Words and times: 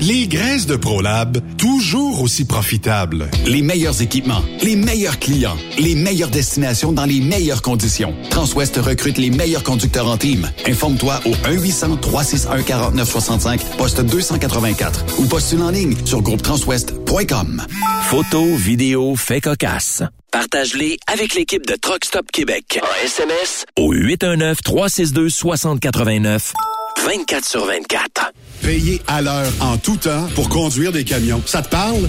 Les 0.00 0.26
graisses 0.26 0.66
de 0.66 0.74
ProLab, 0.76 1.38
toujours 1.56 2.20
aussi 2.20 2.44
profitables. 2.44 3.28
Les 3.46 3.62
meilleurs 3.62 4.02
équipements, 4.02 4.42
les 4.62 4.76
meilleurs 4.76 5.18
clients, 5.18 5.56
les 5.78 5.94
meilleures 5.94 6.30
destinations 6.30 6.92
dans 6.92 7.04
les 7.04 7.20
meilleures 7.20 7.62
conditions. 7.62 8.14
Transwest 8.30 8.76
recrute 8.76 9.18
les 9.18 9.30
meilleurs 9.30 9.62
conducteurs 9.62 10.08
en 10.08 10.16
team. 10.16 10.50
Informe-toi 10.66 11.20
au 11.26 11.30
1-800-361-4965, 11.30 13.76
poste 13.76 14.00
284 14.00 15.04
ou 15.18 15.26
postule 15.26 15.62
en 15.62 15.70
ligne 15.70 15.94
sur 16.04 16.22
groupetranswest.com. 16.22 17.62
Photos, 18.02 18.58
vidéos, 18.58 19.14
faits 19.16 19.44
cocasse. 19.44 20.02
Partage-les 20.30 20.98
avec 21.06 21.34
l'équipe 21.34 21.66
de 21.66 21.76
Truck 21.76 22.04
Stop 22.04 22.30
Québec. 22.32 22.80
En 22.82 23.04
SMS 23.04 23.64
au 23.78 23.94
819-362-6089. 23.94 26.52
24 27.02 27.44
sur 27.44 27.66
24. 27.66 28.32
Payer 28.62 29.00
à 29.06 29.20
l'heure 29.20 29.52
en 29.60 29.76
tout 29.76 29.96
temps 29.96 30.26
pour 30.34 30.48
conduire 30.48 30.92
des 30.92 31.04
camions. 31.04 31.42
Ça 31.44 31.62
te 31.62 31.68
parle? 31.68 32.08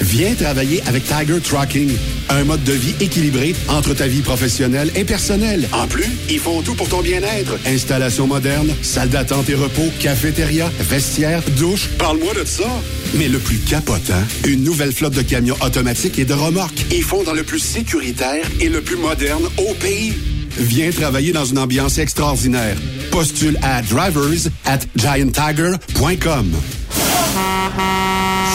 Viens 0.00 0.32
travailler 0.34 0.80
avec 0.86 1.02
Tiger 1.04 1.40
Trucking, 1.40 1.90
un 2.28 2.44
mode 2.44 2.62
de 2.62 2.72
vie 2.72 2.94
équilibré 3.00 3.54
entre 3.68 3.94
ta 3.94 4.06
vie 4.06 4.20
professionnelle 4.22 4.92
et 4.94 5.04
personnelle. 5.04 5.68
En 5.72 5.88
plus, 5.88 6.06
ils 6.30 6.38
font 6.38 6.62
tout 6.62 6.74
pour 6.74 6.88
ton 6.88 7.00
bien-être. 7.00 7.58
Installation 7.66 8.28
moderne, 8.28 8.72
salle 8.82 9.08
d'attente 9.08 9.48
et 9.50 9.56
repos, 9.56 9.90
cafétéria, 9.98 10.70
vestiaire, 10.78 11.42
douche. 11.58 11.88
Parle-moi 11.98 12.32
de 12.34 12.44
ça. 12.44 12.68
Mais 13.14 13.28
le 13.28 13.40
plus 13.40 13.58
capotant, 13.58 14.22
une 14.46 14.62
nouvelle 14.62 14.92
flotte 14.92 15.14
de 15.14 15.22
camions 15.22 15.56
automatiques 15.60 16.18
et 16.20 16.24
de 16.24 16.34
remorques. 16.34 16.86
Ils 16.92 17.02
font 17.02 17.24
dans 17.24 17.34
le 17.34 17.42
plus 17.42 17.58
sécuritaire 17.58 18.46
et 18.60 18.68
le 18.68 18.80
plus 18.80 18.96
moderne 18.96 19.48
au 19.58 19.74
pays. 19.74 20.14
Viens 20.58 20.90
travailler 20.90 21.32
dans 21.32 21.44
une 21.44 21.58
ambiance 21.58 21.98
extraordinaire. 21.98 22.76
Postule 23.10 23.58
à 23.62 23.82
drivers 23.82 24.48
at 24.64 24.80
gianttiger.com. 24.96 26.52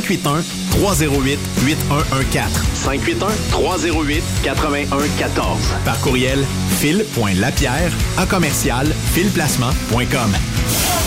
308 0.00 1.38
8114. 1.66 2.50
581-308-8114. 2.84 5.82
Par 5.84 6.00
courriel, 6.00 6.44
fil.lapierre 6.78 7.92
à 8.16 8.24
commercial 8.26 8.86
filplacement.com. 9.12 10.36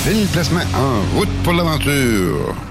Fil 0.03 0.28
Placement 0.28 0.66
en 0.75 1.02
route 1.18 1.29
pour 1.44 1.53
l'aventure. 1.53 2.71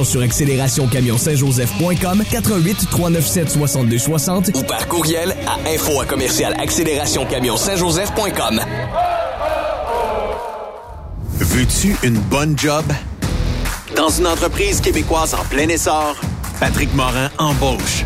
sur 0.03 0.21
accélérationcamion-saint-joseph.com 0.21 2.23
88 2.29 2.89
397 2.89 3.49
62 3.49 3.97
60 3.97 4.51
ou 4.55 4.63
par 4.63 4.87
courriel 4.87 5.33
à 5.47 5.57
info 5.69 6.01
à 6.01 6.05
commercial 6.05 6.53
accélérationcamion-saint-joseph.com. 6.59 8.61
Veux-tu 11.33 11.95
une 12.03 12.19
bonne 12.19 12.57
job? 12.57 12.85
Dans 13.95 14.09
une 14.09 14.27
entreprise 14.27 14.79
québécoise 14.79 15.33
en 15.33 15.43
plein 15.45 15.67
essor, 15.67 16.15
Patrick 16.59 16.93
Morin 16.93 17.29
embauche. 17.37 18.05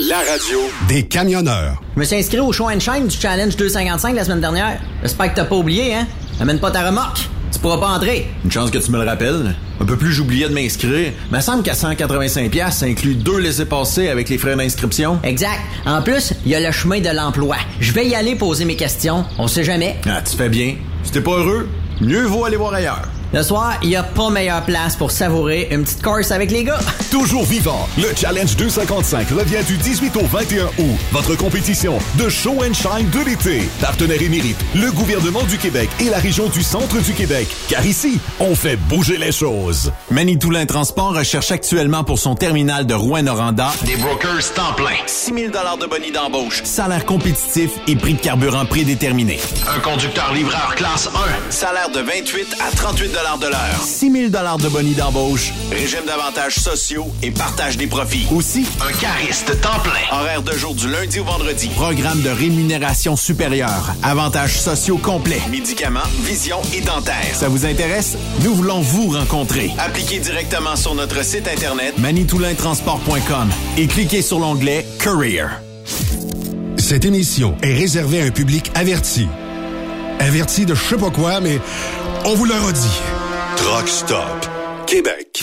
la 0.00 0.18
radio 0.18 0.58
des 0.88 1.04
camionneurs. 1.04 1.80
Je 1.94 2.00
me 2.00 2.04
suis 2.04 2.16
inscrit 2.16 2.40
au 2.40 2.52
show 2.52 2.68
and 2.68 2.80
shine 2.80 3.06
du 3.06 3.16
Challenge 3.16 3.54
255 3.56 4.14
la 4.14 4.24
semaine 4.24 4.40
dernière. 4.40 4.80
J'espère 5.02 5.30
que 5.30 5.36
t'as 5.36 5.44
pas 5.44 5.56
oublié, 5.56 5.94
hein? 5.94 6.06
Amène 6.40 6.58
pas 6.58 6.70
ta 6.70 6.86
remorque. 6.86 7.28
Tu 7.52 7.60
pourras 7.60 7.78
pas 7.78 7.88
entrer. 7.88 8.26
Une 8.44 8.50
chance 8.50 8.70
que 8.70 8.78
tu 8.78 8.90
me 8.90 8.98
le 8.98 9.08
rappelles. 9.08 9.54
Un 9.80 9.84
peu 9.84 9.96
plus 9.96 10.12
j'oubliais 10.12 10.48
de 10.48 10.54
m'inscrire. 10.54 11.12
Mais 11.30 11.40
semble 11.40 11.62
qu'à 11.62 11.74
185$, 11.74 12.48
pièces, 12.50 12.78
ça 12.78 12.86
inclut 12.86 13.14
deux 13.14 13.38
laissés-passer 13.38 14.08
avec 14.08 14.28
les 14.28 14.38
frais 14.38 14.56
d'inscription. 14.56 15.20
Exact. 15.22 15.60
En 15.86 16.02
plus, 16.02 16.32
il 16.44 16.50
y 16.50 16.54
a 16.56 16.60
le 16.60 16.72
chemin 16.72 17.00
de 17.00 17.10
l'emploi. 17.10 17.56
Je 17.80 17.92
vais 17.92 18.06
y 18.06 18.14
aller 18.14 18.34
poser 18.34 18.64
mes 18.64 18.76
questions. 18.76 19.24
On 19.38 19.46
sait 19.46 19.64
jamais. 19.64 19.96
Ah, 20.06 20.22
tu 20.22 20.36
fais 20.36 20.48
bien. 20.48 20.74
Si 21.04 21.12
t'es 21.12 21.20
pas 21.20 21.38
heureux, 21.38 21.68
mieux 22.00 22.24
vaut 22.24 22.44
aller 22.44 22.56
voir 22.56 22.74
ailleurs. 22.74 23.08
Le 23.34 23.42
soir, 23.42 23.74
il 23.82 23.88
n'y 23.88 23.96
a 23.96 24.04
pas 24.04 24.30
meilleure 24.30 24.64
place 24.64 24.94
pour 24.94 25.10
savourer 25.10 25.66
une 25.72 25.82
petite 25.82 26.04
course 26.04 26.30
avec 26.30 26.52
les 26.52 26.62
gars. 26.62 26.78
Toujours 27.10 27.42
vivant, 27.42 27.88
le 27.98 28.14
Challenge 28.14 28.54
255 28.54 29.30
revient 29.30 29.64
du 29.66 29.76
18 29.76 30.16
au 30.18 30.24
21 30.24 30.66
août. 30.66 30.96
Votre 31.10 31.34
compétition 31.34 31.98
de 32.16 32.28
show 32.28 32.62
and 32.62 32.74
shine 32.74 33.10
de 33.10 33.28
l'été. 33.28 33.68
Partenaire 33.80 34.22
émérite, 34.22 34.56
le 34.76 34.92
gouvernement 34.92 35.42
du 35.42 35.58
Québec 35.58 35.90
et 35.98 36.10
la 36.10 36.18
région 36.18 36.48
du 36.48 36.62
centre 36.62 36.96
du 37.02 37.12
Québec. 37.12 37.48
Car 37.68 37.84
ici, 37.84 38.20
on 38.38 38.54
fait 38.54 38.76
bouger 38.76 39.16
les 39.16 39.32
choses. 39.32 39.90
Manitoulin 40.12 40.64
Transport 40.64 41.16
recherche 41.16 41.50
actuellement 41.50 42.04
pour 42.04 42.20
son 42.20 42.36
terminal 42.36 42.86
de 42.86 42.94
Rouen-Noranda 42.94 43.72
Des 43.84 43.96
brokers 43.96 44.54
temps 44.54 44.74
plein. 44.76 44.94
6 45.06 45.34
000 45.34 45.46
de 45.48 45.86
bonus 45.86 46.12
d'embauche, 46.12 46.62
salaire 46.62 47.04
compétitif 47.04 47.72
et 47.88 47.96
prix 47.96 48.14
de 48.14 48.20
carburant 48.20 48.64
prédéterminé. 48.64 49.40
Un 49.66 49.80
conducteur 49.80 50.32
livreur 50.32 50.76
classe 50.76 51.08
1. 51.08 51.50
Salaire 51.50 51.90
de 51.90 51.98
28 51.98 52.58
à 52.60 52.70
38 52.70 53.23
de 53.24 53.46
l'heure. 53.48 53.82
6 53.82 54.12
000 54.12 54.28
de 54.28 54.68
bonus 54.68 54.96
d'embauche, 54.96 55.52
régime 55.72 56.04
d'avantages 56.06 56.56
sociaux 56.56 57.06
et 57.22 57.30
partage 57.30 57.76
des 57.78 57.86
profits. 57.86 58.26
Aussi, 58.34 58.66
Un 58.86 58.92
cariste 58.92 59.60
temps 59.62 59.80
plein. 59.82 60.16
horaire 60.18 60.42
de 60.42 60.52
jour 60.52 60.74
du 60.74 60.88
lundi 60.90 61.20
au 61.20 61.24
vendredi. 61.24 61.68
Programme 61.74 62.20
de 62.20 62.28
rémunération 62.28 63.16
supérieure. 63.16 63.94
Avantages 64.02 64.60
sociaux 64.60 64.98
complets. 64.98 65.40
Médicaments, 65.50 66.00
vision 66.20 66.58
et 66.74 66.82
dentaire. 66.82 67.14
Ça 67.34 67.48
vous 67.48 67.64
intéresse? 67.64 68.16
Nous 68.42 68.54
voulons 68.54 68.80
vous 68.80 69.08
rencontrer. 69.08 69.70
Appliquez 69.78 70.18
directement 70.18 70.76
sur 70.76 70.94
notre 70.94 71.24
site 71.24 71.48
internet 71.48 71.96
manitoulintransport.com 71.98 73.48
et 73.78 73.86
cliquez 73.86 74.20
sur 74.22 74.38
l'onglet 74.38 74.86
Career. 75.02 75.48
Cette 76.76 77.06
émission 77.06 77.56
est 77.62 77.72
réservée 77.74 78.20
à 78.20 78.24
un 78.26 78.30
public 78.30 78.70
averti. 78.74 79.26
Averti 80.20 80.66
de 80.66 80.74
je 80.74 80.82
sais 80.82 80.96
pas 80.96 81.10
quoi, 81.10 81.40
mais 81.40 81.58
on 82.24 82.34
vous 82.34 82.44
le 82.44 82.54
redit. 82.54 83.00
Truck 83.56 83.88
Stop 83.88 84.48
Québec. 84.86 85.42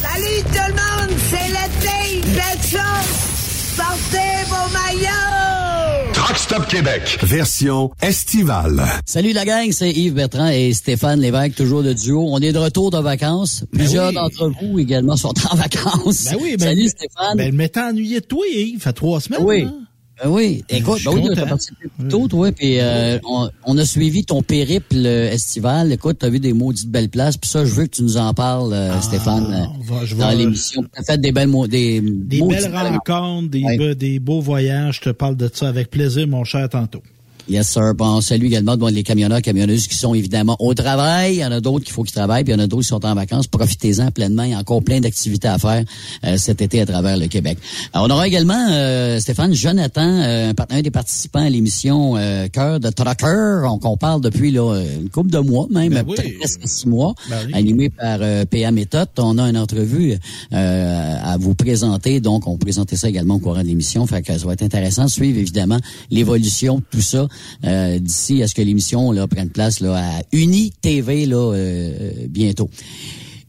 Salut 0.00 0.42
tout 0.44 0.68
le 0.68 0.74
monde, 0.74 1.18
c'est 1.30 1.48
l'été, 1.48 2.26
belle 2.34 2.62
chose! 2.62 3.76
Sortez 3.76 4.44
vos 4.48 4.72
maillots! 4.72 6.12
Truck 6.12 6.36
Stop 6.36 6.66
Québec. 6.68 7.18
Version 7.22 7.90
estivale. 8.02 8.82
Salut 9.06 9.32
la 9.32 9.44
gang, 9.44 9.70
c'est 9.72 9.90
Yves 9.90 10.14
Bertrand 10.14 10.48
et 10.48 10.72
Stéphane 10.72 11.20
Lévesque, 11.20 11.56
toujours 11.56 11.82
de 11.82 11.92
duo. 11.92 12.26
On 12.28 12.38
est 12.40 12.52
de 12.52 12.58
retour 12.58 12.90
de 12.90 12.98
vacances. 12.98 13.64
Plusieurs 13.72 14.08
oui. 14.08 14.14
d'entre 14.14 14.50
vous 14.62 14.78
également 14.78 15.16
sont 15.16 15.34
en 15.50 15.56
vacances. 15.56 16.24
Ben 16.24 16.36
oui, 16.40 16.56
ben, 16.58 16.68
Salut 16.68 16.88
Stéphane. 16.88 17.36
Ben, 17.36 17.54
mais 17.54 17.68
t'as 17.68 17.90
ennuyé 17.90 18.20
de 18.20 18.26
toi, 18.26 18.44
Yves, 18.48 18.80
fait 18.82 18.92
trois 18.92 19.20
semaines. 19.20 19.42
Oui. 19.42 19.62
hein? 19.62 19.74
Ben 20.22 20.30
oui, 20.30 20.64
écoute, 20.68 21.00
ben 21.04 21.12
oui, 21.14 21.28
t'as 21.34 21.46
participé 21.46 21.86
plus 21.96 22.08
tôt, 22.08 22.26
toi, 22.28 22.50
puis 22.50 22.80
euh, 22.80 23.18
on, 23.24 23.48
on 23.64 23.78
a 23.78 23.84
suivi 23.84 24.24
ton 24.24 24.42
périple 24.42 24.96
euh, 24.96 25.30
estival. 25.30 25.92
Écoute, 25.92 26.16
t'as 26.18 26.28
vu 26.28 26.40
des 26.40 26.52
maudites 26.52 26.90
belles 26.90 27.08
places, 27.08 27.36
puis 27.36 27.48
ça, 27.48 27.64
je 27.64 27.72
veux 27.72 27.84
que 27.86 27.90
tu 27.96 28.02
nous 28.02 28.16
en 28.16 28.34
parles, 28.34 28.72
euh, 28.72 29.00
Stéphane, 29.00 29.46
euh, 29.52 29.64
Ah, 29.64 29.76
va- 29.94 30.04
je 30.04 30.16
dans 30.16 30.30
l'émission. 30.30 30.84
T'as 30.92 31.02
fait 31.04 31.20
des 31.20 31.30
belles, 31.32 31.50
des, 31.68 32.00
Des 32.00 32.40
belles 32.42 32.48
belles 32.70 32.72
rencontres, 32.72 33.48
des, 33.50 33.62
Ouais. 33.62 33.94
des 33.94 34.18
beaux 34.18 34.40
voyages. 34.40 34.96
Je 34.96 35.10
te 35.10 35.10
parle 35.10 35.36
de 35.36 35.48
ça 35.52 35.68
avec 35.68 35.90
plaisir, 35.90 36.26
mon 36.26 36.42
cher, 36.44 36.68
tantôt. 36.68 37.02
Yes, 37.48 37.68
sir. 37.68 37.94
Bon, 37.94 38.16
on 38.16 38.20
salue 38.20 38.44
également 38.44 38.76
bon, 38.76 38.92
les 38.92 39.02
camionneurs, 39.02 39.40
camionneuses 39.40 39.86
qui 39.86 39.96
sont 39.96 40.12
évidemment 40.14 40.54
au 40.58 40.74
travail. 40.74 41.36
Il 41.36 41.38
y 41.38 41.44
en 41.44 41.50
a 41.52 41.60
d'autres 41.60 41.84
qu'il 41.84 41.94
faut 41.94 42.02
qu'ils 42.02 42.14
travaillent, 42.14 42.44
puis 42.44 42.52
il 42.52 42.56
y 42.56 42.60
en 42.60 42.62
a 42.62 42.66
d'autres 42.66 42.82
qui 42.82 42.88
sont 42.88 43.04
en 43.06 43.14
vacances. 43.14 43.46
Profitez-en 43.46 44.10
pleinement. 44.10 44.42
Il 44.42 44.50
y 44.50 44.54
a 44.54 44.58
encore 44.58 44.82
plein 44.82 45.00
d'activités 45.00 45.48
à 45.48 45.56
faire 45.58 45.82
euh, 46.24 46.36
cet 46.36 46.60
été 46.60 46.80
à 46.82 46.86
travers 46.86 47.16
le 47.16 47.26
Québec. 47.26 47.56
Alors, 47.94 48.06
on 48.06 48.10
aura 48.10 48.26
également, 48.28 48.66
euh, 48.70 49.18
Stéphane, 49.18 49.54
Jonathan, 49.54 50.02
euh, 50.02 50.50
un 50.50 50.54
partenaire 50.54 50.82
des 50.82 50.90
participants 50.90 51.40
à 51.40 51.48
l'émission 51.48 52.16
euh, 52.18 52.48
Cœur 52.48 52.80
de 52.80 52.90
Trucker, 52.90 53.62
on- 53.64 53.78
qu'on 53.78 53.96
parle 53.96 54.20
depuis 54.20 54.50
là, 54.50 54.74
euh, 54.74 54.84
une 55.00 55.08
couple 55.08 55.30
de 55.30 55.38
mois, 55.38 55.66
même 55.70 55.94
Ben 55.94 56.04
oui. 56.06 56.16
presque 56.38 56.60
six 56.68 56.86
mois, 56.86 57.14
Ben 57.30 57.36
oui. 57.46 57.52
animé 57.54 57.88
par 57.88 58.18
euh, 58.20 58.44
PA 58.44 58.70
Méthode. 58.72 59.08
On 59.16 59.38
a 59.38 59.48
une 59.48 59.56
entrevue 59.56 60.18
euh, 60.52 61.16
à 61.22 61.36
vous 61.38 61.54
présenter. 61.54 62.20
Donc, 62.20 62.46
on 62.46 62.58
présentait 62.58 62.96
ça 62.96 63.08
également 63.08 63.36
au 63.36 63.38
courant 63.38 63.62
de 63.62 63.66
l'émission. 63.68 64.06
Fait 64.06 64.20
que 64.20 64.36
ça 64.38 64.46
va 64.46 64.52
être 64.52 64.62
intéressant 64.62 65.04
de 65.06 65.10
suivre, 65.10 65.38
évidemment, 65.38 65.78
l'évolution 66.10 66.76
de 66.76 66.82
tout 66.90 67.00
ça 67.00 67.26
euh, 67.64 67.98
d'ici 67.98 68.42
à 68.42 68.48
ce 68.48 68.54
que 68.54 68.62
l'émission 68.62 69.12
là, 69.12 69.26
prenne 69.26 69.50
place 69.50 69.80
là, 69.80 69.96
à 69.96 70.22
Uni 70.32 70.72
TV 70.80 71.26
là, 71.26 71.52
euh, 71.54 72.10
bientôt. 72.28 72.70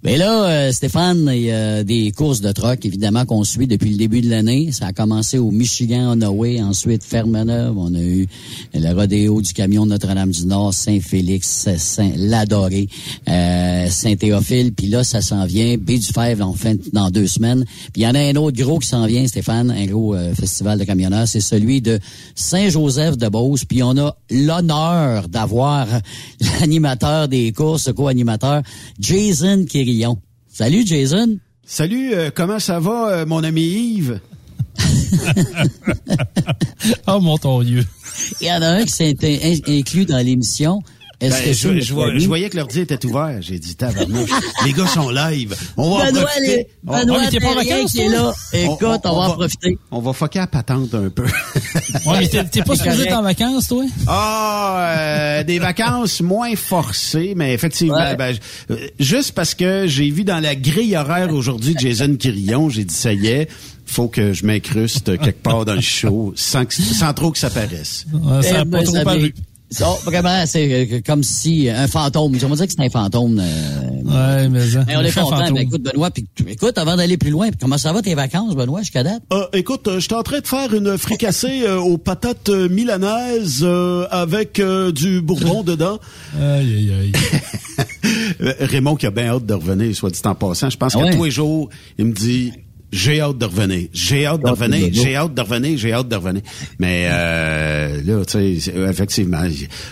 Mais 0.01 0.15
là, 0.15 0.45
euh, 0.45 0.71
Stéphane, 0.71 1.29
il 1.33 1.41
y 1.41 1.51
a 1.51 1.83
des 1.83 2.13
courses 2.13 2.39
de 2.39 2.53
troc, 2.53 2.85
évidemment, 2.85 3.25
qu'on 3.25 3.43
suit 3.43 3.67
depuis 3.67 3.89
le 3.89 3.97
début 3.97 4.21
de 4.21 4.29
l'année. 4.29 4.71
Ça 4.71 4.87
a 4.87 4.93
commencé 4.93 5.37
au 5.37 5.51
Michigan, 5.51 6.13
Onaway, 6.13 6.61
ensuite 6.61 7.03
Fermeneuve. 7.03 7.77
On 7.77 7.93
a 7.93 7.99
eu 7.99 8.25
le 8.73 8.93
rodéo 8.93 9.41
du 9.41 9.51
camion 9.51 9.85
Notre-Dame-du-Nord, 9.85 10.73
Saint-Félix, 10.73 11.67
Saint-Ladoré, 11.75 12.87
euh, 13.27 13.87
Saint-Théophile. 13.89 14.71
Puis 14.73 14.87
là, 14.87 15.03
ça 15.03 15.21
s'en 15.21 15.45
vient. 15.45 15.75
B-du-Fèvre, 15.75 16.47
en 16.47 16.53
fin, 16.53 16.75
dans 16.93 17.09
deux 17.09 17.27
semaines. 17.27 17.65
Puis 17.91 18.01
il 18.01 18.03
y 18.03 18.07
en 18.07 18.15
a 18.15 18.19
un 18.19 18.35
autre 18.37 18.57
gros 18.57 18.79
qui 18.79 18.87
s'en 18.87 19.05
vient, 19.05 19.27
Stéphane, 19.27 19.69
un 19.69 19.85
gros 19.85 20.15
euh, 20.15 20.33
festival 20.33 20.79
de 20.79 20.85
camionneurs. 20.85 21.27
C'est 21.27 21.41
celui 21.41 21.81
de 21.81 21.99
Saint-Joseph 22.35 23.17
de 23.17 23.27
Beauce. 23.27 23.65
Puis 23.65 23.83
on 23.83 23.97
a 23.97 24.15
l'honneur 24.31 25.27
d'avoir 25.27 25.87
l'animateur 26.61 27.27
des 27.27 27.51
courses, 27.51 27.91
co-animateur, 27.91 28.61
Jason 28.97 29.65
Salut, 30.51 30.86
Jason. 30.86 31.38
Salut, 31.65 32.13
euh, 32.13 32.29
comment 32.34 32.60
ça 32.60 32.79
va, 32.79 33.10
euh, 33.10 33.25
mon 33.25 33.43
ami 33.43 33.62
Yves? 33.62 34.19
Oh, 37.08 37.19
mon 37.19 37.38
ton 37.38 37.62
Dieu. 37.63 37.86
Il 38.41 38.48
y 38.48 38.51
en 38.51 38.62
a 38.62 38.67
un 38.67 38.84
qui 38.86 38.91
s'est 38.91 39.15
in- 39.24 39.60
inclus 39.79 40.05
dans 40.05 40.17
l'émission. 40.24 40.81
Est-ce 41.21 41.35
Ben, 41.35 41.43
que 41.43 41.53
je, 41.53 41.85
je 41.85 41.93
vois- 41.93 42.17
je 42.17 42.25
voyais 42.27 42.49
que 42.49 42.55
l'ordi 42.55 42.79
était 42.79 43.05
ouvert. 43.05 43.41
J'ai 43.41 43.59
dit, 43.59 43.75
tabarnouche, 43.75 44.29
les 44.65 44.71
gars 44.71 44.88
sont 44.88 45.09
live. 45.09 45.53
On 45.75 45.89
va 45.97 46.03
en 46.03 46.05
Benoît, 46.05 46.21
profiter. 46.23 46.47
les- 46.55 46.67
On- 46.88 46.97
Benoît 46.97 47.27
t'es 47.29 47.39
pas 47.41 47.47
en 47.49 47.55
vacances, 47.55 47.91
qui 47.91 47.99
est 47.99 48.07
là. 48.07 48.33
Écoute, 48.53 49.01
on, 49.03 49.15
va 49.15 49.21
en 49.27 49.31
profiter. 49.33 49.77
On 49.91 49.99
va 49.99 50.13
foquer 50.13 50.39
à 50.39 50.47
patente 50.47 50.93
un 50.95 51.09
peu. 51.09 51.25
Ouais, 52.05 52.19
mais 52.19 52.27
t'es 52.29 52.43
t'es 52.45 52.61
pas 52.63 52.75
supposé 52.77 53.03
être 53.03 53.17
en 53.17 53.21
vacances, 53.23 53.67
toi? 53.67 53.83
Ah, 54.07 54.95
euh, 54.97 55.43
des 55.43 55.59
vacances 55.59 56.21
moins 56.21 56.55
forcées, 56.55 57.33
mais 57.35 57.53
effectivement, 57.53 57.95
Ouais. 57.95 58.15
ben, 58.15 58.35
euh, 58.71 58.77
juste 58.99 59.33
parce 59.33 59.53
que 59.55 59.88
j'ai 59.88 60.09
vu 60.09 60.23
dans 60.23 60.39
la 60.39 60.55
grille 60.55 60.95
horaire 60.95 61.33
aujourd'hui 61.33 61.73
de 61.75 61.79
Jason 61.79 62.15
Quirillon, 62.15 62.69
j'ai 62.69 62.85
dit 62.85 62.93
ça 62.95 63.11
y 63.11 63.27
est, 63.27 63.49
faut 63.85 64.07
que 64.07 64.33
je 64.33 64.45
m'incruste 64.45 65.17
quelque 65.19 65.41
part 65.43 65.65
dans 65.65 65.73
le 65.75 65.81
show 65.81 66.31
sans, 66.35 66.63
que- 66.65 66.73
sans 66.75 67.13
trop 67.13 67.31
que 67.31 67.38
ça 67.39 67.49
paraisse. 67.49 68.05
Ouais, 68.13 68.41
ça 68.43 68.49
Eh 68.51 68.55
a 68.57 68.65
ben, 68.65 68.79
pas 68.79 68.83
trop 68.85 69.03
paru. 69.03 69.33
Oh, 69.85 69.95
vraiment, 70.05 70.43
c'est 70.47 70.93
euh, 70.93 70.99
comme 71.05 71.21
si 71.23 71.69
un 71.69 71.88
fantôme. 71.88 72.35
On 72.43 72.47
va 72.47 72.55
dire 72.55 72.65
que 72.65 72.71
c'est 72.75 72.81
un 72.83 72.89
fantôme. 72.89 73.39
euh, 73.39 73.89
Ouais, 74.03 74.49
mais 74.49 74.67
ça. 74.67 74.83
mais 74.88 74.97
on 74.97 75.01
est 75.01 75.11
Fait 75.11 75.21
content. 75.21 75.38
fantôme. 75.38 75.55
Ben, 75.55 75.61
écoute, 75.61 75.81
Benoît, 75.83 76.09
puis 76.09 76.25
écoute, 76.47 76.77
avant 76.79 76.95
d'aller 76.95 77.17
plus 77.17 77.29
loin, 77.29 77.49
comment 77.59 77.77
ça 77.77 77.93
va 77.93 78.01
tes 78.01 78.15
vacances, 78.15 78.55
Benoît, 78.55 78.79
jusqu'à 78.79 79.03
date? 79.03 79.21
Euh, 79.31 79.45
écoute, 79.53 79.88
euh, 79.88 79.99
j'étais 79.99 80.15
en 80.15 80.23
train 80.23 80.39
de 80.39 80.47
faire 80.47 80.73
une 80.73 80.97
fricassée 80.97 81.61
euh, 81.67 81.77
aux 81.79 81.99
patates 81.99 82.49
euh, 82.49 82.67
milanaises 82.67 83.59
euh, 83.61 84.07
avec 84.09 84.59
euh, 84.59 84.91
du 84.91 85.21
bourbon 85.21 85.61
dedans. 85.63 85.99
Aïe, 86.41 86.91
aïe, 86.91 86.91
aïe. 87.01 87.11
Euh, 88.41 88.53
Raymond 88.59 88.95
qui 88.95 89.05
a 89.05 89.11
bien 89.11 89.27
hâte 89.27 89.45
de 89.45 89.53
revenir, 89.53 89.95
soit 89.95 90.09
dit 90.09 90.19
en 90.25 90.33
passant. 90.35 90.69
Je 90.71 90.77
pense 90.77 90.95
Ah 90.95 90.99
qu'à 90.99 91.05
ouais? 91.05 91.15
tous 91.15 91.25
les 91.25 91.31
jours, 91.31 91.69
il 91.99 92.05
me 92.05 92.13
dit 92.13 92.53
j'ai 92.91 93.22
hâte 93.22 93.38
de 93.38 93.46
revenir, 93.46 93.88
j'ai 93.93 94.25
hâte 94.25 94.41
de 94.41 94.48
Ah, 94.48 94.51
revenir, 94.51 94.89
j'ai 94.91 95.15
hâte 95.15 95.34
de 95.36 95.41
revenir, 95.41 95.77
j'ai 95.77 95.93
hâte 95.93 96.08
de 96.08 96.15
revenir. 96.15 96.41
Mais 96.79 97.08
euh, 97.10 98.01
là, 98.03 98.25
tu 98.25 98.60
sais, 98.60 98.74
effectivement, 98.89 99.41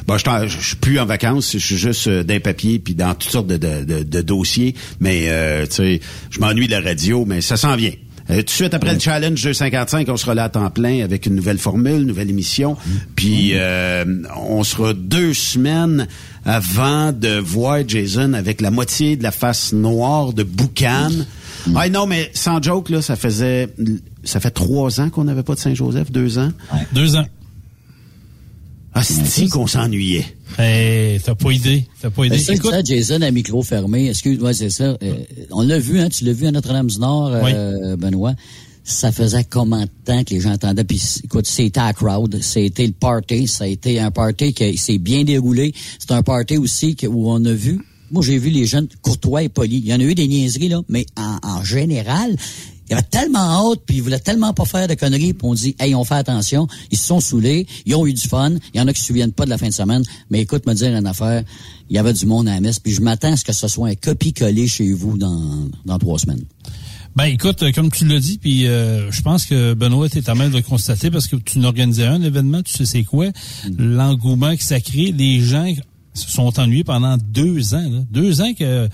bon, 0.07 0.17
je 0.17 0.47
suis 0.59 0.75
plus 0.77 0.99
en 0.99 1.05
vacances, 1.05 1.51
je 1.53 1.57
suis 1.59 1.77
juste 1.77 2.07
euh, 2.07 2.23
d'un 2.23 2.39
papier 2.39 2.79
puis 2.79 2.95
dans 2.95 3.13
toutes 3.13 3.31
sortes 3.31 3.47
de, 3.47 3.57
de, 3.57 3.83
de- 3.83 4.03
de 4.03 4.21
dossiers. 4.21 4.73
Mais 4.99 5.25
euh, 5.29 5.65
tu 5.67 5.75
sais, 5.75 6.01
je 6.31 6.39
m'ennuie 6.39 6.67
de 6.67 6.71
la 6.71 6.81
radio, 6.81 7.25
mais 7.25 7.41
ça 7.41 7.55
s'en 7.57 7.75
vient. 7.75 7.91
Euh, 8.29 8.37
tout 8.39 8.43
de 8.43 8.49
suite 8.49 8.73
après 8.73 8.93
le 8.93 8.99
challenge 8.99 9.41
255, 9.41 10.09
on 10.09 10.17
sera 10.17 10.35
là 10.35 10.45
à 10.45 10.49
temps 10.49 10.69
plein 10.69 11.01
avec 11.01 11.27
une 11.27 11.35
nouvelle 11.35 11.57
formule, 11.59 12.01
une 12.01 12.07
nouvelle 12.07 12.29
émission. 12.29 12.75
Puis 13.15 13.51
euh, 13.53 14.03
on 14.35 14.63
sera 14.65 14.93
deux 14.93 15.33
semaines 15.33 16.07
avant 16.43 17.13
de 17.13 17.37
voir 17.37 17.87
Jason 17.87 18.33
avec 18.33 18.59
la 18.59 18.69
moitié 18.71 19.15
de 19.15 19.23
la 19.23 19.31
face 19.31 19.71
noire 19.71 20.33
de 20.33 20.43
Boucan. 20.43 21.09
Ah 21.75 21.89
non, 21.89 22.05
mais 22.05 22.31
sans 22.33 22.61
joke, 22.61 22.89
là, 22.89 23.01
ça 23.01 23.15
faisait 23.15 23.69
ça 24.23 24.39
fait 24.39 24.51
trois 24.51 24.99
ans 24.99 25.09
qu'on 25.09 25.23
n'avait 25.23 25.43
pas 25.43 25.55
de 25.55 25.59
Saint-Joseph, 25.59 26.11
deux 26.11 26.37
ans. 26.37 26.51
Deux 26.93 27.15
ans. 27.15 27.25
Ah, 28.93 29.03
c'est 29.03 29.47
qu'on 29.47 29.67
s'ennuyait. 29.67 30.25
Hey, 30.57 31.19
t'as 31.19 31.35
pas 31.35 31.51
idée. 31.51 31.85
T'as 32.01 32.09
pas 32.09 32.25
idée. 32.25 32.43
Ben, 32.47 32.57
ça, 32.57 32.83
Jason, 32.83 33.21
à 33.21 33.29
micro 33.29 33.61
fermé. 33.61 34.09
Excuse-moi, 34.09 34.53
c'est 34.53 34.71
ça. 34.71 34.97
Euh, 35.03 35.13
on 35.51 35.61
l'a 35.61 35.77
vu, 35.77 35.99
hein, 35.99 36.09
tu 36.09 36.25
l'as 36.25 36.33
vu 36.33 36.47
à 36.47 36.51
Notre-Dame-du-Nord, 36.51 37.31
euh, 37.31 37.95
Benoît. 37.95 38.33
Ça 38.83 39.11
faisait 39.11 39.43
combien 39.43 39.81
de 39.81 39.89
temps 40.03 40.23
que 40.23 40.33
les 40.33 40.39
gens 40.39 40.53
entendaient? 40.53 40.83
Puis, 40.83 41.19
écoute, 41.23 41.45
c'était 41.45 41.79
à 41.79 41.93
crowd, 41.93 42.41
c'était 42.41 42.87
le 42.87 42.93
party, 42.93 43.47
ça 43.47 43.65
a 43.65 43.67
été 43.67 43.99
un 43.99 44.09
party 44.09 44.53
qui 44.53 44.77
s'est 44.77 44.97
bien 44.97 45.23
déroulé. 45.23 45.73
C'est 45.99 46.11
un 46.13 46.23
party 46.23 46.57
aussi 46.57 46.95
que, 46.95 47.05
où 47.05 47.29
on 47.29 47.43
a 47.45 47.53
vu, 47.53 47.81
moi 48.11 48.23
j'ai 48.23 48.37
vu 48.37 48.49
les 48.49 48.65
jeunes 48.65 48.87
courtois 49.01 49.43
et 49.43 49.49
polis. 49.49 49.79
Il 49.79 49.87
y 49.87 49.93
en 49.93 49.99
a 49.99 50.03
eu 50.03 50.15
des 50.15 50.27
niaiseries, 50.27 50.69
là, 50.69 50.81
mais 50.89 51.05
en, 51.15 51.37
en 51.43 51.63
général, 51.63 52.35
il 52.89 52.91
y 52.91 52.93
avait 52.93 53.03
tellement 53.03 53.39
hâte, 53.71 53.81
puis 53.85 53.97
ils 53.97 54.01
voulaient 54.01 54.19
tellement 54.19 54.53
pas 54.53 54.63
faire 54.63 54.87
de 54.87 54.93
conneries, 54.93 55.33
puis 55.33 55.47
on 55.47 55.53
dit, 55.53 55.75
hey, 55.79 55.93
on 55.93 56.05
fait 56.05 56.15
attention, 56.15 56.67
ils 56.89 56.97
se 56.97 57.05
sont 57.05 57.19
saoulés, 57.19 57.67
ils 57.85 57.95
ont 57.95 58.07
eu 58.07 58.13
du 58.13 58.27
fun, 58.27 58.51
il 58.73 58.77
y 58.77 58.81
en 58.81 58.87
a 58.87 58.93
qui 58.93 59.01
se 59.01 59.07
souviennent 59.07 59.33
pas 59.33 59.43
de 59.43 59.49
la 59.49 59.57
fin 59.57 59.67
de 59.67 59.73
semaine, 59.73 60.03
mais 60.29 60.41
écoute, 60.41 60.65
me 60.65 60.73
dire 60.73 60.95
une 60.95 61.05
affaire, 61.05 61.43
il 61.89 61.95
y 61.95 61.99
avait 61.99 62.13
du 62.13 62.25
monde 62.25 62.47
à 62.47 62.53
la 62.53 62.61
messe, 62.61 62.79
puis 62.79 62.93
je 62.93 63.01
m'attends 63.01 63.33
à 63.33 63.37
ce 63.37 63.43
que 63.43 63.53
ce 63.53 63.67
soit 63.67 63.89
un 63.89 63.95
copie-collé 63.95 64.67
chez 64.67 64.93
vous 64.93 65.17
dans, 65.17 65.67
dans 65.85 65.97
trois 65.97 66.17
semaines. 66.17 66.43
Ben 67.17 67.25
écoute, 67.25 67.63
euh, 67.63 67.71
comme 67.71 67.89
tu 67.89 68.05
l'as 68.05 68.19
dit, 68.19 68.37
puis 68.37 68.67
euh, 68.67 69.11
je 69.11 69.21
pense 69.23 69.45
que 69.45 69.73
Benoît 69.73 70.05
est 70.05 70.29
à 70.29 70.35
même 70.35 70.51
de 70.51 70.57
le 70.57 70.61
constater 70.61 71.09
parce 71.09 71.25
que 71.27 71.35
tu 71.35 71.57
n'organisais 71.57 72.05
un 72.05 72.21
événement, 72.21 72.61
tu 72.61 72.71
sais 72.71 72.85
c'est 72.85 73.03
quoi, 73.03 73.29
l'engouement 73.75 74.55
que 74.55 74.63
ça 74.63 74.79
crée, 74.79 75.11
les 75.11 75.41
gens 75.41 75.65
se 76.17 76.29
sont 76.29 76.59
ennuyés 76.59 76.83
pendant 76.83 77.17
deux 77.17 77.73
ans, 77.75 78.05
deux 78.11 78.41
ans 78.41 78.53
que 78.53 78.89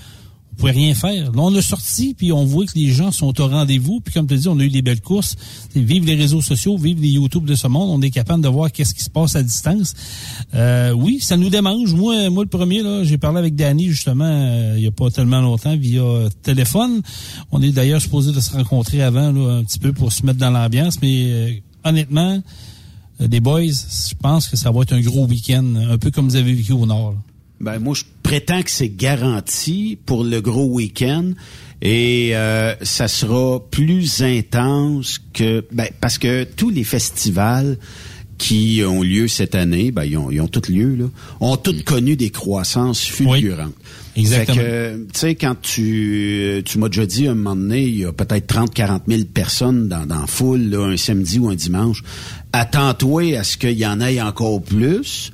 on 0.54 0.56
pouvait 0.56 0.72
rien 0.72 0.94
faire. 0.94 1.32
Là, 1.32 1.42
on 1.42 1.56
a 1.56 1.62
sorti, 1.62 2.14
puis 2.14 2.32
on 2.32 2.46
voit 2.46 2.66
que 2.66 2.74
les 2.76 2.92
gens 2.92 3.12
sont 3.12 3.42
au 3.42 3.48
rendez-vous, 3.48 4.02
puis 4.02 4.14
comme 4.14 4.28
tu 4.28 4.36
dis, 4.36 4.48
on 4.48 4.60
a 4.60 4.64
eu 4.64 4.70
des 4.70 4.84
belles 4.84 5.02
courses. 5.02 5.36
Vive 5.76 6.06
les 6.06 6.16
réseaux 6.16 6.42
sociaux, 6.42 6.78
vive 6.78 7.02
les 7.02 7.10
YouTube 7.10 7.46
de 7.46 7.56
ce 7.56 7.68
monde, 7.68 7.90
on 7.90 8.02
est 8.02 8.12
capable 8.12 8.44
de 8.44 8.48
voir 8.48 8.72
qu'est-ce 8.72 8.94
qui 8.94 9.04
se 9.04 9.10
passe 9.10 9.36
à 9.36 9.42
distance. 9.42 9.96
Euh, 10.54 10.92
oui, 10.92 11.20
ça 11.20 11.38
nous 11.38 11.50
démange. 11.50 11.94
Moi, 11.94 12.30
moi 12.30 12.44
le 12.44 12.50
premier, 12.50 12.84
là, 12.84 13.04
j'ai 13.04 13.18
parlé 13.18 13.40
avec 13.40 13.56
Danny 13.56 13.90
justement 13.90 14.26
euh, 14.26 14.76
il 14.78 14.84
y 14.84 14.88
a 14.88 14.92
pas 14.92 15.10
tellement 15.10 15.42
longtemps 15.42 15.76
via 15.76 16.04
téléphone. 16.44 17.02
On 17.52 17.62
est 17.62 17.72
d'ailleurs 17.72 18.02
supposé 18.02 18.32
de 18.32 18.40
se 18.40 18.52
rencontrer 18.52 19.02
avant 19.02 19.32
là, 19.32 19.56
un 19.56 19.64
petit 19.64 19.80
peu 19.80 19.92
pour 19.92 20.12
se 20.12 20.26
mettre 20.26 20.40
dans 20.40 20.52
l'ambiance, 20.52 21.02
mais 21.02 21.32
euh, 21.32 21.52
honnêtement, 21.84 22.42
les 23.30 23.40
boys, 23.40 23.62
je 23.64 24.16
pense 24.22 24.48
que 24.48 24.58
ça 24.58 24.72
va 24.72 24.82
être 24.82 24.94
un 24.94 25.02
gros 25.02 25.26
week-end, 25.26 25.76
un 25.90 25.98
peu 25.98 26.12
comme 26.12 26.30
vous 26.30 26.36
avez 26.36 26.54
vécu 26.54 26.74
au 26.74 26.86
Nord. 26.86 27.12
là. 27.12 27.18
Ben 27.60 27.80
moi, 27.80 27.94
je 27.96 28.04
prétends 28.24 28.62
que 28.62 28.72
c'est 28.72 28.90
garanti 28.90 29.98
pour 30.06 30.24
le 30.24 30.42
gros 30.42 30.66
week-end 30.66 31.32
et 31.82 32.36
euh, 32.36 32.76
ça 32.82 33.08
sera 33.08 33.62
plus 33.72 34.22
intense 34.22 35.22
que 35.34 35.66
ben, 35.72 35.88
parce 36.02 36.18
que 36.18 36.44
tous 36.44 36.70
les 36.70 36.84
festivals 36.84 37.78
qui 38.38 38.82
ont 38.86 39.02
lieu 39.02 39.30
cette 39.30 39.56
année, 39.56 39.92
ben 39.92 40.04
ils 40.04 40.18
ont, 40.18 40.30
ils 40.30 40.42
ont 40.42 40.48
tous 40.48 40.70
lieu 40.70 40.96
là, 40.96 41.06
ont 41.40 41.56
tous 41.56 41.84
connu 41.84 42.18
des 42.18 42.32
croissances 42.32 43.02
fulgurantes. 43.02 43.74
Exactement. 44.16 44.62
Tu 45.14 45.20
sais, 45.20 45.36
quand 45.36 45.56
tu, 45.62 46.62
tu 46.66 46.78
m'as 46.78 46.90
déjà 46.90 47.06
dit 47.06 47.28
un 47.28 47.36
moment 47.36 47.56
donné, 47.56 47.84
il 47.84 48.00
y 48.00 48.06
a 48.06 48.12
peut-être 48.12 48.48
30, 48.48 48.74
40 48.74 49.04
000 49.08 49.24
personnes 49.34 49.88
dans, 49.88 50.06
dans 50.06 50.28
foule, 50.28 50.70
là, 50.70 50.86
un 50.86 50.98
samedi 50.98 51.40
ou 51.40 51.50
un 51.50 51.56
dimanche. 51.56 52.04
Attends-toi 52.52 53.38
à 53.38 53.44
ce 53.44 53.58
qu'il 53.58 53.78
y 53.78 53.86
en 53.86 54.00
ait 54.02 54.22
encore 54.22 54.62
plus. 54.62 55.32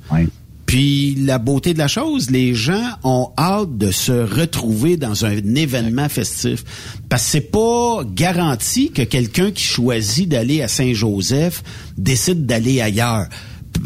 Puis 0.70 1.16
la 1.16 1.38
beauté 1.38 1.74
de 1.74 1.78
la 1.78 1.88
chose, 1.88 2.30
les 2.30 2.54
gens 2.54 2.90
ont 3.02 3.30
hâte 3.36 3.76
de 3.76 3.90
se 3.90 4.12
retrouver 4.12 4.96
dans 4.96 5.24
un 5.24 5.32
événement 5.56 6.08
festif. 6.08 6.62
Parce 7.08 7.24
que 7.24 7.28
c'est 7.28 7.50
pas 7.50 8.04
garanti 8.06 8.92
que 8.92 9.02
quelqu'un 9.02 9.50
qui 9.50 9.64
choisit 9.64 10.28
d'aller 10.28 10.62
à 10.62 10.68
Saint-Joseph 10.68 11.64
décide 11.98 12.46
d'aller 12.46 12.80
ailleurs. 12.80 13.26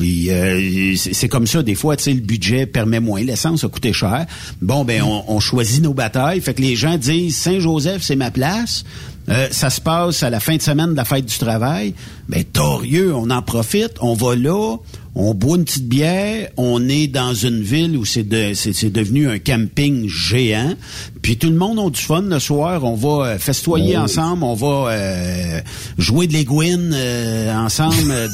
Euh, 0.00 0.94
c'est 0.96 1.14
c'est 1.14 1.28
comme 1.28 1.46
ça, 1.46 1.62
des 1.62 1.74
fois, 1.74 1.96
tu 1.96 2.04
sais, 2.04 2.12
le 2.12 2.20
budget 2.20 2.66
permet 2.66 3.00
moins. 3.00 3.22
L'essence 3.22 3.64
a 3.64 3.68
coûté 3.68 3.92
cher. 3.92 4.26
Bon, 4.60 4.84
ben, 4.84 5.02
on, 5.02 5.24
on 5.28 5.40
choisit 5.40 5.82
nos 5.82 5.94
batailles. 5.94 6.40
Fait 6.40 6.54
que 6.54 6.62
les 6.62 6.76
gens 6.76 6.98
disent 6.98 7.36
Saint-Joseph, 7.36 8.02
c'est 8.02 8.16
ma 8.16 8.30
place. 8.30 8.84
Euh, 9.30 9.48
ça 9.50 9.70
se 9.70 9.80
passe 9.80 10.22
à 10.22 10.28
la 10.30 10.38
fin 10.38 10.56
de 10.56 10.62
semaine 10.62 10.90
de 10.90 10.96
la 10.96 11.04
fête 11.06 11.24
du 11.24 11.38
travail. 11.38 11.94
Ben, 12.28 12.44
torieux, 12.44 13.14
on 13.14 13.30
en 13.30 13.40
profite, 13.40 13.92
on 14.00 14.12
va 14.14 14.36
là, 14.36 14.76
on 15.14 15.32
boit 15.32 15.56
une 15.56 15.64
petite 15.64 15.88
bière, 15.88 16.50
on 16.58 16.88
est 16.88 17.06
dans 17.06 17.32
une 17.32 17.62
ville 17.62 17.96
où 17.96 18.04
c'est 18.04 18.22
de, 18.28 18.52
c'est, 18.54 18.90
devenu 18.92 19.28
un 19.30 19.38
camping 19.38 20.08
géant. 20.08 20.74
Puis 21.22 21.38
tout 21.38 21.48
le 21.48 21.56
monde 21.56 21.78
a 21.78 21.88
du 21.88 22.00
fun 22.00 22.20
le 22.22 22.38
soir. 22.38 22.84
On 22.84 22.96
va 22.96 23.26
euh, 23.28 23.38
festoyer 23.38 23.94
Oh. 23.96 24.02
ensemble, 24.02 24.42
on 24.44 24.54
va 24.54 24.90
euh, 24.92 25.60
jouer 25.96 26.26
de 26.26 26.32
l'aiguine 26.34 26.90
euh, 26.94 27.54
ensemble 27.54 28.10
euh, 28.10 28.28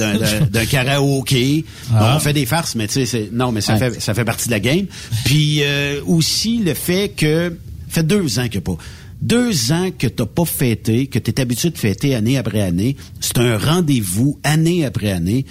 d'un, 0.51 0.65
karaoké. 0.71 1.65
Ah. 1.95 2.15
On 2.17 2.19
fait 2.21 2.33
des 2.33 2.47
farces, 2.47 2.75
mais 2.75 2.89
tu 2.89 2.95
sais, 2.95 3.07
c'est- 3.07 3.29
non, 3.33 3.53
mais 3.53 3.61
ça 3.61 3.75
Ouais. 3.75 3.79
fait 3.93 4.01
ça 4.01 4.13
fait 4.15 4.25
partie 4.25 4.47
de 4.47 4.53
la 4.53 4.61
game. 4.61 4.87
Puis 5.25 5.59
euh, 5.63 6.01
aussi 6.07 6.59
le 6.59 6.75
fait 6.75 7.11
que 7.17 7.57
fait 7.89 8.03
deux 8.03 8.39
ans 8.41 8.49
que 8.51 8.59
pas. 8.59 8.77
Deux 9.21 9.73
ans 9.73 9.91
que 9.97 10.07
t'as 10.07 10.27
pas 10.27 10.47
fêté, 10.47 11.07
que 11.07 11.19
t'es 11.19 11.41
habitué 11.41 11.71
de 11.71 11.79
fêter 11.79 12.15
année 12.15 12.39
après 12.39 12.63
année, 12.63 12.97
c'est 13.21 13.39
un 13.39 13.59
rendez-vous 13.59 14.39
année 14.43 14.85
après 14.85 15.11
année. 15.11 15.45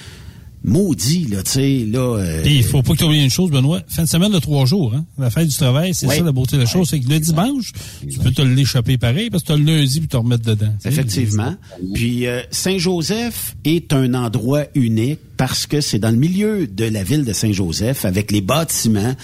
Maudit, 0.63 1.25
là, 1.29 1.41
tu 1.41 1.51
sais, 1.51 1.85
là... 1.89 2.17
euh, 2.17 2.43
Et 2.43 2.57
il 2.57 2.63
faut 2.63 2.81
pas 2.83 2.93
que 2.93 2.97
tu 2.97 3.03
oublies 3.05 3.23
une 3.23 3.29
chose, 3.29 3.49
Benoît. 3.49 3.81
Fin 3.87 4.03
de 4.03 4.09
semaine 4.09 4.31
de 4.31 4.39
trois 4.39 4.65
jours, 4.65 4.93
hein. 4.93 5.05
La 5.17 5.29
fête 5.29 5.47
du 5.47 5.55
travail, 5.55 5.93
c'est 5.93 6.05
Ouais. 6.07 6.17
ça 6.17 6.23
la 6.23 6.31
beauté 6.33 6.57
de 6.57 6.61
la 6.61 6.67
chose. 6.67 6.89
C'est 6.89 6.99
que 6.99 7.07
le 7.09 7.19
dimanche, 7.19 7.71
tu 8.09 8.19
peux 8.19 8.31
te 8.31 8.41
l'échapper 8.41 8.97
pareil 8.97 9.29
parce 9.29 9.43
que 9.43 9.47
tu 9.47 9.53
as 9.53 9.57
le 9.57 9.63
lundi 9.63 9.99
puis 9.99 10.09
te 10.09 10.17
remettre 10.17 10.43
dedans. 10.43 10.73
Effectivement. 10.83 11.55
Puis 11.93 12.27
euh, 12.27 12.41
Saint-Joseph 12.51 13.55
est 13.63 13.93
un 13.93 14.13
endroit 14.13 14.63
unique 14.75 15.19
parce 15.37 15.65
que 15.67 15.79
c'est 15.79 15.99
dans 15.99 16.11
le 16.11 16.17
milieu 16.17 16.67
de 16.67 16.83
la 16.85 17.03
ville 17.03 17.23
de 17.23 17.31
Saint-Joseph 17.31 18.03
avec 18.03 18.29
les 18.31 18.41
bâtiments, 18.41 19.15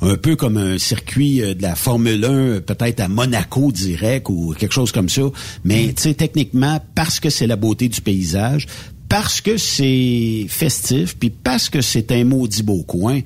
un 0.00 0.16
peu 0.16 0.36
comme 0.36 0.56
un 0.56 0.78
circuit 0.78 1.42
euh, 1.42 1.52
de 1.54 1.60
la 1.62 1.74
Formule 1.74 2.24
1, 2.24 2.28
euh, 2.30 2.60
peut-être 2.60 3.00
à 3.00 3.08
Monaco 3.08 3.70
direct 3.72 4.28
ou 4.30 4.54
quelque 4.58 4.72
chose 4.72 4.92
comme 4.92 5.10
ça. 5.10 5.22
Mais 5.64 5.92
tu 5.94 6.04
sais, 6.04 6.14
techniquement, 6.14 6.80
parce 6.94 7.20
que 7.20 7.28
c'est 7.28 7.46
la 7.46 7.56
beauté 7.56 7.88
du 7.90 8.00
paysage, 8.00 8.66
parce 9.08 9.40
que 9.40 9.56
c'est 9.56 10.46
festif, 10.48 11.16
puis 11.16 11.30
parce 11.30 11.68
que 11.68 11.80
c'est 11.80 12.12
un 12.12 12.24
maudit 12.24 12.62
beau 12.62 12.82
coin. 12.82 13.20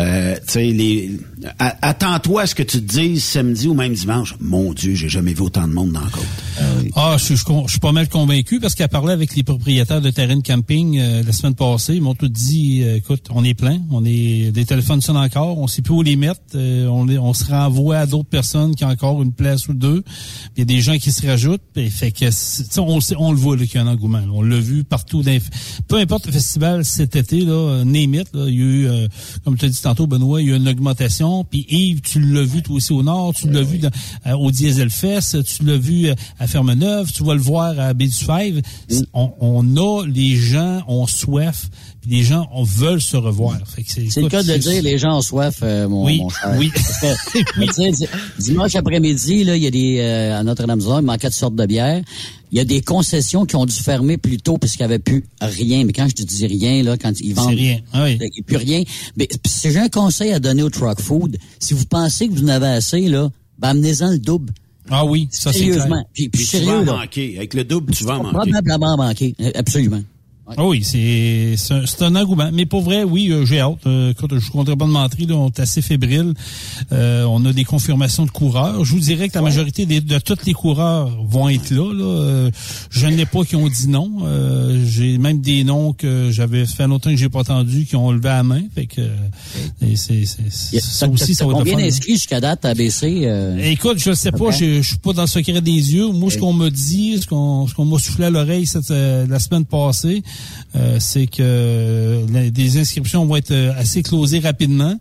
Euh, 0.00 0.34
tu 0.46 0.52
sais, 0.52 0.64
les, 0.66 1.20
attends-toi 1.58 2.42
à 2.42 2.46
ce 2.46 2.54
que 2.54 2.62
tu 2.62 2.78
te 2.84 2.98
dises 2.98 3.22
samedi 3.22 3.68
ou 3.68 3.74
même 3.74 3.92
dimanche. 3.92 4.34
Mon 4.40 4.72
Dieu, 4.72 4.94
j'ai 4.94 5.08
jamais 5.08 5.34
vu 5.34 5.42
autant 5.42 5.66
de 5.68 5.72
monde 5.72 5.92
dans 5.92 6.00
la 6.00 6.08
côte. 6.10 6.24
Ah, 6.96 7.16
je, 7.18 7.24
suis- 7.24 7.36
je, 7.36 7.44
con- 7.44 7.64
je 7.66 7.72
suis 7.72 7.80
pas 7.80 7.92
mal 7.92 8.08
convaincu 8.08 8.60
parce 8.60 8.74
qu'elle 8.74 8.88
parlait 8.88 9.12
avec 9.12 9.34
les 9.36 9.42
propriétaires 9.42 10.00
de 10.00 10.10
terrain 10.10 10.36
de 10.36 10.42
camping 10.42 10.98
euh, 10.98 11.22
la 11.22 11.32
semaine 11.32 11.54
passée. 11.54 11.94
Ils 11.94 12.02
m'ont 12.02 12.14
tout 12.14 12.28
dit, 12.28 12.82
euh, 12.82 12.96
écoute, 12.96 13.26
on 13.30 13.44
est 13.44 13.54
plein, 13.54 13.80
on 13.90 14.04
est 14.04 14.50
des 14.52 14.64
téléphones 14.64 15.00
sonnent 15.00 15.16
encore, 15.16 15.58
on 15.58 15.66
sait 15.66 15.82
plus 15.82 15.92
où 15.94 16.02
les 16.02 16.16
mettre, 16.16 16.40
euh, 16.54 16.86
on, 16.86 17.08
on 17.08 17.34
se 17.34 17.44
renvoie 17.44 17.98
à 17.98 18.06
d'autres 18.06 18.28
personnes 18.28 18.74
qui 18.74 18.84
ont 18.84 18.88
encore 18.88 19.22
une 19.22 19.32
place 19.32 19.68
ou 19.68 19.74
deux. 19.74 20.02
Puis 20.02 20.52
Il 20.56 20.60
y 20.60 20.62
a 20.62 20.64
des 20.66 20.80
gens 20.80 20.96
qui 20.98 21.12
se 21.12 21.26
rajoutent. 21.26 21.62
Puis 21.74 21.90
fait 21.90 22.10
que 22.12 22.30
c'est- 22.30 22.64
tu 22.64 22.70
sais, 22.74 22.80
on, 22.80 22.94
le 22.96 23.00
sait- 23.00 23.16
on 23.18 23.32
le 23.32 23.38
voit 23.38 23.56
là, 23.56 23.64
qu'il 23.66 23.76
y 23.76 23.78
a 23.78 23.82
un 23.82 23.88
engouement. 23.92 24.18
là. 24.18 24.26
On 24.32 24.42
l'a 24.42 24.58
vu 24.58 24.84
partout. 24.84 25.22
Dans, 25.22 25.38
peu 25.88 25.96
importe 25.96 26.26
le 26.26 26.32
festival 26.32 26.84
cet 26.84 27.16
été 27.16 27.40
là, 27.40 27.52
euh, 27.52 27.84
name 27.84 28.14
it, 28.14 28.28
là, 28.34 28.46
il 28.48 28.54
y 28.54 28.58
a 28.62 28.64
eu, 28.64 28.86
euh, 28.88 29.08
comme 29.44 29.56
tu 29.56 29.64
as 29.64 29.68
dit 29.68 29.80
tantôt, 29.90 30.06
Benoît, 30.06 30.40
il 30.42 30.48
y 30.48 30.52
a 30.52 30.56
une 30.56 30.68
augmentation. 30.68 31.44
Puis 31.44 31.66
Yves, 31.68 32.00
tu 32.02 32.20
l'as 32.20 32.44
vu 32.44 32.62
toi 32.62 32.76
aussi 32.76 32.92
au 32.92 33.02
Nord, 33.02 33.34
tu 33.34 33.50
l'as 33.50 33.62
vu 33.62 33.78
dans- 33.78 33.90
euh, 34.26 34.32
au 34.36 34.50
Diesel 34.50 34.90
Fest, 34.90 35.42
tu 35.44 35.64
l'as 35.64 35.76
vu 35.78 36.06
euh, 36.08 36.14
à 36.38 36.46
Ferme-Neuve, 36.46 37.10
tu 37.12 37.24
vas 37.24 37.34
le 37.34 37.40
voir 37.40 37.78
à 37.78 37.92
Baie 37.94 38.06
du 38.06 38.14
Five. 38.14 38.62
On, 39.12 39.30
on 39.40 39.76
a, 39.76 40.06
les 40.06 40.36
gens 40.36 40.82
ont 40.88 41.06
soif, 41.06 41.68
puis 42.00 42.10
les 42.10 42.22
gens 42.22 42.48
on 42.52 42.62
veulent 42.64 43.00
se 43.00 43.16
revoir. 43.16 43.58
Fait 43.66 43.82
que 43.82 43.90
C'est 43.90 44.20
le 44.20 44.28
cas 44.28 44.42
de 44.42 44.56
dire 44.56 44.82
les 44.82 44.98
gens 44.98 45.18
ont 45.18 45.22
soif, 45.22 45.60
euh, 45.62 45.88
mon, 45.88 46.04
Oui, 46.04 46.18
mon 46.18 46.30
cher. 46.30 46.54
oui. 46.58 46.70
Dimanche 48.38 48.74
après-midi, 48.74 49.44
là, 49.44 49.56
il 49.56 49.62
y 49.62 49.66
a 49.66 49.70
des 49.70 49.98
euh, 50.00 50.38
à 50.38 50.42
Notre-Dame-du-Nord, 50.42 51.00
il 51.00 51.06
manquait 51.06 51.28
de 51.28 51.34
sortes 51.34 51.54
de 51.54 51.66
bières. 51.66 52.02
Il 52.52 52.58
y 52.58 52.60
a 52.60 52.64
des 52.64 52.80
concessions 52.80 53.46
qui 53.46 53.54
ont 53.54 53.64
dû 53.64 53.74
fermer 53.74 54.16
plus 54.16 54.38
tôt 54.38 54.58
parce 54.58 54.72
qu'il 54.72 54.80
n'y 54.80 54.92
avait 54.92 54.98
plus 54.98 55.24
rien. 55.40 55.84
Mais 55.84 55.92
quand 55.92 56.08
je 56.08 56.14
te 56.16 56.22
dis 56.22 56.46
rien, 56.46 56.82
là, 56.82 56.96
quand 56.96 57.12
ils 57.20 57.32
vendent, 57.32 57.54
rien. 57.54 57.78
Ah 57.92 58.04
oui. 58.04 58.18
il 58.20 58.30
n'y 58.30 58.40
a 58.40 58.42
plus 58.44 58.56
rien. 58.56 58.82
Mais 59.16 59.28
si 59.46 59.70
j'ai 59.70 59.78
un 59.78 59.88
conseil 59.88 60.32
à 60.32 60.40
donner 60.40 60.62
au 60.62 60.70
truck 60.70 61.00
food, 61.00 61.36
si 61.60 61.74
vous 61.74 61.86
pensez 61.86 62.28
que 62.28 62.32
vous 62.32 62.44
en 62.44 62.48
avez 62.48 62.66
assez, 62.66 63.08
là, 63.08 63.30
ben 63.58 63.68
amenez-en 63.68 64.10
le 64.10 64.18
double. 64.18 64.52
Ah 64.90 65.04
oui, 65.04 65.28
ça 65.30 65.52
c'est 65.52 65.60
clair. 65.60 65.74
Sérieusement. 65.74 66.04
Puis, 66.12 66.28
tu 66.30 66.58
vas 66.58 66.78
en 66.80 66.84
manquer. 66.84 67.36
Avec 67.36 67.54
le 67.54 67.62
double, 67.62 67.94
tu 67.94 68.02
vas 68.04 68.18
en 68.18 68.24
manquer. 68.24 68.50
Probablement 68.50 68.96
manquer. 68.96 69.34
Euh, 69.40 69.50
Ah 70.56 70.64
oui, 70.66 70.82
c'est 70.84 71.54
c'est 71.56 71.74
un, 71.74 71.86
c'est 71.86 72.02
un 72.02 72.14
engouement. 72.16 72.50
Mais 72.52 72.66
pour 72.66 72.82
vrai, 72.82 73.02
oui, 73.04 73.30
euh, 73.30 73.44
j'ai 73.44 73.60
hâte. 73.60 73.78
Euh, 73.86 74.10
écoute, 74.10 74.30
je 74.38 74.46
ne 74.46 74.50
compterai 74.50 74.76
pas 74.76 74.84
de 74.86 74.90
mentir, 74.90 75.28
là, 75.28 75.34
on 75.36 75.48
est 75.48 75.60
assez 75.60 75.82
fébrile. 75.82 76.34
Euh, 76.92 77.24
on 77.24 77.44
a 77.46 77.52
des 77.52 77.64
confirmations 77.64 78.24
de 78.26 78.30
coureurs. 78.30 78.84
Je 78.84 78.92
vous 78.92 79.00
dirais 79.00 79.28
que 79.28 79.34
la 79.34 79.42
majorité 79.42 79.86
des- 79.86 80.00
de 80.00 80.18
tous 80.18 80.38
les 80.46 80.52
coureurs 80.52 81.10
vont 81.24 81.48
être 81.48 81.70
là. 81.70 81.92
là. 81.92 82.04
Euh, 82.04 82.50
je 82.90 83.06
n'ai 83.06 83.26
pas 83.26 83.44
qui 83.44 83.56
ont 83.56 83.68
dit 83.68 83.88
non. 83.88 84.10
Euh, 84.22 84.84
j'ai 84.86 85.18
même 85.18 85.40
des 85.40 85.64
noms 85.64 85.92
que 85.92 86.30
j'avais 86.30 86.66
fait 86.66 86.86
longtemps 86.86 87.10
que 87.10 87.16
j'ai 87.16 87.28
pas 87.28 87.40
entendu 87.40 87.84
qui 87.86 87.96
ont 87.96 88.10
levé 88.10 88.28
la 88.28 88.42
main. 88.42 88.62
Fait 88.74 88.86
que 88.86 89.00
et 89.82 89.96
c'est 89.96 90.24
c'est- 90.24 90.80
ça 90.80 91.08
aussi, 91.08 91.34
ça 91.34 91.44
va 91.46 91.52
être 91.52 91.58
Combien 91.58 91.76
d'inscrits 91.76 92.14
jusqu'à 92.14 92.40
date 92.40 92.64
à 92.64 92.74
euh? 93.26 93.58
Écoute, 93.62 93.98
je 93.98 94.12
sais 94.12 94.32
pas, 94.32 94.50
je, 94.50 94.82
suis 94.82 94.98
pas 94.98 95.12
dans 95.12 95.22
le 95.22 95.28
secret 95.28 95.60
des 95.60 95.70
yeux. 95.94 96.08
Moi, 96.08 96.30
ce 96.30 96.38
qu'on 96.38 96.52
m'a 96.52 96.70
dit, 96.70 97.18
ce 97.20 97.26
qu'on 97.26 97.66
ce 97.66 97.74
qu'on 97.74 97.84
m'a 97.84 97.98
soufflé 97.98 98.26
à 98.26 98.30
l'oreille 98.30 98.66
cette 98.66 98.90
euh, 98.90 99.26
la 99.28 99.38
semaine 99.38 99.64
passée, 99.64 100.22
euh, 100.76 100.96
c'est 101.00 101.26
que 101.26 102.48
des 102.50 102.78
inscriptions 102.78 103.26
vont 103.26 103.36
être 103.36 103.50
euh, 103.50 103.72
assez 103.76 104.02
closées 104.02 104.38
rapidement. 104.38 104.94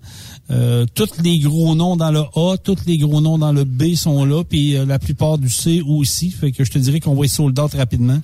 Euh, 0.52 0.86
tous 0.96 1.22
les 1.24 1.38
gros 1.40 1.76
noms 1.76 1.96
dans 1.96 2.12
le 2.12 2.22
A, 2.36 2.56
tous 2.58 2.78
les 2.88 2.98
gros 2.98 3.22
noms 3.22 3.38
dans 3.38 3.52
le 3.52 3.66
B 3.66 3.94
sont 3.94 4.26
là, 4.26 4.44
puis 4.44 4.76
euh, 4.76 4.86
la 4.86 4.98
plupart 4.98 5.38
du 5.38 5.48
C 5.48 5.84
aussi. 5.86 6.32
Fait 6.32 6.52
que 6.52 6.64
je 6.64 6.72
te 6.72 6.80
dirais 6.80 7.00
qu'on 7.00 7.14
va 7.14 7.26
être 7.26 7.32
sold 7.32 7.60
out 7.60 7.72
rapidement. 7.76 8.20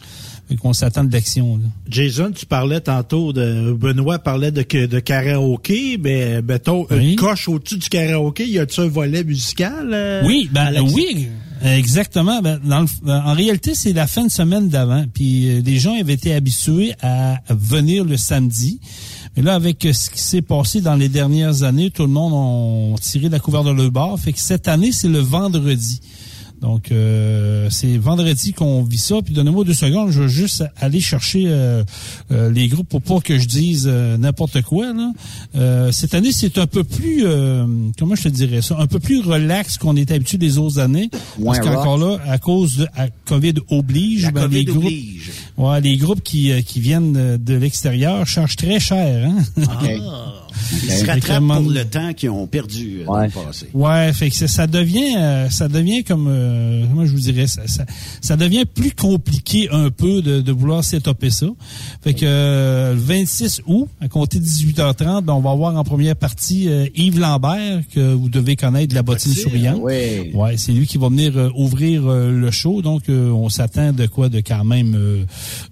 Fait 0.50 0.56
qu'on 0.56 0.74
s'attend 0.74 1.04
de 1.04 1.12
l'action. 1.12 1.60
Jason, 1.90 2.32
tu 2.34 2.46
parlais 2.48 2.80
tantôt 2.80 3.32
de 3.34 3.74
Benoît 3.74 4.18
parlait 4.20 4.52
de, 4.52 4.62
de 4.86 5.00
karaoké, 5.00 6.00
mais 6.00 6.42
mettons 6.42 6.88
Oui. 6.90 7.12
une 7.12 7.16
coche 7.16 7.48
au-dessus 7.48 7.78
du 7.78 7.90
karaoké, 7.90 8.48
y 8.48 8.58
a-tu 8.60 8.80
un 8.82 8.88
volet 8.88 9.24
musical 9.24 9.90
euh, 9.94 10.24
Oui, 10.26 10.50
ben 10.52 10.72
oui, 10.94 11.28
exactement. 11.74 12.42
Ben, 12.42 12.60
dans 12.64 12.82
le- 12.82 12.88
ben, 13.04 13.24
en 13.26 13.34
réalité, 13.34 13.76
c'est 13.76 13.94
la 13.94 14.08
fin 14.08 14.24
de 14.26 14.32
semaine 14.32 14.70
d'avant. 14.70 15.06
Puis 15.14 15.48
euh, 15.50 15.62
les 15.66 15.80
gens 15.80 16.00
avaient 16.00 16.14
été 16.14 16.34
habitués 16.34 16.94
à 17.02 17.40
venir 17.50 18.04
le 18.06 18.18
samedi. 18.18 18.80
Mais 19.36 19.44
là, 19.44 19.56
avec 19.56 19.86
euh, 19.86 19.94
ce 19.94 20.10
qui 20.10 20.20
s'est 20.22 20.42
passé 20.42 20.82
dans 20.82 20.96
les 20.96 21.10
dernières 21.10 21.64
années, 21.64 21.92
tout 21.92 22.04
le 22.04 22.10
monde 22.10 22.96
a 22.96 23.00
tiré 23.00 23.30
la 23.30 23.40
couverture 23.40 23.74
de 23.74 23.82
leur 23.82 23.92
bar. 23.92 24.18
Fait 24.20 24.34
que 24.34 24.40
cette 24.40 24.68
année, 24.68 24.92
c'est 24.92 25.08
le 25.10 25.20
vendredi. 25.20 26.02
Donc, 26.62 26.92
euh, 26.92 27.68
c'est 27.70 27.98
vendredi 27.98 28.54
qu'on 28.54 28.84
vit 28.84 28.98
ça. 28.98 29.16
Puis 29.24 29.34
donnez-moi 29.34 29.64
deux 29.66 29.74
secondes, 29.74 30.10
je 30.12 30.22
veux 30.22 30.28
juste 30.28 30.64
aller 30.78 31.00
chercher 31.00 31.44
euh, 31.48 31.84
euh, 32.32 32.50
les 32.52 32.68
groupes 32.68 32.88
pour 32.90 33.02
pas 33.02 33.20
que 33.20 33.38
je 33.38 33.46
dise 33.46 33.86
euh, 33.88 34.18
n'importe 34.18 34.62
quoi. 34.64 34.94
Là. 34.94 35.12
Euh, 35.56 35.92
cette 35.92 36.14
année, 36.16 36.32
c'est 36.32 36.58
un 36.58 36.66
peu 36.68 36.84
plus, 36.84 37.24
euh, 37.26 37.66
comment 38.00 38.16
je 38.16 38.24
te 38.24 38.30
dirais 38.30 38.62
ça, 38.62 38.78
un 38.80 38.88
peu 38.88 39.00
plus 39.00 39.22
relax 39.22 39.78
qu'on 39.78 39.96
est 39.96 40.10
habitué 40.12 40.38
des 40.38 40.58
autres 40.58 40.80
années. 40.80 41.10
Moins 41.38 41.56
parce 41.56 41.68
qu'encore 41.68 41.98
là, 41.98 42.18
à 42.28 42.38
cause 42.38 42.78
de 42.78 42.88
à 42.96 43.10
COVID 43.26 43.54
oblige, 43.70 44.24
La 44.24 44.32
ben, 44.32 44.42
COVID 44.44 44.56
les 44.58 44.66
groupes, 44.66 44.84
oblige. 44.86 45.32
ouais, 45.58 45.82
les 45.82 45.98
groupes 45.98 46.24
qui, 46.24 46.52
euh, 46.52 46.62
qui 46.62 46.80
viennent 46.80 47.38
de 47.38 47.54
l'extérieur 47.54 48.26
chargent 48.26 48.56
très 48.56 48.80
cher. 48.80 49.30
Hein? 49.30 49.44
Ils 50.72 50.92
se 50.92 51.06
rattrapent 51.06 51.44
pour 51.64 51.72
le 51.72 51.86
temps 51.86 52.14
qu'ils 52.14 52.30
ont 52.30 52.48
perdu 52.48 53.02
euh, 53.02 53.06
dans 53.06 53.18
le 53.20 53.30
passé. 53.30 53.68
Ouais, 53.74 54.12
fait 54.14 54.30
que 54.30 54.36
ça, 54.36 54.48
ça 54.48 54.68
devient, 54.68 55.16
euh, 55.18 55.50
ça 55.50 55.68
devient 55.68 56.04
comme, 56.04 56.28
euh, 56.30 56.86
comment 56.90 57.06
je 57.06 57.12
vous 57.12 57.20
dirais, 57.20 57.48
ça, 57.48 57.62
ça, 57.68 57.86
ça 58.22 58.36
devient 58.38 58.66
plus 58.66 58.92
compliqué 58.92 59.70
un 59.72 59.90
peu 59.92 60.22
de, 60.22 60.42
de 60.42 60.52
vouloir 60.52 60.84
s'étoper 60.84 61.30
ça. 61.30 61.48
Fait 62.04 62.14
que 62.14 62.26
euh, 62.26 62.94
le 62.94 63.00
26 63.00 63.62
août, 63.68 63.88
à 64.02 64.08
compter 64.08 64.40
de 64.40 64.46
18h30, 64.46 65.22
ben, 65.24 65.34
on 65.34 65.42
va 65.42 65.52
avoir 65.52 65.76
en 65.76 65.84
première 65.84 66.16
partie 66.16 66.68
euh, 66.70 66.88
Yves 66.96 67.20
Lambert 67.20 67.82
que 67.94 68.14
vous 68.14 68.30
devez 68.30 68.56
connaître 68.56 68.90
de 68.90 68.96
la 68.96 69.04
bottine 69.04 69.34
souriante. 69.34 69.80
Oui. 69.82 70.32
Ouais, 70.34 70.58
c'est 70.58 70.72
lui 70.72 70.88
qui 70.88 70.98
va 70.98 71.10
venir 71.10 71.38
euh, 71.38 71.50
ouvrir 71.56 72.04
euh, 72.08 72.32
le 72.32 72.52
show, 72.52 72.82
donc 72.82 73.04
euh, 73.10 73.30
on 73.30 73.50
s'attend 73.50 73.92
de 73.94 74.06
quoi, 74.08 74.30
de 74.30 74.40
quand 74.40 74.64
même 74.64 74.96
euh, 74.96 75.24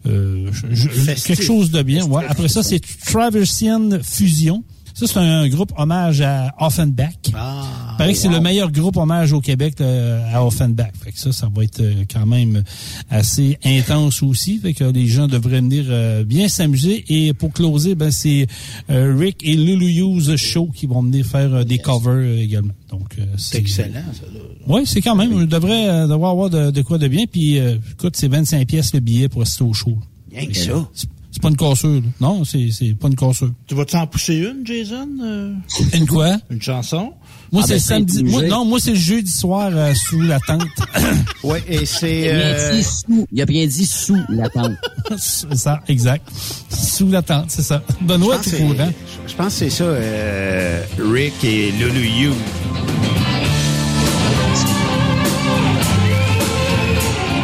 euh, 0.08 0.50
je- 0.52 0.68
je- 0.72 1.24
quelque 1.24 1.44
chose 1.44 1.72
de 1.72 1.82
bien. 1.82 2.06
Ouais. 2.06 2.24
Après 2.28 2.48
ça, 2.48 2.64
c'est 2.64 2.82
Traversian 3.06 3.90
Fusion. 4.02 4.64
Ça, 4.94 5.08
c'est 5.08 5.18
un 5.18 5.48
groupe 5.48 5.72
hommage 5.76 6.22
à 6.22 6.54
Offenbach. 6.60 7.14
Ah, 7.36 7.96
paraît 7.98 8.14
que 8.14 8.18
c'est 8.20 8.30
le 8.30 8.40
meilleur 8.40 8.72
groupe 8.72 8.96
hommage 8.98 9.34
au 9.34 9.42
Québec 9.42 9.80
là, 9.80 10.24
à 10.32 10.46
Offenbach. 10.46 10.92
Fait 11.04 11.12
que 11.12 11.18
ça, 11.20 11.32
ça 11.32 11.50
va 11.54 11.64
être 11.64 11.80
euh, 11.82 12.04
quand 12.12 12.26
même 12.28 12.64
assez 13.10 13.58
intense 13.66 14.22
aussi. 14.22 14.60
Fait 14.60 14.74
que 14.74 14.84
les 14.84 15.08
gens 15.08 15.28
devraient 15.28 15.62
venir 15.62 15.86
euh, 15.90 16.24
bien 16.24 16.48
s'amuser. 16.48 17.04
Et 17.10 17.34
pour 17.34 17.52
closer, 17.52 17.96
ben 17.96 18.12
c'est 18.12 18.46
euh, 18.92 19.16
Rick 19.18 19.38
et 19.42 19.56
Lulu 19.56 19.92
Hughes 19.92 20.36
Show 20.38 20.70
qui 20.74 20.86
vont 20.86 21.02
venir 21.02 21.26
faire 21.26 21.54
euh, 21.54 21.64
des 21.64 21.80
covers 21.80 22.12
euh, 22.14 22.38
également. 22.38 22.74
Donc 22.90 23.16
euh, 23.18 23.26
C'est 23.38 23.58
excellent, 23.58 24.04
ça. 24.14 24.24
Oui, 24.68 24.84
c'est 24.86 25.02
quand 25.02 25.16
même. 25.16 25.34
On 25.34 25.46
devrait 25.46 25.90
euh, 25.90 26.08
devoir 26.08 26.32
avoir 26.32 26.50
de, 26.52 26.70
de 26.70 26.82
quoi 26.84 27.00
de 27.00 27.08
bien. 27.08 27.26
Puis, 27.26 27.58
euh, 27.58 27.78
écoute, 27.94 28.16
c'est 28.16 28.28
25 28.28 28.68
pièces 28.68 28.94
le 28.94 29.00
billet 29.00 29.28
pour 29.28 29.42
rester 29.42 29.64
au 29.64 29.74
show. 29.74 29.98
Rien 30.32 30.46
que 30.48 30.54
ça. 30.56 30.88
C'est- 31.34 31.42
pas 31.42 31.50
une 31.50 31.58
cassure. 31.58 31.90
là. 31.96 32.02
Non, 32.22 32.46
c'est 32.46 32.70
c'est 32.72 32.94
pas 32.94 33.08
une 33.08 33.16
cassure. 33.16 33.52
Tu 33.68 33.74
vas-tu 33.76 33.96
en 33.96 34.06
pousser 34.08 34.36
une, 34.36 34.66
Jason? 34.66 35.08
euh? 35.22 35.54
Une 35.94 36.06
quoi? 36.08 36.38
Une 36.52 36.62
chanson? 36.62 37.12
Moi, 37.52 37.62
Ah, 37.64 37.68
c'est 37.68 37.74
ben, 37.74 37.76
le 37.76 37.80
samedi. 37.80 38.14
c'est 38.18 38.24
Moi, 38.24 38.38
obligé. 38.38 38.52
non, 38.52 38.66
moi, 38.66 38.80
c'est 38.80 38.92
le 38.92 38.96
jeudi 38.96 39.32
soir 39.32 39.70
euh, 39.74 39.94
sous 39.96 40.22
la 40.22 40.40
tente. 40.40 40.62
Oui, 41.44 41.58
et 41.68 41.86
c'est... 41.86 42.22
Il 42.22 42.30
a 42.30 42.36
bien 42.36 42.44
euh, 42.46 42.78
dit 42.78 42.84
sous. 42.84 43.28
Il 43.32 43.42
a 43.42 43.46
bien 43.46 43.66
dit 43.68 43.86
sous 43.86 44.18
la 44.30 44.50
tente. 44.50 44.72
c'est 45.18 45.56
ça, 45.58 45.80
exact. 45.88 46.28
Sous 46.70 47.10
la 47.10 47.22
tente, 47.22 47.46
c'est 47.50 47.64
ça. 47.64 47.84
Benoît, 48.02 48.38
tu 48.40 48.52
courant. 48.52 48.92
Je 49.28 49.34
pense 49.36 49.48
que 49.48 49.52
c'est 49.52 49.70
ça, 49.70 49.84
euh, 49.84 50.84
Rick 51.12 51.44
et 51.44 51.72
Lulu 51.74 52.08
You. 52.08 52.34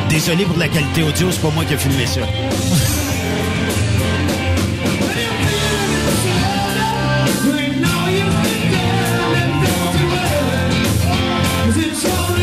Désolé 0.10 0.44
pour 0.46 0.58
la 0.58 0.68
qualité 0.68 1.04
audio, 1.04 1.28
c'est 1.32 1.42
pas 1.42 1.52
moi 1.52 1.64
qui 1.66 1.74
ai 1.74 1.78
filmé 1.78 2.06
ça. 2.06 2.22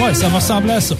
Ouais, 0.06 0.14
ça 0.14 0.28
va 0.28 0.36
ressembler 0.38 0.72
à 0.72 0.80
ça. 0.80 0.96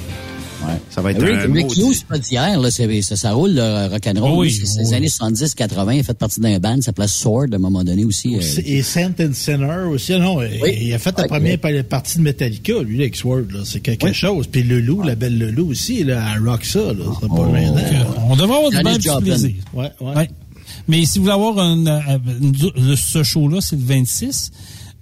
Ça 0.91 1.01
va 1.01 1.13
être 1.13 1.23
Rick, 1.23 1.37
un 1.37 1.53
Rick 1.53 1.67
maudit- 1.67 1.81
Hughes, 1.81 1.95
c'est 1.95 2.07
pas 2.07 2.19
d'hier, 2.19 2.59
là, 2.61 2.71
c'est, 2.73 3.03
ça, 3.03 3.15
ça 3.15 3.33
roule 3.33 3.53
le 3.55 3.89
rock'n'roll. 3.89 4.31
Oh 4.33 4.41
oui, 4.41 4.51
c'est 4.51 4.65
oh 4.65 4.83
les 4.83 4.89
oui. 4.89 4.95
années 4.95 5.09
70-80, 5.09 5.95
il 5.95 6.01
a 6.01 6.03
fait 6.03 6.15
partie 6.19 6.41
d'un 6.41 6.59
band, 6.59 6.77
ça 6.77 6.87
s'appelait 6.87 7.07
Sword 7.07 7.47
à 7.53 7.57
un 7.57 7.59
moment 7.59 7.85
donné 7.85 8.05
aussi. 8.05 8.35
euh, 8.37 8.41
Et 8.65 8.83
Saint 8.83 9.13
and 9.21 9.33
Sinner 9.33 9.85
aussi. 9.89 10.15
Ah 10.15 10.19
Non, 10.19 10.39
il 10.43 10.93
a 10.93 10.99
fait 10.99 11.15
la 11.17 11.23
Ouais, 11.23 11.29
première 11.29 11.59
ouais. 11.63 11.83
pa- 11.83 11.83
partie 11.85 12.19
de 12.19 12.23
Metallica, 12.23 12.73
lui, 12.83 13.01
avec 13.01 13.15
Sword. 13.15 13.45
là. 13.53 13.61
C'est 13.65 13.79
quelque 13.81 14.13
chose. 14.13 14.49
Puis 14.49 14.65
le 14.65 14.81
loup, 14.81 15.03
la 15.03 15.15
belle 15.15 15.39
le 15.39 15.51
loup 15.53 15.71
aussi, 15.71 16.03
là, 16.03 16.25
elle 16.35 16.49
rock 16.49 16.65
ça. 16.65 16.81
Là. 16.81 17.05
C'est 17.21 17.29
Oh. 17.31 17.37
pas 17.37 17.61
gênant. 17.61 17.77
On 18.29 18.35
devrait 18.37 18.57
avoir 18.57 18.71
du 18.97 19.03
Joplin. 19.03 19.21
plaisir. 19.21 19.51
Ouais, 19.73 19.91
ouais. 20.01 20.17
Ouais. 20.17 20.31
Mais 20.89 21.05
si 21.05 21.19
vous 21.19 21.25
voulez 21.27 21.35
avoir 21.35 21.59
un, 21.59 21.87
euh, 21.87 22.19
une- 22.41 22.97
ce 22.97 23.23
show-là, 23.23 23.61
c'est 23.61 23.77
le 23.77 23.83
26. 23.85 24.51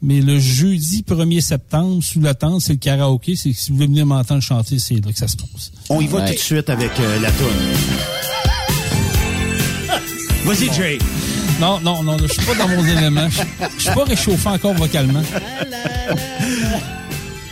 Mais 0.07 0.21
le 0.21 0.39
jeudi 0.39 1.03
1er 1.09 1.41
septembre, 1.41 2.05
sous 2.05 2.21
la 2.21 2.35
tente, 2.35 2.61
c'est 2.61 2.75
le 2.75 2.79
karaoké. 2.79 3.37
C'est 3.37 3.55
si 3.55 3.71
vous 3.71 3.77
voulez 3.77 3.87
venir 3.87 4.05
m'entendre 4.05 4.43
chanter, 4.43 4.79
c'est 4.79 4.97
là 4.97 5.11
que 5.11 5.19
ça 5.19 5.29
se 5.29 5.37
passe. 5.37 5.73
On 5.89 5.99
y 5.99 6.07
va 6.07 6.21
tout 6.29 6.35
de 6.35 6.39
suite 6.39 6.69
avec 6.69 6.91
euh, 7.01 7.21
la 7.21 7.31
toune. 7.31 7.49
Vas-y, 10.45 10.71
Jay. 10.75 10.99
Non, 11.59 11.81
non, 11.81 12.03
non, 12.03 12.19
je 12.19 12.27
suis 12.27 12.43
pas 12.43 12.55
dans 12.55 12.69
mon 12.69 12.85
élément. 12.85 13.31
Je 13.31 13.41
je 13.79 13.83
suis 13.83 13.95
pas 13.95 14.05
réchauffé 14.05 14.49
encore 14.51 14.75
vocalement. 14.75 15.23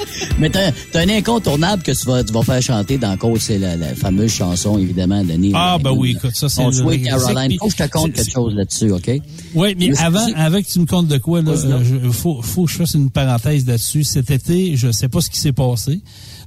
Mais 0.39 0.51
t'as, 0.51 0.71
un 0.95 1.09
incontournable 1.09 1.83
que 1.83 1.93
tu 1.93 2.07
vas, 2.07 2.23
tu 2.25 2.33
vas 2.33 2.43
faire 2.43 2.63
chanter 2.63 2.99
dans 2.99 3.17
cours, 3.17 3.39
c'est 3.41 3.59
la, 3.59 3.77
la 3.77 3.95
fameuse 3.95 4.33
chanson, 4.33 4.79
évidemment, 4.79 5.23
de 5.23 5.33
Neil 5.33 5.53
Ah, 5.55 5.79
ben 5.83 5.91
oui, 5.93 6.13
écoute, 6.17 6.35
ça, 6.35 6.49
c'est 6.49 6.61
On 6.63 6.69
le- 6.71 6.97
Caroline. 6.99 7.59
Faut 7.59 7.67
que 7.67 7.73
je 7.73 7.77
te 7.85 7.89
compte 7.91 8.13
quelque 8.13 8.31
chose 8.33 8.55
là-dessus, 8.55 8.91
OK? 8.93 9.11
Oui, 9.55 9.75
mais 9.79 9.97
avant, 9.99 10.27
que 10.27 10.67
tu 10.71 10.81
me 10.81 10.87
comptes 10.87 11.09
de 11.09 11.19
quoi, 11.19 11.43
là, 11.43 11.53
euh, 11.53 11.83
je- 11.85 12.11
faut, 12.11 12.41
faut 12.43 12.65
que 12.65 12.71
je 12.73 12.77
fasse 12.77 12.95
une 12.95 13.11
parenthèse 13.11 13.67
là-dessus. 13.67 14.05
Cet 14.05 14.31
été, 14.31 14.77
je 14.77 14.91
sais 14.91 15.09
pas 15.09 15.21
ce 15.21 15.31
qui 15.31 15.39
s'est 15.39 15.53
passé. 15.53 16.01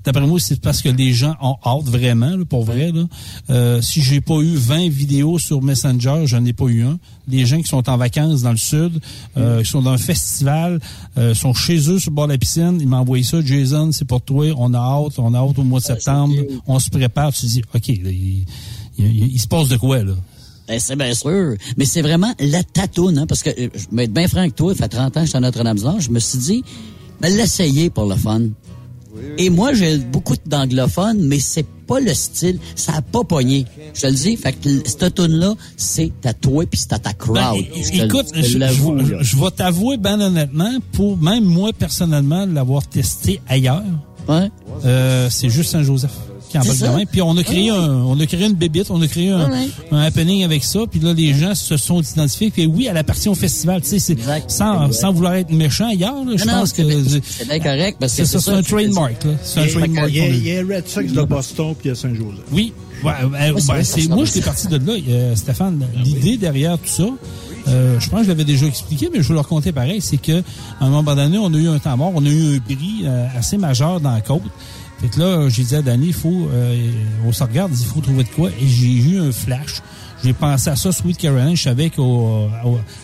D'après 0.06 0.26
moi, 0.28 0.40
c'est 0.40 0.62
parce 0.62 0.82
que 0.84 0.90
les 0.90 1.14
gens 1.14 1.36
ont 1.42 1.56
hâte 1.66 1.86
vraiment, 1.86 2.30
là, 2.38 2.46
pour 2.46 2.64
vrai. 2.64 2.92
Là. 2.92 3.04
Euh, 3.50 3.82
si 3.82 4.02
j'ai 4.04 4.22
pas 4.22 4.36
eu 4.36 4.56
20 4.56 4.90
vidéos 4.90 5.40
sur 5.40 5.62
Messenger, 5.64 6.24
j'en 6.26 6.46
ai 6.46 6.54
pas 6.54 6.66
eu 6.66 6.84
un. 6.84 7.00
Les 7.28 7.46
gens 7.48 7.58
qui 7.60 7.68
sont 7.68 7.90
en 7.90 7.98
vacances 7.98 8.44
dans 8.44 8.52
le 8.52 8.58
sud, 8.58 9.00
euh, 9.36 9.64
qui 9.64 9.70
sont 9.72 9.82
dans 9.82 9.92
un 9.92 9.98
festival, 9.98 10.80
euh, 11.18 11.34
sont 11.34 11.54
chez 11.56 11.90
eux 11.90 11.98
sur 12.00 12.12
le 12.12 12.16
bord 12.16 12.28
de 12.28 12.34
la 12.34 12.38
piscine, 12.38 12.78
ils 12.80 12.88
m'ont 12.88 12.98
envoyé 12.98 13.24
ça. 13.24 13.42
Jason, 13.44 13.92
c'est 13.92 14.06
pour 14.06 14.22
toi. 14.22 14.46
On 14.58 14.74
a 14.76 14.78
hâte, 14.78 15.18
on 15.18 15.34
a 15.34 15.40
hâte 15.40 15.58
au 15.58 15.64
mois 15.64 15.80
de 15.80 15.86
septembre. 15.86 16.36
On 16.68 16.78
se 16.78 16.90
prépare. 16.92 17.34
Tu 17.34 17.42
te 17.42 17.46
dis, 17.48 17.62
ok, 17.74 17.88
là, 17.88 18.12
il, 18.12 18.46
il- 19.00 19.28
il 19.34 19.40
se 19.40 19.48
passe 19.48 19.68
de 19.70 19.78
quoi 19.78 20.04
là? 20.04 20.14
Ben, 20.68 20.80
c'est 20.80 20.96
bien 20.96 21.14
sûr. 21.14 21.56
Mais 21.78 21.86
c'est 21.86 22.02
vraiment 22.04 22.34
la 22.40 22.64
tatoune, 22.64 23.18
hein, 23.18 23.26
parce 23.28 23.42
que 23.44 23.50
euh, 23.50 23.70
je 23.74 23.96
vais 23.96 24.04
être 24.06 24.14
bien 24.14 24.28
franc 24.28 24.40
avec 24.42 24.56
toi, 24.56 24.74
ça 24.76 24.84
fait 24.84 24.90
30 24.90 25.18
ans 25.18 25.20
que 25.22 25.26
je 25.26 25.30
suis 25.30 25.38
à 25.38 25.40
Notre-Dame-du-Nord, 25.42 26.00
je 26.00 26.10
me 26.12 26.20
suis 26.20 26.38
dit, 26.40 26.64
ben, 27.22 27.36
l'essayer 27.36 27.90
pour 27.90 28.06
le 28.06 28.16
fun. 28.16 28.42
Et 29.38 29.50
moi, 29.50 29.74
j'ai 29.74 29.98
beaucoup 29.98 30.36
d'anglophones, 30.46 31.22
mais 31.22 31.40
c'est 31.40 31.66
pas 31.88 32.00
le 32.00 32.14
style, 32.14 32.58
ça 32.76 32.94
a 32.96 33.02
pas 33.02 33.24
pogné. 33.24 33.66
Je 33.94 34.02
te 34.02 34.08
le 34.08 34.14
dis, 34.14 34.36
fait 34.38 34.54
que 34.54 34.70
cette 34.86 35.14
tune 35.16 35.34
là 35.34 35.54
c'est 35.78 36.12
à 36.26 36.34
toi 36.34 36.64
puis 36.70 36.80
c'est 36.80 36.94
à 36.94 37.00
ta 37.00 37.14
crowd. 37.14 37.36
Ben, 37.36 37.54
Je 37.76 37.90
te- 37.92 38.06
écoute, 38.06 38.26
je 39.22 39.38
vais 39.38 39.52
t'avouer, 39.52 39.98
ben 39.98 40.20
honnêtement, 40.20 40.78
pour 40.94 41.16
même 41.18 41.44
moi 41.46 41.72
personnellement 41.78 42.46
l'avoir 42.48 42.88
testé 42.88 43.40
ailleurs, 43.48 43.84
euh, 44.86 45.30
c'est 45.30 45.50
juste 45.50 45.72
Saint-Joseph 45.72 46.12
qui 46.62 46.68
C'est 46.68 46.72
embarque 46.72 46.78
ça. 46.78 46.88
de 46.90 46.96
main. 46.98 47.04
Puis 47.12 47.22
on 47.22 47.38
a 47.38 47.44
créé 47.44 47.70
un, 47.70 47.92
on 48.04 48.20
a 48.20 48.26
créé 48.26 48.46
une 48.46 48.54
bébite, 48.54 48.88
on 48.90 49.02
a 49.02 49.08
créé 49.08 49.30
un, 49.32 49.50
Ouais, 49.50 49.58
ouais. 49.58 49.68
un 49.92 50.00
happening 50.04 50.44
avec 50.44 50.64
ça. 50.64 50.80
Puis 50.90 51.00
là, 51.00 51.14
les 51.14 51.34
gens 51.34 51.56
se 51.56 51.78
sont 51.78 52.02
identifiés. 52.02 52.52
Puis 52.52 52.66
oui, 52.66 52.88
elle 52.90 52.98
appartient 52.98 53.30
au 53.30 53.36
festival. 53.36 53.82
Tu 53.82 53.88
sais, 53.90 54.00
c'est 54.00 54.18
sans, 54.48 54.92
sans 54.92 55.12
vouloir 55.14 55.36
être 55.36 55.52
méchant 55.52 55.90
ailleurs. 55.90 56.24
là, 56.26 56.34
je 56.36 56.46
Non, 56.46 56.54
pense 56.60 56.74
que 56.74 56.84
c'est- 57.04 57.48
bien 57.48 57.60
correct 57.60 57.98
parce 58.00 58.14
que 58.16 58.26
c'est 58.26 58.40
ça, 58.40 58.40
c'est 58.40 58.52
un 58.52 58.62
trademark. 58.62 59.24
là. 59.24 59.32
C'est 59.44 59.60
un 59.60 59.64
Il 59.64 59.68
y 59.68 59.70
a- 59.72 59.78
trademark. 59.80 60.10
il 60.12 60.48
y 60.48 60.58
a- 60.58 60.62
Red 60.62 60.88
Sox 60.88 61.04
de 61.12 61.22
Boston 61.24 61.74
puis 61.80 61.86
il 61.86 61.88
y 61.90 61.92
a 61.92 61.96
Saint-Joseph. 61.96 62.46
Oui. 62.52 62.74
Ouais, 63.04 63.12
ouais, 63.12 63.52
Ouais, 63.52 63.62
c'est 63.62 63.68
ben, 63.68 63.74
vrai, 63.74 63.84
c'est, 63.84 64.08
moi, 64.08 64.26
j'étais 64.26 64.42
parti 64.42 64.68
de 64.68 64.78
là. 64.78 64.94
Euh, 65.10 65.36
Stéphane, 65.36 65.86
l'idée 66.04 66.38
derrière 66.38 66.78
tout 66.80 66.88
ça, 66.88 67.04
euh, 67.68 68.00
je 68.00 68.10
pense 68.10 68.20
que 68.20 68.24
je 68.26 68.30
l'avais 68.30 68.46
déjà 68.46 68.66
expliqué, 68.66 69.10
mais 69.12 69.22
je 69.22 69.28
vais 69.28 69.34
le 69.34 69.42
raconter 69.42 69.72
pareil, 69.72 70.00
c'est 70.02 70.18
que 70.18 70.40
à 70.80 70.86
un 70.86 70.90
moment 70.90 71.14
donné, 71.16 71.38
on 71.38 71.54
a 71.54 71.58
eu 71.58 71.68
un 71.68 71.78
temps 71.78 71.98
mort, 71.98 72.12
on 72.16 72.26
a 72.26 72.30
eu 72.30 72.56
un 72.56 72.60
prix 72.60 73.04
euh, 73.04 73.26
assez 73.38 73.58
majeur 73.58 74.00
dans 74.00 74.12
la 74.12 74.22
côte. 74.22 74.42
Fait 75.02 75.10
que 75.10 75.20
là, 75.20 75.50
j'ai 75.50 75.64
dit 75.64 75.76
à 75.76 75.82
Danny, 75.82 76.08
il 76.08 76.14
faut, 76.14 76.48
euh, 76.52 76.92
on 77.26 77.32
se 77.32 77.44
regarde, 77.44 77.72
il 77.78 77.86
faut 77.86 78.02
trouver 78.02 78.24
de 78.24 78.30
quoi. 78.30 78.50
Et 78.50 78.68
j'ai 78.68 78.94
eu 78.94 79.20
un 79.20 79.32
flash. 79.32 79.82
J'ai 80.24 80.34
pensé 80.34 80.70
à 80.70 80.76
ça, 80.76 80.92
Sweet 80.92 81.18
Caroline, 81.18 81.56
je 81.56 81.64
savais 81.64 81.90
qu'à 81.90 82.02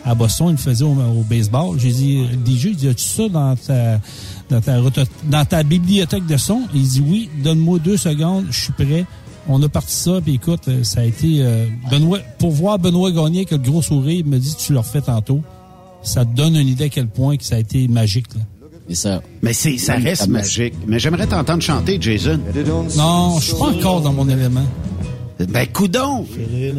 à 0.05 0.15
Boston, 0.15 0.47
il 0.47 0.51
le 0.53 0.57
faisait 0.57 0.85
au, 0.85 0.93
au 0.93 1.23
baseball. 1.29 1.77
J'ai 1.79 1.91
dit, 1.91 2.25
DJ, 2.45 2.69
il 2.81 2.89
as-tu 2.89 3.03
ça 3.03 3.29
dans 3.29 3.55
ta, 3.55 3.99
dans 4.49 4.61
ta, 4.61 5.03
dans 5.25 5.45
ta 5.45 5.63
bibliothèque 5.63 6.25
de 6.25 6.37
son? 6.37 6.63
Il 6.73 6.83
dit 6.83 7.03
oui, 7.05 7.29
donne-moi 7.43 7.79
deux 7.79 7.97
secondes, 7.97 8.45
je 8.49 8.61
suis 8.61 8.73
prêt. 8.73 9.05
On 9.47 9.61
a 9.61 9.69
parti 9.69 9.93
ça, 9.93 10.19
puis 10.23 10.35
écoute, 10.35 10.67
euh, 10.67 10.83
ça 10.83 11.01
a 11.01 11.03
été 11.03 11.37
euh, 11.39 11.67
Benoît. 11.89 12.19
Pour 12.37 12.51
voir 12.51 12.79
Benoît 12.79 13.11
gagner 13.11 13.39
avec 13.39 13.51
le 13.51 13.57
gros 13.57 13.81
sourire, 13.81 14.19
il 14.19 14.25
me 14.25 14.37
dit 14.37 14.55
tu 14.55 14.73
le 14.73 14.79
refais 14.79 15.01
tantôt. 15.01 15.41
Ça 16.03 16.25
te 16.25 16.35
donne 16.35 16.55
une 16.55 16.67
idée 16.67 16.85
à 16.85 16.89
quel 16.89 17.07
point 17.07 17.37
que 17.37 17.43
ça 17.43 17.55
a 17.55 17.59
été 17.59 17.87
magique. 17.87 18.33
Là. 18.35 18.41
C'est 18.91 19.07
ça. 19.07 19.21
Mais 19.41 19.53
c'est, 19.53 19.77
ça 19.77 19.93
reste 19.93 20.27
magique. 20.27 20.73
Mais 20.85 20.99
j'aimerais 20.99 21.25
t'entendre 21.25 21.63
chanter, 21.63 21.97
Jason. 21.99 22.37
Non, 22.97 23.39
je 23.39 23.45
suis 23.45 23.53
pas 23.55 23.67
encore 23.67 24.01
dans 24.01 24.11
mon 24.11 24.27
élément. 24.27 24.65
Ben, 25.49 25.67
coudon! 25.67 26.25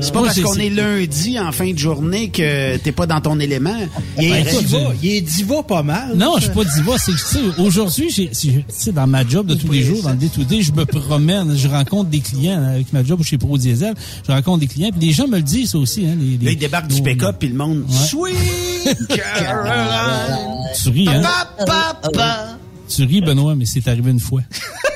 C'est 0.01 0.13
pas 0.13 0.23
parce 0.23 0.41
qu'on 0.41 0.55
est 0.57 0.71
lundi 0.71 1.39
en 1.39 1.53
fin 1.53 1.71
de 1.73 1.79
journée 1.79 2.29
que 2.31 2.77
t'es 2.79 2.93
pas 2.93 3.07
dans 3.07 3.21
ton 3.21 3.39
élément. 3.41 3.77
Il 4.19 4.29
Ben, 4.31 4.35
est 4.47 4.51
écoute, 4.51 4.65
diva. 4.65 4.79
Il 5.03 5.11
est 5.11 5.21
diva 5.21 5.63
pas 5.63 5.83
mal. 5.83 6.15
Non, 6.17 6.35
je 6.37 6.43
suis 6.45 6.51
pas 6.53 6.65
diva. 6.65 6.93
C'est 6.99 7.61
aujourd'hui, 7.61 8.11
j'ai, 8.11 8.93
dans 8.93 9.07
ma 9.07 9.27
job 9.27 9.47
de 9.47 9.55
tous 9.55 9.71
les 9.71 9.83
jours, 9.83 10.03
dans 10.03 10.11
le 10.11 10.17
day-to-day, 10.17 10.63
je 10.63 10.73
me 10.73 10.85
promène, 10.85 11.57
je 11.57 11.69
rencontre 11.69 12.11
des 12.11 12.21
clients 12.21 12.59
hein, 12.61 12.73
avec 12.75 12.93
ma 12.93 13.03
job 13.05 13.23
chez 13.23 13.39
Pro 13.39 13.57
Diesel. 13.59 13.95
Je 14.27 14.33
rencontre 14.33 14.61
des 14.61 14.67
clients, 14.67 14.91
puis 14.97 15.07
les 15.09 15.13
gens 15.13 15.27
me 15.29 15.37
le 15.37 15.43
disent 15.43 15.75
aussi. 15.75 16.07
Hein, 16.07 16.17
les, 16.21 16.37
les- 16.39 16.45
Là, 16.47 16.51
il 16.53 16.59
débarque 16.59 16.89
du 16.89 17.03
pick-up, 17.03 17.37
puis 17.39 17.49
le 17.49 17.55
monde. 17.57 17.85
Sweet 17.91 18.37
Caroline! 19.09 20.39
Tu 20.83 20.89
ris, 20.91 21.09
hein? 21.09 21.23
Pa, 21.23 21.65
pa, 21.67 22.11
pa. 22.13 22.59
Tu 22.89 23.05
ris, 23.05 23.21
Benoît, 23.21 23.55
mais 23.55 23.65
c'est 23.67 23.87
arrivé 23.89 24.11
une 24.11 24.21
fois. 24.21 24.43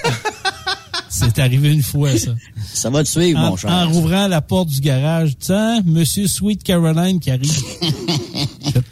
c'est 1.18 1.38
arrivé 1.38 1.72
une 1.72 1.82
fois, 1.82 2.16
ça. 2.16 2.34
Ça 2.72 2.90
va 2.90 3.02
te 3.02 3.08
suivre, 3.08 3.38
en, 3.40 3.50
mon 3.50 3.56
cher. 3.56 3.70
en 3.70 3.88
rouvrant 3.88 4.28
la 4.28 4.40
porte 4.40 4.68
du 4.68 4.80
garage, 4.80 5.32
tiens, 5.38 5.80
Monsieur 5.84 6.26
Sweet 6.26 6.62
Caroline 6.62 7.18
qui 7.20 7.30
arrive. 7.30 7.52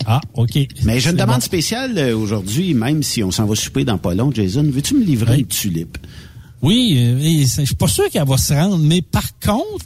Ah, 0.06 0.20
OK. 0.34 0.58
Mais 0.84 1.00
j'ai 1.00 1.10
une 1.10 1.16
demande 1.16 1.36
bon. 1.36 1.40
spéciale 1.40 1.96
euh, 1.98 2.16
aujourd'hui, 2.16 2.74
même 2.74 3.02
si 3.02 3.22
on 3.22 3.30
s'en 3.30 3.46
va 3.46 3.54
souper 3.54 3.84
dans 3.84 3.98
pas 3.98 4.14
long, 4.14 4.30
Jason. 4.32 4.62
Veux-tu 4.62 4.94
me 4.94 5.04
livrer 5.04 5.40
une 5.40 5.46
tulipe? 5.46 5.98
Oui, 6.62 6.94
euh, 6.98 7.18
et 7.20 7.46
c'est- 7.46 7.62
je 7.62 7.66
suis 7.66 7.74
pas 7.74 7.88
sûr 7.88 8.08
qu'elle 8.10 8.26
va 8.26 8.36
se 8.36 8.52
rendre, 8.54 8.78
mais 8.78 9.02
par 9.02 9.38
contre, 9.40 9.84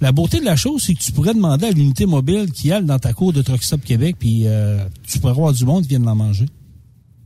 la 0.00 0.12
beauté 0.12 0.40
de 0.40 0.44
la 0.44 0.56
chose, 0.56 0.82
c'est 0.84 0.94
que 0.94 1.00
tu 1.00 1.12
pourrais 1.12 1.34
demander 1.34 1.66
à 1.66 1.70
l'unité 1.70 2.06
mobile 2.06 2.50
qui 2.52 2.70
est 2.70 2.80
dans 2.82 2.98
ta 2.98 3.12
cour 3.12 3.32
de 3.32 3.42
Truck 3.42 3.62
Stop 3.62 3.82
Québec, 3.84 4.16
puis 4.18 4.42
euh, 4.46 4.84
tu 5.06 5.18
pourrais 5.18 5.32
avoir 5.32 5.52
du 5.52 5.64
monde 5.64 5.82
qui 5.82 5.90
vient 5.90 6.00
de 6.00 6.06
l'en 6.06 6.16
manger. 6.16 6.46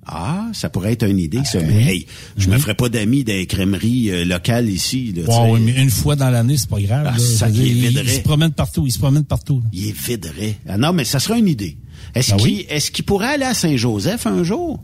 Ah, 0.06 0.48
ça 0.52 0.68
pourrait 0.68 0.92
être 0.92 1.08
une 1.08 1.18
idée, 1.18 1.40
ça. 1.44 1.60
Mais 1.60 1.82
hey, 1.84 2.06
je 2.36 2.48
me 2.50 2.58
ferais 2.58 2.74
pas 2.74 2.88
d'amis 2.88 3.24
des 3.24 3.46
crèmeries 3.46 4.10
euh, 4.10 4.24
locales 4.24 4.68
ici. 4.68 5.12
Là, 5.16 5.50
ouais, 5.50 5.60
mais 5.60 5.72
une 5.82 5.90
fois 5.90 6.14
dans 6.16 6.30
l'année, 6.30 6.56
c'est 6.56 6.68
pas 6.68 6.80
grave. 6.80 7.10
Ah, 7.14 7.18
ça 7.18 7.48
il, 7.48 7.62
viderait. 7.62 8.04
il 8.04 8.10
se 8.10 8.20
promène 8.20 8.52
partout, 8.52 8.86
il 8.86 8.92
se 8.92 8.98
promène 8.98 9.24
partout. 9.24 9.60
là. 9.62 9.68
Il 9.72 9.88
est 9.88 9.96
viderait. 9.98 10.56
Ah 10.68 10.76
non, 10.76 10.92
mais 10.92 11.04
ça 11.04 11.18
serait 11.20 11.38
une 11.38 11.48
idée. 11.48 11.76
Est-ce 12.14 12.32
Ben 12.32 12.36
qu'il 12.36 12.46
oui. 12.48 12.66
est-ce 12.68 12.90
qu'il 12.90 13.04
pourrait 13.04 13.28
aller 13.34 13.44
à 13.44 13.54
Saint-Joseph 13.54 14.26
un 14.26 14.42
jour? 14.44 14.80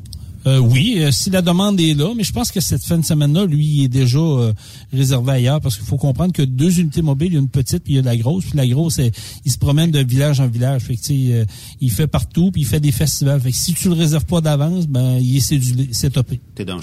Euh, 0.47 0.59
oui, 0.59 0.95
euh, 0.99 1.11
si 1.11 1.29
la 1.31 1.43
demande 1.43 1.79
est 1.81 1.93
là, 1.95 2.13
mais 2.17 2.25
je 2.25 2.33
pense 2.33 2.51
que 2.51 2.61
cette 2.61 2.83
fin 2.83 2.97
de 2.99 3.05
semaine-là, 3.05 3.45
lui, 3.45 3.67
il 3.67 3.85
est 3.85 3.89
déjà 3.89 4.19
euh, 4.19 4.53
réservé 4.93 5.33
ailleurs 5.33 5.61
parce 5.61 5.77
qu'il 5.77 5.85
faut 5.87 5.97
comprendre 5.99 6.33
que 6.33 6.43
deux 6.43 6.81
unités 6.81 7.03
mobiles, 7.03 7.29
il 7.29 7.35
y 7.35 7.37
a 7.37 7.41
une 7.41 7.49
petite 7.49 7.85
puis 7.85 7.93
il 7.93 7.97
y 7.97 7.99
a 7.99 8.03
la 8.03 8.17
grosse. 8.17 8.45
Puis 8.45 8.57
la 8.57 8.67
grosse, 8.67 8.99
elle, 8.99 9.13
il 9.45 9.53
se 9.53 9.59
promène 9.59 9.91
de 9.91 9.99
village 10.01 10.41
en 10.41 10.49
village. 10.49 10.83
Fait 10.83 10.97
que, 10.97 11.01
tu 11.01 11.07
sais, 11.29 11.33
euh, 11.35 11.45
il 11.81 11.91
fait 11.91 12.07
partout 12.07 12.51
puis 12.51 12.63
il 12.63 12.67
fait 12.67 12.81
des 12.81 12.93
festivals. 12.93 13.41
Fait 13.41 13.51
que 13.51 13.57
si 13.57 13.75
tu 13.75 13.89
le 13.89 13.95
réserves 13.95 14.25
pas 14.25 14.41
d'avance, 14.41 14.87
ben 14.87 15.19
il 15.21 15.37
est 15.37 15.41
cédulé, 15.41 15.89
c'est 15.93 16.11
topé. 16.11 16.41
T'es 16.55 16.65
dans 16.65 16.77
le 16.77 16.83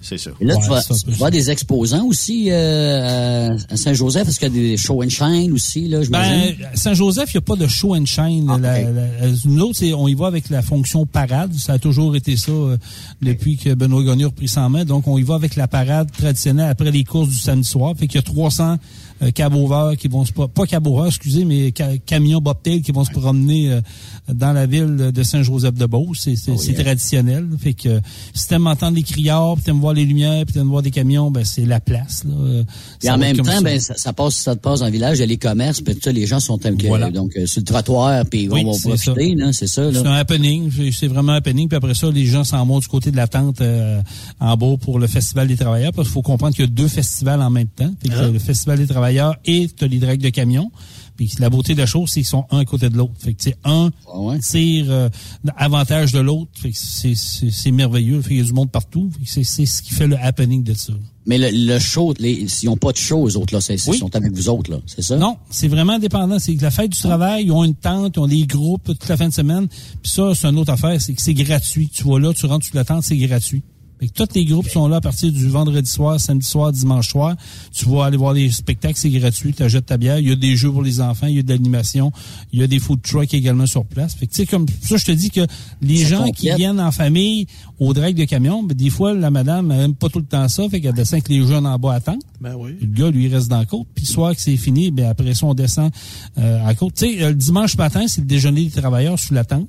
c'est 0.00 0.18
ça. 0.18 0.30
Et 0.40 0.44
là, 0.44 0.56
tu 0.56 0.68
vas, 0.68 0.78
un 0.78 0.82
tu 0.82 1.10
vas 1.12 1.30
des 1.30 1.50
exposants 1.50 2.04
aussi 2.04 2.48
euh, 2.50 3.56
à 3.70 3.76
Saint-Joseph. 3.76 4.28
Est-ce 4.28 4.38
qu'il 4.38 4.48
y 4.54 4.58
a 4.58 4.62
des 4.62 4.76
show 4.76 5.02
and 5.02 5.08
shine 5.08 5.52
aussi, 5.52 5.88
là? 5.88 6.00
Ben, 6.10 6.54
Saint-Joseph, 6.74 7.30
il 7.32 7.38
n'y 7.38 7.38
a 7.38 7.42
pas 7.42 7.56
de 7.56 7.66
show 7.66 7.94
and 7.94 8.06
shine. 8.06 8.46
La- 8.46 8.82
la- 8.82 8.92
la- 8.92 9.28
nous 9.46 9.62
autres, 9.62 9.78
c'est- 9.78 9.92
on 9.94 10.08
y 10.08 10.14
va 10.14 10.26
avec 10.26 10.50
la 10.50 10.62
fonction 10.62 11.06
parade. 11.06 11.54
Ça 11.54 11.74
a 11.74 11.78
toujours 11.78 12.14
été 12.16 12.36
ça 12.36 12.52
euh, 12.52 12.76
depuis 13.22 13.56
que 13.56 13.74
Benoît 13.74 14.04
Gagné 14.04 14.24
a 14.24 14.28
repris 14.28 14.48
ça 14.48 14.62
en 14.62 14.70
main. 14.70 14.84
Donc, 14.84 15.06
on 15.06 15.18
y 15.18 15.22
va 15.22 15.34
avec 15.34 15.56
la 15.56 15.68
parade 15.68 16.10
traditionnelle 16.10 16.70
après 16.70 16.90
les 16.90 17.04
courses 17.04 17.28
du 17.28 17.36
samedi 17.36 17.68
soir. 17.68 17.94
Fait 17.96 18.06
qu'il 18.06 18.16
y 18.16 18.18
a 18.18 18.22
300 18.22 18.78
euh, 19.22 19.30
cabouveurs 19.30 19.96
qui 19.96 20.08
vont 20.08 20.24
se... 20.24 20.32
Pas 20.32 20.66
cabouveurs, 20.66 21.06
excusez, 21.06 21.44
mais 21.44 21.72
ca- 21.76 21.98
camions 22.04 22.40
bobtail 22.40 22.82
qui 22.82 22.92
vont 22.92 23.04
se 23.04 23.10
promener 23.10 23.70
euh, 23.72 23.80
dans 24.32 24.52
la 24.52 24.66
ville 24.66 25.10
de 25.12 25.22
Saint-Joseph-de-Beauce. 25.22 26.20
C'est 26.20 26.36
c'est- 26.36 26.56
c'est 26.56 26.74
traditionnel. 26.74 27.46
Fait 27.58 27.74
que 27.74 28.00
si 28.34 28.48
t'aimes 28.48 28.66
entendre 28.66 28.96
les 28.96 29.02
criards, 29.02 29.54
puis 29.56 29.64
t'aimes 29.64 29.80
voir 29.80 29.94
les 29.94 30.04
lumières, 30.04 30.44
puis 30.44 30.54
t'aimes 30.54 30.68
voir 30.68 30.82
des 30.82 30.90
camions, 30.90 31.30
ben 31.30 31.44
c'est 31.44 31.64
la 31.66 31.80
place. 31.80 32.24
Là. 32.24 32.34
Euh, 32.38 32.64
Et 33.02 33.10
en 33.10 33.18
même 33.18 33.36
temps, 33.36 33.44
ça. 33.44 33.60
ben, 33.60 33.80
ça, 33.80 33.94
ça 33.96 34.12
passe, 34.12 34.34
ça 34.36 34.54
te 34.54 34.60
passe 34.60 34.80
dans 34.80 34.86
le 34.86 34.92
village, 34.92 35.18
il 35.18 35.20
y 35.20 35.24
a 35.24 35.26
les 35.26 35.36
commerces, 35.36 35.80
puis 35.80 35.94
tout 35.94 36.00
ça, 36.02 36.12
les 36.12 36.26
gens 36.26 36.40
sont 36.40 36.58
Voilà. 36.86 37.10
donc 37.10 37.36
euh, 37.36 37.46
sur 37.46 37.60
le 37.60 37.64
trottoir, 37.64 38.24
puis 38.26 38.48
Oui, 38.48 38.62
on 38.66 38.72
va 38.72 38.78
profiter, 38.78 39.34
là, 39.34 39.52
c'est 39.52 39.66
ça. 39.66 39.90
C'est 39.92 40.06
un 40.06 40.12
happening, 40.12 40.70
c'est- 40.74 40.92
c'est 40.92 41.06
vraiment 41.08 41.32
un 41.32 41.36
happening. 41.36 41.68
Puis 41.68 41.76
après 41.76 41.94
ça, 41.94 42.10
les 42.10 42.26
gens 42.26 42.44
s'en 42.44 42.64
vont 42.66 42.78
du 42.78 42.88
côté 42.88 43.10
de 43.10 43.16
la 43.16 43.26
tente 43.28 43.60
euh, 43.60 44.00
en 44.40 44.56
bas 44.56 44.76
pour 44.80 44.98
le 44.98 45.06
Festival 45.06 45.48
des 45.48 45.56
travailleurs. 45.56 45.92
Parce 45.92 46.08
qu'il 46.08 46.12
faut 46.14 46.22
comprendre 46.22 46.54
qu'il 46.54 46.64
y 46.64 46.68
a 46.68 46.70
deux 46.70 46.88
festivals 46.88 47.40
en 47.42 47.50
même 47.50 47.68
temps. 47.68 47.90
Fait 48.02 48.08
que 48.08 48.14
Ah. 48.14 48.28
Le 48.28 48.38
Festival 48.38 48.78
des 48.78 48.86
travailleurs 48.86 49.07
et 49.44 49.68
t'as 49.68 49.86
les 49.86 49.98
directs 49.98 50.20
de 50.22 50.30
camions. 50.30 50.70
Puis 51.16 51.32
la 51.40 51.50
beauté 51.50 51.74
de 51.74 51.80
la 51.80 51.86
chose, 51.86 52.10
c'est 52.10 52.20
qu'ils 52.20 52.28
sont 52.28 52.44
un 52.52 52.58
à 52.58 52.64
côté 52.64 52.88
de 52.90 52.96
l'autre. 52.96 53.14
Fait 53.18 53.34
que 53.34 53.42
tu 53.42 53.50
sais, 53.50 53.56
un 53.64 53.90
tire 54.40 54.86
euh, 54.88 55.08
avantage 55.56 56.12
de 56.12 56.20
l'autre. 56.20 56.50
Fait 56.54 56.70
que 56.70 56.78
c'est- 56.78 57.70
merveilleux. 57.72 58.20
Fait 58.22 58.28
qu'il 58.28 58.38
y 58.38 58.40
a 58.40 58.44
du 58.44 58.52
monde 58.52 58.70
partout. 58.70 59.10
C'est 59.24 59.42
ce 59.42 59.82
qui 59.82 59.92
fait 59.94 60.06
le 60.06 60.16
happening 60.16 60.62
de 60.62 60.74
ça. 60.74 60.92
Mais 61.26 61.36
le, 61.36 61.48
le 61.52 61.78
show, 61.80 62.14
les, 62.20 62.46
ils 62.62 62.66
n'ont 62.66 62.76
pas 62.76 62.92
de 62.92 62.96
show, 62.96 63.26
eux 63.28 63.36
autres, 63.36 63.52
là, 63.52 63.60
c'est, 63.60 63.74
ils 63.74 63.94
sont 63.98 64.14
avec 64.16 64.32
vous 64.32 64.48
autres, 64.48 64.70
là, 64.70 64.78
c'est 64.86 65.02
ça? 65.02 65.16
Non, 65.16 65.36
c'est 65.50 65.68
vraiment 65.68 65.94
indépendant. 65.94 66.38
C'est 66.38 66.54
que 66.54 66.62
la 66.62 66.70
fête 66.70 66.92
du 66.92 66.98
travail, 66.98 67.44
ils 67.46 67.52
ont 67.52 67.64
une 67.64 67.74
tente, 67.74 68.14
ils 68.16 68.20
ont 68.20 68.26
des 68.28 68.46
groupes 68.46 68.84
toute 68.84 69.08
la 69.08 69.16
fin 69.16 69.28
de 69.28 69.34
semaine. 69.34 69.66
Puis 70.02 70.10
ça, 70.12 70.32
c'est 70.34 70.46
une 70.46 70.56
autre 70.58 70.72
affaire, 70.72 70.98
c'est 71.02 71.12
que 71.14 71.20
c'est 71.20 71.34
gratuit. 71.34 71.90
Tu 71.92 72.04
vois 72.04 72.18
là, 72.20 72.32
tu 72.32 72.46
rentres 72.46 72.64
sur 72.64 72.76
la 72.76 72.84
tente, 72.84 73.02
c'est 73.02 73.16
gratuit. 73.16 73.62
Fait 74.00 74.08
que 74.08 74.12
tous 74.12 74.34
les 74.34 74.44
groupes 74.44 74.68
sont 74.68 74.86
là 74.86 74.96
à 74.96 75.00
partir 75.00 75.32
du 75.32 75.48
vendredi 75.48 75.90
soir, 75.90 76.20
samedi 76.20 76.46
soir, 76.46 76.72
dimanche 76.72 77.08
soir. 77.08 77.36
Tu 77.72 77.84
vas 77.86 78.04
aller 78.04 78.16
voir 78.16 78.32
les 78.32 78.50
spectacles, 78.50 78.96
c'est 78.96 79.10
gratuit. 79.10 79.52
Tu 79.52 79.62
achètes 79.62 79.86
ta 79.86 79.96
bière. 79.96 80.18
Il 80.18 80.28
y 80.28 80.32
a 80.32 80.36
des 80.36 80.56
jeux 80.56 80.70
pour 80.70 80.82
les 80.82 81.00
enfants, 81.00 81.26
il 81.26 81.36
y 81.36 81.38
a 81.38 81.42
de 81.42 81.48
l'animation, 81.48 82.12
il 82.52 82.60
y 82.60 82.62
a 82.62 82.66
des 82.66 82.78
food 82.78 83.02
trucks 83.02 83.34
également 83.34 83.66
sur 83.66 83.84
place. 83.84 84.14
Fait 84.14 84.26
que 84.26 84.32
tu 84.32 84.42
sais, 84.42 84.46
comme 84.46 84.66
ça, 84.82 84.96
je 84.96 85.04
te 85.04 85.12
dis 85.12 85.30
que 85.30 85.46
les 85.82 85.98
Ça 85.98 86.08
gens 86.08 86.16
complète. 86.18 86.36
qui 86.36 86.54
viennent 86.54 86.80
en 86.80 86.92
famille 86.92 87.46
au 87.80 87.92
drag 87.92 88.14
de 88.14 88.24
camion, 88.24 88.62
ben, 88.62 88.76
des 88.76 88.90
fois, 88.90 89.14
la 89.14 89.30
madame, 89.30 89.70
elle 89.72 89.80
aime 89.80 89.94
pas 89.94 90.08
tout 90.08 90.18
le 90.20 90.24
temps 90.24 90.48
ça. 90.48 90.68
Fait 90.68 90.80
qu'elle 90.80 90.94
descend 90.94 91.14
avec 91.14 91.28
les 91.28 91.46
jeunes 91.46 91.66
en 91.66 91.78
bas 91.78 91.92
à 91.92 91.96
attendre. 91.96 92.18
Ben 92.40 92.54
oui. 92.56 92.76
Le 92.80 92.86
gars, 92.86 93.10
lui, 93.10 93.26
il 93.26 93.34
reste 93.34 93.48
dans 93.48 93.58
la 93.58 93.64
côte. 93.66 93.86
Puis 93.94 94.04
le 94.06 94.12
soir 94.12 94.34
que 94.34 94.40
c'est 94.40 94.56
fini, 94.56 94.90
ben 94.90 95.06
après 95.06 95.34
ça, 95.34 95.46
on 95.46 95.54
descend 95.54 95.90
euh, 96.38 96.62
à 96.62 96.68
la 96.68 96.74
côte. 96.74 96.94
Tu 96.94 97.18
sais, 97.18 97.28
le 97.28 97.34
dimanche 97.34 97.76
matin, 97.76 98.06
c'est 98.06 98.20
le 98.20 98.26
déjeuner 98.26 98.64
des 98.64 98.70
travailleurs 98.80 99.18
sous 99.18 99.34
la 99.34 99.44
tente. 99.44 99.68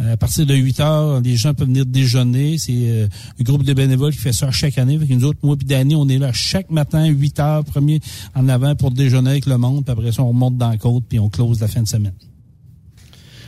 Euh, 0.00 0.12
à 0.12 0.16
partir 0.16 0.46
de 0.46 0.54
8 0.54 0.80
heures, 0.80 1.20
les 1.20 1.36
gens 1.36 1.54
peuvent 1.54 1.66
venir 1.66 1.84
déjeuner. 1.84 2.56
C'est 2.58 2.72
euh, 2.72 3.08
un 3.40 3.42
groupe 3.42 3.64
de 3.64 3.72
bénévoles 3.72 4.12
qui 4.12 4.18
fait 4.18 4.32
ça 4.32 4.50
chaque 4.50 4.78
année. 4.78 4.98
Que 4.98 5.12
nous 5.12 5.24
autres, 5.24 5.40
moi 5.42 5.56
Danny, 5.64 5.96
on 5.96 6.08
est 6.08 6.18
là 6.18 6.32
chaque 6.32 6.70
matin, 6.70 7.06
8 7.06 7.40
heures, 7.40 7.64
premier 7.64 8.00
en 8.34 8.48
avant 8.48 8.76
pour 8.76 8.92
déjeuner 8.92 9.30
avec 9.30 9.46
le 9.46 9.58
monde. 9.58 9.84
Puis 9.84 9.92
après 9.92 10.12
ça, 10.12 10.22
on 10.22 10.28
remonte 10.28 10.56
dans 10.56 10.70
la 10.70 10.76
côte, 10.76 11.04
puis 11.08 11.18
on 11.18 11.28
close 11.28 11.60
la 11.60 11.68
fin 11.68 11.82
de 11.82 11.88
semaine. 11.88 12.14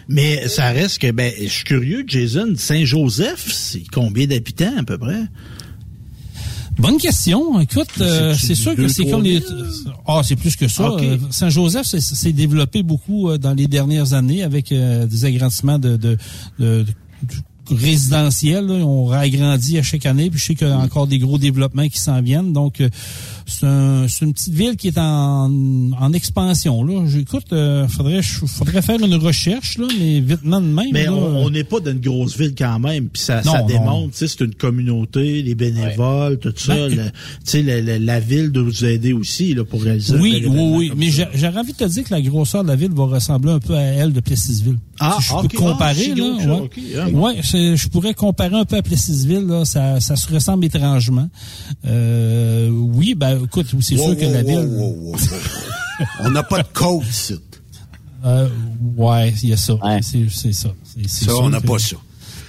Mais 0.08 0.48
ça 0.48 0.70
reste 0.70 0.98
que, 0.98 1.12
ben, 1.12 1.32
je 1.40 1.46
suis 1.46 1.64
curieux, 1.64 2.02
Jason, 2.04 2.54
Saint-Joseph, 2.56 3.48
c'est 3.52 3.84
combien 3.92 4.26
d'habitants 4.26 4.76
à 4.76 4.82
peu 4.82 4.98
près? 4.98 5.22
Bonne 6.78 6.96
question. 6.98 7.60
Écoute, 7.60 7.88
euh, 8.00 8.34
c'est 8.34 8.54
sûr 8.54 8.74
que 8.74 8.88
c'est 8.88 9.04
comme 9.06 9.22
les. 9.22 9.42
Ah, 10.06 10.22
c'est 10.24 10.36
plus 10.36 10.56
que 10.56 10.66
ça. 10.68 10.90
Ok. 10.92 11.02
Euh, 11.02 11.18
Saint-Joseph 11.30 11.84
s'est 11.86 12.32
développé 12.32 12.82
beaucoup 12.82 13.28
euh, 13.28 13.38
dans 13.38 13.52
les 13.52 13.66
dernières 13.66 14.14
années 14.14 14.42
avec 14.42 14.72
euh, 14.72 15.06
des 15.06 15.24
agrandissements 15.26 15.78
de, 15.78 15.96
de, 15.96 16.16
de- 16.58 16.84
de- 17.22 17.74
résidentiels. 17.74 18.66
là. 18.66 18.74
On 18.74 19.04
réagrandit 19.06 19.78
à 19.78 19.82
chaque 19.82 20.06
année, 20.06 20.30
puis 20.30 20.40
je 20.40 20.46
sais 20.46 20.54
qu'il 20.54 20.68
y 20.68 20.70
a 20.70 20.78
encore 20.78 21.06
des 21.06 21.18
gros 21.18 21.38
développements 21.38 21.86
qui 21.88 21.98
s'en 21.98 22.20
viennent. 22.22 22.52
Donc, 22.52 22.80
euh, 22.80 22.88
c'est 23.50 23.66
un- 23.66 24.06
c'est 24.08 24.24
une 24.24 24.32
petite 24.32 24.54
ville 24.54 24.76
qui 24.76 24.88
est 24.88 24.98
en, 24.98 25.50
en 26.00 26.12
expansion. 26.12 26.82
Là, 26.84 27.04
j'écoute, 27.06 27.52
euh, 27.52 27.86
faudrait, 27.88 28.22
faudrait 28.22 28.82
faire 28.82 28.98
une 29.04 29.14
recherche 29.16 29.76
là, 29.78 29.86
mais 29.98 30.20
vitement 30.20 30.60
de 30.60 30.66
même. 30.66 30.86
Mais 30.92 31.04
là, 31.04 31.12
on 31.12 31.50
n'est 31.50 31.64
pas 31.64 31.80
dans 31.80 31.90
une 31.90 32.00
grosse 32.00 32.36
ville 32.38 32.54
quand 32.56 32.78
même, 32.78 33.08
puis 33.08 33.22
ça, 33.22 33.42
Non, 33.44 33.52
ça 33.52 33.60
non. 33.60 33.66
démontre, 33.66 34.10
c'est 34.12 34.40
une 34.40 34.54
communauté, 34.54 35.42
les 35.42 35.54
bénévoles, 35.54 36.38
tout 36.38 36.54
ça. 36.56 36.74
Ben, 36.74 36.88
le- 36.88 37.04
tu 37.04 37.10
sais, 37.44 37.62
la, 37.62 37.80
la- 37.80 37.98
la 37.98 38.20
ville 38.20 38.50
doit 38.50 38.62
vous 38.62 38.84
aider 38.84 39.12
aussi 39.12 39.54
là, 39.54 39.64
pour 39.64 39.82
réaliser. 39.82 40.16
Oui, 40.16 40.44
oui, 40.48 40.70
oui. 40.76 40.92
Mais 40.96 41.08
j'aurais 41.10 41.58
envie 41.58 41.72
de 41.72 41.78
te 41.78 41.84
dire 41.84 42.04
que 42.04 42.14
la 42.14 42.22
grosseur 42.22 42.62
de 42.62 42.68
la 42.68 42.76
ville 42.76 42.92
va 42.92 43.04
ressembler 43.04 43.52
un 43.52 43.58
peu 43.60 43.74
à 43.74 43.80
elle 43.82 44.12
de 44.12 44.20
Plessisville. 44.20 44.78
Ah, 44.98 45.16
si 45.20 45.28
je 45.28 45.48
peux 45.48 45.56
comparer, 45.58 46.12
Ah, 46.12 46.14
si 46.14 46.14
là. 46.14 47.06
ouais. 47.12 47.34
Ah, 47.38 47.42
c'est- 47.42 47.76
je 47.76 47.88
pourrais 47.88 48.14
comparer 48.14 48.54
un 48.56 48.64
peu 48.64 48.76
à 48.76 48.82
Plessisville, 48.82 49.46
là. 49.46 49.64
Ça, 49.64 49.98
ça 50.00 50.14
se 50.16 50.32
ressemble 50.32 50.64
étrangement. 50.66 51.28
Euh, 51.86 52.68
oui, 52.70 53.14
ben, 53.14 53.39
écoute, 53.44 53.66
c'est 53.80 53.96
Wow, 53.96 54.06
sûr 54.14 54.16
que 54.18 54.24
wow, 54.26 54.32
la 54.32 54.40
wow, 54.42 54.46
ville. 54.46 54.68
wow, 54.68 54.88
wow, 54.88 55.12
wow. 55.12 55.16
On 56.20 56.30
n'a 56.30 56.42
pas 56.42 56.58
de 56.62 56.68
côte 56.72 57.04
ici. 57.08 57.38
Euh, 58.24 58.48
ouais, 58.96 59.32
il 59.42 59.48
y 59.50 59.52
a 59.52 59.56
ça. 59.56 59.74
C'est, 60.02 60.26
c'est 60.30 60.52
ça. 60.52 60.68
C'est- 60.84 61.08
c'est 61.08 61.24
Ça, 61.24 61.30
sûr 61.32 61.40
on 61.42 61.48
n'a 61.50 61.60
que- 61.60 61.66
pas 61.66 61.78
ça. 61.78 61.96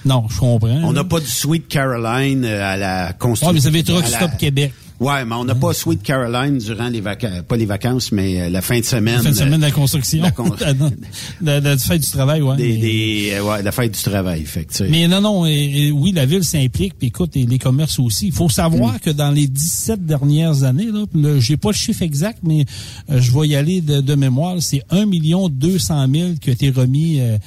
Non, 0.04 0.26
je 0.30 0.40
comprends. 0.40 0.68
On 0.84 0.94
n'a 0.94 1.04
pas 1.04 1.20
du 1.20 1.28
Sweet 1.28 1.68
Caroline 1.68 2.44
euh, 2.44 2.64
à 2.66 2.76
la 2.76 3.14
construction. 3.14 3.48
Ouais, 3.50 3.54
mais 3.54 3.60
vous 3.60 3.68
avez 3.68 3.84
Truck 3.84 4.04
à 4.04 4.10
la- 4.10 4.18
Stop 4.18 4.32
Québec. 4.38 4.74
Ouais, 5.02 5.26
mais 5.26 5.34
on 5.36 5.44
n'a 5.46 5.56
pas 5.56 5.74
Sweet 5.74 6.04
Caroline 6.04 6.60
durant 6.60 6.88
les 6.88 7.02
vacances, 7.02 7.42
pas 7.48 7.58
les 7.58 7.66
vacances, 7.66 8.12
mais 8.12 8.40
euh, 8.40 8.50
la 8.52 8.62
fin 8.62 8.80
de 8.80 8.86
semaine. 8.86 9.16
La 9.16 9.22
fin 9.24 9.30
de 9.32 9.36
semaine 9.36 9.60
de 9.60 9.66
euh, 9.66 9.68
la 9.68 9.72
construction. 9.72 10.22
la 10.22 10.32
con- 10.32 10.50
de 11.42 11.78
fête 11.78 12.02
du 12.02 12.10
travail, 12.12 12.42
ouais. 12.44 12.56
des, 12.56 12.68
mais- 12.74 12.78
des, 12.78 13.32
euh, 13.34 13.44
ouais, 13.44 13.64
la 13.64 13.72
fête 13.72 13.94
du 13.96 14.02
travail. 14.02 14.46
Fait 14.46 14.66
que. 14.66 14.84
Mais 14.84 15.08
non, 15.08 15.20
non, 15.20 15.46
et- 15.48 15.88
et 15.88 15.92
oui, 15.92 16.12
la 16.12 16.28
ville 16.28 16.44
s'implique, 16.44 16.94
puis 17.00 17.08
écoute, 17.08 17.36
et 17.36 17.46
les 17.48 17.58
commerces 17.58 17.98
aussi. 17.98 18.28
Il 18.28 18.34
faut 18.34 18.48
savoir 18.48 19.02
que 19.02 19.10
dans 19.10 19.32
les 19.32 19.48
17 19.48 20.06
dernières 20.06 20.62
années, 20.64 20.92
là, 20.92 21.06
là, 21.16 21.40
j'ai 21.40 21.58
pas 21.58 21.70
le 21.70 21.76
chiffre 21.76 22.04
exact, 22.04 22.38
mais 22.44 22.66
euh, 23.10 23.20
je 23.20 23.32
vais 23.32 23.48
y 23.48 23.56
aller 23.56 23.82
de, 23.82 24.02
de 24.02 24.16
mémoire, 24.16 24.58
c'est 24.62 24.84
1 24.92 25.08
million 25.08 25.50
200 25.50 26.06
000 26.14 26.30
qui 26.40 26.52
a 26.52 26.54
été 26.54 26.70
remis 26.70 27.20
euh, 27.20 27.38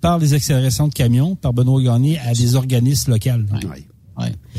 par 0.00 0.18
les 0.18 0.32
accélérations 0.32 0.88
de 0.88 0.94
camions, 0.94 1.36
par 1.36 1.52
Benoît 1.52 1.82
Gagné, 1.82 2.18
à 2.20 2.32
des 2.32 2.56
organismes 2.56 3.12
locaux. 3.12 3.28
Ouais. 3.68 3.84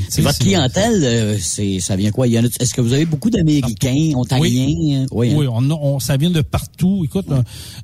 C'est- 0.09 0.21
Votre 0.21 0.39
clientèle, 0.39 1.03
euh, 1.03 1.37
c'est, 1.39 1.79
ça 1.79 1.95
vient 1.95 2.11
quoi? 2.11 2.27
Est-ce 2.27 2.73
que 2.73 2.81
vous 2.81 2.93
avez 2.93 3.05
beaucoup 3.05 3.29
d'Américains, 3.29 4.11
Ontariens? 4.15 4.67
euh, 4.67 5.05
Oui. 5.11 5.31
hein? 5.31 5.35
Oui, 5.37 5.47
on, 5.47 5.99
ça 5.99 6.17
vient 6.17 6.31
de 6.31 6.41
partout. 6.41 7.03
Écoute, 7.05 7.27
euh, 7.31 7.41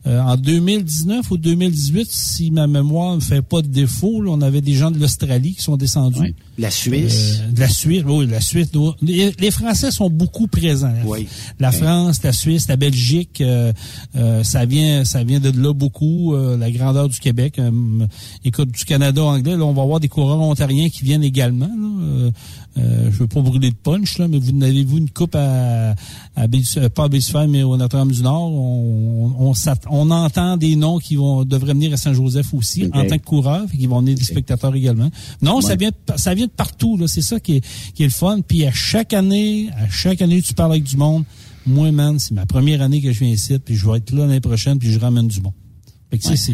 euh, 0.07 0.19
en 0.21 0.35
2019 0.35 1.29
ou 1.31 1.37
2018, 1.37 2.07
si 2.09 2.51
ma 2.51 2.67
mémoire 2.67 3.15
ne 3.15 3.21
fait 3.21 3.41
pas 3.41 3.61
de 3.61 3.67
défaut, 3.67 4.21
là, 4.21 4.31
on 4.31 4.41
avait 4.41 4.61
des 4.61 4.73
gens 4.73 4.91
de 4.91 4.99
l'Australie 4.99 5.53
qui 5.53 5.61
sont 5.61 5.77
descendus. 5.77 6.33
La 6.59 6.69
Suisse. 6.71 7.39
Euh, 7.41 7.51
de 7.51 7.59
la 7.61 7.69
Suisse, 7.69 8.03
oui, 8.05 8.27
la 8.27 8.41
Suisse. 8.41 8.67
les 9.01 9.51
Français 9.51 9.91
sont 9.91 10.09
beaucoup 10.09 10.47
présents. 10.47 10.93
Oui. 11.05 11.27
La 11.59 11.71
France, 11.71 12.21
la 12.23 12.33
Suisse, 12.33 12.67
la 12.67 12.75
Belgique, 12.75 13.39
euh, 13.39 13.71
euh, 14.17 14.43
ça 14.43 14.65
vient, 14.65 15.05
ça 15.05 15.23
vient 15.23 15.39
de 15.39 15.51
là 15.57 15.73
beaucoup. 15.73 16.35
euh, 16.35 16.57
la 16.57 16.69
grandeur 16.69 17.07
du 17.07 17.17
Québec. 17.19 17.59
euh, 17.59 17.71
écoute, 18.43 18.71
du 18.71 18.83
Canada 18.83 19.23
anglais, 19.23 19.55
là, 19.55 19.63
on 19.63 19.73
va 19.73 19.83
avoir 19.83 19.99
des 20.01 20.09
coureurs 20.09 20.41
ontariens 20.41 20.89
qui 20.89 21.03
viennent 21.05 21.23
également. 21.23 21.69
Là, 21.69 22.29
euh, 22.79 23.11
je 23.11 23.17
veux 23.17 23.27
pas 23.27 23.41
brûler 23.41 23.69
de 23.71 23.75
punch, 23.75 24.17
là, 24.17 24.27
mais 24.27 24.39
vous 24.39 24.51
n'avez-vous 24.51 24.97
une 24.97 25.09
coupe 25.09 25.35
à, 25.35 25.95
à 26.35 26.47
Baie- 26.47 26.63
euh, 26.77 26.89
pas 26.89 27.03
à 27.05 27.07
Baie-du-Fer, 27.09 27.47
mais 27.47 27.63
au 27.63 27.75
Notre-Dame-du-Nord. 27.77 28.51
On, 28.51 29.33
on, 29.37 29.53
s'att- 29.53 29.85
on 29.89 30.09
entend 30.11 30.57
des 30.57 30.75
noms 30.75 30.97
qui 30.99 31.15
vont 31.15 31.43
devraient 31.45 31.73
venir 31.73 31.93
à 31.93 31.97
Saint-Joseph 31.97 32.53
aussi 32.53 32.85
en 32.93 33.05
tant 33.05 33.17
que 33.17 33.23
coureurs, 33.25 33.65
qui 33.69 33.85
vont 33.87 33.99
venir 33.99 34.15
des 34.15 34.23
spectateurs 34.23 34.73
également. 34.75 35.09
Non, 35.41 35.61
ça 35.61 35.69
Ouais. 35.69 35.77
vient 35.77 35.89
de, 35.89 36.17
ça 36.17 36.33
vient 36.33 36.45
de 36.47 36.51
partout. 36.51 36.97
là. 36.97 37.07
C'est 37.07 37.21
ça 37.21 37.39
qui 37.39 37.57
est, 37.57 37.65
qui 37.93 38.03
est 38.03 38.07
le 38.07 38.11
fun. 38.11 38.39
Puis 38.47 38.65
à 38.65 38.71
chaque 38.71 39.13
année, 39.13 39.69
à 39.77 39.89
chaque 39.89 40.21
année, 40.21 40.41
tu 40.41 40.53
parles 40.53 40.71
avec 40.71 40.83
du 40.83 40.97
monde. 40.97 41.23
Moi, 41.65 41.91
man, 41.91 42.17
c'est 42.19 42.33
ma 42.33 42.45
première 42.45 42.81
année 42.81 43.01
que 43.01 43.11
je 43.11 43.19
viens 43.19 43.29
ici, 43.33 43.57
puis 43.59 43.75
je 43.75 43.87
vais 43.89 43.97
être 43.97 44.11
là 44.11 44.25
l'année 44.25 44.39
prochaine, 44.39 44.79
puis 44.79 44.91
je 44.91 44.99
ramène 44.99 45.27
du 45.27 45.41
monde. 45.41 45.53
Fait 46.09 46.17
que, 46.17 46.23
tu 46.23 46.29
sais, 46.29 46.35
c'est... 46.37 46.53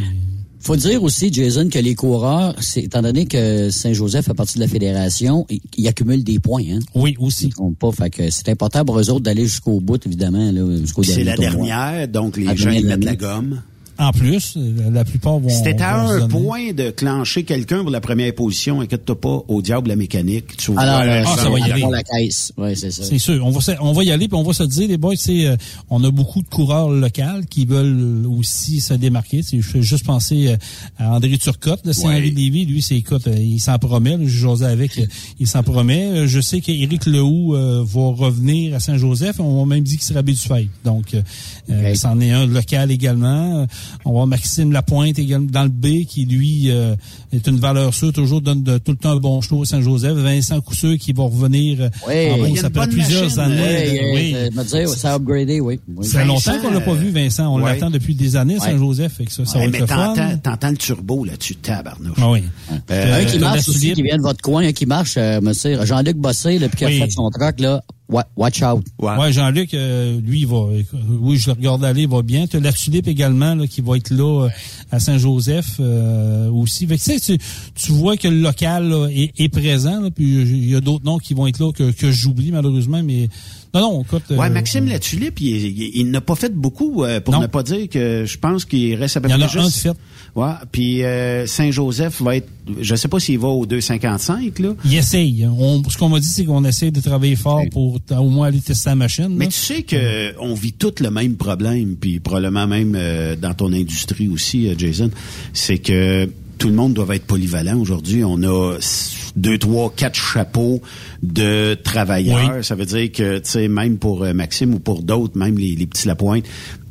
faut 0.66 0.76
dire 0.76 1.04
aussi, 1.04 1.32
Jason, 1.32 1.70
que 1.70 1.78
les 1.80 1.94
coureurs, 1.96 2.56
c'est, 2.60 2.82
étant 2.82 3.02
donné 3.02 3.26
que 3.28 3.70
Saint-Joseph 3.70 4.26
fait 4.26 4.34
partie 4.34 4.56
de 4.56 4.64
la 4.64 4.68
fédération, 4.68 5.46
ils, 5.50 5.62
ils 5.78 5.88
accumulent 5.88 6.24
des 6.24 6.40
points. 6.40 6.64
Hein? 6.72 6.80
Oui, 6.96 7.16
aussi. 7.20 7.48
Ils 7.48 7.54
comptent 7.54 7.78
pas. 7.78 7.92
Fait 7.92 8.10
que 8.10 8.30
c'est 8.32 8.50
important 8.50 8.84
pour 8.84 9.00
eux 9.00 9.10
autres 9.10 9.22
d'aller 9.22 9.44
jusqu'au 9.44 9.80
bout, 9.80 10.04
évidemment, 10.06 10.52
là, 10.52 10.78
jusqu'au 10.80 11.04
C'est 11.04 11.24
la 11.24 11.36
tournoi. 11.36 11.66
dernière, 11.68 12.08
donc 12.08 12.38
les 12.38 12.46
La 12.46 12.56
gens 12.56 12.72
ils 12.72 12.86
mettent 12.86 13.00
de 13.02 13.06
la 13.06 13.16
gomme. 13.16 13.62
En 13.98 14.12
plus, 14.12 14.58
la, 14.92 15.06
plupart 15.06 15.40
vont. 15.40 15.50
C'était 15.50 15.82
à 15.82 16.04
vont 16.04 16.24
un 16.24 16.28
point 16.28 16.74
de 16.74 16.90
clencher 16.90 17.44
quelqu'un 17.44 17.82
pour 17.82 17.92
la 17.92 18.02
première 18.02 18.34
position. 18.36 18.82
Inquiète-toi 18.82 19.20
pas, 19.20 19.44
au 19.48 19.62
diable 19.62 19.90
la 19.90 19.96
mécanique. 19.96 20.58
Tu 20.58 20.72
Alors, 20.78 21.02
Ah, 21.28 21.38
ça 21.38 21.50
va 21.50 21.60
y 21.60 21.72
aller. 21.72 21.82
pour 21.82 21.92
la 21.92 22.04
caisse. 22.04 22.52
Oui, 22.58 22.76
c'est 22.76 22.92
ça. 22.92 23.04
C'est 23.04 23.20
sûr. 23.20 23.46
On 23.46 23.52
va, 23.52 23.60
on 23.82 23.94
va 23.94 24.04
y 24.04 24.12
aller, 24.12 24.28
puis 24.28 24.38
on 24.38 24.44
va 24.44 24.54
se 24.54 24.64
dire, 24.64 24.88
les 24.88 24.98
boys, 24.98 25.16
c'est, 25.18 25.48
euh, 25.48 25.56
on 25.90 26.04
a 26.04 26.12
beaucoup 26.12 26.42
de 26.42 26.48
coureurs 26.48 26.90
locaux 26.90 27.22
qui 27.50 27.66
veulent 27.66 28.26
aussi 28.28 28.80
se 28.82 28.94
démarquer. 28.94 29.42
C'est- 29.44 29.62
Je 29.62 29.68
fais 29.68 29.82
juste 29.82 30.06
penser 30.06 30.48
euh, 30.50 30.58
à 30.98 31.16
André 31.16 31.38
Turcotte 31.38 31.86
de 31.86 31.94
Saint-Henri-Lévis. 31.94 32.66
Lui, 32.66 32.82
c'est, 32.82 32.96
écoute, 32.98 33.28
euh, 33.28 33.36
il 33.38 33.60
s'en 33.60 33.78
promet. 33.80 34.18
José 34.26 34.66
avec, 34.66 34.98
euh, 35.00 35.06
il 35.40 35.48
s'en 35.48 35.64
promet. 35.64 36.28
Je 36.28 36.42
sais 36.42 36.60
qu'Éric 36.62 37.06
Lehoux 37.06 37.56
euh, 37.56 37.84
va 37.86 38.02
revenir 38.12 38.76
à 38.76 38.80
Saint-Joseph. 38.80 39.40
On 39.40 39.66
m'a 39.66 39.76
même 39.76 39.84
dit 39.84 39.96
qu'il 39.98 40.06
serait 40.06 40.24
du 40.24 40.36
fait. 40.36 40.68
Donc, 40.84 41.14
euh, 41.14 41.22
euh, 41.70 41.96
c'en 41.96 42.20
est 42.20 42.32
un 42.32 42.46
local 42.46 42.92
également. 42.92 43.66
Euh, 43.86 43.98
On 44.06 44.10
va 44.10 44.14
avoir 44.16 44.28
Maxime 44.28 44.72
Lapointe 44.72 45.18
également 45.20 45.50
dans 45.52 45.64
le 45.64 45.70
B, 45.70 46.06
qui 46.08 46.26
lui 46.26 46.72
euh, 46.72 46.96
est 47.34 47.48
une 47.48 47.58
valeur 47.58 47.94
sûre, 47.94 48.14
toujours 48.14 48.42
donne 48.42 48.64
de- 48.64 48.78
tout 48.78 48.92
le 48.92 48.98
temps 48.98 49.12
un 49.12 49.16
bon 49.18 49.42
show 49.42 49.64
à 49.64 49.66
Saint-Joseph. 49.66 50.14
Vincent 50.18 50.62
Cousseux 50.62 50.96
qui 50.98 51.14
va 51.14 51.24
revenir 51.24 51.82
euh, 51.82 51.90
Oui. 52.08 52.32
en 52.32 52.38
bon, 52.38 52.56
ça 52.56 52.70
fait 52.70 52.90
plusieurs 52.90 53.24
machine. 53.24 53.40
années. 53.40 54.00
Oui, 54.02 54.10
Oui. 54.14 54.34
euh, 54.36 54.50
me 54.54 54.64
dire, 54.64 54.90
ça 54.90 55.14
a 55.14 55.16
upgradé, 55.16 55.60
oui. 55.60 55.80
oui. 55.88 56.06
Ça 56.06 56.20
fait 56.20 56.26
longtemps 56.26 56.60
qu'on 56.62 56.72
l'a 56.72 56.82
pas 56.82 56.94
vu, 56.94 57.10
Vincent. 57.12 57.48
On 57.54 57.62
Ouais. 57.62 57.74
l'attend 57.74 57.90
depuis 57.90 58.16
des 58.16 58.36
années. 58.36 58.60
Saint-Joseph. 58.60 59.20
Ça, 59.30 59.46
ça 59.46 59.60
va 59.60 59.68
mais 59.68 59.80
t'entends, 59.80 60.38
t'entends 60.42 60.70
le 60.72 60.78
turbo 60.78 61.26
là-dessus, 61.26 61.56
tabarnouche. 61.56 62.18
Ah 62.22 62.30
oui. 62.32 62.44
Euh, 62.92 63.22
un 63.22 63.26
qui 63.26 63.40
marche 63.40 63.68
aussi, 63.70 63.94
qui 63.94 64.02
vient 64.04 64.18
de 64.18 64.22
votre 64.22 64.42
coin, 64.42 64.64
un 64.68 64.72
qui 64.72 64.86
marche, 64.86 65.16
euh, 65.18 65.42
monsieur 65.42 65.84
Jean-Luc 65.86 66.18
Bossé, 66.18 66.60
là, 66.60 66.68
puis 66.70 66.78
qui 66.78 66.86
a 66.86 66.88
Oui. 66.88 67.00
fait 67.00 67.10
son 67.12 67.30
truck, 67.30 67.60
là, 67.60 67.82
wa- 68.10 68.28
watch 68.36 68.62
out. 68.62 68.84
Ouais, 69.00 69.32
Jean-Luc, 69.32 69.74
euh, 69.74 70.20
lui, 70.22 70.42
il 70.42 70.48
va. 70.48 70.66
Oui, 71.22 71.38
je 71.38 71.48
le 71.48 71.54
regarde 71.54 71.84
aller, 71.84 72.04
il 72.04 72.08
va 72.10 72.22
bien. 72.22 72.48
Tu 72.48 72.58
as 72.58 72.60
la 72.60 72.72
tulipe 72.74 73.08
également 73.08 73.56
là, 73.56 73.68
qui 73.68 73.82
va 73.82 73.98
être 73.98 74.10
là 74.12 74.46
euh, 74.46 74.50
à 74.92 75.00
Saint-Joseph 75.00 75.78
euh, 75.80 76.50
aussi. 76.50 76.88
Fait 76.88 76.98
que, 76.98 77.04
tu, 77.04 77.20
sais, 77.20 77.38
tu, 77.38 77.44
tu 77.76 77.92
vois 77.92 78.18
que 78.18 78.28
le 78.28 78.40
local 78.40 78.88
là, 78.90 79.08
est, 79.10 79.32
est 79.40 79.50
présent. 79.50 80.02
là, 80.02 80.10
puis 80.12 80.26
il 80.26 80.70
y 80.70 80.76
a 80.76 80.82
d'autres 80.82 81.06
noms 81.06 81.18
qui 81.18 81.34
vont 81.34 81.48
être 81.48 81.60
là 81.60 81.72
que, 81.72 81.92
que 81.92 82.12
j'oublie 82.12 82.52
malheureusement, 82.52 83.02
mais 83.04 83.30
non, 83.76 83.82
non, 83.82 84.02
écoute. 84.04 84.24
Ouais, 84.32 84.48
euh, 84.48 84.50
Maxime 84.50 84.88
Latulippe, 84.88 85.40
il, 85.42 85.48
il, 85.68 85.92
il 85.98 86.10
n'a 86.12 86.22
pas 86.22 86.36
fait 86.36 86.54
beaucoup 86.54 87.04
euh, 87.04 87.20
pour 87.20 87.34
Non. 87.36 87.42
ne 87.42 87.48
pas 87.48 87.62
dire 87.64 87.88
que 87.90 88.24
je 88.26 88.38
pense 88.38 88.66
qu'il 88.66 88.96
reste 88.96 89.18
à 89.18 89.22
peu 89.22 89.28
Il 89.28 89.32
y 89.32 89.34
en 89.36 89.38
près 89.48 89.58
a 89.58 89.62
un 89.62 89.64
juste. 89.66 89.86
de 89.86 89.92
fait. 89.92 89.98
Ouais, 90.36 90.52
puis 90.72 91.04
euh, 91.04 91.46
Saint-Joseph 91.46 92.22
va 92.22 92.36
être 92.38 92.48
je 92.82 92.96
sais 92.96 93.08
pas 93.08 93.20
s'il 93.20 93.38
va 93.38 93.48
au 93.50 93.66
255 93.68 94.58
là. 94.60 94.70
Il 94.86 94.96
essaye. 94.96 95.46
On, 95.48 95.84
ce 95.88 95.98
qu'on 95.98 96.10
m'a 96.10 96.20
dit, 96.20 96.26
c'est 96.28 96.46
qu'on 96.46 96.66
essaye 96.66 96.92
de 96.92 97.00
travailler 97.00 97.36
fort 97.36 97.62
pour 97.72 98.00
au 98.18 98.30
moins 98.30 98.48
aller 98.48 98.60
tester 98.60 98.90
la 98.90 98.96
machine. 98.96 99.30
Mais 99.30 99.48
tu 99.48 99.54
sais 99.54 99.84
que 99.84 100.34
on 100.40 100.56
vit 100.56 100.74
tous 100.74 100.96
le 101.02 101.12
même 101.12 101.36
problème, 101.36 101.96
puis 101.96 102.20
probablement 102.20 102.66
même 102.66 102.94
euh, 102.96 103.36
dans 103.36 103.54
ton 103.54 103.72
industrie 103.72 104.28
aussi, 104.30 104.68
euh, 104.68 104.74
Jason, 104.78 105.12
c'est 105.54 105.78
que 105.78 106.28
tout 106.58 106.70
le 106.70 106.74
monde 106.74 106.94
doit 106.94 107.16
être 107.16 107.26
polyvalent 107.26 107.78
aujourd'hui. 107.78 108.24
On 108.24 108.42
a 108.44 108.78
deux, 109.36 109.58
trois, 109.58 109.92
quatre 109.96 110.16
chapeaux 110.16 110.82
de 111.24 111.74
travailleurs. 111.76 112.64
Ça 112.64 112.76
veut 112.76 112.86
dire 112.86 113.12
que, 113.12 113.40
tu 113.40 113.50
sais, 113.50 113.68
même 113.68 113.98
pour 113.98 114.24
euh, 114.24 114.34
Maxime 114.34 114.74
ou 114.74 114.80
pour 114.80 115.02
d'autres, 115.04 115.38
même 115.38 115.58
les, 115.58 115.76
les 115.76 115.86
petits 115.88 116.08
Lapointe, 116.08 116.46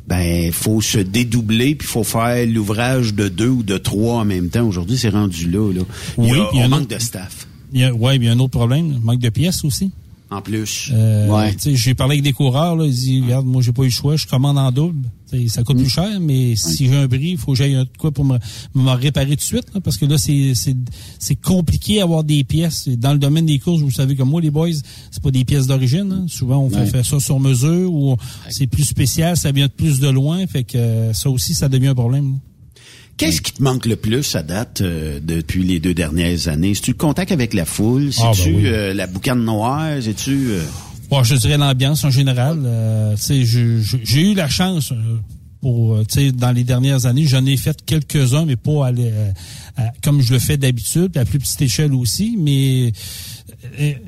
ben 0.07 0.51
faut 0.51 0.81
se 0.81 0.99
dédoubler 0.99 1.73
puis 1.73 1.87
faut 1.87 2.03
faire 2.03 2.45
l'ouvrage 2.45 3.15
de 3.15 3.27
deux 3.27 3.49
ou 3.49 3.63
de 3.63 3.77
trois 3.77 4.17
en 4.21 4.25
même 4.25 4.49
temps. 4.49 4.67
Aujourd'hui, 4.67 4.97
c'est 4.97 5.09
rendu 5.09 5.49
là. 5.49 5.71
là. 5.73 5.81
Il 6.19 6.25
y 6.25 6.31
Oui, 6.31 6.39
a, 6.39 6.45
puis 6.45 6.57
il 6.57 6.59
y 6.59 6.61
a 6.61 6.63
on 6.63 6.65
un 6.65 6.69
manque 6.69 6.81
autre- 6.81 6.95
de 6.95 7.01
staff. 7.01 7.47
Puis 7.71 7.81
il 7.81 8.23
y 8.23 8.27
a 8.29 8.31
un 8.31 8.39
autre 8.39 8.51
problème, 8.51 8.99
manque 9.01 9.19
de 9.19 9.29
pièces 9.29 9.65
aussi. 9.65 9.91
En 10.31 10.41
plus. 10.41 10.89
Euh, 10.91 11.27
Ouais. 11.29 11.53
tu 11.53 11.59
sais, 11.61 11.75
J'ai 11.75 11.93
parlé 11.93 12.13
avec 12.15 12.23
des 12.23 12.33
coureurs, 12.33 12.75
là, 12.75 12.85
ils 12.85 12.91
disent, 12.93 13.23
regarde, 13.23 13.45
moi 13.45 13.61
j'ai 13.61 13.71
pas 13.71 13.83
eu 13.83 13.85
le 13.85 13.91
choix, 13.91 14.15
je 14.15 14.25
commande 14.25 14.57
en 14.57 14.71
double. 14.71 15.07
Ça 15.47 15.63
coûte 15.63 15.77
plus 15.77 15.89
cher, 15.89 16.19
mais 16.21 16.55
si 16.55 16.87
j'ai 16.87 16.95
un 16.95 17.07
bris, 17.07 17.31
il 17.31 17.37
faut 17.37 17.51
que 17.51 17.57
j'aille 17.57 17.75
un 17.75 17.85
quoi 17.99 18.11
pour 18.11 18.23
me, 18.23 18.37
me 18.73 18.89
réparer 18.91 19.31
tout 19.31 19.35
de 19.35 19.41
suite, 19.41 19.65
là, 19.73 19.81
parce 19.81 19.97
que 19.97 20.05
là, 20.05 20.17
c'est 20.17 20.53
c'est 20.55 20.75
c'est 21.19 21.35
compliqué 21.35 21.97
d'avoir 21.99 22.23
des 22.23 22.43
pièces. 22.45 22.87
Dans 22.87 23.11
le 23.11 23.19
domaine 23.19 23.45
des 23.45 23.59
courses, 23.59 23.81
vous 23.81 23.91
savez 23.91 24.15
comme 24.15 24.29
moi, 24.29 24.39
les 24.39 24.49
boys, 24.51 24.69
c'est 25.11 25.21
pas 25.21 25.31
des 25.31 25.43
pièces 25.43 25.67
d'origine. 25.67 26.11
hein. 26.11 26.25
Souvent, 26.29 26.59
on 26.59 26.69
fait 26.69 26.77
Ouais. 26.79 26.85
faire 26.85 27.05
ça 27.05 27.19
sur 27.19 27.39
mesure 27.39 27.91
ou 27.93 28.15
c'est 28.49 28.67
plus 28.67 28.83
spécial, 28.85 29.35
ça 29.35 29.51
vient 29.51 29.67
de 29.67 29.71
plus 29.71 29.99
de 29.99 30.07
loin, 30.09 30.47
fait 30.47 30.63
que 30.63 31.11
ça 31.13 31.29
aussi, 31.29 31.53
ça 31.53 31.67
devient 31.69 31.87
un 31.87 31.95
problème. 31.95 32.31
là. 32.31 32.37
Qu'est-ce 33.17 33.41
qui 33.41 33.53
te 33.53 33.63
manque 33.63 33.85
le 33.85 33.95
plus 33.95 34.35
à 34.35 34.43
date 34.43 34.81
euh, 34.81 35.19
depuis 35.23 35.63
les 35.63 35.79
deux 35.79 35.93
dernières 35.93 36.47
années? 36.49 36.75
C'est-tu 36.75 36.91
le 36.91 36.97
contact 36.97 37.31
avec 37.31 37.53
la 37.53 37.63
foule? 37.65 38.09
Ah, 38.19 38.23
ben 38.25 38.33
C'est-tu 38.33 38.55
oui. 38.55 38.65
euh, 38.65 38.93
la 38.93 39.07
boucane 39.07 39.43
noire? 39.43 39.91
C'est-tu... 40.01 40.47
euh, 40.49 40.61
Bon, 41.09 41.23
je 41.23 41.35
dirais 41.35 41.57
l'ambiance 41.57 42.03
en 42.03 42.09
général. 42.09 42.59
Euh, 42.65 43.15
j'ai 43.17 44.21
eu 44.21 44.33
la 44.33 44.49
chance 44.49 44.91
euh, 44.91 44.95
pour, 45.61 45.93
euh, 45.95 46.03
tu 46.03 46.19
sais, 46.19 46.31
dans 46.31 46.51
les 46.51 46.63
dernières 46.63 47.05
années, 47.05 47.25
j'en 47.25 47.45
ai 47.45 47.55
fait 47.57 47.77
quelques-uns, 47.85 48.45
mais 48.45 48.55
pas 48.57 48.89
à, 49.77 49.83
comme 50.03 50.21
je 50.21 50.33
le 50.33 50.39
fais 50.39 50.57
d'habitude, 50.57 51.15
à 51.17 51.23
plus 51.25 51.39
petite 51.39 51.61
échelle 51.61 51.93
aussi. 51.93 52.35
Mais 52.39 52.91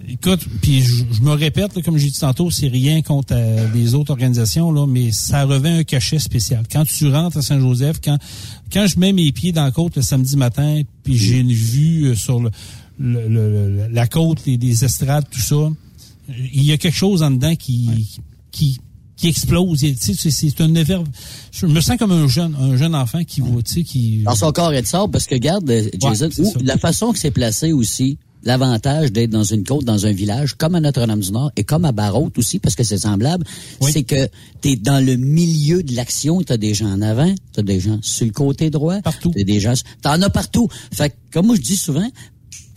écoute, 0.10 0.42
puis 0.62 0.82
je, 0.82 1.04
je 1.12 1.22
me 1.22 1.32
répète, 1.32 1.76
là, 1.76 1.82
comme 1.82 1.98
j'ai 1.98 2.10
dit 2.10 2.20
tantôt, 2.20 2.52
c'est 2.52 2.68
rien 2.68 3.02
contre 3.02 3.34
euh, 3.36 3.68
les 3.74 3.96
autres 3.96 4.12
organisations, 4.12 4.72
là, 4.72 4.86
mais 4.88 5.12
ça 5.12 5.46
revêt 5.46 5.70
un 5.70 5.84
cachet 5.84 6.20
spécial. 6.20 6.64
Quand 6.72 6.84
tu 6.86 7.08
rentres 7.10 7.38
à 7.38 7.42
Saint-Joseph, 7.42 7.98
quand 8.04 8.18
quand 8.72 8.88
je 8.88 9.00
mets 9.00 9.14
mes 9.14 9.32
pieds 9.32 9.52
dans 9.52 9.64
la 9.66 9.72
côte 9.72 9.96
le 9.96 10.02
samedi 10.02 10.36
matin, 10.38 10.82
puis 11.04 11.18
j'ai 11.18 11.40
une 11.40 11.52
vue 11.52 12.06
euh, 12.08 12.16
sur 12.16 12.40
le, 12.40 12.50
le- 13.00 13.28
le- 13.30 13.88
la 13.92 14.08
côte, 14.08 14.46
les, 14.46 14.58
les 14.58 14.84
estrades, 14.86 15.26
tout 15.30 15.40
ça, 15.40 15.70
il 16.30 16.64
y 16.64 16.72
a 16.72 16.78
quelque 16.78 16.96
chose 16.96 17.24
en 17.24 17.32
dedans 17.32 17.56
qui 17.56 18.20
qui 18.52 18.80
qui 19.16 19.28
explose. 19.30 19.84
Et, 19.84 19.96
tu 19.96 20.14
sais, 20.14 20.30
C'est 20.30 20.32
c'est 20.32 20.62
un 20.62 20.74
Je 21.52 21.66
me 21.66 21.82
sens 21.82 21.98
comme 21.98 22.12
un 22.12 22.28
jeune, 22.28 22.56
un 22.60 22.78
jeune 22.78 22.94
enfant 22.94 23.24
qui 23.24 23.42
voit, 23.42 23.64
tu 23.64 23.74
sais, 23.74 23.84
qui. 23.84 24.20
Dans 24.24 24.36
son 24.36 24.52
corps 24.52 24.74
et 24.74 24.82
de 24.82 24.86
sable, 24.88 25.12
parce 25.12 25.26
que 25.26 25.34
regarde, 25.36 25.68
euh, 25.72 25.90
Jason, 26.00 26.30
où- 26.38 26.54
la 26.64 26.78
façon 26.78 27.12
que 27.14 27.18
c'est 27.20 27.32
placé 27.32 27.72
aussi, 27.74 28.18
l'avantage 28.48 29.12
d'être 29.12 29.30
dans 29.30 29.44
une 29.44 29.64
côte, 29.64 29.84
dans 29.86 30.06
un 30.06 30.12
village, 30.12 30.56
comme 30.56 30.74
à 30.76 30.80
Notre-Dame-du-Nord 30.80 31.52
et 31.56 31.64
comme 31.64 31.86
à 31.86 31.92
Barraute 31.92 32.38
aussi, 32.40 32.58
parce 32.60 32.74
que 32.76 32.84
c'est 32.84 32.98
semblable, 32.98 33.46
c'est 33.92 34.04
que 34.04 34.28
tu 34.62 34.70
es 34.70 34.76
dans 34.76 35.04
le 35.06 35.16
milieu 35.18 35.84
de 35.84 35.96
l'action, 35.96 36.42
tu 36.42 36.52
as 36.54 36.58
des 36.58 36.74
gens 36.74 36.88
en 36.92 37.02
avant, 37.02 37.34
tu 37.54 37.60
as 37.60 37.64
des 37.64 37.80
gens 37.80 38.00
sur 38.02 38.26
le 38.26 38.32
côté 38.32 38.70
droit, 38.70 39.02
partout. 39.02 39.32
tu 39.36 39.44
des 39.44 39.60
gens, 39.60 39.74
t'en 40.02 40.20
as 40.22 40.30
partout. 40.30 40.68
Fait 40.92 41.10
que, 41.12 41.16
comme 41.32 41.48
moi 41.48 41.56
je 41.56 41.62
dis 41.62 41.76
souvent, 41.78 42.10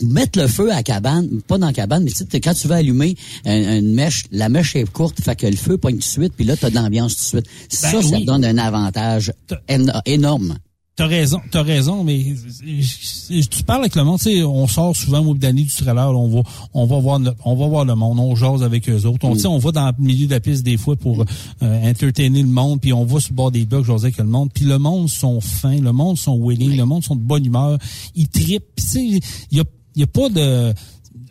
mettre 0.03 0.39
le 0.39 0.47
feu 0.47 0.71
à 0.71 0.75
la 0.77 0.83
cabane, 0.83 1.41
pas 1.47 1.57
dans 1.57 1.67
la 1.67 1.73
cabane, 1.73 2.03
mais 2.03 2.11
tu 2.11 2.25
sais, 2.29 2.39
quand 2.41 2.53
tu 2.55 2.67
vas 2.67 2.75
allumer 2.77 3.15
un- 3.45 3.77
une 3.79 3.93
mèche, 3.93 4.23
la 4.31 4.49
mèche 4.49 4.75
est 4.75 4.89
courte, 4.91 5.21
fait 5.21 5.35
que 5.35 5.45
le 5.47 5.55
feu 5.55 5.77
pogne 5.77 5.93
tout 5.95 5.99
de 5.99 6.03
suite, 6.03 6.33
puis 6.35 6.43
là, 6.45 6.57
tu 6.57 6.65
as 6.65 6.69
de 6.71 6.75
l'ambiance 6.75 7.15
tout 7.15 7.21
de 7.37 7.43
suite. 7.43 7.45
ça, 7.69 7.91
ça 7.91 7.99
Ben 8.01 8.07
oui. 8.17 8.25
donne 8.25 8.43
un 8.45 8.57
avantage 8.57 9.31
éno- 9.69 10.01
énorme. 10.05 10.57
T'as 10.97 11.07
raison, 11.07 11.39
t'as 11.49 11.63
raison, 11.63 12.03
mais 12.03 12.21
tu 12.21 13.63
parles 13.63 13.79
avec 13.79 13.95
le 13.95 14.03
monde, 14.03 14.19
tu 14.19 14.25
sais, 14.25 14.43
on 14.43 14.67
sort 14.67 14.93
souvent 14.93 15.25
au 15.25 15.33
Dani 15.33 15.63
du 15.63 15.71
trailer, 15.71 16.09
on 16.11 16.27
va, 16.27 16.41
on 16.73 16.85
va 16.85 16.99
voir, 16.99 17.17
le, 17.17 17.31
on 17.45 17.55
va 17.55 17.67
voir 17.67 17.85
le 17.85 17.95
monde, 17.95 18.19
on 18.19 18.35
jase 18.35 18.61
avec 18.61 18.89
eux 18.89 19.05
autres, 19.05 19.25
on, 19.25 19.33
tu 19.33 19.39
sais, 19.39 19.47
on 19.47 19.57
va 19.57 19.71
dans 19.71 19.85
le 19.87 20.03
milieu 20.03 20.27
de 20.27 20.31
la 20.31 20.41
piste 20.41 20.63
des 20.63 20.75
fois 20.75 20.97
pour 20.97 21.23
euh, 21.63 21.89
entertainer 21.89 22.41
le 22.41 22.49
monde, 22.49 22.81
puis 22.81 22.91
on 22.91 23.05
va 23.05 23.21
sur 23.21 23.31
le 23.31 23.35
bord 23.35 23.51
des 23.51 23.65
blocs, 23.65 23.85
jaser 23.85 24.07
avec 24.07 24.17
le 24.17 24.25
monde, 24.25 24.51
puis 24.53 24.65
le 24.65 24.77
monde 24.79 25.09
sont 25.09 25.39
fins, 25.39 25.79
le 25.79 25.93
monde 25.93 26.17
sont 26.17 26.37
willing, 26.37 26.75
le 26.75 26.85
monde 26.85 27.05
sont 27.05 27.15
de 27.15 27.23
bonne 27.23 27.45
humeur, 27.45 27.77
ils 28.13 28.27
trippent, 28.27 28.75
puis 28.75 28.85
tu 28.85 28.91
sais, 28.91 29.21
il 29.51 29.57
y 29.57 29.61
a, 29.61 29.63
y 29.95 30.03
a 30.03 30.07
pas 30.07 30.27
de 30.27 30.73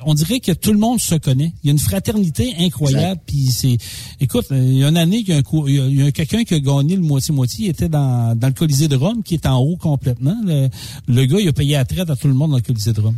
on 0.06 0.14
dirait 0.14 0.40
que 0.40 0.52
tout 0.52 0.72
le 0.72 0.78
monde 0.78 1.00
se 1.00 1.14
connaît. 1.14 1.52
Il 1.62 1.66
y 1.66 1.70
a 1.70 1.72
une 1.72 1.78
fraternité 1.78 2.54
incroyable. 2.58 3.20
Puis 3.26 3.46
c'est, 3.52 3.76
écoute, 4.20 4.46
euh, 4.52 4.58
il 4.62 4.78
y 4.78 4.84
a 4.84 4.88
une 4.88 4.96
année, 4.96 5.18
il 5.18 5.28
y 5.28 5.32
a, 5.32 5.36
un 5.36 5.42
cou- 5.42 5.68
il 5.68 5.94
y 5.94 6.02
a- 6.02 6.12
quelqu'un 6.12 6.44
qui 6.44 6.54
a 6.54 6.60
gagné 6.60 6.96
le 6.96 7.02
moitié-moitié. 7.02 7.66
Il 7.66 7.70
était 7.70 7.88
dans, 7.88 8.34
dans 8.36 8.46
le 8.48 8.52
Colisée 8.54 8.88
de 8.88 8.96
Rome, 8.96 9.22
qui 9.22 9.34
est 9.34 9.46
en 9.46 9.58
haut 9.58 9.76
complètement. 9.76 10.36
Le, 10.44 10.68
le 11.08 11.24
gars, 11.26 11.38
il 11.40 11.48
a 11.48 11.52
payé 11.52 11.72
la 11.74 11.84
traite 11.84 12.08
à 12.10 12.16
tout 12.16 12.28
le 12.28 12.34
monde 12.34 12.50
dans 12.50 12.56
le 12.56 12.62
Colisée 12.62 12.92
de 12.92 13.00
Rome. 13.00 13.16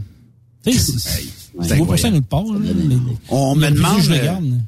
Tu 0.64 0.72
sais, 0.72 0.92
ça 1.98 2.10
nulle 2.10 2.22
part. 2.22 2.44
On 3.28 3.54
me 3.56 3.68
demande, 3.74 4.00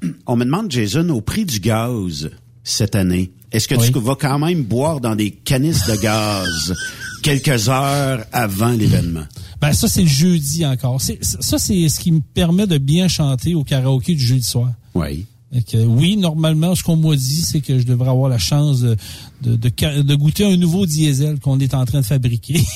euh, 0.03 0.09
on 0.27 0.37
me 0.37 0.45
demande, 0.45 0.71
Jason, 0.71 1.09
au 1.11 1.21
prix 1.21 1.45
du 1.45 1.61
gaz 1.61 2.31
cette 2.63 2.95
année, 2.95 3.31
est-ce 3.53 3.69
que 3.69 3.75
tu 3.87 3.93
vas 4.01 4.17
quand 4.17 4.39
même 4.39 4.63
boire 4.65 5.01
dans 5.01 5.15
des 5.15 5.31
canisses 5.31 5.87
de 5.87 5.97
gaz? 5.97 6.75
quelques 7.25 7.69
heures 7.69 8.25
avant 8.33 8.69
l'événement? 8.71 9.25
Ben 9.61 9.73
ça, 9.73 9.89
c'est 9.89 10.03
le 10.03 10.09
jeudi 10.09 10.65
encore. 10.67 11.01
C'est- 11.01 11.19
ça, 11.23 11.59
c'est 11.59 11.89
ce 11.89 11.99
qui 11.99 12.13
me 12.13 12.21
permet 12.21 12.67
de 12.67 12.79
bien 12.79 13.09
chanter 13.09 13.55
au 13.55 13.65
karaoké 13.65 14.15
du 14.15 14.23
jeudi 14.25 14.43
soir. 14.45 14.71
Oui. 14.95 15.27
Que, 15.71 15.79
oui, 15.85 16.17
normalement, 16.17 16.75
ce 16.75 16.83
qu'on 16.83 16.97
m'a 16.97 17.15
dit, 17.17 17.43
c'est 17.43 17.61
que 17.61 17.79
je 17.79 17.85
devrais 17.85 18.11
avoir 18.11 18.29
la 18.29 18.39
chance 18.39 18.81
de, 18.81 18.97
de, 19.43 19.57
de 19.57 19.71
ca- 19.79 20.03
de 20.03 20.15
goûter 20.17 20.45
un 20.45 20.57
nouveau 20.57 20.85
diesel 20.85 21.39
qu'on 21.41 21.59
est 21.61 21.75
en 21.75 21.85
train 21.85 22.01
de 22.01 22.05
fabriquer. 22.07 22.61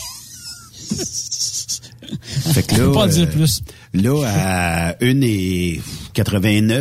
Fait 2.59 2.65
que 2.67 2.75
Je 2.75 2.81
là, 2.81 2.87
peux 2.89 2.93
pas 2.93 3.05
en 3.05 3.07
dire 3.07 3.29
euh, 3.29 3.31
plus. 3.31 3.61
Là, 3.95 4.25
à 4.27 4.93
1,89, 4.95 6.15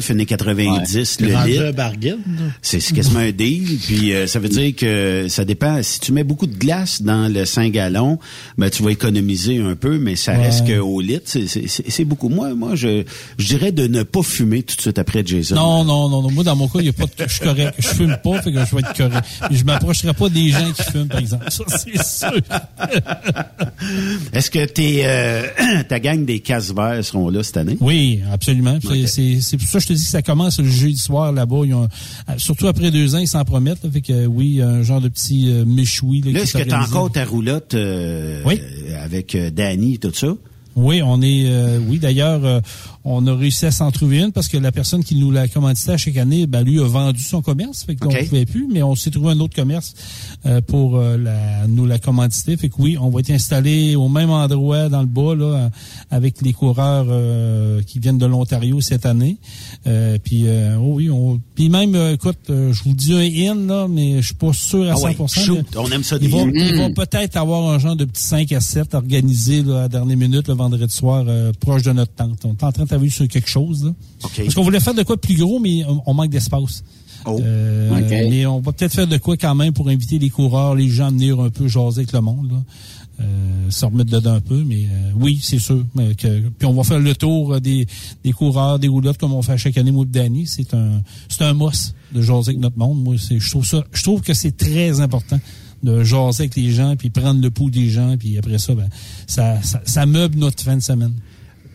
1,90 0.02 1.24
le 1.24 1.36
Rendu 1.36 1.50
litre. 1.52 1.64
un 1.66 1.72
bargain. 1.72 2.18
C'est 2.64 2.80
quasiment 2.94 3.20
un 3.20 3.32
deal. 3.32 3.78
Puis 3.86 4.12
euh, 4.14 4.26
ça 4.26 4.40
veut 4.40 4.50
dire 4.50 4.76
que 4.76 5.28
ça 5.30 5.46
dépend. 5.46 5.82
Si 5.84 6.00
tu 6.00 6.12
mets 6.14 6.24
beaucoup 6.24 6.48
de 6.48 6.56
glace 6.58 7.02
dans 7.04 7.32
le 7.32 7.46
5 7.46 7.72
gallons, 7.72 8.18
ben 8.58 8.70
tu 8.72 8.82
vas 8.82 8.90
économiser 8.92 9.60
un 9.60 9.76
peu, 9.76 10.00
mais 10.00 10.16
ça 10.16 10.32
Ouais. 10.34 10.46
reste 10.48 10.66
qu'au 10.68 11.00
litre, 11.00 11.26
c'est- 11.30 12.06
beaucoup. 12.06 12.30
Moi, 12.30 12.56
moi, 12.56 12.72
je, 12.76 13.04
je 13.38 13.46
dirais 13.48 13.72
de 13.72 13.86
ne 13.88 14.02
pas 14.04 14.24
fumer 14.24 14.64
tout 14.64 14.76
de 14.78 14.82
suite 14.82 14.98
après 14.98 15.24
Jason. 15.26 15.56
Non, 15.56 15.84
non, 15.84 16.10
non, 16.10 16.24
non. 16.24 16.32
Moi, 16.32 16.44
dans 16.44 16.56
mon 16.56 16.68
cas, 16.68 16.80
il 16.80 16.86
y 16.88 16.90
a 16.90 16.94
pas 16.94 17.06
de, 17.06 17.12
je 17.28 17.32
suis 17.34 17.42
correct. 17.44 17.76
Je 17.78 17.88
fume 17.88 18.18
pas, 18.24 18.42
fait 18.42 18.52
que 18.52 18.60
je 18.66 18.76
vais 18.76 18.82
être 18.82 18.94
correct. 18.98 19.26
Je 19.52 19.64
m'approcherai 19.64 20.14
pas 20.14 20.30
des 20.30 20.50
gens 20.50 20.72
qui 20.72 20.84
fument, 20.92 21.08
par 21.08 21.20
exemple. 21.20 21.46
Ça, 21.52 21.64
c'est 21.68 22.04
sûr. 22.04 22.42
Est-ce 24.34 24.50
que 24.52 24.66
t'es, 24.66 25.02
euh, 25.06 25.44
ta 25.90 26.00
gang 26.00 26.26
des 26.26 26.40
casse 26.40 26.74
verts 26.74 27.04
seront 27.04 27.30
là 27.30 27.44
cette 27.44 27.58
année? 27.58 27.78
Oui, 27.80 28.22
absolument. 28.32 28.78
C'est- 28.82 28.88
Ok. 29.04 29.08
C'est 29.08 29.42
c'est 29.42 29.58
pour 29.58 29.68
ça 29.68 29.78
que 29.80 29.84
je 29.84 29.88
te 29.90 29.94
dis 29.94 30.04
que 30.04 30.10
ça 30.10 30.22
commence 30.22 30.60
le 30.60 30.70
jeudi 30.70 30.98
soir 30.98 31.32
là-bas. 31.32 31.58
Un- 32.28 32.38
surtout 32.38 32.68
après 32.68 32.92
deux 32.92 33.16
ans, 33.16 33.20
ils 33.20 33.28
s'en 33.28 33.44
promettent. 33.46 33.84
là. 33.84 33.90
fait 33.92 34.02
que 34.02 34.26
oui, 34.26 34.48
y 34.56 34.62
a 34.62 34.68
un 34.70 34.84
genre 34.84 35.02
de 35.02 35.10
petit 35.10 35.50
euh, 35.50 35.66
méchoui. 35.66 36.22
Là, 36.22 36.42
est-ce 36.42 36.58
que 36.58 36.64
t'as 36.64 36.84
encore 36.86 37.12
ta 37.12 37.26
roulotte 37.26 37.74
euh, 37.74 38.42
Oui. 38.46 38.60
euh, 38.62 39.04
avec 39.04 39.36
euh, 39.36 39.50
Danny 39.52 39.96
et 39.96 39.98
tout 39.98 40.14
ça? 40.14 40.28
Oui, 40.76 41.02
on 41.04 41.22
est. 41.24 41.46
euh, 41.48 41.80
oui, 41.88 41.98
d'ailleurs, 41.98 42.46
euh, 42.46 42.60
on 43.10 43.26
a 43.28 43.34
réussi 43.36 43.66
à 43.66 43.72
s'en 43.72 43.90
trouver 43.92 44.20
une 44.20 44.32
parce 44.32 44.48
que 44.48 44.58
la 44.58 44.72
personne 44.72 45.04
qui 45.04 45.16
nous 45.16 45.32
l'a 45.32 45.48
commandité 45.48 45.92
à 45.92 45.98
chaque 45.98 46.18
année, 46.18 46.46
ben, 46.48 46.62
lui 46.64 46.80
a 46.80 46.84
vendu 46.88 47.22
son 47.24 47.42
commerce, 47.42 47.84
fait 47.86 47.96
qu'on 47.96 48.12
ne 48.12 48.24
pouvait 48.26 48.46
plus, 48.46 48.68
mais 48.72 48.84
on 48.84 48.96
s'est 48.96 49.12
trouvé 49.12 49.32
un 49.32 49.40
autre 49.40 49.56
commerce 49.56 49.94
euh, 50.46 50.62
pour 50.62 50.98
euh, 50.98 51.18
la, 51.18 51.68
nous 51.68 51.86
la 51.86 52.00
commanditer. 52.00 52.58
Fait 52.58 52.70
que 52.70 52.76
oui, 52.80 52.98
on 53.00 53.10
va 53.10 53.22
être 53.22 53.32
installé 53.32 53.96
au 53.96 54.10
même 54.10 54.30
endroit 54.30 54.90
dans 54.90 55.02
le 55.02 55.08
bas 55.08 55.36
là, 55.36 55.70
avec 56.12 56.42
les 56.42 56.54
coureurs 56.54 57.06
euh, 57.10 57.82
qui 57.84 58.00
viennent 58.00 58.18
de 58.18 58.26
l'Ontario 58.26 58.82
cette 58.82 59.06
année. 59.06 59.38
Euh, 59.88 60.18
puis 60.24 60.44
euh, 60.48 60.78
oh 60.78 60.94
oui, 60.96 61.10
on. 61.10 61.40
Puis 61.56 61.70
même, 61.70 61.96
euh, 61.96 62.14
écoute, 62.14 62.38
euh, 62.50 62.74
je 62.74 62.84
vous 62.84 62.94
dis 62.94 63.14
un 63.14 63.52
in 63.52 63.56
là, 63.68 63.88
mais 63.90 64.22
je 64.22 64.28
suis 64.28 64.36
pas 64.36 64.54
sûr 64.54 64.84
à 64.90 64.94
Ah 64.96 65.00
ouais, 65.00 65.14
100%. 65.14 65.40
shoot, 65.46 65.66
mais 65.72 65.78
on 65.78 65.90
aime 65.92 66.04
ça 66.04 66.18
Ils 66.22 66.30
vont, 66.30 66.46
vont 66.46 66.94
peut-être 66.94 67.38
avoir 67.38 67.70
un 67.72 67.80
genre 67.80 67.96
de 67.96 68.06
petit 68.06 68.24
5 68.24 68.52
à 68.52 68.60
7 68.60 68.94
organisé 68.96 69.64
là, 69.64 69.78
à 69.78 69.82
la 69.84 69.88
dernière 69.90 70.18
minute 70.18 70.48
le 70.48 70.54
vendredi 70.56 70.94
soir 70.94 71.24
euh, 71.28 71.52
proche 71.60 71.84
de 71.84 71.92
notre 71.92 72.14
tente. 72.14 72.44
On 72.46 72.52
est 72.52 72.64
en 72.64 72.72
train 72.72 72.84
de 72.84 72.90
travailler 72.98 73.12
sur 73.12 73.28
quelque 73.28 73.50
chose. 73.50 73.94
Parce 74.22 74.54
qu'on 74.54 74.64
voulait 74.64 74.80
faire 74.80 74.94
de 74.94 75.04
quoi 75.04 75.16
de 75.16 75.22
plus 75.22 75.38
gros, 75.38 75.60
mais 75.60 75.84
on, 76.06 76.14
manque 76.14 76.30
d'espace. 76.30 76.84
Oh. 77.26 77.40
Euh. 77.42 78.30
Mais 78.30 78.46
on 78.46 78.60
va 78.60 78.72
peut-être 78.72 78.94
faire 78.94 79.08
de 79.08 79.18
quoi 79.18 79.38
quand 79.38 79.56
même 79.56 79.74
pour 79.74 79.90
inviter 79.90 80.20
les 80.20 80.30
coureurs, 80.30 80.76
les 80.76 80.90
gens 80.90 81.08
à 81.08 81.10
venir 81.10 81.40
un 81.40 81.50
peu 81.50 81.68
jaser 81.68 82.00
avec 82.00 82.12
le 82.12 82.22
monde. 82.22 82.52
Là. 82.52 82.64
Euh, 83.20 83.72
se 83.72 83.84
remettre 83.84 84.12
dedans 84.12 84.34
un 84.34 84.42
peu, 84.42 84.64
mais 84.64 84.84
euh, 84.84 85.12
oui, 85.16 85.40
c'est 85.42 85.58
sûr. 85.58 85.84
Mais 85.96 86.14
que, 86.14 86.50
puis 86.50 86.68
on 86.68 86.74
va 86.74 86.84
faire 86.84 87.00
le 87.00 87.16
tour 87.16 87.54
euh, 87.54 87.60
des, 87.60 87.88
des 88.24 88.32
coureurs, 88.32 88.78
des 88.78 88.88
roulottes 88.88 89.18
comme 89.18 89.34
on 89.34 89.42
fait 89.42 89.58
chaque 89.58 89.76
année, 89.78 89.92
moi 89.92 90.06
Danny. 90.08 90.46
C'est 90.46 90.76
un 90.76 91.02
c'est 91.28 91.44
un 91.44 91.56
must 91.56 91.96
de 92.14 92.22
jaser 92.22 92.50
avec 92.50 92.60
notre 92.60 92.78
monde. 92.78 93.04
Moi, 93.04 93.16
c'est, 93.18 93.40
je 93.40 93.50
trouve 93.50 93.66
ça, 93.66 93.84
je 93.92 94.04
trouve 94.04 94.22
que 94.22 94.36
c'est 94.36 94.56
très 94.56 95.02
important 95.02 95.40
de 95.82 96.04
jaser 96.04 96.44
avec 96.44 96.56
les 96.56 96.72
gens, 96.72 96.96
puis 96.96 97.10
prendre 97.10 97.42
le 97.42 97.50
pouls 97.50 97.72
des 97.72 97.90
gens, 97.90 98.18
puis 98.18 98.38
après 98.38 98.60
ça, 98.60 98.76
ben, 98.76 98.88
ça, 99.26 99.64
ça, 99.64 99.82
ça 99.84 100.06
meuble 100.06 100.38
notre 100.38 100.62
fin 100.64 100.76
de 100.76 100.84
semaine. 100.84 101.14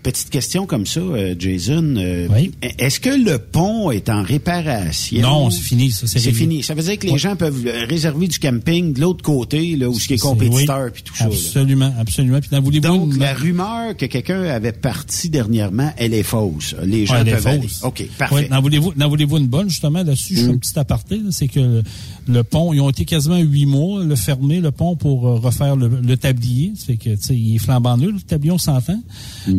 Petite 0.02 0.30
question 0.30 0.66
comme 0.66 0.84
ça, 0.84 0.98
euh, 0.98 1.34
Jason. 1.38 1.94
euh, 1.96 2.26
Oui. 2.34 2.50
Est-ce 2.78 2.98
que 2.98 3.10
le 3.10 3.38
pont 3.38 3.92
est 3.92 4.08
en 4.08 4.22
réparation? 4.24 5.20
Non, 5.22 5.50
c'est 5.50 5.60
fini, 5.62 5.92
ça, 5.92 6.08
c'est 6.08 6.18
C'est 6.18 6.32
fini. 6.32 6.64
Ça 6.64 6.74
veut 6.74 6.82
dire 6.82 6.98
que 6.98 7.06
les 7.06 7.18
gens 7.18 7.36
peuvent 7.36 7.64
euh, 7.66 7.86
réserver 7.88 8.26
du 8.26 8.40
camping 8.40 8.92
de 8.94 9.00
l'autre 9.00 9.22
côté, 9.22 9.76
là, 9.76 9.88
où 9.88 9.98
ce 9.98 10.08
qui 10.08 10.14
est 10.14 10.18
compétiteur 10.18 10.86
oui, 10.86 10.90
puis 10.92 11.02
tout 11.04 11.14
ça. 11.14 11.24
là. 11.26 11.30
Absolument, 11.30 11.94
absolument. 12.00 12.40
Donc, 12.82 13.16
la 13.16 13.32
rumeur 13.32 13.96
que 13.96 14.06
quelqu'un 14.06 14.42
avait 14.42 14.72
parti 14.72 15.28
dernièrement, 15.30 15.92
elle 15.96 16.14
est 16.14 16.24
fausse. 16.24 16.74
Les 16.82 17.06
gens 17.06 17.14
Ouais, 17.14 17.20
elle 17.20 17.28
est 17.28 17.32
peuvent 17.32 17.46
aller. 17.46 17.62
fausse. 17.68 17.84
OK, 17.84 18.04
parfait. 18.18 18.34
Ouais, 18.34 18.48
n'en 18.48 18.60
voulez-vous, 18.60 18.92
n'en 18.96 19.08
voulez-vous 19.08 19.38
une 19.38 19.46
bonne, 19.46 19.68
justement, 19.70 19.98
là-dessus? 20.02 20.34
Je 20.36 20.44
fais 20.46 20.50
un 20.50 20.56
petit 20.58 20.76
aparté, 20.80 21.16
là, 21.18 21.30
c'est 21.30 21.46
que 21.46 21.60
le, 21.60 21.82
le 22.26 22.42
pont, 22.42 22.72
ils 22.72 22.80
ont 22.80 22.90
été 22.90 23.04
quasiment 23.04 23.38
huit 23.38 23.66
mois, 23.66 24.02
le 24.02 24.16
fermer, 24.16 24.60
le 24.60 24.72
pont, 24.72 24.96
pour 24.96 25.22
refaire 25.22 25.76
le, 25.76 25.88
le 25.88 26.16
tablier. 26.16 26.72
Ça 26.76 26.86
fait 26.86 26.96
que, 26.96 27.10
tu 27.10 27.16
sais, 27.20 27.36
il 27.36 27.54
est 27.54 27.58
flambant 27.58 27.96
neuf, 27.96 28.12
le 28.12 28.20
tablier, 28.20 28.50
on 28.50 28.58
s'entend. 28.58 29.00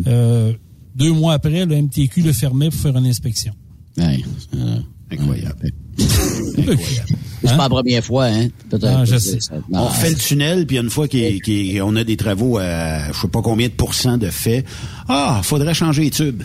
Euh, 0.06 0.32
deux 0.94 1.12
mois 1.12 1.34
après, 1.34 1.64
le 1.66 1.76
MTQ 1.82 2.22
le 2.22 2.32
fermait 2.32 2.70
pour 2.70 2.80
faire 2.80 2.96
une 2.96 3.06
inspection. 3.06 3.52
Ouais, 3.98 4.20
euh, 4.56 4.78
Incroyable. 5.10 5.70
c'est 5.98 7.48
Hein? 7.50 7.56
pas 7.56 7.64
la 7.64 7.68
première 7.68 8.02
fois, 8.04 8.24
hein? 8.26 8.48
Peut-être- 8.70 8.90
Non, 8.90 9.04
je 9.04 9.10
peut-être 9.10 9.20
sais. 9.22 9.40
ça- 9.40 9.54
On 9.72 9.88
fait 9.88 10.10
le 10.10 10.16
tunnel, 10.16 10.66
puis 10.66 10.78
une 10.78 10.88
fois 10.90 11.06
qu'on 11.08 11.96
a 11.96 12.04
des 12.04 12.16
travaux 12.16 12.58
à 12.58 13.12
je 13.12 13.20
sais 13.20 13.28
pas 13.28 13.42
combien 13.42 13.68
de 13.68 13.72
pourcents 13.74 14.16
de 14.18 14.28
fait, 14.30 14.64
ah, 15.08 15.40
faudrait 15.44 15.74
changer 15.74 16.02
les 16.04 16.10
tubes. 16.10 16.42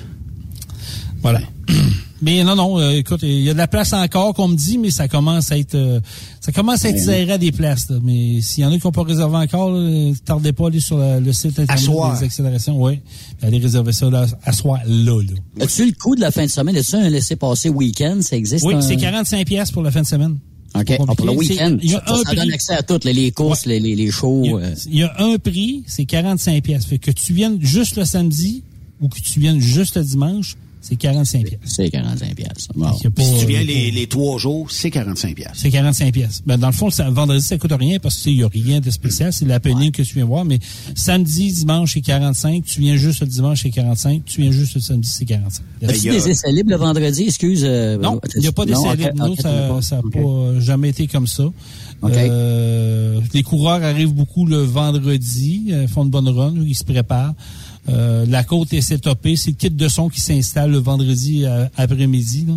Voilà. 1.21 1.41
Mais 2.21 2.43
non, 2.43 2.55
non, 2.55 2.79
euh, 2.79 2.91
écoute, 2.91 3.21
il 3.23 3.41
y 3.41 3.49
a 3.49 3.53
de 3.53 3.57
la 3.57 3.67
place 3.67 3.93
encore, 3.93 4.33
qu'on 4.33 4.49
me 4.49 4.55
dit, 4.55 4.77
mais 4.77 4.91
ça 4.91 5.07
commence 5.07 5.51
à 5.51 5.57
être 5.57 5.75
euh, 5.75 5.99
ça 6.41 6.51
commence 6.51 6.83
à 6.83 6.89
être 6.89 6.99
serré 6.99 7.31
à 7.31 7.37
des 7.37 7.51
places. 7.51 7.89
là. 7.89 7.97
Mais 8.03 8.41
s'il 8.41 8.63
y 8.63 8.67
en 8.67 8.71
a 8.73 8.77
qui 8.77 8.85
n'ont 8.85 8.91
pas 8.91 9.03
réservé 9.03 9.37
encore, 9.37 9.71
là, 9.71 10.11
tardez 10.25 10.51
pas 10.51 10.65
à 10.65 10.67
aller 10.67 10.79
sur 10.79 10.97
la- 10.97 11.19
le 11.19 11.31
site 11.31 11.59
internet 11.59 11.67
des 12.19 12.25
accélérations. 12.25 12.81
Oui, 12.81 12.99
allez 13.41 13.59
réserver 13.59 13.93
ça 13.93 14.09
là, 14.09 14.25
à 14.43 14.51
soir, 14.53 14.79
là, 14.85 15.21
là. 15.21 15.63
As-tu 15.63 15.85
le 15.85 15.93
coup 15.93 16.15
de 16.15 16.21
la 16.21 16.31
fin 16.31 16.43
de 16.45 16.49
semaine? 16.51 16.75
As-tu 16.75 16.95
un 16.95 17.09
laissé-passer 17.09 17.69
week-end? 17.69 18.17
Ça 18.21 18.35
existe? 18.35 18.65
Oui, 18.65 18.73
un- 18.75 18.81
c'est 18.81 18.97
45 18.97 19.45
pièces 19.47 19.71
pour 19.71 19.81
la 19.83 19.91
fin 19.91 20.01
de 20.01 20.07
semaine. 20.07 20.37
OK. 20.75 20.97
Ah, 20.99 21.15
pour 21.15 21.25
le 21.25 21.31
week-end. 21.31 21.77
Ça, 21.81 22.35
donne 22.35 22.51
accès 22.51 22.73
à 22.73 22.83
toutes, 22.83 23.03
les, 23.05 23.31
courses, 23.31 23.65
les, 23.65 23.79
les, 23.79 23.95
les 23.95 24.11
shows. 24.11 24.43
Il 24.45 24.51
y, 24.51 24.53
a, 24.53 24.57
euh. 24.57 24.75
il 24.91 24.97
y 24.97 25.03
a 25.03 25.13
un 25.19 25.37
prix, 25.37 25.83
c'est 25.87 26.05
45 26.05 26.61
pièces. 26.63 26.85
Fait 26.85 26.99
que 26.99 27.09
tu 27.11 27.33
viennes 27.33 27.57
juste 27.59 27.95
le 27.97 28.05
samedi 28.05 28.63
ou 29.01 29.07
que 29.07 29.19
tu 29.19 29.39
viennes 29.39 29.59
juste 29.59 29.95
le 29.97 30.03
dimanche, 30.03 30.57
c'est 30.89 30.95
45 30.95 31.45
pièces. 31.45 31.59
C'est 31.65 31.89
45 31.89 32.35
pièces. 32.35 32.67
Bon. 32.75 32.85
Pas, 32.87 32.93
si 32.97 33.09
tu 33.39 33.43
euh, 33.43 33.47
viens 33.47 33.63
les, 33.63 34.07
trois 34.07 34.37
jours, 34.39 34.71
c'est 34.71 34.89
45 34.89 35.35
pièces. 35.35 35.49
C'est 35.53 35.69
45 35.69 36.11
pièces. 36.11 36.41
Ben, 36.45 36.57
dans 36.57 36.67
le 36.67 36.73
fond, 36.73 36.89
ça, 36.89 37.09
vendredi, 37.09 37.41
ça 37.43 37.57
coûte 37.57 37.73
rien 37.77 37.99
parce 37.99 38.17
qu'il 38.17 38.35
n'y 38.37 38.43
a 38.43 38.47
rien 38.47 38.79
de 38.79 38.89
spécial. 38.89 39.31
C'est 39.31 39.45
l'happening 39.45 39.91
que 39.91 40.01
tu 40.01 40.15
viens 40.15 40.25
voir. 40.25 40.45
Mais 40.45 40.59
samedi, 40.95 41.51
dimanche, 41.51 41.93
c'est 41.93 42.01
45. 42.01 42.63
Tu 42.65 42.81
viens 42.81 42.95
juste 42.95 43.21
le 43.21 43.27
dimanche, 43.27 43.61
c'est 43.61 43.69
45. 43.69 44.25
Tu 44.25 44.41
viens 44.41 44.51
juste 44.51 44.75
le 44.75 44.81
samedi, 44.81 45.07
c'est 45.09 45.25
45. 45.25 45.63
As-tu 45.83 45.97
il 45.99 46.05
y 46.05 46.09
a- 46.09 46.13
des 46.13 46.29
essais 46.29 46.51
libres 46.51 46.71
le 46.71 46.77
vendredi? 46.77 47.23
Excuse. 47.23 47.61
euh, 47.63 47.97
Non, 47.97 48.19
il 48.35 48.41
n'y 48.41 48.47
a 48.47 48.51
pas 48.51 48.65
Non, 48.65 48.71
d'essai 48.81 48.89
ok, 48.93 48.97
libre. 49.13 49.27
Nous, 49.27 49.33
ok, 49.33 49.41
ça 49.41 49.95
n'a 49.97 50.01
pas 50.01 50.19
euh, 50.19 50.59
jamais 50.59 50.89
été 50.89 51.07
comme 51.07 51.27
ça. 51.27 51.43
Ok. 52.01 52.11
Euh, 52.15 53.19
les 53.33 53.43
coureurs 53.43 53.83
arrivent 53.83 54.13
beaucoup 54.13 54.45
le 54.45 54.57
vendredi, 54.57 55.67
euh, 55.71 55.87
font 55.87 56.03
une 56.03 56.09
bonne 56.09 56.29
run, 56.29 56.53
ils 56.65 56.75
se 56.75 56.83
préparent. 56.83 57.33
Euh, 57.87 58.25
la 58.27 58.43
côte 58.43 58.73
est 58.73 58.81
setupée, 58.81 59.35
c'est 59.35 59.51
le 59.51 59.55
kit 59.55 59.69
de 59.69 59.87
son 59.87 60.09
qui 60.09 60.19
s'installe 60.19 60.71
le 60.71 60.77
vendredi 60.79 61.45
euh, 61.45 61.65
après-midi. 61.77 62.45
là. 62.47 62.53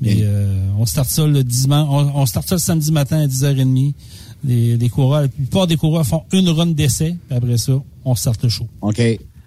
Mais 0.00 0.18
euh, 0.22 0.58
on 0.78 0.86
start 0.86 1.08
ça 1.08 1.26
le 1.26 1.44
dimanche, 1.44 1.86
on, 1.90 2.20
on 2.22 2.26
start 2.26 2.48
ça 2.48 2.56
le 2.56 2.60
samedi 2.60 2.90
matin 2.90 3.18
à 3.20 3.26
10h30. 3.26 3.92
Les, 4.46 4.76
les 4.76 4.88
coureurs, 4.88 5.22
la 5.22 5.28
plupart 5.28 5.66
des 5.66 5.76
coureurs 5.76 6.06
font 6.06 6.22
une 6.32 6.48
run 6.48 6.66
d'essai, 6.66 7.16
puis 7.28 7.36
après 7.36 7.56
ça, 7.56 7.80
on 8.04 8.14
start 8.14 8.42
le 8.42 8.48
show. 8.48 8.66
OK. 8.82 9.00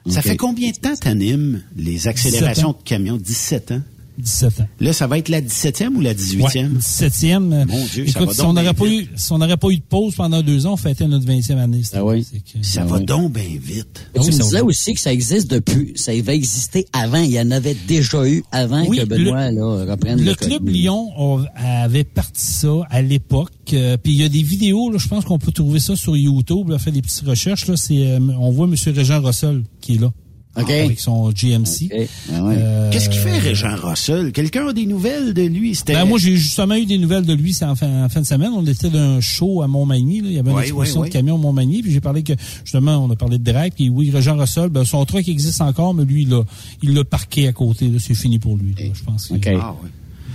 Ça 0.10 0.22
fait 0.22 0.38
combien 0.38 0.72
de 0.72 0.78
temps 0.78 0.96
t'animes 0.96 1.62
les 1.76 2.08
accélérations 2.08 2.72
de 2.72 2.78
camions? 2.86 3.18
17 3.18 3.72
ans? 3.74 3.82
17 4.18 4.62
ans. 4.62 4.68
Là, 4.80 4.94
ça 4.94 5.08
va 5.08 5.18
être 5.20 5.30
la 5.30 5.42
17e 5.42 5.96
ou 5.96 6.02
la 6.02 6.14
18e? 6.14 6.42
Ouais, 6.42 6.80
17e. 6.80 7.54
euh, 7.54 7.66
Mon 7.68 7.86
Dieu, 7.86 8.08
ça 8.08 8.20
Écoute, 8.20 8.28
va 8.28 8.34
si 8.34 8.38
donc 8.40 8.48
on 8.50 8.54
bien 8.54 8.64
n'aurait 8.64 8.74
pas 8.74 8.86
eu, 8.88 9.10
si 9.16 9.32
on 9.32 9.38
n'aurait 9.38 9.58
pas 9.58 9.70
eu 9.70 9.78
de 9.78 9.84
pause 9.84 10.16
pendant 10.16 10.42
deux 10.42 10.66
ans, 10.66 10.74
on 10.74 10.78
fêtait 10.78 11.08
notre 11.08 11.26
20e 11.26 11.58
année. 11.58 11.82
Ah 11.94 12.04
oui. 12.04 12.26
Que- 12.26 12.64
Ça 12.66 12.84
va 12.86 13.00
donc 13.00 13.34
bien 13.34 13.44
vite. 13.62 14.10
Tu 14.14 14.20
oui, 14.22 14.28
me 14.28 14.32
ça 14.32 14.44
disais 14.44 14.58
va. 14.60 14.66
aussi 14.66 14.94
que 14.94 15.00
ça 15.00 15.14
existe 15.14 15.50
depuis, 15.52 15.94
ça 15.96 16.12
avait 16.12 16.36
existé 16.36 16.86
avant. 16.94 17.22
Il 17.22 17.32
y 17.32 17.40
en 17.40 17.52
avait 17.52 17.76
déjà 17.88 18.28
eu 18.28 18.44
avant 18.52 18.86
Oui, 18.88 18.98
que 18.98 19.06
Benoît 19.06 19.52
là, 19.52 19.86
reprenne 19.92 20.20
Le 20.20 20.26
le 20.26 20.36
club 20.36 20.68
Lyon 20.68 21.10
avait 21.56 22.04
parti 22.04 22.46
ça 22.46 22.70
à 22.90 23.02
l'époque. 23.02 23.52
euh, 23.74 23.98
Puis 24.02 24.14
il 24.14 24.22
y 24.22 24.24
a 24.24 24.30
des 24.30 24.44
vidéos, 24.44 24.92
là, 24.92 24.98
je 24.98 25.08
pense 25.08 25.26
qu'on 25.26 25.40
peut 25.40 25.52
trouver 25.52 25.80
ça 25.80 25.96
sur 25.96 26.16
YouTube. 26.18 26.70
Là, 26.70 26.80
fait 26.80 26.92
des 26.92 27.02
petites 27.02 27.26
recherches. 27.28 27.68
Là, 27.68 27.76
c'est, 27.78 28.08
euh, 28.08 28.20
on 28.40 28.52
voit 28.52 28.68
M. 28.68 28.76
Régent 28.96 29.22
Russell 29.22 29.64
qui 29.82 29.96
est 29.96 30.00
là. 30.00 30.12
OK. 30.60 30.70
Avec 30.70 31.00
son 31.00 31.30
GMC. 31.32 31.90
Ah 32.34 32.44
ouais. 32.44 32.56
Euh, 32.58 32.90
Qu'est-ce 32.92 33.10
qu'il 33.10 33.20
fait, 33.20 33.38
Régent 33.38 33.76
Russell? 33.76 34.32
Quelqu'un 34.32 34.68
a 34.70 34.74
des 34.74 34.86
nouvelles 34.86 35.34
de 35.34 35.44
lui? 35.44 35.78
Ben, 35.88 36.06
moi, 36.06 36.18
j'ai 36.20 36.36
justement 36.36 36.76
eu 36.76 36.86
des 36.86 36.98
nouvelles 36.98 37.26
de 37.26 37.34
lui 37.34 37.54
c'est 37.54 37.66
en 37.66 37.76
fin, 37.76 38.06
en 38.06 38.10
fin 38.10 38.22
de 38.22 38.26
semaine. 38.26 38.52
On 38.56 38.66
était 38.66 38.90
d'un 38.90 39.22
show 39.22 39.62
à 39.62 39.68
Montmagny. 39.68 40.22
Là. 40.22 40.28
Il 40.30 40.36
y 40.36 40.40
avait 40.40 40.50
une 40.52 40.58
Oui, 40.58 40.64
exposition 40.64 41.04
de 41.04 41.10
camions 41.10 41.36
à 41.36 41.38
Montmagny. 41.40 41.82
Puis 41.82 41.92
j'ai 41.92 42.02
parlé 42.02 42.24
que, 42.24 42.34
justement, 42.64 42.98
on 42.98 43.10
a 43.12 43.16
parlé 43.16 43.38
de 43.38 43.44
drag. 43.52 43.74
Puis 43.76 43.90
oui, 43.90 44.10
Régent 44.12 44.38
Russell, 44.38 44.70
ben, 44.70 44.84
son 44.84 45.06
truck 45.06 45.28
existe 45.28 45.62
encore, 45.62 45.94
mais 45.94 46.06
lui, 46.06 46.24
il 46.24 46.30
l'a, 46.30 46.42
il 46.82 46.94
l'a 46.94 47.04
parqué 47.04 47.48
à 47.48 47.54
côté. 47.54 47.88
là. 47.88 47.98
C'est 48.00 48.16
fini 48.16 48.40
pour 48.40 48.58
lui. 48.58 48.74
là. 48.78 48.86
Je 48.94 49.04
pense 49.04 49.28
que-. 49.28 49.50
Ah, 49.60 49.76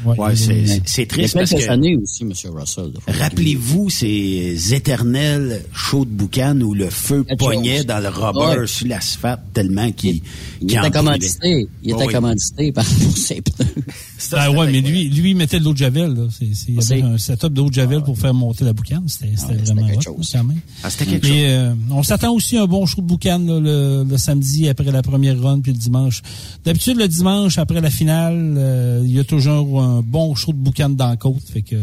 oui. 0.05 0.17
Ouais, 0.19 0.37
c'est- 0.37 1.07
triste 1.07 1.35
Il 1.35 1.39
parce 1.39 1.51
que... 1.51 1.69
années 1.71 1.97
aussi, 1.97 2.23
M. 2.23 2.33
Russell. 2.55 2.93
Rappelez-vous 3.07 3.91
ces 3.91 4.75
éternels 4.75 5.63
shows 5.73 6.05
de 6.05 6.11
boucan 6.11 6.59
où 6.61 6.75
le 6.75 6.91
feu 6.91 7.25
Quelque 7.25 7.39
pognait 7.39 7.77
chose. 7.79 7.87
dans 7.87 7.99
le 8.01 8.09
rubber 8.09 8.61
Ouais. 8.61 8.67
sur 8.67 8.87
l'asphalte 8.89 9.41
tellement 9.53 9.91
qu'il 9.93 10.21
Il 10.61 10.67
qu'il 10.69 10.79
en 10.79 10.83
était 10.85 10.91
commandité. 10.99 11.67
Il 11.83 11.91
était 11.93 12.07
Oui. 12.07 12.13
commandité 12.13 12.73
par 12.73 12.85
pour 13.03 13.17
ses 13.17 13.41
pneus. 13.43 13.67
Ah 14.33 14.51
ouais, 14.51 14.71
mais 14.71 14.81
lui, 14.81 15.09
lui, 15.09 15.31
il 15.31 15.37
mettait 15.37 15.59
de 15.59 15.65
l'eau 15.65 15.73
de 15.73 15.79
javel. 15.79 16.15
Là. 16.15 16.27
C'est, 16.31 16.49
c'est, 16.55 16.73
il 16.73 16.75
y 16.83 16.93
avait 16.93 17.03
un 17.03 17.19
setup 17.19 17.53
d'eau 17.53 17.69
de 17.69 17.75
javel 17.75 18.03
pour 18.03 18.19
faire 18.19 18.33
monter 18.35 18.65
la 18.65 18.73
boucane. 18.73 19.05
C'était, 19.09 19.33
c'était 19.37 19.55
vraiment 19.55 19.87
quelque 19.87 20.09
hot, 20.09 20.17
chose. 20.17 20.31
quand 20.33 20.45
même. 20.45 20.61
Ah, 20.83 20.91
c'était 20.91 21.07
quelque 21.07 21.27
Et, 21.27 21.47
euh, 21.49 21.75
on 21.91 22.03
s'attend 22.03 22.33
aussi 22.33 22.57
à 22.57 22.63
un 22.63 22.67
bon 22.67 22.87
show 22.87 23.01
de 23.03 23.07
boucan 23.07 23.39
là, 23.39 23.59
le, 23.61 24.05
le 24.09 24.19
samedi 24.19 24.69
après 24.69 24.91
la 24.91 25.03
première 25.03 25.41
run 25.41 25.61
puis 25.61 25.73
le 25.73 25.79
dimanche. 25.79 26.23
D'habitude, 26.65 26.97
le 26.97 27.09
dimanche 27.09 27.59
après 27.59 27.81
la 27.81 27.91
finale, 27.91 28.55
euh, 28.57 29.03
il 29.05 29.13
y 29.13 29.19
a 29.19 29.25
toujours 29.25 29.83
un 29.83 29.92
bon 30.01 30.35
show 30.35 30.53
de 30.53 30.59
boucan 30.59 30.89
dans 30.91 31.09
la 31.09 31.17
côte. 31.17 31.43
Fait 31.53 31.63
que 31.63 31.77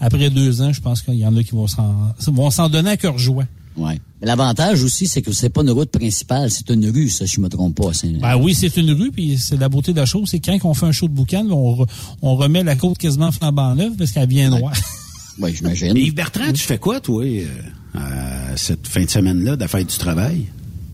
après 0.00 0.28
deux 0.30 0.60
ans, 0.60 0.72
je 0.72 0.80
pense 0.80 1.00
qu'il 1.02 1.14
y 1.14 1.24
en 1.26 1.34
a 1.36 1.42
qui 1.42 1.52
vont 1.52 1.66
s'en, 1.66 2.12
vont 2.28 2.50
s'en 2.50 2.68
donner 2.68 2.90
à 2.90 2.96
cœur 2.96 3.16
joie. 3.18 3.44
Ouais. 3.76 3.98
L'avantage 4.22 4.82
aussi, 4.82 5.06
c'est 5.06 5.20
que 5.22 5.32
c'est 5.32 5.50
pas 5.50 5.60
une 5.62 5.70
route 5.70 5.90
principale, 5.90 6.50
c'est 6.50 6.70
une 6.70 6.88
rue, 6.90 7.10
ça, 7.10 7.26
si 7.26 7.34
je 7.36 7.40
me 7.42 7.48
trompe 7.48 7.74
pas. 7.76 7.90
Ben 8.20 8.36
oui, 8.36 8.54
c'est 8.54 8.74
une 8.78 8.90
rue, 8.92 9.10
puis 9.12 9.36
c'est 9.38 9.58
la 9.60 9.68
beauté 9.68 9.92
de 9.92 9.98
la 9.98 10.06
chose, 10.06 10.30
c'est 10.30 10.40
quand 10.40 10.56
on 10.64 10.72
fait 10.72 10.86
un 10.86 10.92
show 10.92 11.06
de 11.08 11.12
boucan, 11.12 11.46
on, 11.50 11.74
re- 11.84 11.86
on 12.22 12.36
remet 12.36 12.64
la 12.64 12.74
côte 12.76 12.96
quasiment 12.96 13.30
flambant 13.32 13.74
neuve 13.74 13.92
parce 13.96 14.12
qu'elle 14.12 14.28
vient 14.28 14.50
droite. 14.50 14.76
Oui, 15.38 15.54
j'imagine. 15.54 15.94
Yves 15.94 16.14
Bertrand, 16.14 16.50
tu 16.54 16.62
fais 16.62 16.78
quoi, 16.78 16.98
toi, 16.98 17.22
euh, 17.22 17.44
euh, 17.94 18.00
cette 18.56 18.86
fin 18.86 19.04
de 19.04 19.10
semaine-là, 19.10 19.56
de 19.56 19.60
la 19.60 19.68
fête 19.68 19.86
du 19.90 19.98
travail? 19.98 20.46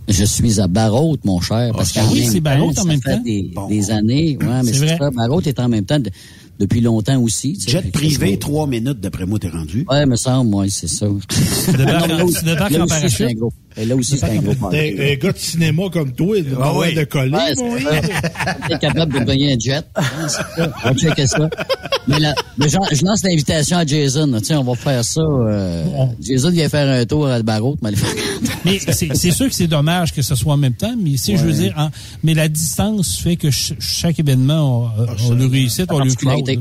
Je 0.08 0.24
suis 0.24 0.60
à 0.60 0.66
Barrault, 0.66 1.16
mon 1.24 1.40
cher, 1.40 1.72
parce 1.76 1.96
Ah, 1.96 2.02
oui, 2.12 2.26
c'est 2.26 2.40
Barrault 2.40 2.72
temps, 2.72 2.80
en 2.80 2.84
ça 2.84 2.88
même 2.88 3.00
fait 3.00 3.16
temps? 3.18 3.22
Des, 3.22 3.50
Bon. 3.54 3.68
des 3.68 3.90
années. 3.92 4.36
Ouais, 4.40 4.46
mais 4.64 4.72
C'est 4.72 4.80
c'est 4.80 4.86
vrai. 4.86 4.96
ça. 4.98 5.10
Barrault 5.12 5.40
est 5.42 5.60
en 5.60 5.68
même 5.68 5.84
temps 5.84 6.00
de- 6.00 6.10
depuis 6.58 6.80
longtemps 6.80 7.20
aussi. 7.20 7.54
tu 7.54 7.64
sais. 7.64 7.70
Jet 7.70 7.92
privé, 7.92 8.38
trois 8.38 8.66
minutes, 8.66 9.00
d'après 9.00 9.26
moi, 9.26 9.38
t'es 9.38 9.48
rendu. 9.48 9.84
Ouais, 9.88 10.06
me 10.06 10.16
semble, 10.16 10.50
moi, 10.50 10.66
c'est 10.68 10.88
ça. 10.88 11.06
tu 11.28 11.76
débarques 11.76 12.74
en 12.74 12.86
parachute? 12.86 13.28
Et 13.76 13.84
là 13.84 13.96
aussi, 13.96 14.18
c'est 14.18 14.24
un 14.30 14.36
gros. 14.36 14.70
T'es 14.70 15.12
un 15.12 15.24
gars 15.24 15.32
de 15.32 15.38
cinéma 15.38 15.82
comme 15.92 16.12
toi, 16.12 16.36
il 16.38 16.44
doit 16.44 16.58
Ah 16.64 16.68
avoir 16.68 16.86
oui. 16.88 16.94
de 16.94 17.04
coller, 17.04 17.32
Ouais. 17.32 18.02
T'es 18.68 18.78
capable 18.78 19.12
de 19.20 19.24
gagner 19.24 19.54
un 19.54 19.58
jet. 19.58 19.84
Hein. 19.96 20.68
On 20.84 20.88
va 20.88 20.94
checker 20.94 21.26
ça. 21.26 21.48
Mais, 22.08 22.18
là, 22.18 22.34
mais 22.58 22.68
genre, 22.68 22.86
je 22.92 23.04
lance 23.04 23.22
l'invitation 23.24 23.76
à 23.78 23.86
Jason. 23.86 24.38
sais, 24.42 24.54
on 24.56 24.64
va 24.64 24.74
faire 24.74 25.04
ça. 25.04 25.20
euh, 25.20 25.84
Jason 26.20 26.50
vient 26.50 26.68
faire 26.68 26.88
un 26.88 27.04
tour 27.06 27.26
à 27.28 27.42
Barrault, 27.42 27.76
mais 27.82 27.90
Mais 28.64 28.78
c'est 28.78 29.30
sûr 29.30 29.48
que 29.48 29.54
c'est 29.54 29.66
dommage 29.68 30.12
que 30.12 30.22
ce 30.22 30.34
soit 30.34 30.54
en 30.54 30.56
même 30.56 30.74
temps, 30.74 30.94
mais 31.00 31.16
si 31.16 31.36
je 31.36 31.44
veux 31.44 31.52
dire, 31.52 31.72
en- 31.76 31.90
mais 32.22 32.34
la 32.34 32.48
distance 32.48 33.16
fait 33.18 33.36
que 33.36 33.50
ch- 33.50 33.74
chaque 33.80 34.18
événement 34.18 34.86
a, 34.86 35.02
a, 35.02 35.32
a 35.32 35.34
le 35.34 35.46
réussite, 35.46 35.90
a 35.90 35.94
le 35.94 36.02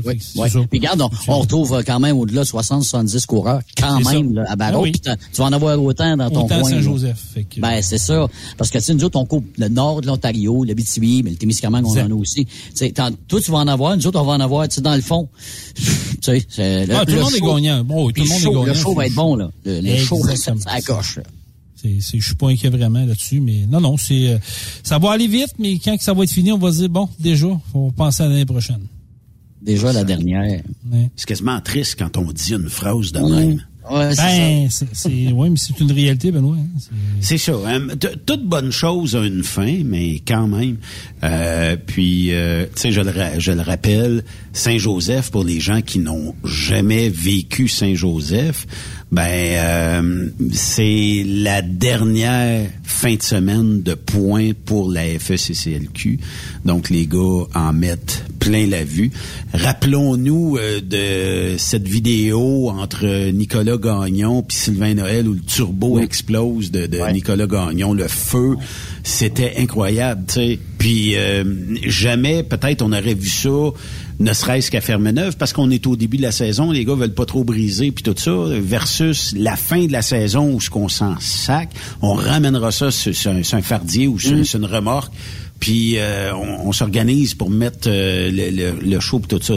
oui. 0.04 0.18
C'est 0.20 0.38
Ouais. 0.40 0.48
ça. 0.48 0.60
Puis 0.70 0.78
regarde, 0.78 1.02
on, 1.02 1.10
on 1.28 1.38
retrouve 1.40 1.74
euh, 1.74 1.82
quand 1.86 2.00
même 2.00 2.16
au-delà 2.18 2.42
de 2.42 2.46
60-70 2.48 3.26
coureurs, 3.26 3.60
quand 3.78 4.00
même, 4.00 4.34
là, 4.34 4.44
à 4.48 4.56
Barrault. 4.56 4.78
Ah 4.78 4.82
oui. 4.82 4.92
Tu 5.32 5.38
vas 5.40 5.44
en 5.44 5.52
avoir 5.52 5.80
autant 5.82 6.16
dans 6.16 6.30
ton 6.30 6.44
Autant 6.44 6.60
coin. 6.60 6.70
Saint-Joseph. 7.06 7.44
Que- 7.50 7.60
Ben, 7.60 7.82
c'est 7.82 7.98
ça. 7.98 8.28
Parce 8.56 8.70
que, 8.70 8.78
tu 8.78 8.84
sais, 8.84 8.94
nous 8.94 9.04
autres, 9.04 9.18
on 9.18 9.24
coupe 9.26 9.46
le 9.58 9.68
nord 9.68 10.00
de 10.00 10.06
l'Ontario, 10.06 10.64
le 10.64 10.74
BTB, 10.74 11.22
mais 11.24 11.30
le 11.30 11.36
Témiscamingue, 11.36 11.86
on 11.86 11.92
en 12.06 12.10
a 12.10 12.14
aussi. 12.14 12.46
Tu 12.76 12.92
toi, 12.92 13.10
tu 13.28 13.50
vas 13.50 13.58
en 13.58 13.68
avoir, 13.68 13.96
nous 13.96 14.06
autres, 14.06 14.20
on 14.20 14.24
va 14.24 14.32
en 14.32 14.40
avoir, 14.40 14.68
tu 14.68 14.76
sais, 14.76 14.80
dans 14.80 14.94
le 14.94 15.00
fond. 15.02 15.28
tu 15.74 15.82
sais, 16.22 16.44
c'est- 16.48 16.90
Ah, 16.90 17.04
tout 17.04 17.12
le 17.12 17.20
monde 17.22 17.34
est 17.34 17.40
gagnant. 17.54 17.84
Bon, 17.84 18.10
tout 18.10 18.22
le 18.22 18.28
monde 18.28 18.38
est 18.38 18.42
show- 18.42 18.50
gagnant. 18.52 18.64
Le 18.66 18.74
show 18.74 18.94
va 18.94 19.06
être 19.06 19.14
bon, 19.14 19.36
là. 19.36 19.50
Le, 19.64 19.80
le 19.80 19.96
show, 19.98 20.16
ça, 20.36 20.70
coche, 20.82 21.18
je 21.84 21.98
suis 22.20 22.34
pas 22.36 22.48
inquiet 22.48 22.70
vraiment 22.70 23.04
là-dessus, 23.04 23.40
mais 23.40 23.66
non, 23.68 23.80
non, 23.80 23.96
c'est, 23.96 24.28
euh, 24.28 24.38
ça 24.84 24.98
va 24.98 25.10
aller 25.12 25.26
vite, 25.26 25.54
mais 25.58 25.78
quand 25.80 25.96
que 25.96 26.04
ça 26.04 26.12
va 26.14 26.22
être 26.22 26.30
fini, 26.30 26.52
on 26.52 26.58
va 26.58 26.70
se 26.70 26.78
dire, 26.78 26.88
bon, 26.88 27.08
déjà, 27.18 27.48
faut 27.72 27.90
penser 27.90 28.22
à 28.22 28.28
l'année 28.28 28.44
prochaine. 28.46 28.86
Déjà 29.60 29.92
la 29.92 30.04
dernière. 30.04 30.62
C'est 31.16 31.26
quasiment 31.26 31.60
triste 31.60 31.96
quand 31.98 32.16
on 32.16 32.30
dit 32.32 32.52
une 32.52 32.68
phrase 32.68 33.10
de 33.12 33.18
même. 33.20 33.64
Ouais, 33.90 34.14
Ben, 34.16 34.68
c'est, 34.70 34.86
c'est, 34.92 35.32
ouais, 35.32 35.50
mais 35.50 35.56
c'est 35.56 35.78
une 35.80 35.90
réalité, 35.90 36.30
Benoît. 36.30 36.56
hein. 36.56 36.66
C'est- 37.20 37.36
ça. 37.38 37.52
hein. 37.66 37.88
Toute 38.26 38.44
bonne 38.46 38.70
chose 38.70 39.16
a 39.16 39.24
une 39.26 39.42
fin, 39.42 39.82
mais 39.84 40.20
quand 40.26 40.46
même. 40.46 40.76
Euh, 41.24 41.76
puis, 41.84 42.28
euh, 42.32 42.64
tu 42.74 42.80
sais, 42.80 42.92
je 42.92 43.00
le, 43.00 43.12
je 43.38 43.50
le 43.52 43.60
rappelle, 43.60 44.24
Saint-Joseph, 44.52 45.30
pour 45.32 45.44
les 45.44 45.58
gens 45.60 45.80
qui 45.82 45.98
n'ont 45.98 46.34
jamais 46.44 47.08
vécu 47.08 47.66
Saint-Joseph, 47.68 48.66
ben, 49.12 49.22
euh, 49.28 50.28
c'est 50.52 51.22
la 51.26 51.60
dernière 51.60 52.70
fin 52.82 53.14
de 53.14 53.22
semaine 53.22 53.82
de 53.82 53.92
points 53.92 54.52
pour 54.64 54.90
la 54.90 55.18
FECCLQ. 55.18 56.18
Donc, 56.64 56.88
les 56.88 57.06
gars 57.06 57.44
en 57.54 57.74
mettent 57.74 58.24
plein 58.38 58.66
la 58.66 58.84
vue. 58.84 59.10
Rappelons-nous 59.52 60.56
euh, 60.56 60.80
de 60.80 61.58
cette 61.58 61.86
vidéo 61.86 62.70
entre 62.70 63.30
Nicolas 63.32 63.76
Gagnon 63.76 64.42
puis 64.42 64.56
Sylvain 64.56 64.94
Noël 64.94 65.28
où 65.28 65.34
le 65.34 65.40
turbo 65.40 66.00
explose 66.00 66.70
de, 66.70 66.86
de 66.86 66.98
Nicolas 67.12 67.46
Gagnon, 67.46 67.92
le 67.92 68.08
feu, 68.08 68.56
c'était 69.02 69.54
incroyable, 69.58 70.24
tu 70.26 70.34
sais. 70.34 70.58
Puis 70.78 71.16
euh, 71.16 71.44
jamais 71.86 72.42
peut-être 72.42 72.82
on 72.82 72.92
aurait 72.92 73.14
vu 73.14 73.28
ça 73.28 73.48
ne 74.20 74.32
serait-ce 74.32 74.70
qu'à 74.70 74.80
Fermeneuve 74.80 75.36
parce 75.36 75.52
qu'on 75.52 75.70
est 75.70 75.86
au 75.86 75.96
début 75.96 76.16
de 76.16 76.22
la 76.22 76.32
saison, 76.32 76.70
les 76.70 76.84
gars 76.84 76.94
veulent 76.94 77.14
pas 77.14 77.26
trop 77.26 77.44
briser 77.44 77.90
puis 77.90 78.02
tout 78.02 78.14
ça 78.16 78.32
versus 78.60 79.34
la 79.36 79.56
fin 79.56 79.86
de 79.86 79.92
la 79.92 80.02
saison 80.02 80.52
où 80.52 80.60
ce 80.60 80.70
qu'on 80.70 80.88
s'en 80.88 81.18
sac, 81.18 81.70
on 82.00 82.14
ramènera 82.14 82.70
ça 82.70 82.90
sur, 82.90 83.14
sur 83.14 83.32
un, 83.32 83.42
sur 83.42 83.58
un 83.58 83.62
fardier 83.62 84.06
ou 84.06 84.18
sur, 84.18 84.44
sur 84.46 84.58
une 84.58 84.66
remorque 84.66 85.12
puis 85.62 85.92
euh, 85.96 86.34
on, 86.34 86.68
on 86.70 86.72
s'organise 86.72 87.34
pour 87.34 87.48
mettre 87.48 87.86
euh, 87.86 88.32
le, 88.32 88.50
le, 88.50 88.80
le 88.84 88.98
show 89.00 89.20
pis 89.20 89.28
tout 89.28 89.40
ça. 89.40 89.54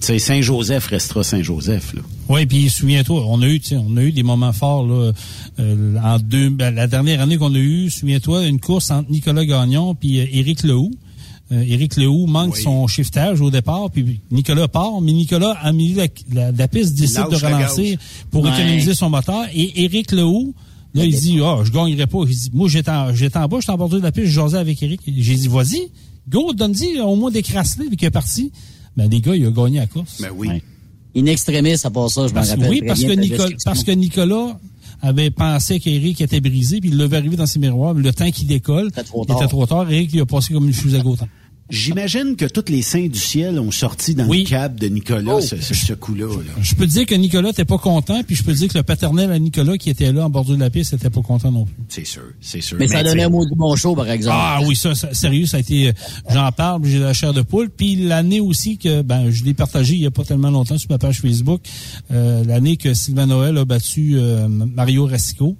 C'est- 0.00 0.18
Saint-Joseph 0.20 0.86
restera 0.86 1.24
Saint-Joseph. 1.24 1.96
Oui, 2.28 2.46
puis 2.46 2.70
souviens-toi, 2.70 3.24
on 3.28 3.42
a 3.42 3.48
eu, 3.48 3.60
on 3.72 3.96
a 3.96 4.02
eu 4.02 4.12
des 4.12 4.22
moments 4.22 4.52
forts 4.52 4.86
là, 4.86 5.10
euh, 5.58 5.96
en 6.00 6.20
deux, 6.20 6.50
ben, 6.50 6.72
la 6.72 6.86
dernière 6.86 7.20
année 7.20 7.36
qu'on 7.36 7.52
a 7.52 7.58
eu. 7.58 7.90
Souviens-toi, 7.90 8.46
une 8.46 8.60
course 8.60 8.92
entre 8.92 9.10
Nicolas 9.10 9.44
Gagnon 9.44 9.96
puis 9.96 10.20
euh, 10.20 10.26
Éric 10.30 10.62
Lehoux. 10.62 10.92
Euh, 11.50 11.62
Éric 11.66 11.96
Lehoux 11.96 12.26
manque 12.28 12.56
son 12.56 12.86
shiftage 12.86 13.40
au 13.40 13.50
départ, 13.50 13.90
puis 13.92 14.20
Nicolas 14.30 14.68
part, 14.68 15.00
mais 15.02 15.12
Nicolas, 15.12 15.56
à 15.60 15.72
milieu 15.72 15.96
de 15.96 16.08
la, 16.32 16.42
la, 16.46 16.52
la 16.52 16.68
piste, 16.68 16.94
décide 16.94 17.18
Lâche 17.28 17.40
de 17.42 17.46
la 17.48 17.56
relancer 17.58 17.98
pour 18.30 18.44
Ouais. 18.44 18.50
économiser 18.50 18.94
son 18.94 19.10
moteur. 19.10 19.42
Et 19.52 19.84
Éric 19.84 20.12
Lehoux, 20.12 20.54
là, 20.94 21.04
il 21.04 21.14
dit, 21.14 21.40
ah, 21.42 21.58
je 21.64 21.70
gagnerai 21.70 22.06
pas. 22.06 22.18
Il 22.28 22.36
dit, 22.36 22.50
moi, 22.52 22.68
j'étais 22.68 22.90
en, 22.90 23.14
j'étais 23.14 23.38
en 23.38 23.48
bas, 23.48 23.58
j'étais 23.60 23.72
en 23.72 23.78
bordure 23.78 23.98
de 23.98 24.04
la 24.04 24.12
piste, 24.12 24.28
je 24.28 24.32
jasais 24.32 24.58
avec 24.58 24.82
Éric. 24.82 25.00
J'ai 25.06 25.34
dit, 25.34 25.48
vas-y, 25.48 25.90
go, 26.28 26.52
donne-y 26.52 27.00
au 27.00 27.16
moins 27.16 27.30
des 27.30 27.42
crasselés, 27.42 27.88
puis 27.88 27.96
qu'il 27.96 28.08
est 28.08 28.12
parti. 28.12 28.52
Ben, 28.96 29.08
les 29.10 29.20
gars, 29.20 29.34
il 29.34 29.46
a 29.46 29.50
gagné 29.50 29.78
la 29.78 29.86
course. 29.86 30.20
Ben 30.20 30.30
oui. 30.36 30.48
Ouais. 30.48 30.62
In 31.16 31.26
extremis, 31.26 31.76
à 31.84 31.90
part 31.90 32.10
ça, 32.10 32.26
je 32.26 32.34
m'en 32.34 32.42
rappelle. 32.42 32.68
oui, 32.68 32.82
parce 32.86 33.00
bien 33.00 33.14
que, 33.14 33.20
Nicolas, 33.20 33.48
parce 33.64 33.84
que 33.84 33.92
Nicolas 33.92 34.58
avait 35.00 35.30
pensé 35.30 35.78
qu'Éric 35.78 36.20
était 36.20 36.40
brisé, 36.40 36.80
puis 36.80 36.90
il 36.90 36.96
l'avait 36.96 37.16
arrivé 37.16 37.36
dans 37.36 37.46
ses 37.46 37.58
miroirs. 37.58 37.94
Le 37.94 38.12
temps 38.12 38.30
qu'il 38.30 38.48
décolle, 38.48 38.90
trop 38.90 39.24
il 39.28 39.32
était 39.32 39.46
trop 39.46 39.66
tard. 39.66 39.90
Eric, 39.90 40.10
il 40.12 40.20
a 40.20 40.26
passé 40.26 40.54
comme 40.54 40.66
une 40.66 40.72
fusée 40.72 40.98
à 40.98 41.02
gauche. 41.02 41.18
J'imagine 41.70 42.36
que 42.36 42.44
tous 42.44 42.70
les 42.70 42.82
saints 42.82 43.06
du 43.08 43.18
ciel 43.18 43.58
ont 43.58 43.70
sorti 43.70 44.14
dans 44.14 44.26
Oui. 44.26 44.40
le 44.44 44.48
cab 44.50 44.78
de 44.78 44.86
Nicolas 44.88 45.36
Oh. 45.36 45.40
ce, 45.40 45.56
ce- 45.56 45.72
ce 45.74 45.94
coup-là. 45.94 46.26
là. 46.26 46.52
Je 46.60 46.74
peux 46.74 46.86
te 46.86 46.90
dire 46.92 47.06
que 47.06 47.14
Nicolas 47.14 47.48
n'était 47.48 47.64
pas 47.64 47.78
content, 47.78 48.22
puis 48.22 48.36
je 48.36 48.42
peux 48.42 48.52
te 48.52 48.58
dire 48.58 48.68
que 48.68 48.76
le 48.76 48.84
paternel 48.84 49.32
à 49.32 49.38
Nicolas 49.38 49.78
qui 49.78 49.88
était 49.88 50.12
là 50.12 50.26
en 50.26 50.30
bordure 50.30 50.56
de 50.56 50.60
la 50.60 50.68
piste 50.68 50.92
n'était 50.92 51.08
pas 51.08 51.22
content 51.22 51.50
non 51.50 51.64
plus. 51.64 51.74
C'est 51.88 52.04
sûr, 52.04 52.22
c'est 52.40 52.60
sûr. 52.60 52.76
Mais 52.78 52.86
ça 52.86 53.02
donnait 53.02 53.22
un 53.24 53.28
mot 53.30 53.46
du 53.46 53.54
bon 53.56 53.74
show, 53.76 53.94
par 53.96 54.10
exemple. 54.10 54.36
Ah 54.38 54.60
oui, 54.66 54.76
ça, 54.76 54.94
ça- 54.94 55.14
sérieux, 55.14 55.46
ça 55.46 55.56
a 55.56 55.60
été, 55.60 55.88
euh, 55.88 55.92
j'en 56.30 56.52
parle, 56.52 56.84
j'ai 56.84 56.98
la 56.98 57.14
chair 57.14 57.32
de 57.32 57.40
poule. 57.40 57.70
Puis 57.70 57.96
l'année 57.96 58.40
aussi 58.40 58.76
que, 58.76 59.00
ben, 59.00 59.30
je 59.30 59.42
l'ai 59.44 59.54
partagé 59.54 59.94
il 59.94 60.02
y 60.02 60.06
a 60.06 60.10
pas 60.10 60.24
tellement 60.24 60.50
longtemps 60.50 60.76
sur 60.76 60.90
ma 60.90 60.98
page 60.98 61.20
Facebook, 61.20 61.62
euh, 62.12 62.44
l'année 62.44 62.76
que 62.76 62.92
Sylvain 62.92 63.26
Noël 63.26 63.56
a 63.56 63.64
battu 63.64 64.16
euh, 64.18 64.48
Mario 64.48 65.06
Racicot 65.06 65.56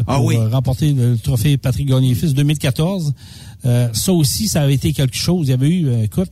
euh, 0.00 0.04
pour 0.04 0.12
Ah 0.14 0.20
oui. 0.20 0.36
euh, 0.36 0.48
remporter 0.48 0.92
le 0.92 1.16
trophée 1.16 1.56
Patrick 1.58 1.86
Gagné-Fils 1.88 2.34
2014. 2.34 3.14
Euh, 3.66 3.88
ça 3.92 4.12
aussi, 4.12 4.48
ça 4.48 4.62
avait 4.62 4.74
été 4.74 4.92
quelque 4.92 5.16
chose. 5.16 5.46
Il 5.46 5.50
y 5.50 5.54
avait 5.54 5.68
eu, 5.68 5.86
euh, 5.88 6.02
écoute, 6.04 6.30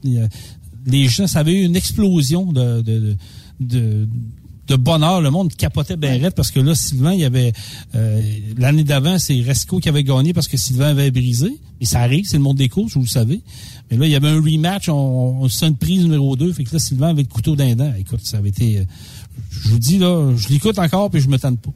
les 0.87 1.09
gens, 1.09 1.27
ça 1.27 1.41
avait 1.41 1.55
eu 1.55 1.65
une 1.65 1.77
explosion 1.77 2.53
de, 2.53 2.83
de, 2.83 3.17
de, 3.61 4.09
de 4.69 4.77
bonheur. 4.77 5.21
Le 5.21 5.31
monde 5.31 5.55
capotait 5.55 5.97
bien 5.97 6.19
raide 6.19 6.35
parce 6.35 6.51
que 6.51 6.61
là, 6.61 6.75
Sylvain, 6.75 7.13
il 7.13 7.21
y 7.21 7.25
avait 7.25 7.53
euh, 7.95 8.21
l'année 8.59 8.85
d'avant, 8.85 9.19
c'est 9.19 9.41
Resco 9.41 9.79
qui 9.79 9.89
avait 9.89 10.05
gagné 10.05 10.33
parce 10.33 10.49
que 10.49 10.57
Sylvain 10.57 10.89
avait 10.89 11.11
brisé. 11.11 11.59
Et 11.81 11.85
ça 11.85 12.01
arrive, 12.01 12.27
c'est 12.27 12.37
le 12.37 12.43
monde 12.43 12.59
des 12.59 12.69
courses, 12.69 12.95
vous 12.95 13.03
le 13.03 13.07
savez. 13.07 13.41
Mais 13.91 13.97
là, 13.97 14.07
il 14.07 14.13
y 14.13 14.15
avait 14.15 14.29
un 14.29 14.41
rematch, 14.41 14.89
on, 14.89 15.43
on 15.43 15.49
une 15.49 15.77
prise 15.77 16.03
numéro 16.03 16.37
2. 16.37 16.53
Fait 16.53 16.65
que 16.65 16.73
là, 16.73 16.79
Sylvain 16.79 17.09
avait 17.09 17.23
le 17.23 17.29
couteau 17.29 17.57
d'un 17.57 17.75
dent. 17.75 17.93
Écoute, 17.99 18.21
ça 18.23 18.39
avait 18.39 18.51
été. 18.51 18.87
Je 19.51 19.69
vous 19.69 19.79
dis 19.79 19.99
là, 19.99 20.35
je 20.37 20.49
l'écoute 20.49 20.79
encore 20.79 21.11
puis 21.11 21.21
je 21.21 21.29
me 21.29 21.39
tente 21.39 21.61
pas. 21.61 21.73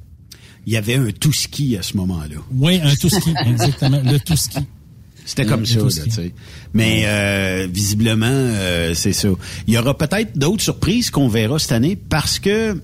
Il 0.66 0.72
y 0.72 0.76
avait 0.76 0.96
un 0.96 1.10
tout 1.12 1.32
ski 1.32 1.76
à 1.76 1.82
ce 1.82 1.96
moment-là. 1.96 2.36
Oui, 2.52 2.80
un 2.82 2.94
tout 2.96 3.08
ski, 3.08 3.32
exactement. 3.46 4.00
Le 4.04 4.18
tout 4.18 4.36
ski. 4.36 4.58
C'était 5.26 5.44
comme 5.44 5.66
ça, 5.66 5.80
là, 5.80 5.88
tu 5.88 6.10
sais. 6.10 6.32
Mais 6.72 7.02
euh, 7.04 7.66
visiblement, 7.70 8.26
euh, 8.30 8.94
c'est 8.94 9.12
ça. 9.12 9.28
Il 9.66 9.74
y 9.74 9.78
aura 9.78 9.98
peut-être 9.98 10.38
d'autres 10.38 10.62
surprises 10.62 11.10
qu'on 11.10 11.26
verra 11.26 11.58
cette 11.58 11.72
année 11.72 11.96
parce 11.96 12.38
que 12.38 12.80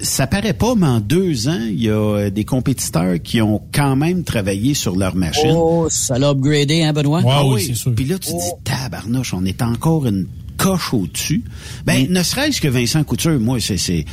ça 0.00 0.26
paraît 0.26 0.52
pas, 0.52 0.74
mais 0.74 0.86
en 0.86 1.00
deux 1.00 1.48
ans, 1.48 1.64
il 1.70 1.82
y 1.82 1.88
a 1.88 1.94
euh, 1.94 2.30
des 2.30 2.44
compétiteurs 2.44 3.22
qui 3.22 3.40
ont 3.40 3.62
quand 3.72 3.94
même 3.94 4.24
travaillé 4.24 4.74
sur 4.74 4.96
leur 4.96 5.14
machine. 5.14 5.52
Oh, 5.54 5.86
ça 5.88 6.18
l'a 6.18 6.30
upgradé, 6.30 6.82
hein, 6.82 6.92
Benoît? 6.92 7.20
Ouais, 7.20 7.30
Ah 7.30 7.46
oui, 7.46 7.64
c'est 7.64 7.74
sûr. 7.74 7.94
Puis 7.94 8.04
là, 8.04 8.18
tu 8.18 8.30
dis, 8.30 8.50
tabarnouche, 8.64 9.32
on 9.32 9.44
est 9.44 9.62
encore 9.62 10.06
une 10.06 10.26
coche 10.56 10.92
au-dessus. 10.92 11.44
Ben, 11.84 12.10
ne 12.10 12.22
serait-ce 12.22 12.60
que 12.60 12.68
Vincent 12.68 13.04
Couture, 13.04 13.38
moi, 13.38 13.60
c'est, 13.60 13.76
c'est, 13.76 14.04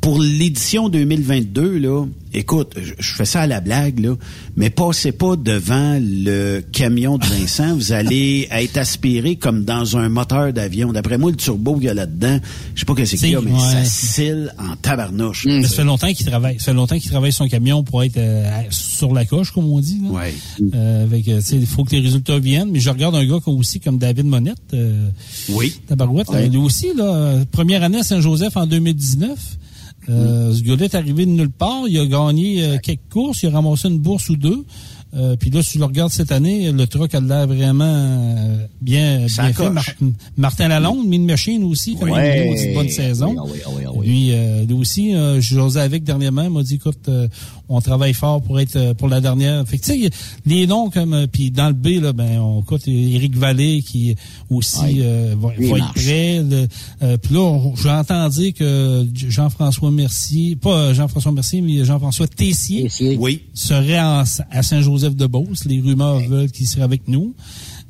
pour 0.00 0.18
l'édition 0.18 0.88
2022, 0.88 1.78
là, 1.78 2.06
écoute, 2.34 2.74
je, 2.80 2.92
je 2.98 3.14
fais 3.14 3.24
ça 3.24 3.42
à 3.42 3.46
la 3.46 3.60
blague, 3.60 4.00
là, 4.00 4.14
mais 4.56 4.70
passez 4.70 5.12
pas 5.12 5.36
devant 5.36 5.98
le 6.00 6.60
camion 6.72 7.18
de 7.18 7.26
Vincent, 7.26 7.74
vous 7.74 7.92
allez 7.92 8.48
être 8.50 8.76
aspiré 8.78 9.36
comme 9.36 9.64
dans 9.64 9.96
un 9.96 10.08
moteur 10.08 10.52
d'avion. 10.52 10.92
D'après 10.92 11.18
moi, 11.18 11.30
le 11.30 11.36
turbo 11.36 11.74
qu'il 11.74 11.84
y 11.84 11.88
a 11.88 11.94
là-dedans, 11.94 12.38
je 12.74 12.80
sais 12.80 12.86
pas 12.86 12.94
que 12.94 13.04
c'est 13.04 13.16
qu'il 13.16 13.30
y 13.30 13.36
a, 13.36 13.40
mais 13.40 13.52
ouais. 13.52 13.84
ça 13.84 14.22
en 14.58 14.76
tabarnouche. 14.76 15.46
Ça 15.62 15.68
fait 15.68 15.84
longtemps 15.84 16.12
qu'il 16.12 16.26
travaille. 16.26 16.58
Ça 16.58 16.66
fait 16.66 16.74
longtemps 16.74 16.98
qu'il 16.98 17.10
travaille 17.10 17.32
son 17.32 17.48
camion 17.48 17.82
pour 17.82 18.02
être 18.02 18.16
euh, 18.16 18.44
sur 18.70 19.12
la 19.12 19.24
coche, 19.24 19.50
comme 19.52 19.66
on 19.70 19.80
dit. 19.80 20.00
Là. 20.02 20.08
Ouais. 20.10 20.34
Euh, 20.74 21.04
avec, 21.04 21.28
euh, 21.28 21.40
il 21.52 21.66
faut 21.66 21.84
que 21.84 21.92
les 21.94 22.00
résultats 22.00 22.38
viennent. 22.38 22.70
Mais 22.70 22.80
je 22.80 22.90
regarde 22.90 23.14
un 23.14 23.24
gars 23.24 23.38
comme, 23.44 23.56
aussi 23.56 23.80
comme 23.80 23.98
David 23.98 24.26
Monette. 24.26 24.58
euh, 24.74 25.08
oui. 25.50 25.74
Tabarouette. 25.86 26.28
Ouais. 26.28 26.48
lui 26.48 26.58
aussi, 26.58 26.88
là, 26.96 27.04
euh, 27.04 27.44
première 27.50 27.82
année 27.82 27.98
à 27.98 28.02
Saint-Joseph 28.02 28.56
en 28.56 28.66
2019. 28.66 29.30
Euh, 30.08 30.52
Ce 30.52 30.62
gars-là 30.62 30.84
est 30.86 30.94
arrivé 30.94 31.26
de 31.26 31.30
nulle 31.30 31.50
part. 31.50 31.86
Il 31.88 31.98
a 31.98 32.06
gagné 32.06 32.64
euh, 32.64 32.78
quelques 32.82 33.08
courses. 33.10 33.42
Il 33.42 33.48
a 33.48 33.52
ramassé 33.52 33.88
une 33.88 33.98
bourse 33.98 34.28
ou 34.30 34.36
deux. 34.36 34.64
Euh, 35.14 35.36
puis 35.36 35.50
là, 35.50 35.62
si 35.62 35.72
tu 35.72 35.78
le 35.78 35.84
regardes 35.84 36.10
cette 36.10 36.32
année, 36.32 36.72
le 36.72 36.86
truck 36.86 37.14
a 37.14 37.20
l'air 37.20 37.46
vraiment 37.46 37.84
euh, 37.84 38.66
bien, 38.80 39.28
Ça 39.28 39.42
bien 39.42 39.52
fait. 39.52 39.70
Mar- 39.70 39.84
Martin 40.38 40.68
Lalonde, 40.68 41.06
Mine 41.06 41.26
Machine 41.26 41.62
aussi, 41.64 41.96
comme 41.96 42.10
Ouais. 42.10 42.66
une 42.68 42.74
bonne 42.74 42.88
saison. 42.88 43.34
Oui, 43.44 43.50
oui, 43.66 43.72
oui, 43.76 43.84
oui. 43.96 44.06
Lui, 44.06 44.28
euh, 44.32 44.64
lui 44.64 44.74
aussi, 44.74 45.14
euh, 45.14 45.40
José 45.40 45.80
avec 45.80 46.02
dernièrement 46.04 46.48
m'a 46.48 46.62
dit, 46.62 46.76
écoute, 46.76 47.08
euh, 47.08 47.28
on 47.68 47.80
travaille 47.82 48.14
fort 48.14 48.40
pour 48.42 48.58
être 48.60 48.76
euh, 48.76 48.94
pour 48.94 49.08
la 49.08 49.20
dernière. 49.20 49.66
Fait 49.68 49.78
que 49.78 49.84
tu 49.84 50.02
sais, 50.02 50.10
les 50.46 50.66
noms 50.66 50.88
comme 50.90 51.12
euh, 51.14 51.26
puis 51.30 51.50
dans 51.50 51.68
le 51.68 51.72
B 51.74 52.02
là, 52.02 52.12
ben 52.12 52.38
on 52.38 52.60
écoute 52.60 52.86
Éric 52.88 53.36
Vallée 53.36 53.82
qui 53.82 54.14
aussi 54.50 54.80
Ouais. 54.80 54.94
euh, 54.98 55.34
va, 55.38 55.48
va 55.48 55.76
être 55.78 55.92
prêt. 55.94 56.42
le- 56.42 56.66
euh, 57.02 57.16
puis 57.18 57.34
là, 57.34 57.58
j'entends 57.82 58.28
dire 58.28 58.52
que 58.54 59.06
Jean-François 59.14 59.90
Mercier, 59.90 60.56
pas 60.56 60.92
Jean-François 60.94 61.32
Mercier, 61.32 61.60
mais 61.62 61.84
Jean-François 61.84 62.26
Tessier, 62.28 62.84
Tessier. 62.84 63.16
Oui. 63.18 63.42
serait 63.54 64.00
en- 64.00 64.24
à 64.50 64.62
Saint-Joseph-de-Beauce. 65.02 65.64
Les 65.66 65.80
rumeurs 65.80 66.20
veulent 66.20 66.50
qu'il 66.50 66.66
serait 66.66 66.82
avec 66.82 67.08
nous. 67.08 67.34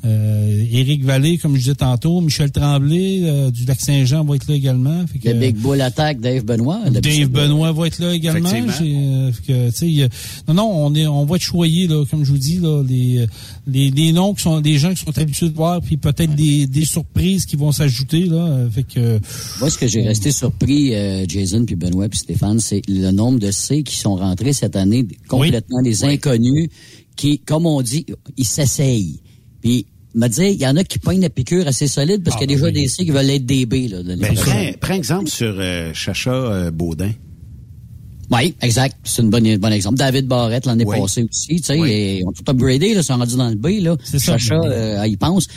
Euh, 0.04 0.66
Éric 0.72 1.04
Vallée, 1.04 1.38
comme 1.38 1.54
je 1.54 1.60
disais 1.60 1.74
tantôt, 1.76 2.20
Michel 2.20 2.50
Tremblay 2.50 3.20
euh, 3.22 3.52
du 3.52 3.64
Lac-Saint-Jean 3.66 4.24
va 4.24 4.34
être 4.34 4.48
là 4.48 4.56
également. 4.56 5.06
Fait 5.06 5.20
que, 5.20 5.28
Le 5.28 5.34
Big 5.38 5.56
Bull 5.56 5.80
Attack, 5.80 6.18
Dave 6.18 6.44
Benoît. 6.44 6.80
Dave 6.90 7.28
Benoît 7.28 7.70
va 7.70 7.86
être 7.86 8.00
là 8.00 8.12
également. 8.12 8.48
Euh, 8.50 9.30
fait 9.32 9.42
que, 9.46 9.70
tu 9.70 9.76
sais, 9.76 9.86
il 9.86 9.94
y 9.94 10.02
a- 10.02 10.08
non, 10.48 10.54
non, 10.54 10.86
on 10.86 10.94
est, 10.96 11.06
on 11.06 11.24
va 11.24 11.36
être 11.36 11.42
choyé 11.42 11.86
là, 11.86 12.04
comme 12.10 12.24
je 12.24 12.32
vous 12.32 12.38
dis 12.38 12.58
là, 12.58 12.82
les, 12.82 13.26
les, 13.68 13.90
les 13.92 14.10
noms 14.12 14.34
qui 14.34 14.42
sont, 14.42 14.60
des 14.60 14.76
gens 14.76 14.92
qui 14.92 15.04
sont 15.04 15.16
habitués 15.16 15.50
de 15.50 15.54
voir, 15.54 15.80
puis 15.80 15.96
peut-être 15.96 16.34
des, 16.34 16.66
des 16.66 16.84
surprises 16.84 17.46
qui 17.46 17.54
vont 17.54 17.70
s'ajouter 17.70 18.24
là. 18.24 18.66
Fait 18.72 18.82
que, 18.82 19.20
Moi, 19.60 19.70
ce 19.70 19.78
que 19.78 19.86
j'ai 19.86 20.02
resté 20.02 20.32
surpris, 20.32 20.96
euh, 20.96 21.24
Jason, 21.28 21.64
puis 21.64 21.76
Benoît, 21.76 22.08
puis 22.08 22.18
Stéphane, 22.18 22.58
c'est 22.58 22.82
le 22.88 23.12
nombre 23.12 23.38
de 23.38 23.52
C 23.52 23.84
qui 23.84 23.96
sont 23.96 24.16
rentrés 24.16 24.52
cette 24.52 24.74
année, 24.74 25.06
complètement 25.28 25.80
des 25.80 26.02
inconnus, 26.04 26.70
qui, 27.16 27.38
comme 27.38 27.66
on 27.66 27.80
dit, 27.82 28.06
ils 28.36 28.44
s'essayent. 28.46 29.20
Puis, 29.60 29.86
me 30.14 30.28
dire, 30.28 30.46
il 30.48 30.60
y 30.60 30.66
en 30.66 30.76
a 30.76 30.84
qui 30.84 30.98
pognent 30.98 31.20
la 31.22 31.30
piqûre 31.30 31.66
assez 31.66 31.86
solide 31.88 32.22
parce 32.22 32.36
Ah, 32.36 32.40
qu'il 32.40 32.50
y 32.50 32.54
a 32.54 32.56
déjà 32.56 32.66
ben 32.70 32.74
oui. 32.76 32.82
des 32.82 32.88
C 32.88 33.04
qui 33.04 33.10
veulent 33.10 33.30
être 33.30 33.46
DB. 33.46 33.88
Là, 33.88 34.02
de 34.02 34.14
Ben, 34.16 34.34
prends, 34.34 34.70
prends 34.80 34.94
exemple 34.94 35.28
sur 35.30 35.54
euh, 35.58 35.90
Chacha 35.94 36.32
euh, 36.32 36.70
Baudin. 36.70 37.12
Oui, 38.30 38.54
exact. 38.62 38.96
C'est 39.04 39.22
une 39.22 39.30
bonne, 39.30 39.46
un 39.46 39.58
bon 39.58 39.72
exemple. 39.72 39.98
David 39.98 40.26
Barrette 40.26 40.64
l'année 40.66 40.84
Oui. 40.86 40.98
passée 41.00 41.26
aussi, 41.30 41.56
tu 41.56 41.62
sais, 41.62 41.78
Oui. 41.78 42.22
on 42.26 42.32
tout 42.32 42.44
upgradé, 42.48 42.94
là, 42.94 43.00
ils 43.00 43.04
sont 43.04 43.16
rendus 43.16 43.36
dans 43.36 43.48
le 43.50 43.56
B, 43.56 43.82
là. 43.82 43.96
C'est 44.04 44.18
ça. 44.18 44.38
Chacha, 44.38 44.54
euh, 44.60 45.06
il 45.06 45.18
pense. 45.18 45.48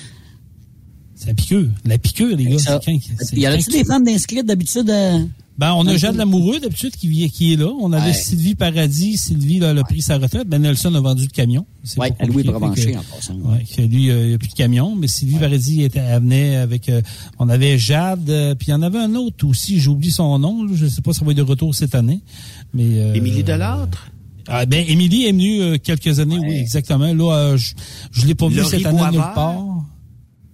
c'est 1.16 1.28
la 1.28 1.34
piqûre. 1.34 1.68
La 1.86 1.98
piqûre, 1.98 2.36
les 2.36 2.46
gars. 2.46 2.80
Il 3.34 3.40
y 3.40 3.46
a-tu 3.46 3.70
des 3.72 3.84
femmes 3.86 4.04
d'inscrites 4.04 4.46
d'habitude? 4.46 4.90
euh? 4.90 5.20
Ben, 5.58 5.74
on 5.74 5.88
a 5.88 5.96
Jade 5.96 6.18
Lamoureux, 6.18 6.60
d'habitude, 6.60 6.92
qui, 6.98 7.08
vient- 7.08 7.30
qui 7.30 7.54
est 7.54 7.56
là. 7.56 7.72
On 7.80 7.94
avait 7.94 8.08
Ouais. 8.08 8.14
Sylvie 8.14 8.56
Paradis. 8.56 9.16
Sylvie, 9.18 9.60
là, 9.60 9.72
elle 9.72 9.78
a 9.78 9.84
pris 9.84 10.02
sa 10.02 10.18
retraite. 10.18 10.50
Ben 10.50 10.62
Nelson 10.62 10.94
a 10.96 11.00
vendu 11.00 11.24
le 11.24 11.30
camion. 11.30 11.66
C'est 11.84 11.98
Ouais, 11.98 12.12
pas 12.12 12.26
Louis 12.26 12.44
que- 12.44 12.50
en 12.50 12.60
passant. 12.60 13.34
Ouais, 13.36 13.64
que 13.74 13.82
lui, 13.84 14.10
euh, 14.12 14.24
il 14.24 14.28
n'y 14.30 14.34
a 14.34 14.38
plus 14.38 14.50
de 14.50 14.54
camion, 14.54 14.96
mais 14.96 15.08
Sylvie 15.08 15.38
Paradis 15.38 15.84
était, 15.84 16.00
elle 16.00 16.22
venait 16.24 16.58
avec, 16.58 16.90
euh, 16.90 17.02
on 17.40 17.48
avait 17.48 17.78
Jade, 17.78 18.30
euh, 18.30 18.54
puis 18.56 18.68
il 18.68 18.72
y 18.72 18.74
en 18.74 18.82
avait 18.82 19.00
un 19.00 19.16
autre 19.16 19.48
aussi, 19.48 19.80
j'oublie 19.80 20.12
son 20.12 20.38
nom, 20.40 20.64
là, 20.64 20.72
je 20.76 20.88
sais 20.88 21.02
pas 21.02 21.14
si 21.14 21.20
ça 21.20 21.26
va 21.26 21.32
être 21.32 21.38
de 21.38 21.42
retour 21.44 21.74
cette 21.74 21.96
année, 21.96 22.20
mais... 22.74 22.84
Euh, 23.00 23.14
Émilie 23.14 23.44
Delattre? 23.44 24.10
Ah, 24.48 24.66
ben, 24.66 24.84
Émilie 24.88 25.26
est 25.26 25.32
venue 25.32 25.62
euh, 25.62 25.78
quelques 25.82 26.20
années, 26.20 26.38
oui, 26.38 26.54
exactement. 26.56 27.12
Là, 27.14 27.34
euh, 27.34 27.58
je, 27.58 27.74
je 28.12 28.28
l'ai 28.28 28.36
pas 28.36 28.48
vue 28.48 28.64
cette 28.66 28.86
année 28.86 29.00
de 29.00 29.12
nulle 29.12 29.22
part. 29.34 29.64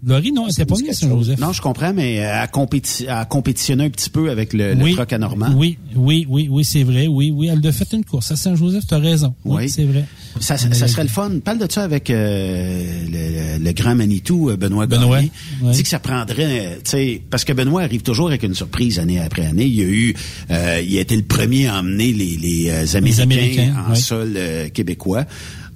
Laurie, 0.06 0.32
non, 0.32 0.46
elle 0.48 0.52
était 0.52 0.66
pas 0.66 0.76
venue 0.76 0.90
à 0.90 0.94
Saint-Joseph. 0.94 1.40
Non, 1.40 1.54
je 1.54 1.62
comprends, 1.62 1.94
mais 1.94 2.16
elle 2.16 2.26
a, 2.32 2.48
compéti- 2.48 3.04
elle 3.04 3.10
a 3.12 3.26
compétitionné 3.26 3.86
un 3.86 3.90
petit 3.90 4.10
peu 4.10 4.32
avec 4.32 4.52
le, 4.54 4.74
le 4.74 4.84
oui, 4.84 4.94
truck 4.96 5.14
à 5.14 5.18
Normand. 5.20 5.54
Oui, 5.56 5.78
oui, 5.96 6.26
oui, 6.28 6.48
oui, 6.50 6.66
c'est 6.66 6.84
vrai, 6.84 7.06
oui, 7.08 7.32
oui. 7.36 7.50
Elle 7.52 7.66
a 7.68 7.72
fait 7.72 7.94
une 7.94 8.04
course 8.04 8.32
à 8.32 8.36
Saint-Joseph, 8.36 8.86
tu 8.88 8.94
as 8.96 8.98
raison. 8.98 9.36
Oui, 9.46 9.58
Oui. 9.64 9.70
c'est 9.70 9.84
vrai. 9.84 10.06
Ça, 10.40 10.58
ça, 10.58 10.72
ça 10.74 10.88
serait 10.88 11.04
le 11.04 11.10
fun. 11.10 11.30
Parle 11.44 11.60
de 11.60 11.72
ça 11.72 11.84
avec 11.84 12.10
euh, 12.10 12.84
le, 13.12 13.58
le- 13.60 13.64
le 13.64 13.72
grand 13.74 13.94
Manitou, 13.96 14.50
euh, 14.50 14.58
Benoît 14.58 14.88
Benoît. 14.88 15.20
Dit 15.22 15.84
que 15.84 15.90
ça 15.90 16.00
prendrait, 16.00 16.66
euh, 16.68 16.76
tu 16.84 16.92
sais, 16.92 17.22
parce 17.30 17.44
que 17.44 17.54
Benoît 17.54 17.82
arrive 17.84 18.02
toujours 18.02 18.28
avec 18.30 18.42
une 18.44 18.56
surprise 18.56 18.98
année 18.98 19.20
après 19.20 19.46
année. 19.46 19.66
Il 19.66 19.76
y 19.76 19.82
a 19.82 19.86
eu, 19.86 20.16
euh, 20.50 20.82
il 20.88 20.98
a 20.98 21.02
été 21.02 21.16
le 21.16 21.24
premier 21.24 21.68
à 21.68 21.80
emmener 21.80 22.12
les, 22.14 22.38
les, 22.38 22.70
euh, 22.70 22.86
Américains, 22.98 23.24
Américains, 23.24 23.76
en 23.90 23.96
sol 23.96 24.34
euh, 24.36 24.70
québécois. 24.70 25.26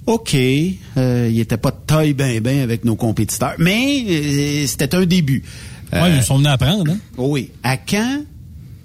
OK, 0.06 0.34
euh, 0.34 1.28
il 1.30 1.40
était 1.40 1.56
pas 1.56 1.72
de 1.72 1.76
taille 1.86 2.14
ben 2.14 2.40
ben 2.40 2.60
avec 2.60 2.84
nos 2.84 2.94
compétiteurs, 2.96 3.54
mais 3.58 4.04
euh, 4.08 4.66
c'était 4.66 4.94
un 4.94 5.04
début. 5.04 5.42
Euh, 5.92 6.14
ils 6.16 6.22
sont 6.22 6.36
venus 6.36 6.50
apprendre, 6.50 6.92
hein? 6.92 6.98
oui. 7.18 7.50
À 7.62 7.76
quand 7.76 8.22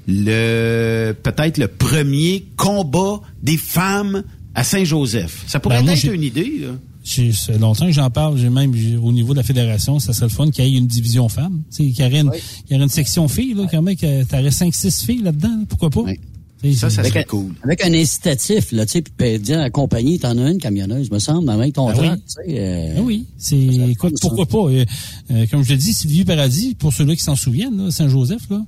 le 0.08 1.14
peut-être 1.14 1.58
le 1.58 1.68
premier 1.68 2.46
combat 2.58 3.22
des 3.42 3.58
femmes 3.58 4.24
à 4.56 4.64
Saint-Joseph? 4.64 5.44
Ça 5.48 5.60
pourrait 5.60 5.78
Ben, 5.78 5.86
moi, 5.86 5.94
être 5.94 6.12
une 6.12 6.24
idée. 6.24 6.60
Là. 6.62 6.70
Fait 7.04 7.58
longtemps 7.60 7.86
que 7.88 7.92
j'en 7.92 8.10
parle. 8.10 8.38
J'ai 8.38 8.50
même 8.50 8.74
au 9.02 9.12
niveau 9.12 9.34
de 9.34 9.38
la 9.38 9.44
fédération, 9.44 10.00
ça 10.00 10.14
serait 10.14 10.28
le 10.28 10.32
fun 10.32 10.50
qu'il 10.52 10.66
y 10.68 10.76
ait 10.76 10.78
une 10.78 10.88
division 10.88 11.30
femmes. 11.30 11.62
Tu 11.76 11.78
sais, 11.88 11.92
Qu'il 11.92 12.06
y 12.06 12.08
aurait 12.08 12.20
une, 12.22 12.32
qu'il 12.32 12.72
y 12.72 12.76
aurait 12.76 12.84
une 12.84 12.90
section 12.90 13.28
filles, 13.28 13.54
là, 13.56 13.66
quand 13.70 13.82
même, 13.82 13.96
que 13.96 14.24
t'aurais 14.24 14.50
5-6 14.50 15.06
filles 15.06 15.22
là-dedans. 15.24 15.50
là, 15.50 15.66
Pourquoi 15.68 15.90
pas? 15.90 16.06
Sais, 16.08 16.20
Ça, 16.64 16.90
ça 16.90 16.90
c'est- 16.90 17.00
Avec 17.00 17.12
serait 17.14 17.20
un, 17.22 17.24
cool. 17.24 17.54
avec 17.64 17.84
un 17.86 17.94
incitatif, 17.94 18.72
là, 18.72 18.86
tu 18.86 18.92
sais, 18.94 19.02
puis 19.02 19.14
ben, 19.18 19.38
dire 19.42 19.58
à 19.60 19.62
la 19.64 19.70
compagnie, 19.70 20.20
t'en 20.20 20.38
as 20.38 20.50
une 20.52 20.60
camionneuse, 20.60 21.10
me 21.12 21.20
semble, 21.20 21.50
avec 21.50 21.74
ton 21.74 21.88
Ben 21.88 21.94
truck, 21.96 22.12
oui. 22.12 22.18
tu 22.18 22.34
sais. 22.54 22.60
euh, 22.60 22.94
Ah 22.98 23.02
oui, 23.02 23.26
c'est 23.38 23.58
écoute, 23.58 24.16
pourquoi 24.22 24.46
pas 24.46 24.58
euh, 24.72 24.86
euh, 25.32 25.46
Comme 25.50 25.64
je 25.64 25.72
le 25.72 25.78
dis, 25.78 25.94
Sylvie 25.94 26.24
Paradis, 26.26 26.76
pour 26.76 26.94
ceux-là 26.94 27.16
qui 27.16 27.24
s'en 27.24 27.36
souviennent, 27.36 27.90
Saint-Joseph, 27.92 28.44
là, 28.50 28.62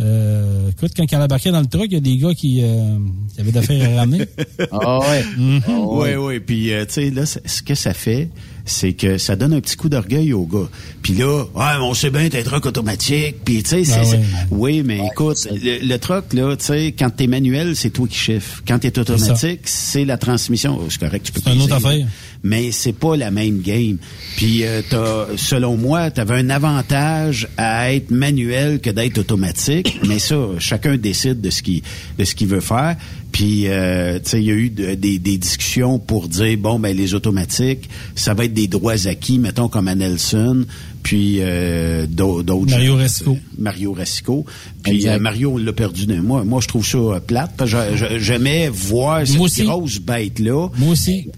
euh, 0.00 0.70
écoute, 0.70 0.92
quand 0.96 1.04
elle 1.10 1.20
embarquait 1.20 1.50
dans 1.50 1.60
le 1.60 1.66
truck, 1.66 1.86
il 1.86 1.94
y 1.94 1.96
a 1.96 2.00
des 2.00 2.16
gars 2.16 2.34
qui, 2.34 2.60
euh, 2.62 2.96
qui 3.34 3.40
avaient 3.40 3.52
d'affaires 3.52 3.90
à 3.92 4.00
ramener. 4.00 4.24
Ah 4.70 5.00
ouais. 5.00 5.22
Ah 5.66 5.70
Oui, 5.80 5.98
ouais. 5.98 6.16
oui. 6.16 6.40
Puis, 6.40 6.72
euh, 6.72 6.84
tu 6.86 6.94
sais, 6.94 7.10
là, 7.10 7.26
ce 7.26 7.62
que 7.62 7.74
ça 7.74 7.92
fait, 7.92 8.30
c'est 8.64 8.92
que 8.92 9.18
ça 9.18 9.36
donne 9.36 9.52
un 9.54 9.60
petit 9.60 9.76
coup 9.76 9.88
d'orgueil 9.88 10.32
aux 10.32 10.46
gars. 10.46 10.68
Puis 11.02 11.14
là, 11.14 11.42
ouais, 11.54 11.64
mais 11.78 11.82
on 11.84 11.94
sait 11.94 12.10
bien, 12.10 12.28
t'es 12.28 12.40
un 12.40 12.42
truck 12.44 12.66
automatique. 12.66 13.36
Puis, 13.44 13.62
tu 13.62 13.84
sais. 13.84 13.92
Ah 13.96 14.02
ouais. 14.06 14.20
Oui, 14.50 14.82
mais 14.84 15.00
écoute, 15.12 15.48
le, 15.50 15.84
le 15.86 15.98
truck, 15.98 16.32
là, 16.32 16.54
tu 16.56 16.66
sais, 16.66 16.94
quand 16.96 17.10
t'es 17.10 17.26
manuel, 17.26 17.74
c'est 17.74 17.90
toi 17.90 18.06
qui 18.08 18.16
chiffres. 18.16 18.62
Quand 18.66 18.78
t'es 18.78 18.96
automatique, 18.98 19.60
c'est 19.64 20.04
la 20.04 20.16
transmission. 20.16 20.78
Oh, 20.80 20.86
C'est 20.88 21.00
correct, 21.00 21.24
tu 21.26 21.32
peux 21.32 21.40
C'est 21.44 21.54
une 21.54 21.62
autre 21.62 21.74
affaire. 21.74 21.98
là. 21.98 22.04
Mais 22.44 22.72
c'est 22.72 22.92
pas 22.92 23.16
la 23.16 23.30
même 23.30 23.60
game. 23.60 23.98
Puis, 24.36 24.64
euh, 24.64 24.82
t'as, 24.88 25.26
selon 25.36 25.76
moi, 25.76 26.10
t'avais 26.10 26.34
un 26.34 26.50
avantage 26.50 27.48
à 27.56 27.92
être 27.92 28.10
manuel 28.10 28.80
que 28.80 28.90
d'être 28.90 29.18
automatique. 29.18 29.98
mais 30.08 30.18
ça, 30.18 30.36
chacun 30.58 30.96
décide 30.96 31.40
de 31.40 31.50
ce 31.50 31.62
qu'il, 31.62 31.82
de 32.18 32.24
ce 32.24 32.34
qu'il 32.34 32.48
veut 32.48 32.60
faire. 32.60 32.96
Puis, 33.32 33.66
euh, 33.66 34.18
tu 34.22 34.28
sais, 34.30 34.40
il 34.42 34.46
y 34.46 34.50
a 34.50 34.54
eu 34.54 34.68
de- 34.68 34.94
des, 34.94 35.18
des 35.18 35.38
discussions 35.38 35.98
pour 35.98 36.28
dire, 36.28 36.58
bon, 36.58 36.78
ben 36.78 36.94
les 36.94 37.14
automatiques, 37.14 37.88
ça 38.14 38.34
va 38.34 38.44
être 38.44 38.52
des 38.52 38.68
droits 38.68 39.06
acquis, 39.08 39.38
mettons, 39.38 39.68
comme 39.68 39.88
à 39.88 39.94
Nelson, 39.94 40.66
puis 41.02 41.38
euh, 41.40 42.06
d'au- 42.06 42.42
d'autres... 42.42 42.70
Mario. 42.70 42.96
Racicot. 42.96 43.38
Mario 43.58 43.92
Racicot. 43.94 44.44
Puis 44.82 45.08
euh, 45.08 45.18
Mario, 45.18 45.52
on 45.54 45.56
l'a 45.56 45.72
perdu 45.72 46.04
d'un 46.06 46.20
mois. 46.20 46.44
Moi, 46.44 46.60
je 46.60 46.68
trouve 46.68 46.86
ça 46.86 46.98
euh, 46.98 47.20
plate, 47.20 47.52
parce 47.56 47.70
que 47.72 48.18
j'aimais 48.18 48.68
voir 48.68 49.26
cette 49.26 49.40
aussi. 49.40 49.64
grosse 49.64 49.98
bête-là. 49.98 50.68
Moi 50.76 50.90
aussi. 50.92 51.28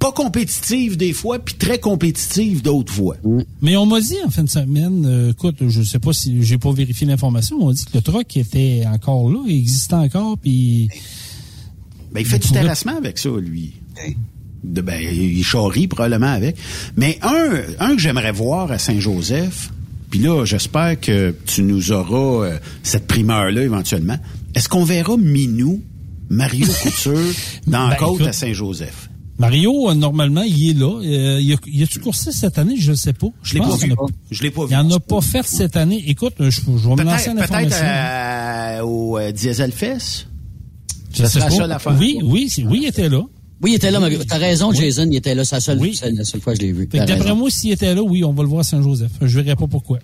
Pas 0.00 0.10
compétitive 0.12 0.96
des 0.98 1.14
fois, 1.14 1.38
puis 1.38 1.54
très 1.54 1.78
compétitive 1.78 2.60
d'autres 2.62 2.92
fois. 2.92 3.16
Mais 3.62 3.74
on 3.76 3.86
m'a 3.86 4.00
dit 4.00 4.16
en 4.26 4.28
fin 4.28 4.42
de 4.42 4.50
semaine, 4.50 5.06
euh, 5.06 5.30
écoute, 5.30 5.56
je 5.66 5.82
sais 5.82 5.98
pas 5.98 6.12
si 6.12 6.42
j'ai 6.42 6.58
pas 6.58 6.72
vérifié 6.72 7.06
l'information, 7.06 7.56
on 7.60 7.68
m'a 7.68 7.72
dit 7.72 7.84
que 7.86 7.90
le 7.94 8.02
truck 8.02 8.36
était 8.36 8.82
encore 8.86 9.30
là, 9.30 9.38
il 9.46 9.56
existait 9.56 9.94
encore, 9.94 10.36
puis 10.36 10.88
Ben, 12.14 12.20
il 12.20 12.26
fait 12.26 12.38
du 12.38 12.48
pourrait- 12.48 12.60
terrassement 12.62 12.96
avec 12.96 13.18
ça, 13.18 13.28
lui. 13.38 13.72
De, 14.62 14.80
ben, 14.80 14.98
il 15.02 15.44
charrie 15.44 15.88
probablement 15.88 16.32
avec. 16.32 16.56
Mais 16.96 17.18
un, 17.22 17.60
un 17.80 17.96
que 17.96 18.00
j'aimerais 18.00 18.32
voir 18.32 18.70
à 18.72 18.78
Saint-Joseph, 18.78 19.70
puis 20.10 20.20
là, 20.20 20.44
j'espère 20.46 20.98
que 21.00 21.34
tu 21.44 21.62
nous 21.62 21.92
auras 21.92 22.46
euh, 22.46 22.58
cette 22.82 23.06
primeur-là 23.06 23.62
éventuellement. 23.62 24.16
Est-ce 24.54 24.68
qu'on 24.70 24.84
verra 24.84 25.16
Minou, 25.18 25.82
Mario 26.30 26.66
Couture, 26.82 27.18
dans 27.66 27.84
Ben, 27.84 27.90
la 27.90 27.96
côte 27.96 28.14
écoute, 28.14 28.28
à 28.28 28.32
Saint-Joseph? 28.32 29.10
Mario, 29.36 29.90
euh, 29.90 29.94
normalement, 29.94 30.42
il 30.42 30.70
est 30.70 30.74
là. 30.78 31.00
Euh, 31.02 31.40
il 31.40 31.52
a, 31.52 31.56
il 31.66 31.82
a-tu 31.82 31.98
coursé 31.98 32.30
cette 32.30 32.56
année? 32.56 32.76
Je 32.78 32.92
ne 32.92 32.96
sais 32.96 33.12
pas. 33.12 33.26
Je 33.42 33.54
l'ai 33.54 33.60
pense 33.60 33.80
pas 33.80 33.86
vu. 33.86 33.92
a- 33.92 33.96
Je 34.30 34.42
l'ai 34.44 34.50
pas 34.52 34.62
vu. 34.64 34.68
Il 34.70 34.76
n'en 34.78 34.90
a 34.92 35.00
pas 35.00 35.20
fait 35.20 35.44
cette 35.44 35.76
année. 35.76 36.04
Écoute, 36.06 36.34
je, 36.38 36.50
je 36.50 36.60
vais 36.88 36.94
me 36.94 37.02
lancer 37.02 37.30
Peut-être 37.30 37.30
en 37.30 37.34
peut-être 37.34 37.72
information. 37.74 37.84
euh, 37.84 38.82
au 38.84 39.18
euh, 39.18 39.32
Diesel 39.32 39.72
Fest. 39.72 40.28
Ça 41.14 41.40
pas. 41.40 41.50
ça 41.50 41.66
l'affaire. 41.66 41.96
Oui, 41.98 42.18
oui, 42.22 42.48
c'est- 42.48 42.64
oui, 42.64 42.80
il 42.82 42.88
était 42.88 43.08
là. 43.08 43.22
Oui, 43.62 43.70
il 43.72 43.74
était 43.76 43.90
là, 43.90 44.00
Mario. 44.00 44.18
T'as 44.28 44.36
raison, 44.38 44.72
Jason, 44.72 45.06
il 45.10 45.16
était 45.16 45.34
là. 45.34 45.44
C'est 45.44 45.56
la 45.56 45.60
seule, 45.60 45.78
Oui. 45.78 45.94
c'est 45.94 46.10
la 46.10 46.24
seule 46.24 46.40
fois 46.40 46.52
que 46.54 46.60
je 46.60 46.66
l'ai 46.66 46.72
vu. 46.72 46.86
D'après 46.86 47.34
moi, 47.34 47.48
s'il 47.50 47.70
était 47.72 47.94
là, 47.94 48.02
oui, 48.02 48.24
on 48.24 48.32
va 48.32 48.42
le 48.42 48.48
voir 48.48 48.60
à 48.60 48.64
Saint-Joseph. 48.64 49.12
Je 49.22 49.40
verrai 49.40 49.56
pas 49.56 49.66
pourquoi. 49.66 49.98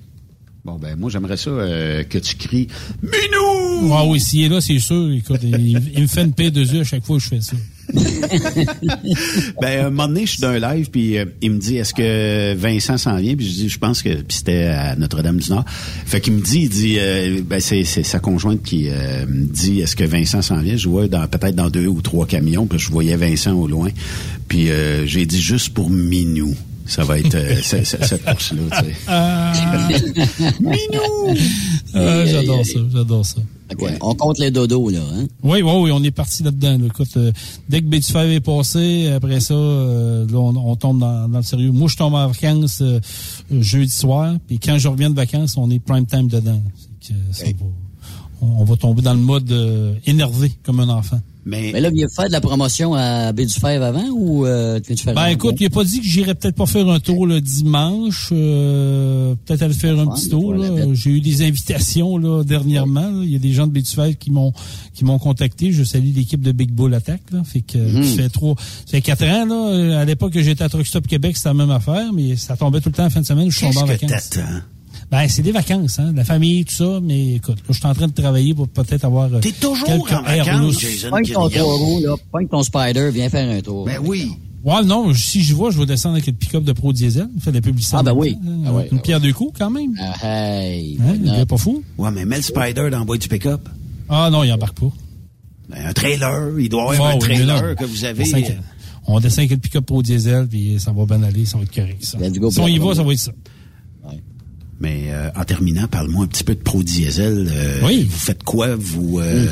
Bon, 0.65 0.77
ben, 0.79 0.95
moi, 0.97 1.11
j'aimerais 1.11 1.37
ça 1.39 1.49
euh, 1.51 2.05
que 2.05 2.19
tu 2.19 2.37
cries 2.37 2.69
Minou! 3.03 3.93
Ah 3.95 4.05
oui, 4.07 4.21
s'il 4.21 4.43
est 4.45 4.49
là, 4.49 4.61
c'est 4.61 4.79
sûr. 4.79 5.11
Écoute, 5.13 5.41
il, 5.43 5.91
il 5.95 6.03
me 6.03 6.07
fait 6.07 6.23
une 6.23 6.33
paix 6.33 6.51
de 6.51 6.61
yeux 6.63 6.81
à 6.81 6.85
chaque 6.85 7.05
fois 7.05 7.17
que 7.17 7.23
je 7.23 7.29
fais 7.29 7.41
ça. 7.41 7.57
Ben, 9.61 9.87
un 9.87 9.91
moment 9.91 10.09
donné, 10.09 10.27
je 10.27 10.33
suis 10.33 10.41
dans 10.41 10.49
un 10.49 10.59
live, 10.59 10.91
puis 10.91 11.19
euh, 11.19 11.27
il 11.43 11.53
me 11.53 11.59
dit, 11.59 11.77
est-ce 11.77 11.95
que 11.95 12.55
Vincent 12.55 12.97
s'en 12.99 13.17
vient? 13.17 13.37
Puis 13.37 13.47
je 13.47 13.53
dis, 13.53 13.69
je 13.69 13.79
pense 13.79 14.03
que... 14.03 14.11
C'était 14.41 14.65
à 14.65 14.97
Notre-Dame-du-Nord. 14.97 15.65
Fait 15.69 16.21
qu'il 16.21 16.33
me 16.33 16.41
dit, 16.41 16.61
il 16.63 16.69
dit, 16.71 16.97
euh, 16.99 17.43
ben, 17.45 17.61
c'est, 17.61 17.85
c'est 17.85 18.03
sa 18.03 18.21
conjointe 18.21 18.63
qui 18.63 18.89
euh, 18.89 19.27
me 19.27 19.45
dit, 19.45 19.81
est-ce 19.81 19.95
que 19.95 20.05
Vincent 20.05 20.41
s'en 20.41 20.61
vient? 20.61 20.77
Je 20.77 20.89
vois 20.89 21.09
dans, 21.09 21.27
peut-être 21.27 21.55
dans 21.55 21.69
deux 21.69 21.87
ou 21.87 22.01
trois 22.01 22.27
camions, 22.27 22.67
puis 22.67 22.79
je 22.79 22.91
voyais 22.91 23.17
Vincent 23.17 23.53
au 23.53 23.67
loin. 23.67 23.91
Puis 24.49 24.71
euh, 24.71 25.05
j'ai 25.05 25.27
dit, 25.27 25.43
juste 25.43 25.75
pour 25.75 25.91
Minou. 25.91 26.55
Ça 26.91 27.05
va 27.05 27.19
être 27.21 27.35
euh, 27.37 27.57
ce- 27.63 27.85
ce- 27.85 28.05
cette 28.05 28.25
course-là, 28.25 28.63
tu 28.73 28.85
sais. 28.87 28.95
Ah, 29.07 29.53
Minou! 30.61 31.39
Ah, 31.95 32.25
j'adore 32.27 32.67
ça, 32.67 32.79
j'adore 32.93 33.25
ça. 33.25 33.37
On 34.01 34.15
compte 34.17 34.39
les 34.41 34.51
dodos, 34.51 34.91
là. 34.91 34.99
Hein? 35.15 35.27
Oui, 35.45 35.63
oui, 35.63 35.73
oui, 35.83 35.91
on 35.93 36.03
est 36.03 36.11
parti 36.11 36.43
là-dedans. 36.43 36.77
là. 36.79 36.87
Écoute, 36.87 37.17
euh, 37.17 37.31
dès 37.69 37.81
que 37.81 37.87
Bétifère 37.87 38.23
est 38.29 38.41
passé, 38.41 39.07
après 39.15 39.39
ça, 39.39 39.55
euh, 39.55 40.27
là, 40.29 40.39
on, 40.39 40.57
on 40.57 40.75
tombe 40.75 40.99
dans, 40.99 41.29
dans 41.29 41.39
le 41.39 41.45
sérieux. 41.45 41.71
Moi, 41.71 41.89
je 41.89 41.97
tombe 41.97 42.15
en 42.15 42.27
vacances 42.27 42.81
euh, 42.83 42.99
jeudi 43.53 43.93
soir, 43.93 44.35
puis 44.49 44.59
quand 44.59 44.77
je 44.79 44.89
reviens 44.89 45.11
de 45.11 45.15
vacances, 45.15 45.57
on 45.57 45.71
est 45.71 45.79
prime 45.79 46.07
time 46.07 46.27
dedans. 46.27 46.61
C'est 47.01 47.13
que 47.15 47.19
ça 47.33 47.45
va- 47.45 47.53
on, 48.43 48.47
on 48.63 48.65
va 48.65 48.77
tomber 48.77 49.03
dans 49.03 49.15
le 49.15 49.21
mode 49.21 49.51
euh, 49.53 49.95
énervé 50.07 50.53
comme 50.65 50.81
un 50.81 50.89
enfant. 50.89 51.21
Mais, 51.51 51.71
Mais 51.73 51.81
là, 51.81 51.91
il 51.93 52.05
a 52.05 52.09
fait 52.09 52.29
de 52.29 52.33
la 52.33 52.41
promotion 52.41 52.95
à 52.95 53.33
Baie 53.33 53.45
du 53.45 53.53
Fèvre 53.53 53.85
avant 53.85 54.07
ou 54.13 54.47
euh, 54.47 54.79
tu 54.81 54.97
faire 54.97 55.15
Ben 55.15 55.27
écoute, 55.27 55.57
il 55.59 55.67
a 55.67 55.71
pas 55.71 55.83
dit 55.85 55.99
que 56.01 56.07
j'irais 56.07 56.35
peut-être 56.37 56.55
pas 56.55 56.67
faire 56.67 56.89
un 56.89 57.01
tour 57.01 57.27
le 57.27 57.41
dimanche, 57.41 58.29
euh, 58.33 59.35
peut-être 59.45 59.63
aller 59.63 59.75
faire 59.75 59.99
un 59.99 60.07
petit 60.07 60.29
tour. 60.29 60.55
là. 60.55 60.69
J'ai 60.95 61.11
eu 61.11 61.21
des 61.21 61.43
invitations 61.43 62.17
là 62.19 62.45
dernièrement. 62.45 63.01
là. 63.11 63.21
Il 63.25 63.31
y 63.33 63.37
a 63.37 63.39
des 63.39 63.53
gens 63.53 63.67
de 63.67 63.73
Bétufel 63.73 64.17
qui 64.17 64.31
m'ont 64.31 64.53
qui 64.95 65.05
m'ont 65.05 65.19
contacté. 65.19 65.73
Je 65.73 65.83
salue 65.83 66.15
l'équipe 66.15 66.41
de 66.41 66.53
Big 66.53 66.71
Bull 66.71 66.95
Attack. 66.95 67.21
Là. 67.33 67.43
Fait 67.45 67.61
que 67.63 67.79
Mhm. 67.79 68.05
ça 68.05 68.23
fait 68.23 68.29
trois, 68.29 68.55
ça 68.59 68.93
fait 68.93 69.01
quatre 69.03 69.25
ans 69.25 69.45
là. 69.47 70.01
À 70.01 70.05
l'époque 70.05 70.33
que 70.33 70.43
j'étais 70.43 70.63
à 70.65 70.69
Truck 70.69 70.87
Stop 70.87 71.07
Québec, 71.07 71.37
c'était 71.37 71.49
la 71.51 71.55
même 71.55 71.71
affaire, 71.71 72.13
mais 72.13 72.37
ça 72.37 72.57
tombait 72.57 72.81
tout 72.81 72.91
le 72.91 72.95
temps 72.95 73.07
en 73.07 73.11
fin 73.11 73.21
de 73.23 73.27
semaine. 73.27 73.49
où 73.49 73.51
Je 73.51 73.57
suis 73.57 73.67
tombé 73.67 73.79
en 73.79 73.87
vacances. 73.87 74.39
Ben 75.11 75.27
c'est 75.29 75.43
des 75.43 75.51
vacances, 75.53 75.99
hein, 75.99 76.13
la 76.15 76.25
famille, 76.25 76.65
tout 76.65 76.75
ça. 76.75 77.01
Mais 77.03 77.35
écoute, 77.35 77.57
là, 77.59 77.65
je 77.71 77.73
suis 77.75 77.87
en 77.87 77.95
train 77.95 78.07
de 78.07 78.13
travailler 78.13 78.55
pour 78.55 78.69
peut-être 78.69 79.05
avoir. 79.05 79.33
euh, 79.35 79.41
T'es 79.41 79.51
toujours 79.53 79.87
quelques 79.87 80.13
en 80.13 80.23
vacances. 80.23 80.79
Jason 80.81 81.09
Pointe 81.11 81.33
ton 81.33 81.49
roues, 81.49 82.01
là. 82.01 82.15
Pointe 82.31 82.49
ton 82.51 82.63
spider, 82.63 83.11
viens 83.13 83.29
faire 83.29 83.51
un 83.51 83.61
tour. 83.61 83.87
Ben 83.87 83.99
oui. 84.05 84.31
Ouais, 84.63 84.83
non, 84.85 85.13
si 85.15 85.43
je 85.43 85.55
vois, 85.55 85.71
je 85.71 85.79
vais 85.79 85.87
descendre 85.87 86.15
avec 86.17 86.27
le 86.27 86.33
pick-up 86.35 86.63
de 86.63 86.73
Pro 86.73 86.93
Diesel. 86.93 87.29
Il 87.35 87.41
fait 87.43 87.51
de 87.51 87.57
la 87.57 87.63
publicité. 87.63 87.97
Ah, 87.99 88.03
ben 88.03 88.13
oui. 88.13 88.37
hein. 88.47 88.63
Ah 88.67 88.71
Une 88.93 88.99
ah 88.99 89.03
pierre 89.03 89.21
deux 89.21 89.33
coups, 89.33 89.59
quand 89.59 89.71
même. 89.71 89.95
Ah, 89.99 90.15
hey, 90.63 90.99
Hein, 91.01 91.15
ben, 91.19 91.33
il 91.35 91.41
est 91.41 91.47
pas 91.47 91.57
fou. 91.57 91.83
Ouais, 91.99 92.11
mais 92.13 92.25
mets 92.27 92.37
le 92.37 92.43
Spider 92.43 92.89
dans 92.91 92.99
le 93.01 93.05
bois 93.05 93.17
du 93.17 93.27
pick-up. 93.27 93.69
Ah 94.09 94.29
non, 94.31 94.45
il 94.45 94.53
embarque 94.53 94.79
pas. 94.79 94.93
Ben, 95.71 95.87
un 95.87 95.93
trailer. 95.93 96.51
Il 96.59 96.69
doit 96.69 96.93
y 96.93 96.95
avoir 96.95 97.11
Ah 97.11 97.15
un 97.15 97.19
trailer 97.19 97.75
que 97.77 97.85
vous 97.85 98.05
avez. 98.05 98.33
avec- 98.35 98.59
On 99.07 99.19
descend 99.19 99.39
avec 99.41 99.51
le 99.53 99.57
pick-up 99.57 99.87
Pro 99.87 100.03
Diesel, 100.03 100.47
puis 100.47 100.79
ça 100.79 100.93
va 100.93 101.05
bien 101.07 101.23
aller, 101.23 101.47
ça 101.47 101.57
va 101.57 101.65
être 101.65 101.75
correct, 101.75 102.05
ça. 102.05 102.19
Go, 102.19 102.51
Si 102.51 102.61
on 102.61 102.69
y 102.69 102.79
va, 102.79 102.95
ça 102.95 103.03
va 103.03 103.13
être 103.13 103.19
ça. 103.19 103.33
Mais 104.81 105.05
euh, 105.09 105.29
en 105.37 105.45
terminant, 105.45 105.87
parle-moi 105.89 106.25
un 106.25 106.27
petit 106.27 106.45
peu 106.45 106.55
de 106.55 106.61
Pro 106.61 106.83
Diesel. 106.83 107.49
Euh, 107.53 107.81
Oui. 107.87 108.07
Vous 108.11 108.19
faites 108.19 108.43
quoi, 108.43 108.75
vous? 108.77 109.19
euh, 109.21 109.47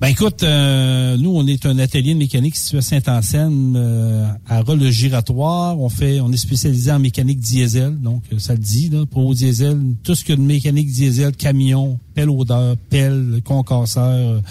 Ben 0.00 0.08
écoute, 0.08 0.42
euh, 0.42 1.16
nous, 1.16 1.30
on 1.34 1.46
est 1.46 1.64
un 1.66 1.78
atelier 1.78 2.12
de 2.14 2.18
mécanique 2.18 2.54
situé 2.54 2.78
à 2.78 2.82
Saint-Anselme, 2.82 3.74
euh, 3.76 4.26
à 4.46 4.60
Rolle 4.60 4.78
le 4.78 4.90
Giratoire. 4.90 5.80
On 5.80 5.88
fait, 5.88 6.20
on 6.20 6.30
est 6.30 6.36
spécialisé 6.36 6.92
en 6.92 6.98
mécanique 6.98 7.40
diesel, 7.40 7.98
donc 7.98 8.22
euh, 8.32 8.38
ça 8.38 8.52
le 8.52 8.58
dit, 8.60 8.88
là, 8.90 9.04
pro 9.06 9.34
diesel, 9.34 9.80
tout 10.04 10.14
ce 10.14 10.22
que 10.24 10.34
de 10.34 10.40
mécanique 10.42 10.92
diesel, 10.92 11.32
camion, 11.34 11.98
pelle 12.14 12.30
odeur, 12.30 12.76
pelle, 12.90 13.40
concasseur, 13.42 14.42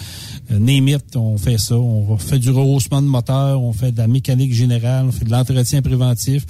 it, 0.50 1.16
on 1.16 1.38
fait 1.38 1.58
ça. 1.58 1.76
On 1.76 2.16
fait 2.18 2.38
du 2.38 2.50
rehaussement 2.50 3.00
de 3.00 3.06
moteur, 3.06 3.62
on 3.62 3.72
fait 3.72 3.92
de 3.92 3.98
la 3.98 4.08
mécanique 4.08 4.52
générale, 4.52 5.06
on 5.08 5.12
fait 5.12 5.24
de 5.24 5.30
l'entretien 5.30 5.80
préventif. 5.80 6.44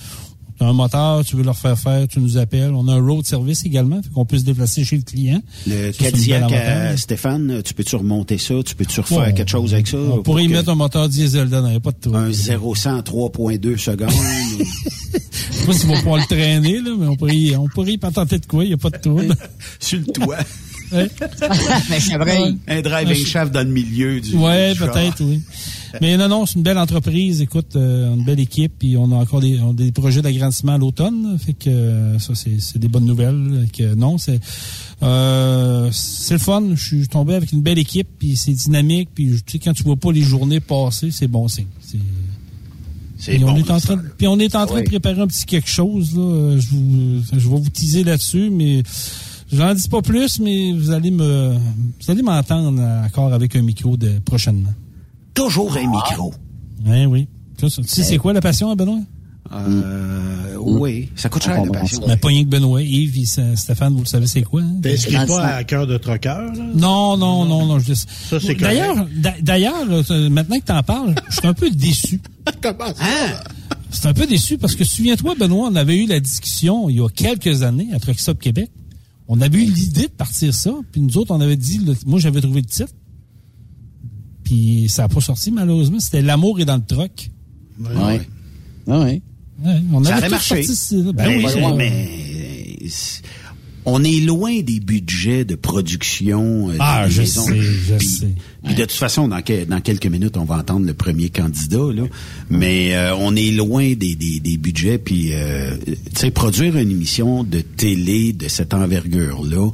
Tu 0.59 0.65
as 0.65 0.69
un 0.69 0.73
moteur, 0.73 1.25
tu 1.25 1.37
veux 1.37 1.43
leur 1.43 1.57
faire 1.59 1.79
faire, 1.79 2.09
tu 2.09 2.19
nous 2.21 2.39
appelles. 2.39 2.73
On 2.73 2.89
a 2.89 2.95
un 2.95 3.01
road 3.07 3.27
service 3.27 3.65
également, 3.67 4.03
fait 4.03 4.09
qu'on 4.11 4.25
peut 4.25 4.39
se 4.39 4.45
déplacer 4.45 4.85
chez 4.85 4.97
le 4.97 5.03
client. 5.03 5.43
le 5.67 5.93
Cadillac 5.93 6.43
à 6.43 6.47
avantage. 6.47 6.99
Stéphane, 7.01 7.63
tu 7.63 7.75
peux-tu 7.75 7.97
remonter 7.97 8.39
ça? 8.39 8.55
Tu 8.65 8.75
peux-tu 8.75 9.01
refaire 9.01 9.19
Ouais, 9.19 9.35
quelque 9.35 9.51
chose 9.51 9.75
avec 9.75 9.87
ça? 9.87 9.99
On 9.99 10.15
pour 10.15 10.23
pourrait 10.23 10.45
y 10.45 10.49
que- 10.49 10.53
mettre 10.55 10.71
un 10.71 10.75
moteur 10.75 11.09
diesel 11.09 11.47
dedans, 11.51 11.69
y 11.71 11.77
a 11.77 11.81
pas 11.81 11.91
de 11.93 11.99
trouble. 12.01 12.17
un 12.17 12.31
0-100 12.31 12.97
en 12.97 13.03
3.2 13.03 13.77
secondes. 13.77 14.11
Je 14.59 15.59
sais 15.59 15.67
pas 15.67 15.73
si 15.75 15.87
on 15.87 15.89
va 15.93 15.97
pouvoir 15.99 16.17
le 16.21 16.25
traîner, 16.27 16.81
là, 16.81 16.91
mais 16.99 17.07
on 17.07 17.17
pourrait, 17.17 17.37
y- 17.37 17.57
on 17.57 17.69
pourrait 17.69 17.93
y 17.93 17.99
patenter 17.99 18.39
de 18.39 18.47
quoi, 18.47 18.65
il 18.65 18.69
n'y 18.69 18.75
a 18.75 18.79
pas 18.79 18.91
de 18.91 18.97
trouble. 18.99 19.35
sur 19.81 19.99
le 19.99 20.05
toit. 20.07 20.39
Ouais. 20.93 21.09
Mais 21.91 21.99
chevreuil. 22.01 22.57
Un 22.69 22.81
driving 22.81 23.27
shaft 23.27 23.53
dans 23.53 23.67
le 23.67 23.73
milieu 23.73 24.21
du. 24.21 24.37
Ouais, 24.37 24.73
peut-être, 24.77 25.21
oui. 25.23 25.43
Mais 26.01 26.17
non, 26.17 26.29
non, 26.29 26.47
c'est 26.47 26.57
une 26.57 26.63
belle 26.63 26.79
entreprise. 26.79 27.41
Écoute, 27.41 27.77
euh, 27.77 28.15
une 28.15 28.25
belle 28.25 28.41
équipe, 28.41 28.73
puis 28.79 28.97
on 28.97 29.11
a 29.13 29.17
encore 29.17 29.41
des, 29.41 29.59
on 29.61 29.71
a 29.71 29.75
des 29.75 29.93
projets 29.93 30.23
d'agrandissement 30.23 30.73
à 30.75 30.79
l'automne. 30.79 31.39
Fait 31.39 31.53
que 31.53 31.71
euh, 31.71 32.19
ça, 32.19 32.35
c'est, 32.35 32.79
des 32.79 32.89
bonnes 32.89 33.05
nouvelles. 33.07 33.69
Que 33.77 33.95
non, 33.95 34.19
c'est 34.19 34.41
euh, 35.03 35.89
c'est 35.93 36.35
le 36.35 36.41
fun. 36.41 36.63
Je 36.75 36.85
suis 36.85 37.09
tombé 37.09 37.35
avec 37.35 37.53
une 37.53 37.63
belle 37.63 37.79
équipe, 37.79 38.09
puis 38.19 38.37
c'est 38.37 38.53
dynamique. 38.53 39.11
Puis 39.15 39.31
tu 39.47 39.53
sais, 39.53 39.59
quand 39.59 39.73
tu 39.73 39.83
vois 39.83 39.97
pas 39.97 40.13
les 40.13 40.23
journées 40.23 40.61
passer, 40.61 41.11
c'est 41.11 41.29
bon 41.29 41.49
signe. 41.49 41.67
Puis 43.19 43.43
on 43.45 43.53
bon, 43.53 43.57
est 43.57 43.71
en 43.71 43.81
train, 43.81 43.97
de- 43.97 44.03
puis 44.19 44.27
on 44.27 44.39
est 44.39 44.55
en 44.55 44.67
train 44.67 44.81
de 44.83 44.87
préparer 44.87 45.21
un 45.21 45.27
petit 45.27 45.47
quelque 45.47 45.69
chose. 45.71 46.15
Là. 46.15 46.23
Euh, 46.23 46.61
Je, 46.61 46.67
vous, 46.69 47.23
je 47.33 47.49
vais 47.49 47.57
vous 47.57 47.71
teaser 47.71 48.05
là-dessus, 48.05 48.51
mais 48.51 48.83
je 49.51 49.57
n'en 49.57 49.75
dis 49.75 49.89
pas 49.89 50.03
plus, 50.03 50.39
mais 50.39 50.73
vous 50.73 50.91
allez 50.91 51.11
me, 51.11 51.55
vous 51.55 52.11
allez 52.11 52.23
m'entendre 52.23 52.81
encore 53.05 53.33
avec 53.33 53.57
un 53.57 53.63
micro 53.63 53.97
de 53.97 54.19
prochainement. 54.25 54.73
Toujours 55.37 55.77
un 55.77 55.87
micro. 55.89 56.35
Oui, 56.85 57.07
oui. 57.07 57.29
Tu 57.59 57.69
sais, 57.71 58.03
c'est 58.03 58.19
quoi 58.19 58.33
la 58.33 58.41
passion 58.41 58.71
à 58.71 58.75
Benoît? 58.75 58.99
Euh, 59.53 60.57
Oui, 60.59 61.09
ça 61.15 61.29
coûte 61.29 61.45
cher, 61.45 61.65
la 61.65 61.71
passion. 61.71 62.03
Mais 62.09 62.17
pas 62.17 62.29
rien 62.29 62.43
que 62.45 62.49
Benoît, 62.49 62.83
Yves, 62.83 63.19
et 63.19 63.57
Stéphane, 63.57 63.95
vous 63.95 64.01
le 64.01 64.07
savez, 64.07 64.27
c'est 64.27 64.43
quoi? 64.43 64.61
hein? 64.63 64.81
T'inscris 64.83 65.15
Dans 65.15 65.21
le 65.23 65.27
pas 65.29 65.47
à 65.55 65.65
cœur 65.65 65.87
de 65.87 65.97
troqueur, 65.97 66.53
là? 66.53 66.65
Non, 66.75 67.17
non, 67.17 67.45
non, 67.45 67.65
non. 67.67 67.79
je 67.79 67.93
dis- 67.93 68.05
Ça, 68.29 68.41
c'est 68.41 68.55
D'ailleurs, 68.57 69.07
d'a- 69.17 69.35
d'ailleurs, 69.41 69.85
là, 69.87 70.03
maintenant 70.29 70.59
que 70.59 70.65
tu 70.65 70.73
en 70.73 70.83
parles, 70.83 71.15
je 71.31 71.37
suis 71.37 71.47
un 71.47 71.55
peu 71.55 71.71
déçu. 71.71 72.21
Comment 72.63 72.87
ça? 72.89 72.95
Hein? 73.05 73.77
C'est 73.91 74.07
un 74.09 74.15
peu 74.15 74.27
déçu 74.27 74.59
parce 74.59 74.75
que 74.75 74.85
souviens-toi, 74.85 75.35
Benoît, 75.39 75.69
on 75.71 75.77
avait 75.77 75.97
eu 75.97 76.07
la 76.07 76.19
discussion 76.21 76.91
il 76.91 76.97
y 76.97 77.01
a 77.01 77.09
quelques 77.09 77.63
années 77.63 77.89
à 77.95 78.01
Truck 78.01 78.19
Stop 78.19 78.41
Québec. 78.41 78.71
On 79.29 79.41
avait 79.41 79.59
eu 79.59 79.71
l'idée 79.71 80.09
de 80.09 80.13
partir 80.13 80.53
ça, 80.55 80.73
puis 80.93 81.01
nous 81.01 81.17
autres, 81.19 81.33
on 81.35 81.41
avait 81.41 81.57
dit, 81.57 81.79
le- 81.79 81.95
moi 82.05 82.19
j'avais 82.19 82.41
trouvé 82.41 82.61
le 82.61 82.67
titre, 82.67 82.93
puis 84.47 84.87
ça 84.89 85.03
n'a 85.03 85.09
pas 85.09 85.21
sorti 85.21 85.51
malheureusement. 85.51 85.99
C'était 85.99 86.23
L'amour 86.23 86.61
est 86.61 86.65
dans 86.65 86.77
le 86.77 86.85
truck. 86.85 87.31
Ouais. 87.81 88.21
Ah 88.89 89.01
ouais. 89.01 89.21
Ouais, 89.65 89.81
on 89.93 90.05
Ça 90.05 90.11
avait 90.11 90.19
aurait 90.19 90.27
tous 90.29 90.31
marché. 90.31 90.63
sorti 90.63 90.77
ça. 90.77 90.97
Ben 90.97 91.13
Ben, 91.13 91.37
oui, 91.39 91.45
c'est- 91.53 91.65
ouais. 91.65 91.75
mais 91.75 92.79
on 93.87 94.03
est 94.05 94.21
loin 94.21 94.61
des 94.61 94.81
budgets 94.81 95.45
de 95.45 95.55
production. 95.55 96.71
euh, 96.71 96.77
Ah, 96.81 97.07
des 97.07 97.13
je 97.15 97.21
maisons. 97.23 97.47
sais, 97.47 97.61
je 97.61 97.95
Puis- 97.95 98.07
sais. 98.07 98.29
Puis 98.65 98.75
de 98.75 98.83
toute 98.83 98.91
façon, 98.93 99.29
dans, 99.29 99.41
que- 99.43 99.65
dans 99.65 99.81
quelques 99.81 100.07
minutes, 100.07 100.37
on 100.37 100.45
va 100.45 100.57
entendre 100.57 100.87
le 100.87 100.95
premier 100.95 101.29
candidat. 101.31 101.93
Là. 101.95 102.03
Mais 102.51 102.95
euh, 102.97 103.15
on 103.17 103.37
est 103.37 103.53
loin 103.53 103.93
des, 103.95 104.17
des, 104.17 104.41
des 104.41 104.57
budgets. 104.57 104.99
Puis, 104.99 105.31
euh, 105.33 105.77
tu 105.87 105.95
sais, 106.17 106.31
produire 106.33 106.77
une 106.77 106.91
émission 106.91 107.45
de 107.45 107.61
télé 107.61 108.33
de 108.33 108.49
cette 108.49 108.75
envergure-là, 108.75 109.71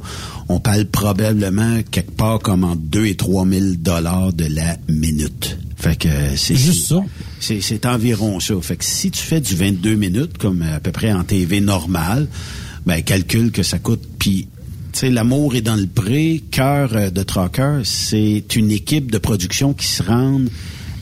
on 0.47 0.59
parle 0.59 0.85
probablement 0.85 1.81
quelque 1.89 2.11
part 2.11 2.37
comme 2.39 2.63
entre 2.63 2.81
2 2.83 3.07
et 3.07 3.15
3 3.15 3.47
000 3.47 3.65
dollars 3.79 4.31
de 4.31 4.45
la 4.45 4.77
minute. 4.87 5.57
Fait 5.75 5.97
que 5.97 6.07
euh, 6.07 6.35
c'est 6.37 6.55
Juste 6.55 6.87
ça. 6.87 7.03
c'est, 7.39 7.61
c'est 7.61 7.85
environ 7.87 8.39
ça. 8.39 8.53
Fait 8.61 8.77
que 8.77 8.85
si 8.85 9.09
tu 9.11 9.21
fais 9.21 9.41
du 9.41 9.55
22 9.55 9.95
minutes, 9.95 10.37
comme 10.37 10.61
à 10.61 10.79
peu 10.79 10.91
près 10.91 11.11
en 11.11 11.23
TV 11.23 11.59
normal, 11.61 12.27
ben 12.85 13.01
calcule 13.01 13.51
que 13.51 13.63
ça 13.63 13.79
coûte. 13.79 14.01
Puis, 14.19 14.47
tu 14.91 14.99
sais, 14.99 15.09
l'amour 15.09 15.55
est 15.55 15.61
dans 15.61 15.75
le 15.75 15.87
pré. 15.87 16.41
Cœur 16.51 16.95
euh, 16.95 17.09
de 17.09 17.23
Trucker, 17.23 17.79
c'est 17.83 18.43
une 18.55 18.71
équipe 18.71 19.11
de 19.11 19.17
production 19.17 19.73
qui 19.73 19.87
se 19.87 20.03
rend 20.03 20.41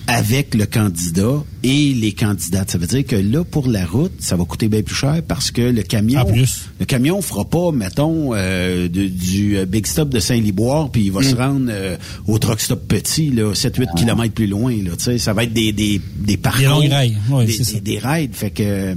avec 0.08 0.56
le 0.56 0.66
candidat 0.66 1.44
et 1.64 1.94
les 1.94 2.12
candidates. 2.12 2.72
Ça 2.72 2.78
veut 2.78 2.88
dire 2.88 3.06
que 3.06 3.16
là, 3.16 3.44
pour 3.46 3.68
la 3.68 3.86
route, 3.86 4.12
ça 4.20 4.36
va 4.36 4.44
coûter 4.46 4.68
bien 4.68 4.82
plus 4.82 4.96
cher 4.96 5.22
parce 5.26 5.52
que 5.52 5.62
le 5.62 5.84
camion, 5.84 6.20
le 6.80 6.86
camion 6.86 7.22
fera 7.22 7.46
pas, 7.46 7.72
mettons, 7.72 8.32
euh, 8.34 8.90
de- 8.90 9.08
du 9.08 9.58
euh, 9.58 9.66
Big 9.66 9.86
Stop 9.86 10.10
de 10.10 10.20
Saint-Liboire, 10.20 10.90
puis 10.90 11.04
il 11.04 11.12
va 11.12 11.22
se 11.24 11.36
rendre 11.36 11.68
euh, 11.70 11.96
au 12.28 12.40
Truck 12.40 12.60
Stop 12.60 12.88
Petit, 12.88 13.30
là, 13.30 13.54
7-8 13.54 13.96
kilomètres 13.96 14.34
plus 14.34 14.48
loin. 14.48 14.74
Là, 14.84 14.92
tu 14.98 15.04
sais, 15.04 15.18
ça 15.18 15.34
va 15.34 15.44
être 15.44 15.54
des, 15.54 15.72
des, 15.72 16.02
des 16.18 16.36
parcours. 16.38 16.68
longues 16.68 16.90
rails. 16.90 17.18
Ouais, 17.30 17.46
des, 17.46 17.54
ça. 17.64 17.74
des, 17.74 17.80
des 17.80 18.00
raids. 18.00 18.30
Fait 18.34 18.50
que, 18.52 18.96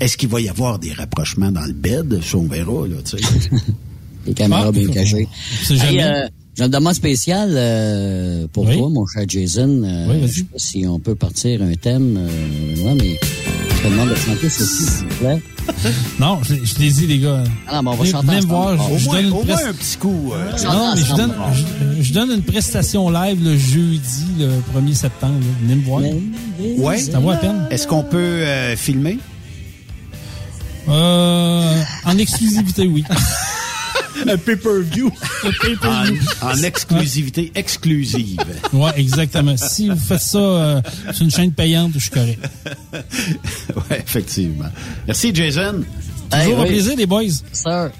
est-ce 0.00 0.16
qu'il 0.16 0.28
va 0.28 0.40
y 0.40 0.48
avoir 0.48 0.78
des 0.78 0.92
rapprochements 0.92 1.50
dans 1.52 1.64
le 1.64 1.72
bed? 1.72 2.20
Ça, 2.22 2.36
on 2.38 2.46
verra, 2.46 2.86
là, 2.86 2.96
tu 3.04 3.18
sais. 3.18 3.50
Les 4.26 4.34
caméras 4.34 4.64
Ah, 4.68 4.72
bien 4.72 4.88
cachées. 4.88 5.28
c'est 5.62 5.74
Hey, 5.74 5.78
jamais. 5.98 6.02
euh, 6.02 6.28
J'ai 6.56 6.64
une 6.64 6.70
demande 6.70 6.94
spéciale 6.94 7.52
euh, 7.54 8.46
pour 8.52 8.64
toi, 8.64 8.88
mon 8.88 9.06
cher 9.06 9.22
Jason. 9.28 9.82
Euh, 9.84 10.06
Oui, 10.08 10.22
je 10.26 10.38
sais 10.38 10.42
pas 10.44 10.58
si 10.58 10.84
on 10.86 10.98
peut 10.98 11.14
partir 11.14 11.62
un 11.62 11.72
thème. 11.74 12.16
Euh, 12.18 12.84
ouais, 12.84 12.94
mais 12.98 13.20
je 13.76 13.82
te 13.82 13.88
demande 13.88 14.08
de 14.10 14.14
chanter 14.16 14.48
ceci, 14.48 14.82
s'il 14.84 15.06
vous 15.06 15.14
plaît. 15.16 15.42
Non, 16.20 16.38
je, 16.44 16.54
je 16.56 16.78
l'ai 16.80 16.90
dit, 16.90 17.06
les 17.06 17.18
gars. 17.18 17.42
Ah 17.68 17.76
non, 17.76 17.82
mais 17.82 17.88
on 17.90 17.92
va 17.92 17.98
Venez- 17.98 18.10
chanter 18.12 18.26
venez 18.28 18.40
me 18.40 18.46
voir. 18.46 18.92
Au 18.92 18.98
Je, 18.98 19.04
donne 19.10 19.26
au 19.32 19.42
moins 19.44 19.64
un 19.68 19.72
petit 19.72 19.96
coup. 19.96 20.32
euh, 20.32 20.50
non, 20.64 20.92
mais 20.94 21.00
je 21.02 21.14
donne, 21.14 21.32
je, 21.98 22.02
je 22.02 22.12
donne 22.12 22.30
une 22.32 22.42
prestation 22.42 23.10
live 23.10 23.44
le 23.44 23.56
jeudi, 23.56 24.26
le 24.40 24.48
1er 24.80 24.94
septembre. 24.94 25.34
là. 25.40 25.46
Venez 25.62 25.74
me 25.76 25.84
voir. 25.84 26.02
Ouais. 26.78 26.98
Ça 26.98 27.18
vaut 27.20 27.30
la 27.30 27.36
peine. 27.36 27.66
Est-ce 27.70 27.86
qu'on 27.86 28.02
peut 28.04 28.16
euh, 28.16 28.76
filmer? 28.76 29.18
Euh, 30.88 31.82
en 32.04 32.18
exclusivité, 32.18 32.86
oui. 32.86 33.04
Un 34.28 34.36
pay-per-view. 34.38 35.12
En, 35.82 36.48
en 36.50 36.62
exclusivité 36.62 37.52
exclusive. 37.54 38.38
Ouais, 38.72 38.90
exactement. 38.96 39.56
Si 39.58 39.90
vous 39.90 39.96
faites 39.96 40.20
ça 40.20 40.38
euh, 40.38 40.82
sur 41.12 41.22
une 41.24 41.30
chaîne 41.30 41.52
payante, 41.52 41.92
je 41.94 41.98
suis 41.98 42.10
correct. 42.10 42.42
ouais, 42.94 44.00
effectivement. 44.00 44.70
Merci, 45.06 45.34
Jason. 45.34 45.84
Toujours 46.30 46.60
un 46.60 46.64
plaisir, 46.66 46.96
les 46.96 47.06
boys. 47.06 47.24
Sir. 47.52 47.90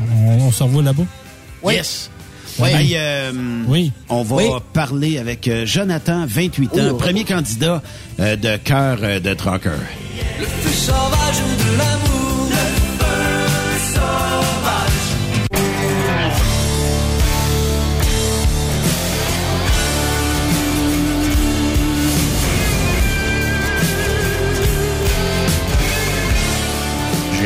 On, 0.00 0.32
on 0.42 0.52
se 0.52 0.62
revoit 0.62 0.82
là-bas. 0.82 1.04
Yes. 1.66 2.10
Oui. 2.58 2.68
Hey, 2.68 2.92
euh, 2.96 3.32
Oui. 3.66 3.92
On 4.08 4.22
va 4.22 4.36
Oui. 4.36 4.44
parler 4.72 5.18
avec 5.18 5.48
euh, 5.48 5.66
Jonathan, 5.66 6.24
28 6.26 6.72
ans, 6.74 6.88
Oh. 6.92 6.94
premier 6.94 7.24
candidat 7.24 7.82
euh, 8.20 8.36
de 8.36 8.56
cœur 8.58 8.98
euh, 9.02 9.18
de 9.20 9.34
trucker. 9.34 9.70
Le 10.38 10.44
feu 10.46 10.70
sauvage 10.70 11.36
de 11.38 11.78
l'amour? 11.78 12.33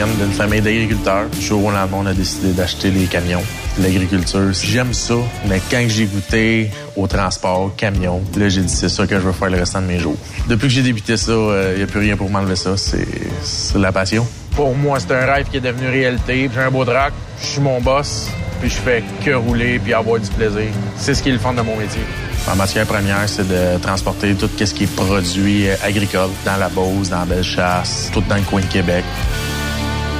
Viens 0.04 0.06
d'une 0.06 0.32
famille 0.32 0.60
d'agriculteurs. 0.60 1.28
Du 1.28 1.40
jour 1.40 1.64
au 1.64 1.70
on 1.92 2.06
a 2.06 2.14
décidé 2.14 2.52
d'acheter 2.52 2.90
les 2.90 3.06
camions. 3.06 3.42
L'agriculture, 3.80 4.52
j'aime 4.52 4.94
ça, 4.94 5.14
mais 5.48 5.60
quand 5.70 5.84
j'ai 5.88 6.06
goûté 6.06 6.70
au 6.96 7.08
transport, 7.08 7.72
camion, 7.76 8.22
là, 8.36 8.48
j'ai 8.48 8.60
dit 8.60 8.72
c'est 8.72 8.88
ça 8.88 9.08
que 9.08 9.16
je 9.16 9.20
veux 9.20 9.32
faire 9.32 9.50
le 9.50 9.58
restant 9.58 9.80
de 9.80 9.86
mes 9.86 9.98
jours. 9.98 10.16
Depuis 10.48 10.68
que 10.68 10.74
j'ai 10.74 10.82
débuté 10.82 11.16
ça, 11.16 11.32
il 11.32 11.78
n'y 11.78 11.82
a 11.82 11.86
plus 11.86 11.98
rien 11.98 12.16
pour 12.16 12.30
m'enlever 12.30 12.54
ça. 12.54 12.76
C'est 12.76 13.78
la 13.78 13.90
passion. 13.90 14.24
Pour 14.54 14.76
moi, 14.76 15.00
c'est 15.00 15.12
un 15.12 15.26
rêve 15.26 15.48
qui 15.50 15.56
est 15.56 15.60
devenu 15.60 15.88
réalité. 15.88 16.48
J'ai 16.52 16.60
un 16.60 16.70
beau 16.70 16.84
drac, 16.84 17.12
je 17.40 17.46
suis 17.46 17.60
mon 17.60 17.80
boss, 17.80 18.28
puis 18.60 18.70
je 18.70 18.76
fais 18.76 19.02
que 19.24 19.32
rouler 19.32 19.80
puis 19.80 19.94
avoir 19.94 20.20
du 20.20 20.28
plaisir. 20.28 20.70
C'est 20.96 21.14
ce 21.14 21.22
qui 21.24 21.30
est 21.30 21.32
le 21.32 21.38
fun 21.38 21.54
de 21.54 21.62
mon 21.62 21.76
métier. 21.76 22.02
Ma 22.46 22.54
matière 22.54 22.86
première, 22.86 23.28
c'est 23.28 23.48
de 23.48 23.78
transporter 23.82 24.34
tout 24.34 24.48
ce 24.56 24.72
qui 24.72 24.84
est 24.84 24.94
produit 24.94 25.68
euh, 25.68 25.74
agricole 25.82 26.30
dans 26.44 26.56
la 26.56 26.68
Beauce, 26.68 27.10
dans 27.10 27.18
la 27.20 27.24
Bellechasse, 27.26 28.10
tout 28.12 28.22
dans 28.28 28.36
le 28.36 28.42
coin 28.42 28.60
de 28.60 28.66
Québec. 28.66 29.04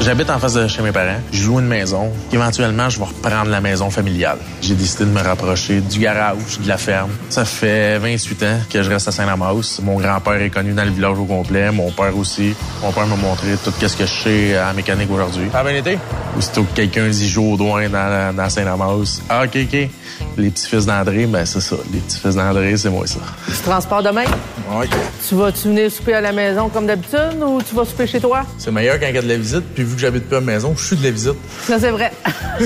J'habite 0.01 0.31
en 0.31 0.39
face 0.39 0.55
de 0.55 0.67
chez 0.69 0.81
mes 0.81 0.93
parents. 0.93 1.21
Je 1.33 1.45
loue 1.47 1.59
une 1.61 1.67
maison. 1.67 2.11
Éventuellement, 2.33 2.89
je 2.89 2.99
vais 2.99 3.05
reprendre 3.05 3.51
la 3.51 3.61
maison 3.61 3.91
familiale. 3.91 4.39
J'ai 4.63 4.75
décidé 4.75 5.05
de 5.05 5.11
me 5.11 5.21
rapprocher 5.21 5.81
du 5.81 5.99
garage, 5.99 6.61
de 6.63 6.69
la 6.69 6.79
ferme. 6.79 7.11
Ça 7.29 7.45
fait 7.45 7.99
28 7.99 8.43
ans 8.45 8.59
que 8.71 8.83
je 8.83 8.89
reste 8.89 9.09
à 9.09 9.13
Saint-Lamaus. 9.13 9.81
Mon 9.83 9.99
grand-père 9.99 10.41
est 10.41 10.51
connu 10.51 10.73
dans 10.73 10.85
le 10.85 10.91
village 10.93 11.19
au 11.19 11.25
complet. 11.25 11.71
Mon 11.73 11.91
père 11.91 12.17
aussi. 12.17 12.55
Mon 12.81 12.93
père 12.93 13.07
m'a 13.07 13.17
montré 13.17 13.49
tout 13.63 13.73
ce 13.77 13.97
que 13.97 14.07
je 14.07 14.11
sais 14.13 14.59
en 14.59 14.73
mécanique 14.73 15.11
aujourd'hui. 15.11 15.49
Ça 15.53 15.59
a 15.61 15.65
bien 15.65 15.75
été? 15.75 15.99
Aussitôt 16.39 16.63
que 16.63 16.77
quelqu'un 16.77 17.09
dit 17.09 17.29
Jodoin 17.29 17.89
dans, 17.91 18.35
dans 18.35 18.49
Saint-Lamaus. 18.49 19.21
Ah, 19.29 19.43
OK, 19.45 19.59
OK. 19.63 19.89
Les 20.37 20.51
petits-fils 20.51 20.87
d'André, 20.87 21.27
ben 21.27 21.45
c'est 21.45 21.61
ça. 21.61 21.77
Les 21.93 21.99
petits-fils 21.99 22.35
d'André, 22.37 22.77
c'est 22.77 22.89
moi 22.91 23.07
ça. 23.07 23.19
Tu 23.47 23.53
transportes 23.63 24.05
demain? 24.07 24.25
Oui. 24.71 24.87
Tu 25.29 25.35
vas-tu 25.35 25.69
venir 25.69 25.91
souper 25.91 26.15
à 26.15 26.21
la 26.21 26.33
maison 26.33 26.69
comme 26.69 26.87
d'habitude 26.87 27.43
ou 27.45 27.61
tu 27.63 27.75
vas 27.75 27.85
souper 27.85 28.07
chez 28.07 28.21
toi? 28.21 28.43
C'est 28.59 28.71
meilleur 28.71 28.99
quand 28.99 29.07
il 29.09 29.15
y 29.15 29.19
a 29.19 29.23
de 29.23 29.29
la 29.29 29.37
visite. 29.37 29.65
Puis 29.75 29.85
vu 29.89 29.95
que 29.95 30.01
j'habite 30.01 30.27
plus 30.29 30.37
à 30.37 30.41
la 30.41 30.47
maison, 30.47 30.75
je 30.77 30.85
suis 30.85 30.97
de 30.97 31.05
la 31.05 31.11
visite. 31.11 31.35
Ça, 31.67 31.79
c'est 31.79 31.91
vrai. 31.91 32.13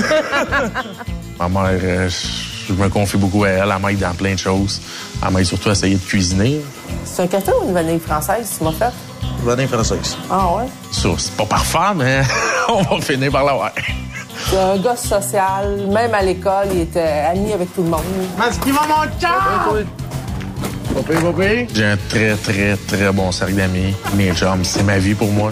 Ma 1.39 1.49
mère, 1.49 1.79
euh, 1.83 2.09
je 2.67 2.73
me 2.73 2.87
confie 2.89 3.17
beaucoup 3.17 3.43
à 3.43 3.49
elle. 3.49 3.73
Elle 3.75 3.85
m'aide 3.85 3.99
dans 3.99 4.13
plein 4.13 4.33
de 4.33 4.39
choses. 4.39 4.81
Elle 5.25 5.33
m'aide 5.33 5.45
surtout 5.45 5.69
à 5.69 5.71
essayer 5.71 5.95
de 5.95 6.01
cuisiner. 6.01 6.61
c'est 7.05 7.23
un 7.23 7.27
café 7.27 7.51
ou 7.61 7.67
une 7.67 7.73
vanille 7.73 7.99
française, 7.99 8.55
tu 8.57 8.63
m'as 8.63 8.71
fait? 8.71 8.93
Vanille 9.43 9.67
française. 9.67 10.17
Ah 10.29 10.55
ouais? 10.55 10.65
Ça, 10.91 11.09
c'est 11.17 11.33
pas 11.35 11.45
parfait, 11.45 11.93
mais 11.95 12.21
on 12.69 12.81
va 12.81 13.01
finir 13.01 13.31
par 13.31 13.43
l'avoir. 13.43 13.71
C'est 14.49 14.57
un 14.57 14.77
gars 14.77 14.95
social. 14.95 15.87
Même 15.91 16.13
à 16.13 16.21
l'école, 16.21 16.67
il 16.73 16.81
était 16.81 17.25
ami 17.31 17.53
avec 17.53 17.73
tout 17.73 17.83
le 17.83 17.89
monde. 17.89 18.03
Masque 18.37 18.65
va 18.67 18.81
mon 18.87 19.19
cœur! 19.19 19.83
J'ai 21.73 21.85
un 21.85 21.97
très, 22.07 22.35
très, 22.35 22.77
très 22.87 23.11
bon 23.11 23.31
cercle 23.31 23.55
d'amis. 23.55 23.93
Mes 24.15 24.33
chums, 24.33 24.63
c'est 24.63 24.83
ma 24.83 24.99
vie 24.99 25.15
pour 25.15 25.31
moi. 25.31 25.49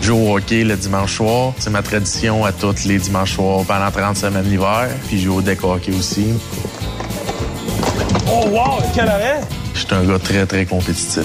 Je 0.00 0.06
joue 0.06 0.16
au 0.16 0.36
hockey 0.36 0.64
le 0.64 0.76
dimanche 0.76 1.16
soir. 1.16 1.52
C'est 1.58 1.70
ma 1.70 1.82
tradition 1.82 2.44
à 2.44 2.52
tous 2.52 2.84
les 2.84 2.98
dimanches 2.98 3.34
soirs 3.34 3.64
pendant 3.66 3.90
30 3.90 4.16
semaines 4.16 4.48
l'hiver. 4.48 4.88
Puis 5.08 5.18
je 5.18 5.24
joue 5.26 5.36
au 5.36 5.42
deck 5.42 5.62
hockey 5.62 5.92
aussi. 5.98 6.26
Oh 8.26 8.46
wow, 8.48 8.82
quel 8.94 9.08
arrêt! 9.08 9.40
Je 9.74 9.80
suis 9.80 9.94
un 9.94 10.04
gars 10.04 10.18
très, 10.18 10.46
très 10.46 10.66
compétitif. 10.66 11.24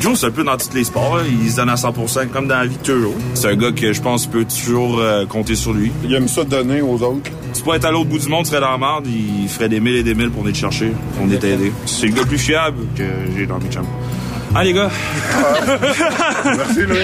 Joe, 0.00 0.18
c'est 0.18 0.26
un 0.26 0.30
peu 0.30 0.44
dans 0.44 0.56
tous 0.56 0.74
les 0.74 0.84
sports. 0.84 1.16
là. 1.16 1.22
Il 1.26 1.50
se 1.50 1.56
donne 1.56 1.70
à 1.70 1.76
100% 1.76 2.28
comme 2.28 2.46
dans 2.46 2.58
la 2.58 2.66
vie 2.66 2.76
de 2.76 2.82
toujours. 2.82 3.14
C'est 3.34 3.48
un 3.48 3.56
gars 3.56 3.72
que 3.72 3.92
je 3.92 4.00
pense 4.02 4.26
peut 4.26 4.44
toujours 4.44 4.98
euh, 4.98 5.24
compter 5.24 5.54
sur 5.56 5.72
lui. 5.72 5.92
Il 6.04 6.12
aime 6.14 6.28
ça 6.28 6.44
donner 6.44 6.82
aux 6.82 7.02
autres. 7.02 7.30
Si 7.52 7.58
tu 7.60 7.64
pourrais 7.64 7.78
être 7.78 7.86
à 7.86 7.90
l'autre 7.90 8.10
bout 8.10 8.18
du 8.18 8.28
monde, 8.28 8.44
tu 8.44 8.50
serais 8.50 8.60
dans 8.60 8.70
la 8.72 8.78
merde, 8.78 9.06
il 9.06 9.48
ferait 9.48 9.68
des 9.70 9.80
mille 9.80 9.96
et 9.96 10.02
des 10.02 10.14
mille 10.14 10.30
pour 10.30 10.42
venir 10.42 10.54
te 10.54 10.60
chercher, 10.60 10.92
pour 11.16 11.24
venir 11.24 11.38
t'aider. 11.38 11.72
C'est 11.86 12.06
le 12.06 12.12
gars 12.12 12.22
le 12.22 12.28
plus 12.28 12.38
fiable 12.38 12.78
que 12.96 13.04
j'ai 13.36 13.46
dans 13.46 13.58
mes 13.58 13.70
chums. 13.70 13.86
Ah, 14.56 14.62
les 14.62 14.72
gars! 14.72 14.90
Merci, 16.44 16.82
Louis. 16.82 16.98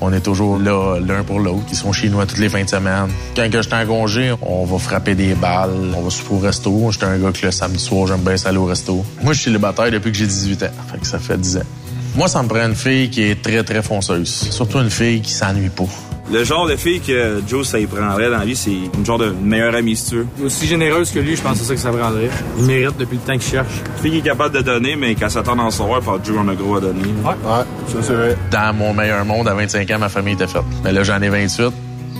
On 0.00 0.12
est 0.12 0.20
toujours 0.20 0.58
là 0.58 0.98
l'un 0.98 1.22
pour 1.24 1.40
l'autre. 1.40 1.64
Ils 1.70 1.76
sont 1.76 1.92
chez 1.92 2.08
nous 2.08 2.20
à 2.20 2.26
toutes 2.26 2.38
les 2.38 2.48
fins 2.48 2.64
de 2.64 2.68
semaine. 2.68 3.08
Quand 3.36 3.50
que 3.50 3.60
j'étais 3.60 3.76
en 3.76 3.86
congé, 3.86 4.32
on 4.40 4.64
va 4.64 4.78
frapper 4.78 5.14
des 5.14 5.34
balles, 5.34 5.92
on 5.94 6.00
va 6.00 6.10
souper 6.10 6.34
au 6.34 6.38
resto. 6.38 6.90
J'étais 6.90 7.04
un 7.04 7.18
gars 7.18 7.32
que 7.32 7.44
le 7.44 7.52
samedi 7.52 7.78
soir, 7.78 8.06
j'aime 8.06 8.20
bien 8.20 8.36
ça 8.36 8.48
aller 8.48 8.58
au 8.58 8.64
resto. 8.64 9.04
Moi, 9.22 9.34
je 9.34 9.40
suis 9.40 9.50
célibataire 9.50 9.90
depuis 9.90 10.10
que 10.10 10.16
j'ai 10.16 10.26
18 10.26 10.62
ans. 10.62 10.66
Fait 10.90 10.98
que 10.98 11.06
ça 11.06 11.18
fait 11.18 11.36
10 11.36 11.58
ans. 11.58 11.66
Moi, 12.14 12.28
ça 12.28 12.42
me 12.42 12.48
prend 12.48 12.66
une 12.66 12.74
fille 12.74 13.10
qui 13.10 13.22
est 13.22 13.42
très, 13.42 13.62
très 13.62 13.82
fonceuse. 13.82 14.48
Surtout 14.50 14.78
une 14.78 14.90
fille 14.90 15.20
qui 15.20 15.32
s'ennuie 15.32 15.68
pas. 15.70 15.84
Le 16.32 16.44
genre 16.44 16.66
de 16.66 16.76
fille 16.76 17.00
que 17.00 17.42
Joe, 17.46 17.66
ça 17.66 17.78
y 17.78 17.86
prendrait 17.86 18.30
dans 18.30 18.38
la 18.38 18.44
vie, 18.46 18.56
c'est 18.56 18.70
une 18.70 19.04
genre 19.04 19.18
de 19.18 19.34
meilleure 19.42 19.74
amie, 19.74 19.94
si 19.94 20.10
tu 20.10 20.16
veux. 20.16 20.26
Aussi 20.46 20.66
généreuse 20.66 21.10
que 21.10 21.18
lui, 21.18 21.36
je 21.36 21.42
pense 21.42 21.52
que 21.52 21.58
c'est 21.58 21.64
ça 21.64 21.74
que 21.74 21.80
ça 21.80 21.90
prendrait. 21.90 22.30
Il 22.58 22.64
mérite 22.64 22.96
depuis 22.96 23.16
le 23.18 23.22
temps 23.22 23.38
qu'il 23.38 23.50
cherche. 23.50 23.82
Une 23.96 24.02
fille 24.02 24.12
qui 24.12 24.18
est 24.26 24.30
capable 24.30 24.54
de 24.56 24.62
donner, 24.62 24.96
mais 24.96 25.14
qu'elle 25.14 25.30
s'attend 25.30 25.56
d'en 25.56 25.70
savoir, 25.70 26.00
par 26.00 26.24
Joe 26.24 26.38
en 26.38 26.48
a 26.48 26.54
gros 26.54 26.76
à 26.76 26.80
donner. 26.80 27.02
Ouais, 27.22 27.34
ça 27.86 27.98
c'est 28.00 28.14
vrai. 28.14 28.36
Dans 28.50 28.74
mon 28.74 28.94
meilleur 28.94 29.26
monde, 29.26 29.46
à 29.46 29.52
25 29.52 29.90
ans, 29.90 29.98
ma 29.98 30.08
famille 30.08 30.32
était 30.32 30.46
faite. 30.46 30.62
Mais 30.82 30.92
là, 30.92 31.02
j'en 31.02 31.20
ai 31.20 31.28
28. 31.28 31.70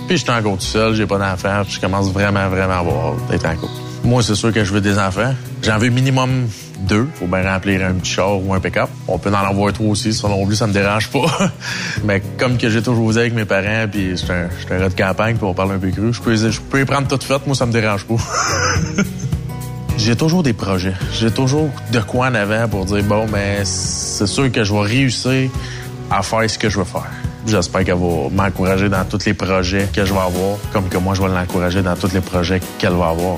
Puis 0.07 0.17
j'étais 0.17 0.31
encore 0.31 0.57
tout 0.57 0.61
seul, 0.61 0.93
j'ai 0.93 1.07
pas 1.07 1.17
d'enfants. 1.17 1.63
puis 1.63 1.73
Je 1.73 1.81
commence 1.81 2.11
vraiment, 2.11 2.47
vraiment 2.49 2.73
à 2.73 2.77
avoir 2.77 3.15
d'être 3.31 3.45
en 3.47 3.55
couple. 3.55 3.73
Moi, 4.03 4.21
c'est 4.21 4.35
sûr 4.35 4.53
que 4.53 4.63
je 4.63 4.73
veux 4.73 4.81
des 4.81 4.99
enfants. 4.99 5.33
J'en 5.63 5.79
veux 5.79 5.89
minimum 5.89 6.47
deux. 6.79 7.07
Faut 7.15 7.27
bien 7.27 7.43
remplir 7.43 7.85
un 7.85 7.93
petit 7.93 8.11
char 8.11 8.43
ou 8.43 8.53
un 8.53 8.59
pick-up. 8.59 8.89
On 9.07 9.17
peut 9.17 9.29
en 9.29 9.47
avoir 9.47 9.71
trois 9.73 9.87
aussi, 9.87 10.13
ça 10.13 10.27
non 10.27 10.45
plus, 10.45 10.55
ça 10.55 10.67
me 10.67 10.73
dérange 10.73 11.09
pas. 11.09 11.25
Mais 12.03 12.21
comme 12.37 12.57
que 12.57 12.69
j'ai 12.69 12.81
toujours 12.81 13.11
dit 13.11 13.19
avec 13.19 13.33
mes 13.33 13.45
parents, 13.45 13.87
puis 13.91 14.11
un, 14.11 14.49
j'étais 14.59 14.73
un 14.73 14.79
gars 14.79 14.89
de 14.89 14.95
campagne, 14.95 15.35
puis 15.35 15.45
on 15.45 15.53
parle 15.53 15.73
un 15.73 15.79
peu 15.79 15.91
cru, 15.91 16.13
je 16.13 16.21
peux, 16.21 16.35
je 16.35 16.59
peux 16.61 16.81
y 16.81 16.85
prendre 16.85 17.07
toute 17.07 17.23
faite, 17.23 17.45
moi, 17.45 17.55
ça 17.55 17.65
me 17.65 17.71
dérange 17.71 18.05
pas. 18.05 18.15
J'ai 19.97 20.15
toujours 20.15 20.41
des 20.41 20.53
projets. 20.53 20.95
J'ai 21.13 21.31
toujours 21.31 21.69
de 21.91 21.99
quoi 21.99 22.27
en 22.27 22.35
avant 22.35 22.67
pour 22.67 22.85
dire, 22.85 23.03
bon, 23.03 23.27
mais 23.31 23.63
c'est 23.63 24.27
sûr 24.27 24.51
que 24.51 24.63
je 24.63 24.73
vais 24.73 24.81
réussir 24.81 25.49
à 26.09 26.23
faire 26.23 26.49
ce 26.49 26.57
que 26.57 26.69
je 26.69 26.79
veux 26.79 26.83
faire. 26.83 27.11
J'espère 27.45 27.83
qu'elle 27.83 27.95
va 27.95 28.29
m'encourager 28.31 28.89
dans 28.89 29.03
tous 29.05 29.25
les 29.25 29.33
projets 29.33 29.87
que 29.93 30.03
je 30.03 30.13
vais 30.13 30.19
avoir, 30.19 30.57
comme 30.71 30.89
que 30.89 30.97
moi, 30.97 31.13
je 31.13 31.21
vais 31.21 31.27
l'encourager 31.27 31.81
dans 31.81 31.95
tous 31.95 32.11
les 32.13 32.21
projets 32.21 32.59
qu'elle 32.79 32.93
va 32.93 33.09
avoir. 33.09 33.37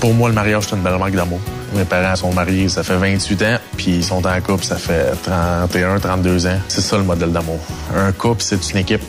Pour 0.00 0.14
moi, 0.14 0.28
le 0.28 0.34
mariage, 0.34 0.64
c'est 0.68 0.76
une 0.76 0.82
belle 0.82 0.98
marque 0.98 1.14
d'amour. 1.14 1.40
Mes 1.76 1.84
parents 1.84 2.16
sont 2.16 2.32
mariés, 2.32 2.70
ça 2.70 2.82
fait 2.82 2.96
28 2.96 3.42
ans, 3.42 3.58
puis 3.76 3.96
ils 3.96 4.04
sont 4.04 4.26
en 4.26 4.40
couple, 4.40 4.64
ça 4.64 4.76
fait 4.76 5.12
31, 5.22 5.98
32 5.98 6.46
ans. 6.46 6.58
C'est 6.68 6.80
ça 6.80 6.96
le 6.96 7.04
modèle 7.04 7.32
d'amour. 7.32 7.60
Un 7.94 8.12
couple, 8.12 8.42
c'est 8.42 8.70
une 8.70 8.78
équipe. 8.78 9.02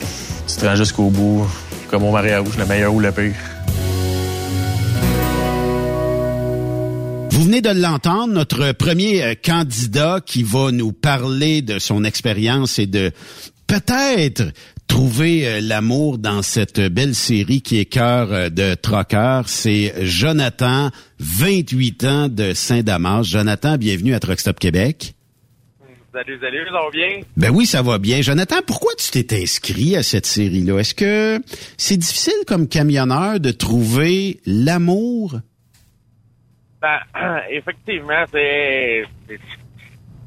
Tu 0.47 0.55
te 0.57 0.65
rends 0.65 0.75
jusqu'au 0.75 1.09
bout, 1.09 1.47
comme 1.89 2.03
au 2.03 2.11
mariage, 2.11 2.57
le 2.57 2.65
meilleur 2.65 2.93
ou 2.93 2.99
le 2.99 3.11
pire. 3.13 3.35
Vous 7.31 7.43
venez 7.43 7.61
de 7.61 7.69
l'entendre, 7.69 8.33
notre 8.33 8.73
premier 8.73 9.23
euh, 9.23 9.35
candidat 9.41 10.19
qui 10.25 10.43
va 10.43 10.71
nous 10.71 10.91
parler 10.91 11.61
de 11.61 11.79
son 11.79 12.03
expérience 12.03 12.79
et 12.79 12.87
de 12.87 13.11
peut-être 13.67 14.43
trouver 14.87 15.47
euh, 15.47 15.59
l'amour 15.61 16.17
dans 16.17 16.41
cette 16.41 16.79
belle 16.79 17.15
série 17.15 17.61
qui 17.61 17.79
est 17.79 17.85
Cœur 17.85 18.31
euh, 18.31 18.49
de 18.49 18.73
Trocker. 18.75 19.41
C'est 19.45 19.93
Jonathan, 20.05 20.89
28 21.19 22.03
ans 22.05 22.27
de 22.29 22.53
Saint-Damas. 22.53 23.23
Jonathan, 23.23 23.77
bienvenue 23.77 24.13
à 24.13 24.19
Truck 24.19 24.39
Stop 24.39 24.59
Québec. 24.59 25.13
Salut, 26.13 26.39
salut, 26.41 26.65
ça 26.65 26.71
va 26.71 26.89
bien? 26.91 27.19
Ben 27.35 27.51
oui, 27.51 27.65
ça 27.67 27.81
va 27.83 27.99
bien. 27.99 28.21
Jonathan, 28.21 28.55
pourquoi 28.65 28.91
tu 28.97 29.11
t'es 29.11 29.41
inscrit 29.41 29.95
à 29.95 30.01
cette 30.01 30.25
série-là? 30.25 30.79
Est-ce 30.79 30.95
que 30.95 31.39
c'est 31.77 31.97
difficile 31.97 32.43
comme 32.47 32.67
camionneur 32.67 33.39
de 33.39 33.51
trouver 33.51 34.39
l'amour? 34.45 35.39
Ben, 36.81 36.97
effectivement, 37.51 38.23
c'est 38.31 39.03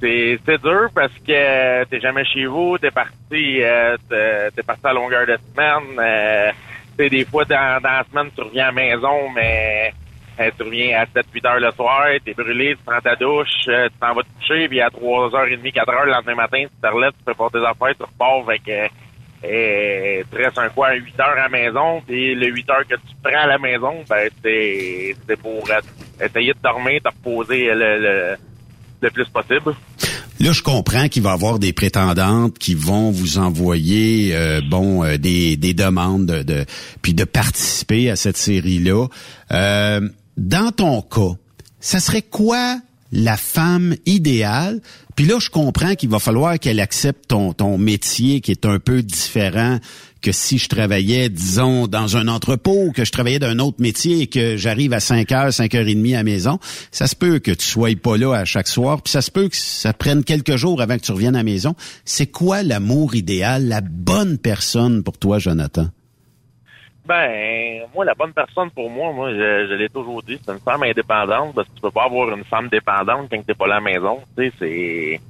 c'est 0.00 0.62
dur 0.62 0.88
parce 0.94 1.12
que 1.26 1.84
t'es 1.84 2.00
jamais 2.00 2.24
chez 2.24 2.46
vous, 2.46 2.78
t'es 2.78 2.90
parti 2.90 3.62
euh, 3.62 3.96
t'es 4.08 4.62
parti 4.62 4.86
à 4.86 4.92
longueur 4.92 5.26
de 5.26 5.36
semaine. 5.52 5.98
Euh, 5.98 6.52
des 6.96 7.24
fois 7.24 7.44
dans, 7.44 7.80
dans 7.82 7.88
la 7.88 8.04
semaine 8.04 8.30
tu 8.34 8.42
reviens 8.42 8.64
à 8.64 8.66
la 8.66 8.72
maison, 8.72 9.30
mais 9.34 9.92
euh, 10.40 10.50
tu 10.56 10.62
reviens 10.62 11.00
à 11.00 11.04
7-8 11.04 11.46
heures 11.46 11.60
le 11.60 11.70
soir, 11.72 12.06
t'es 12.24 12.34
brûlé, 12.34 12.76
tu 12.76 12.82
prends 12.84 13.00
ta 13.00 13.14
douche, 13.16 13.48
euh, 13.68 13.88
tu 13.88 13.98
t'en 14.00 14.14
vas 14.14 14.22
te 14.22 14.28
coucher, 14.38 14.68
puis 14.68 14.80
à 14.80 14.88
3h30, 14.88 15.72
4 15.72 15.88
heures 15.90 16.04
le 16.06 16.12
lendemain 16.12 16.34
matin, 16.34 16.64
tu 16.64 16.80
te 16.82 16.86
relèves, 16.86 17.12
tu 17.12 17.24
prépares 17.24 17.50
tes 17.50 17.58
affaires, 17.58 17.96
tu 17.96 18.02
repars 18.02 18.48
avec 18.48 18.68
euh, 18.68 18.88
et 19.42 20.22
tu 20.30 20.36
restes 20.36 20.58
un 20.58 20.68
quoi 20.68 20.92
8 20.92 21.20
heures 21.20 21.28
à 21.28 21.34
la 21.34 21.48
maison, 21.48 22.02
puis 22.06 22.34
le 22.34 22.46
8 22.48 22.70
heures 22.70 22.86
que 22.88 22.94
tu 22.94 23.14
prends 23.22 23.42
à 23.42 23.46
la 23.46 23.58
maison, 23.58 24.04
ben 24.08 24.28
c'est 24.42 25.16
c'est 25.26 25.40
pour 25.40 25.64
euh, 25.70 26.24
essayer 26.24 26.52
de 26.52 26.58
dormir, 26.62 27.00
te 27.02 27.08
reposer 27.08 27.74
le, 27.74 27.98
le, 27.98 28.36
le 29.02 29.10
plus 29.10 29.26
possible. 29.26 29.74
Là, 30.40 30.52
je 30.52 30.62
comprends 30.62 31.08
qu'il 31.08 31.22
va 31.22 31.30
y 31.30 31.34
avoir 31.34 31.58
des 31.58 31.72
prétendantes 31.74 32.58
qui 32.58 32.74
vont 32.74 33.10
vous 33.10 33.36
envoyer 33.38 34.30
euh, 34.34 34.62
bon 34.66 35.04
euh, 35.04 35.18
des, 35.18 35.56
des 35.58 35.74
demandes 35.74 36.24
de, 36.26 36.42
de- 36.42 36.64
puis 37.02 37.12
de 37.12 37.24
participer 37.24 38.08
à 38.10 38.16
cette 38.16 38.38
série-là. 38.38 39.06
Euh, 39.52 40.08
dans 40.38 40.70
ton 40.72 41.02
cas, 41.02 41.36
ça 41.80 42.00
serait 42.00 42.22
quoi 42.22 42.80
la 43.12 43.36
femme 43.36 43.96
idéale? 44.06 44.80
Puis 45.14 45.26
là, 45.26 45.38
je 45.38 45.50
comprends 45.50 45.94
qu'il 45.94 46.08
va 46.08 46.18
falloir 46.18 46.58
qu'elle 46.58 46.80
accepte 46.80 47.28
ton, 47.28 47.52
ton 47.52 47.76
métier 47.76 48.40
qui 48.40 48.50
est 48.52 48.64
un 48.64 48.78
peu 48.78 49.02
différent 49.02 49.78
que 50.20 50.32
si 50.32 50.58
je 50.58 50.68
travaillais, 50.68 51.28
disons, 51.28 51.86
dans 51.86 52.16
un 52.16 52.28
entrepôt 52.28 52.92
que 52.94 53.04
je 53.04 53.12
travaillais 53.12 53.38
d'un 53.38 53.58
autre 53.58 53.80
métier 53.80 54.22
et 54.22 54.26
que 54.26 54.56
j'arrive 54.56 54.92
à 54.92 55.00
5 55.00 55.32
heures, 55.32 55.52
5 55.52 55.74
heures 55.74 55.88
et 55.88 55.94
demie 55.94 56.14
à 56.14 56.18
la 56.18 56.24
maison. 56.24 56.58
Ça 56.90 57.06
se 57.06 57.16
peut 57.16 57.38
que 57.38 57.50
tu 57.50 57.64
sois 57.64 57.94
pas 58.00 58.16
là 58.16 58.34
à 58.34 58.44
chaque 58.44 58.68
soir, 58.68 59.02
puis 59.02 59.10
ça 59.10 59.22
se 59.22 59.30
peut 59.30 59.48
que 59.48 59.56
ça 59.56 59.92
prenne 59.92 60.24
quelques 60.24 60.56
jours 60.56 60.80
avant 60.80 60.96
que 60.96 61.02
tu 61.02 61.12
reviennes 61.12 61.36
à 61.36 61.40
la 61.40 61.44
maison. 61.44 61.74
C'est 62.04 62.26
quoi 62.26 62.62
l'amour 62.62 63.14
idéal, 63.14 63.66
la 63.66 63.80
bonne 63.80 64.38
personne 64.38 65.02
pour 65.02 65.18
toi, 65.18 65.38
Jonathan? 65.38 65.86
Ben, 67.06 67.82
moi, 67.94 68.04
la 68.04 68.14
bonne 68.14 68.32
personne 68.32 68.70
pour 68.70 68.88
moi, 68.88 69.12
moi, 69.12 69.32
je, 69.32 69.66
je 69.68 69.74
l'ai 69.74 69.88
toujours 69.88 70.22
dit, 70.22 70.38
c'est 70.44 70.52
une 70.52 70.60
femme 70.60 70.82
indépendante, 70.82 71.54
parce 71.54 71.66
que 71.68 71.74
tu 71.74 71.80
peux 71.80 71.90
pas 71.90 72.04
avoir 72.04 72.30
une 72.36 72.44
femme 72.44 72.68
dépendante 72.68 73.28
quand 73.30 73.44
t'es 73.44 73.54
pas 73.54 73.66
là 73.66 73.76
à 73.76 73.80
la 73.80 73.84
maison. 73.84 74.20
Tu 74.36 74.44
sais, 74.44 74.52
c'est, 74.58 75.20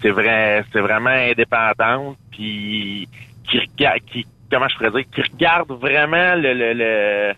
c'est 0.00 0.10
vrai, 0.10 0.64
c'est 0.72 0.80
vraiment 0.80 1.10
indépendante, 1.10 2.16
puis 2.32 3.08
qui 3.48 3.60
qui, 4.06 4.26
comment 4.50 4.68
je 4.68 4.76
pourrais 4.76 4.90
dire, 4.90 5.10
qui 5.14 5.22
regarde 5.22 5.70
vraiment 5.72 6.34
le, 6.34 6.52
le, 6.54 6.72
le, 6.72 7.32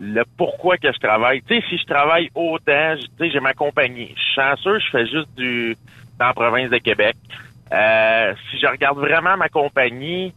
le 0.00 0.24
pourquoi 0.36 0.76
que 0.76 0.92
je 0.92 0.98
travaille. 0.98 1.42
Tu 1.42 1.54
sais, 1.54 1.64
si 1.68 1.78
je 1.78 1.84
travaille 1.84 2.28
autant, 2.34 2.94
tu 2.96 3.06
sais, 3.18 3.30
j'ai 3.30 3.40
ma 3.40 3.54
compagnie. 3.54 4.12
Je 4.16 4.20
suis 4.20 4.34
chanceux, 4.34 4.78
je 4.78 4.90
fais 4.90 5.06
juste 5.06 5.28
du, 5.36 5.76
dans 6.18 6.26
la 6.26 6.34
province 6.34 6.70
de 6.70 6.78
Québec. 6.78 7.16
Euh, 7.72 8.34
si 8.50 8.58
je 8.58 8.66
regarde 8.66 8.98
vraiment 8.98 9.36
ma 9.36 9.48
compagnie, 9.48 10.34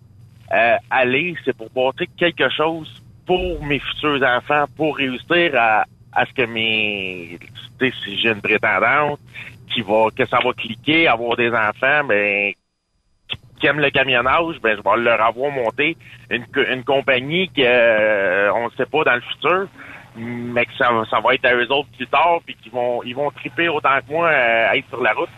euh, 0.53 0.75
aller, 0.89 1.35
c'est 1.43 1.55
pour 1.57 1.69
bâtir 1.71 2.07
quelque 2.17 2.49
chose 2.49 3.01
pour 3.25 3.63
mes 3.65 3.79
futurs 3.79 4.21
enfants, 4.23 4.65
pour 4.77 4.97
réussir 4.97 5.51
à, 5.55 5.85
à 6.13 6.25
ce 6.25 6.33
que 6.33 6.43
mes, 6.43 7.37
tu 7.79 7.89
sais, 7.91 7.93
si 8.03 8.17
j'ai 8.17 8.29
une 8.29 8.41
prétendante 8.41 9.19
qui 9.73 9.81
va, 9.81 10.07
que 10.15 10.25
ça 10.25 10.37
va 10.43 10.53
cliquer, 10.53 11.07
avoir 11.07 11.35
des 11.35 11.49
enfants, 11.49 12.03
ben, 12.07 12.53
qui- 13.59 13.67
aiment 13.67 13.79
le 13.79 13.89
camionnage, 13.89 14.55
ben, 14.61 14.77
je 14.77 14.81
vais 14.89 15.03
leur 15.03 15.21
avoir 15.21 15.51
monté 15.51 15.97
une, 16.29 16.45
une 16.71 16.83
compagnie 16.83 17.49
que, 17.49 17.61
euh, 17.61 18.51
on 18.53 18.65
ne 18.65 18.71
sait 18.77 18.85
pas 18.85 19.03
dans 19.03 19.15
le 19.15 19.21
futur, 19.21 19.67
mais 20.17 20.65
que 20.65 20.71
ça, 20.77 20.91
va- 20.91 21.05
ça 21.09 21.19
va 21.19 21.33
être 21.33 21.45
à 21.45 21.55
eux 21.55 21.71
autres 21.71 21.89
plus 21.97 22.07
tard, 22.07 22.39
puis 22.45 22.55
qu'ils 22.61 22.71
vont, 22.71 23.01
ils 23.03 23.15
vont 23.15 23.31
triper 23.31 23.67
autant 23.69 23.97
que 24.07 24.11
moi 24.11 24.27
euh, 24.29 24.69
à 24.69 24.77
être 24.77 24.87
sur 24.89 25.01
la 25.01 25.13
route. 25.13 25.29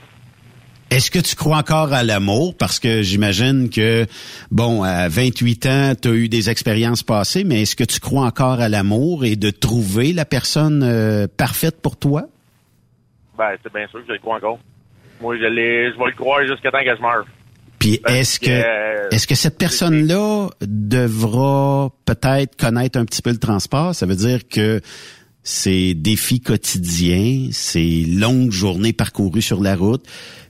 Est-ce 0.89 1.11
que 1.11 1.20
tu 1.20 1.36
crois 1.36 1.57
encore 1.57 1.91
à 1.91 2.01
l'amour? 2.03 2.55
Parce 2.57 2.80
que 2.80 3.01
j'imagine 3.01 3.70
que, 3.70 4.05
bon, 4.51 4.84
à 4.84 5.09
28 5.09 5.65
ans, 5.65 5.93
tu 6.01 6.07
as 6.07 6.11
eu 6.13 6.30
des 6.30 6.49
expériences 6.49 7.03
passées, 7.03 7.43
mais 7.43 7.63
est-ce 7.63 7.76
que 7.76 7.84
tu 7.84 7.99
crois 7.99 8.24
encore 8.24 8.61
à 8.61 8.70
l'amour 8.70 9.26
et 9.26 9.36
de 9.36 9.49
trouver 9.49 10.13
la 10.13 10.24
personne 10.24 10.84
euh, 10.84 11.28
parfaite 11.28 11.82
pour 11.82 11.97
toi? 11.97 12.24
Ben, 13.38 13.55
c'est 13.61 13.74
bien 13.74 13.86
sûr 13.88 13.99
que 13.99 14.05
je 14.07 14.13
le 14.13 14.20
crois 14.20 14.38
encore. 14.38 14.59
Moi, 15.20 15.36
je 15.36 15.41
je 15.41 15.47
vais 15.47 16.05
le 16.05 16.15
croire 16.15 16.45
jusqu'à 16.47 16.72
temps 16.72 16.80
que 16.84 16.95
je 16.95 17.01
meure. 17.01 17.26
Puis 17.80 17.99
Parce 18.03 18.15
est-ce 18.15 18.39
que 18.39 18.45
que- 18.47 19.15
est-ce 19.15 19.28
que 19.28 19.36
cette 19.36 19.57
personne-là 19.57 20.49
devra 20.61 21.91
peut-être 22.05 22.55
connaître 22.57 22.99
un 22.99 23.05
petit 23.05 23.21
peu 23.21 23.32
le 23.32 23.38
transport? 23.38 23.93
Ça 23.95 24.05
veut 24.05 24.15
dire 24.15 24.47
que 24.49 24.82
ces 25.43 25.93
défis 25.93 26.41
quotidiens, 26.41 27.49
ces 27.51 28.03
longues 28.05 28.51
journées 28.51 28.91
parcourues 28.93 29.41
sur 29.41 29.61
la 29.61 29.75
route, 29.78 30.03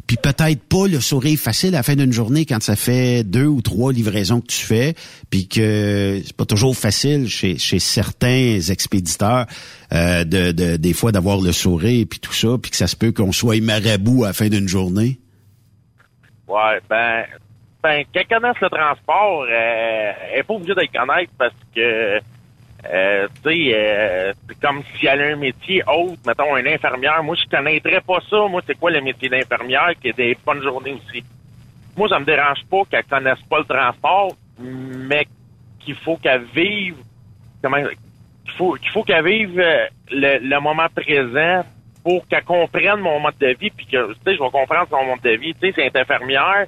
puis 0.08 0.18
peut-être 0.18 0.62
pas 0.64 0.88
le 0.88 1.00
sourire 1.02 1.38
facile 1.38 1.76
à 1.76 1.80
la 1.80 1.84
fin 1.84 1.96
d'une 1.96 2.14
journée 2.14 2.46
quand 2.46 2.64
ça 2.64 2.76
fait 2.76 3.24
deux 3.24 3.46
ou 3.46 3.62
trois 3.62 3.92
livraisons 3.94 4.40
que 4.42 4.48
tu 4.48 4.66
fais, 4.66 4.96
puis 5.30 5.48
que 5.48 6.22
c'est 6.26 6.36
pas 6.36 6.46
toujours 6.46 6.76
facile 6.76 7.28
chez, 7.30 7.58
chez 7.60 7.78
certains 7.78 8.60
expéditeurs 8.70 9.46
euh, 9.94 10.24
de, 10.24 10.52
de- 10.54 10.78
des 10.78 10.94
fois 10.94 11.12
d'avoir 11.12 11.42
le 11.42 11.52
sourire 11.52 12.06
puis 12.10 12.20
tout 12.20 12.34
ça, 12.34 12.58
puis 12.60 12.72
que 12.72 12.78
ça 12.78 12.88
se 12.88 12.96
peut 12.96 13.12
qu'on 13.12 13.34
soit 13.34 13.62
marabout 13.62 14.24
à 14.24 14.28
la 14.28 14.34
fin 14.34 14.48
d'une 14.50 14.68
journée. 14.68 15.20
Ouais, 16.48 16.80
ben, 16.90 17.26
ben, 17.84 18.06
qu'elle 18.12 18.28
connaisse 18.28 18.60
le 18.62 18.70
transport, 18.70 19.44
euh, 19.44 20.12
elle 20.32 20.40
est 20.40 20.44
pas 20.44 20.54
obligée 20.54 20.76
de 20.76 20.98
connaître 20.98 21.32
parce 21.38 21.54
que, 21.76 22.20
euh, 22.90 23.28
tu 23.44 23.50
sais, 23.50 23.72
euh, 23.74 24.34
c'est 24.48 24.60
comme 24.60 24.82
si 24.96 25.08
elle 25.08 25.22
a 25.22 25.26
un 25.34 25.36
métier 25.36 25.84
autre, 25.88 26.22
mettons, 26.26 26.56
une 26.56 26.68
infirmière. 26.68 27.22
Moi, 27.22 27.36
je 27.36 27.50
connaîtrais 27.50 28.02
pas 28.02 28.20
ça. 28.30 28.48
Moi, 28.48 28.62
c'est 28.66 28.80
quoi 28.80 28.92
le 28.92 29.02
métier 29.02 29.28
d'infirmière 29.28 29.92
qui 30.02 30.10
est 30.10 30.18
des 30.18 30.38
bonnes 30.46 30.64
journées 30.64 30.94
aussi? 30.94 31.24
Moi, 31.98 32.08
ça 32.08 32.20
me 32.20 32.26
dérange 32.26 32.64
pas 32.70 32.84
qu'elle 32.90 33.04
connaisse 33.04 33.42
pas 33.50 33.60
le 33.60 33.66
transport, 33.66 34.32
mais 34.60 35.28
qu'il 35.80 35.96
faut 35.96 36.16
qu'elle 36.18 36.46
vive, 36.56 36.96
comment, 37.62 37.78
qu'il 37.78 38.54
faut, 38.58 38.74
qu'il 38.76 38.92
faut 38.92 39.04
qu'elle 39.04 39.26
vive 39.26 39.60
euh, 39.60 39.88
le 40.12 40.60
moment 40.60 40.88
présent 40.96 41.64
pour 42.08 42.26
qu'elle 42.30 42.46
comprenne 42.46 43.02
mon 43.02 43.20
mode 43.20 43.38
de 43.38 43.48
vie, 43.60 43.70
puis 43.70 43.86
que, 43.86 44.14
tu 44.14 44.20
sais, 44.24 44.38
je 44.38 44.42
vais 44.42 44.50
comprendre 44.50 44.88
son 44.90 45.04
mode 45.04 45.20
de 45.22 45.32
vie. 45.32 45.54
Tu 45.62 45.74
sais, 45.74 45.92
c'est 45.92 46.00
infirmière, 46.00 46.66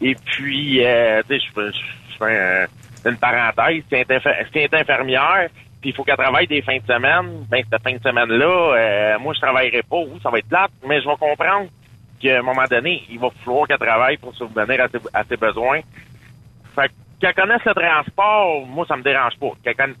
et 0.00 0.16
puis, 0.16 0.84
euh, 0.84 1.22
tu 1.28 1.38
sais, 1.38 1.46
je 1.54 2.18
fais, 2.18 2.66
une 3.08 3.16
parenthèse, 3.16 3.84
c'est 3.88 4.74
infirmière, 4.74 5.48
puis 5.80 5.90
il 5.90 5.92
faut 5.94 6.02
qu'elle 6.02 6.16
travaille 6.16 6.48
des 6.48 6.60
fins 6.62 6.78
de 6.78 6.92
semaine. 6.92 7.46
Ben, 7.48 7.62
cette 7.70 7.82
fin 7.84 7.92
de 7.92 8.02
semaine-là, 8.02 8.74
euh, 8.74 9.18
moi, 9.20 9.32
je 9.32 9.40
travaillerai 9.40 9.82
pas. 9.88 10.02
Ça 10.24 10.28
va 10.28 10.38
être 10.38 10.48
plate, 10.48 10.72
mais 10.84 11.00
je 11.00 11.08
vais 11.08 11.16
comprendre 11.16 11.68
qu'à 12.20 12.40
un 12.40 12.42
moment 12.42 12.64
donné, 12.68 13.04
il 13.08 13.20
va 13.20 13.28
falloir 13.44 13.68
qu'elle 13.68 13.78
travaille 13.78 14.16
pour 14.16 14.34
subvenir 14.34 14.82
à 14.82 14.88
ses, 14.88 14.98
à 15.14 15.22
ses 15.22 15.36
besoins. 15.36 15.82
Fait 16.74 16.88
que 16.88 16.94
qu'elle 17.20 17.34
connaisse 17.34 17.64
le 17.64 17.74
transport, 17.74 18.66
moi, 18.66 18.84
ça 18.88 18.96
me 18.96 19.04
dérange 19.04 19.38
pas. 19.38 19.52
Qu'elle 19.62 19.94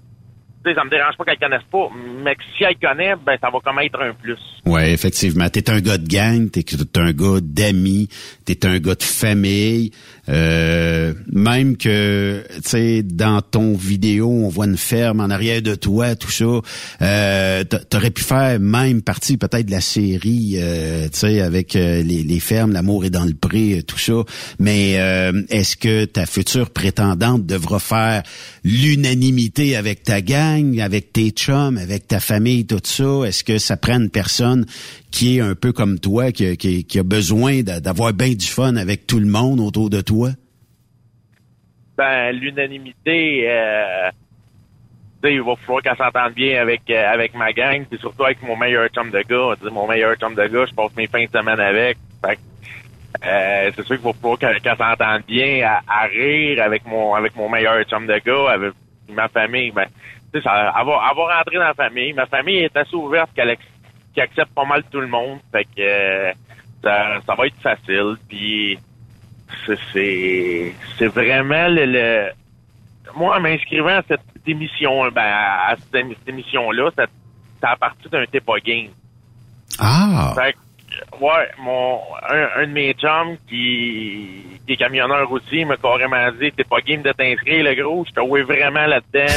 sais, 0.64 0.74
ça 0.74 0.84
me 0.84 0.90
dérange 0.90 1.16
pas 1.16 1.24
qu'elle 1.24 1.38
connaisse 1.38 1.66
pas, 1.70 1.88
mais 2.22 2.34
que 2.34 2.42
si 2.56 2.64
elle 2.64 2.76
connaît, 2.76 3.14
ben, 3.16 3.36
ça 3.40 3.50
va 3.50 3.58
comme 3.60 3.78
être 3.80 4.00
un 4.00 4.12
plus. 4.12 4.38
Ouais, 4.66 4.92
effectivement. 4.92 5.48
T'es 5.48 5.70
un 5.70 5.80
gars 5.80 5.98
de 5.98 6.06
gang, 6.06 6.50
t'es 6.50 6.64
un 6.96 7.12
gars 7.12 7.40
d'amis, 7.40 8.08
t'es 8.56 8.66
un 8.68 8.78
gars 8.78 8.94
de 8.94 9.02
famille. 9.02 9.90
Euh, 10.28 11.12
même 11.32 11.76
que, 11.76 12.44
tu 12.62 12.68
sais, 12.68 13.02
dans 13.02 13.42
ton 13.42 13.74
vidéo, 13.74 14.28
on 14.30 14.48
voit 14.48 14.66
une 14.66 14.76
ferme 14.76 15.18
en 15.20 15.28
arrière 15.30 15.60
de 15.62 15.74
toi, 15.74 16.14
tout 16.14 16.30
ça. 16.30 16.44
Euh, 17.02 17.64
t'a- 17.64 17.78
T'aurais 17.80 18.10
pu 18.10 18.22
faire 18.22 18.60
même 18.60 19.02
partie 19.02 19.36
peut-être 19.36 19.66
de 19.66 19.70
la 19.72 19.80
série, 19.80 20.54
euh, 20.58 21.08
tu 21.12 21.18
sais, 21.18 21.40
avec 21.40 21.74
euh, 21.74 22.02
les, 22.02 22.22
les 22.22 22.38
fermes, 22.40 22.72
l'amour 22.72 23.04
est 23.04 23.10
dans 23.10 23.24
le 23.24 23.34
pré, 23.34 23.78
euh, 23.78 23.82
tout 23.82 23.98
ça. 23.98 24.22
Mais 24.60 24.94
euh, 24.98 25.32
est-ce 25.48 25.76
que 25.76 26.04
ta 26.04 26.26
future 26.26 26.70
prétendante 26.70 27.44
devra 27.46 27.80
faire 27.80 28.22
l'unanimité 28.62 29.74
avec 29.76 30.02
ta 30.04 30.20
gang, 30.20 30.78
avec 30.80 31.12
tes 31.12 31.30
chums, 31.30 31.76
avec 31.78 32.06
ta 32.06 32.20
famille, 32.20 32.66
tout 32.66 32.80
ça? 32.84 33.22
Est-ce 33.26 33.42
que 33.44 33.58
ça 33.58 33.76
prend 33.76 33.98
une 33.98 34.10
personne 34.10 34.64
qui 35.10 35.38
est 35.38 35.40
un 35.40 35.54
peu 35.54 35.72
comme 35.72 35.98
toi, 35.98 36.32
qui, 36.32 36.98
a 36.98 37.02
besoin 37.02 37.62
d'a- 37.62 37.80
d'avoir 37.80 38.12
bien 38.12 38.34
du 38.34 38.46
fun 38.46 38.76
avec 38.76 39.06
tout 39.06 39.18
le 39.18 39.26
monde 39.26 39.60
autour 39.60 39.90
de 39.90 40.00
toi? 40.00 40.30
Ben, 41.96 42.32
l'unanimité, 42.32 43.44
euh, 43.48 44.10
il 45.24 45.42
va 45.42 45.54
falloir 45.56 45.82
qu'elle 45.82 45.96
s'entende 45.96 46.32
bien 46.32 46.62
avec 46.62 46.82
euh, 46.88 47.12
avec 47.12 47.34
ma 47.34 47.52
gang, 47.52 47.84
puis 47.84 47.98
surtout 47.98 48.24
avec 48.24 48.42
mon 48.42 48.56
meilleur 48.56 48.88
chum 48.88 49.10
de 49.10 49.20
gars. 49.20 49.54
Mon 49.70 49.86
meilleur 49.86 50.16
chum 50.16 50.34
de 50.34 50.46
gars, 50.46 50.64
je 50.66 50.74
passe 50.74 50.96
mes 50.96 51.06
fins 51.06 51.24
de 51.24 51.30
semaine 51.30 51.60
avec. 51.60 51.98
Euh, 53.22 53.70
c'est 53.76 53.84
sûr 53.84 53.96
qu'il 53.96 54.04
va 54.04 54.12
falloir 54.14 54.38
qu'elle 54.38 54.76
s'entende 54.78 55.22
bien 55.26 55.68
à, 55.86 56.06
rire 56.06 56.62
avec 56.62 56.86
mon 56.86 57.14
avec 57.14 57.36
mon 57.36 57.50
meilleur 57.50 57.82
chum 57.84 58.06
de 58.06 58.18
gars, 58.24 58.52
avec 58.52 58.72
ma 59.10 59.28
famille. 59.28 59.72
Ben, 59.72 59.86
ça, 60.32 60.72
elle 60.78 60.86
va, 60.86 61.02
elle 61.10 61.18
rentrer 61.18 61.56
dans 61.56 61.64
la 61.64 61.74
famille. 61.74 62.12
Ma 62.14 62.26
famille 62.26 62.58
est 62.58 62.76
assez 62.76 62.94
ouverte 62.94 63.30
qu'elle 63.34 63.50
qu'elle 64.28 64.28
accepte 64.42 64.54
pas 64.54 64.64
mal 64.64 64.82
tout 64.90 65.00
le 65.00 65.06
monde. 65.06 65.38
Fait 65.52 65.64
que 65.64 65.80
euh, 65.80 66.32
ça, 66.82 67.20
ça 67.26 67.34
va 67.34 67.46
être 67.46 67.60
facile. 67.62 68.16
Puis 68.28 68.78
c'est- 69.92 70.74
c'est 70.98 71.06
vraiment 71.08 71.68
le, 71.68 71.84
le- 71.86 72.30
moi 73.16 73.36
en 73.36 73.40
m'inscrivant 73.40 73.98
à 73.98 74.02
cette 74.06 74.20
émission 74.46 75.08
ben 75.10 75.22
à 75.22 75.74
cette, 75.76 76.06
cette 76.08 76.28
émission-là, 76.28 76.90
ça, 76.96 77.06
ça 77.60 77.70
a 77.70 77.76
parti 77.76 78.08
d'un 78.08 78.24
Tepa 78.26 78.52
Game. 78.64 78.88
Ah! 79.78 80.32
Fait 80.34 80.52
que, 80.52 80.58
ouais, 81.20 81.48
mon 81.58 82.00
un, 82.28 82.48
un 82.56 82.66
de 82.66 82.72
mes 82.72 82.92
chums 82.94 83.36
qui, 83.48 84.44
qui 84.66 84.72
est 84.72 84.76
camionneur 84.76 85.30
aussi 85.30 85.64
m'a 85.64 85.76
carrément 85.76 86.30
dit 86.32 86.52
T'es 86.52 86.64
pas 86.64 86.80
game 86.80 87.02
de 87.02 87.12
t'inscrire 87.12 87.64
le 87.64 87.74
gros, 87.74 88.04
je 88.06 88.12
te 88.12 88.42
vraiment 88.42 88.86
là-dedans. 88.86 89.32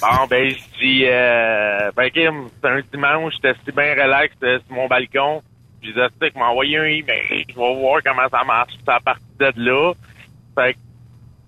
bon 0.00 0.26
ben 0.28 0.50
je 0.50 0.78
dis 0.80 1.04
euh, 1.06 1.90
ben 1.96 2.10
Kim, 2.10 2.48
c'est 2.60 2.68
un 2.68 2.80
dimanche, 2.92 3.34
j'étais 3.34 3.58
si 3.64 3.72
bien 3.72 3.92
relax 3.92 4.34
euh, 4.42 4.58
sur 4.66 4.76
mon 4.76 4.86
balcon. 4.86 5.42
Je 5.82 5.90
disais 5.90 6.30
que 6.30 6.38
m'a 6.38 6.46
envoyé 6.46 6.78
un 6.78 6.84
email, 6.84 7.44
je 7.48 7.54
vais 7.54 7.74
voir 7.74 8.00
comment 8.02 8.28
ça 8.30 8.42
marche. 8.44 8.72
Ça 8.86 8.96
a 8.96 9.00
parti 9.00 9.24
de 9.38 9.52
là. 9.56 9.92
Fait 10.54 10.72
que 10.72 10.78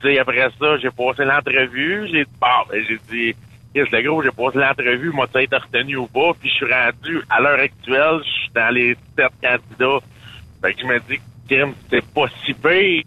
tu 0.00 0.08
sais, 0.08 0.18
après 0.18 0.48
ça, 0.58 0.76
j'ai 0.78 0.90
passé 0.90 1.24
l'entrevue. 1.24 2.06
J'ai 2.12 2.24
dit, 2.24 2.30
bon, 2.38 2.46
ben, 2.70 2.84
j'ai 2.86 2.98
dit, 3.08 3.36
Chris, 3.84 3.88
le 3.92 4.02
gros, 4.08 4.22
j'ai 4.22 4.30
passé 4.30 4.58
l'entrevue, 4.58 5.10
moi, 5.10 5.26
tu 5.32 5.42
été 5.42 5.56
retenu 5.56 5.96
ou 5.96 6.06
pas. 6.06 6.32
Puis 6.40 6.48
je 6.50 6.54
suis 6.54 6.66
rendu, 6.72 7.20
à 7.28 7.40
l'heure 7.40 7.58
actuelle, 7.60 8.20
je 8.24 8.30
suis 8.30 8.50
dans 8.54 8.70
les 8.74 8.96
sept 9.16 9.32
candidats. 9.42 9.98
Fait 10.62 10.74
que 10.74 10.80
je 10.80 10.86
me 10.86 10.98
dis, 11.08 11.20
Kim, 11.48 11.72
c'est 11.90 12.04
pas 12.06 12.26
si 12.44 12.54
pire. 12.54 13.02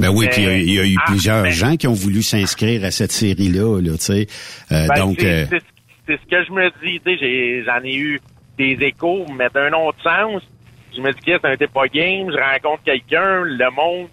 Ben 0.00 0.08
oui, 0.10 0.26
puis 0.30 0.42
il 0.42 0.44
y 0.44 0.48
a- 0.48 0.56
il 0.58 0.74
y, 0.74 0.78
a 0.80 0.84
eu 0.86 0.96
Ah, 0.98 1.04
plusieurs 1.06 1.42
ben- 1.44 1.52
gens 1.52 1.76
qui 1.76 1.86
ont 1.86 1.92
voulu 1.92 2.22
s'inscrire 2.22 2.84
à 2.84 2.90
cette 2.90 3.12
série-là, 3.12 3.80
là, 3.80 3.92
tu 3.92 3.98
sais. 4.04 4.26
Euh, 4.72 4.86
Ben, 4.88 4.94
donc, 5.00 5.16
c'est, 5.20 5.26
euh, 5.26 5.46
c'est, 5.50 5.62
c'est 6.06 6.20
ce 6.20 6.30
que 6.30 6.44
je 6.44 6.52
me 6.52 6.68
dis, 6.82 7.00
tu 7.04 7.16
sais, 7.18 7.62
j'en 7.64 7.82
ai 7.84 7.94
eu 7.94 8.20
des 8.58 8.76
échos, 8.80 9.24
mais 9.38 9.48
d'un 9.54 9.72
autre 9.72 10.02
sens, 10.02 10.42
je 10.96 11.00
me 11.00 11.12
dis 11.12 11.20
que 11.20 11.32
c'est 11.40 11.44
un 11.44 11.56
pas 11.68 11.86
game, 11.88 12.30
je 12.32 12.36
rencontre 12.38 12.82
quelqu'un, 12.84 13.42
le 13.44 13.70
monde, 13.70 14.08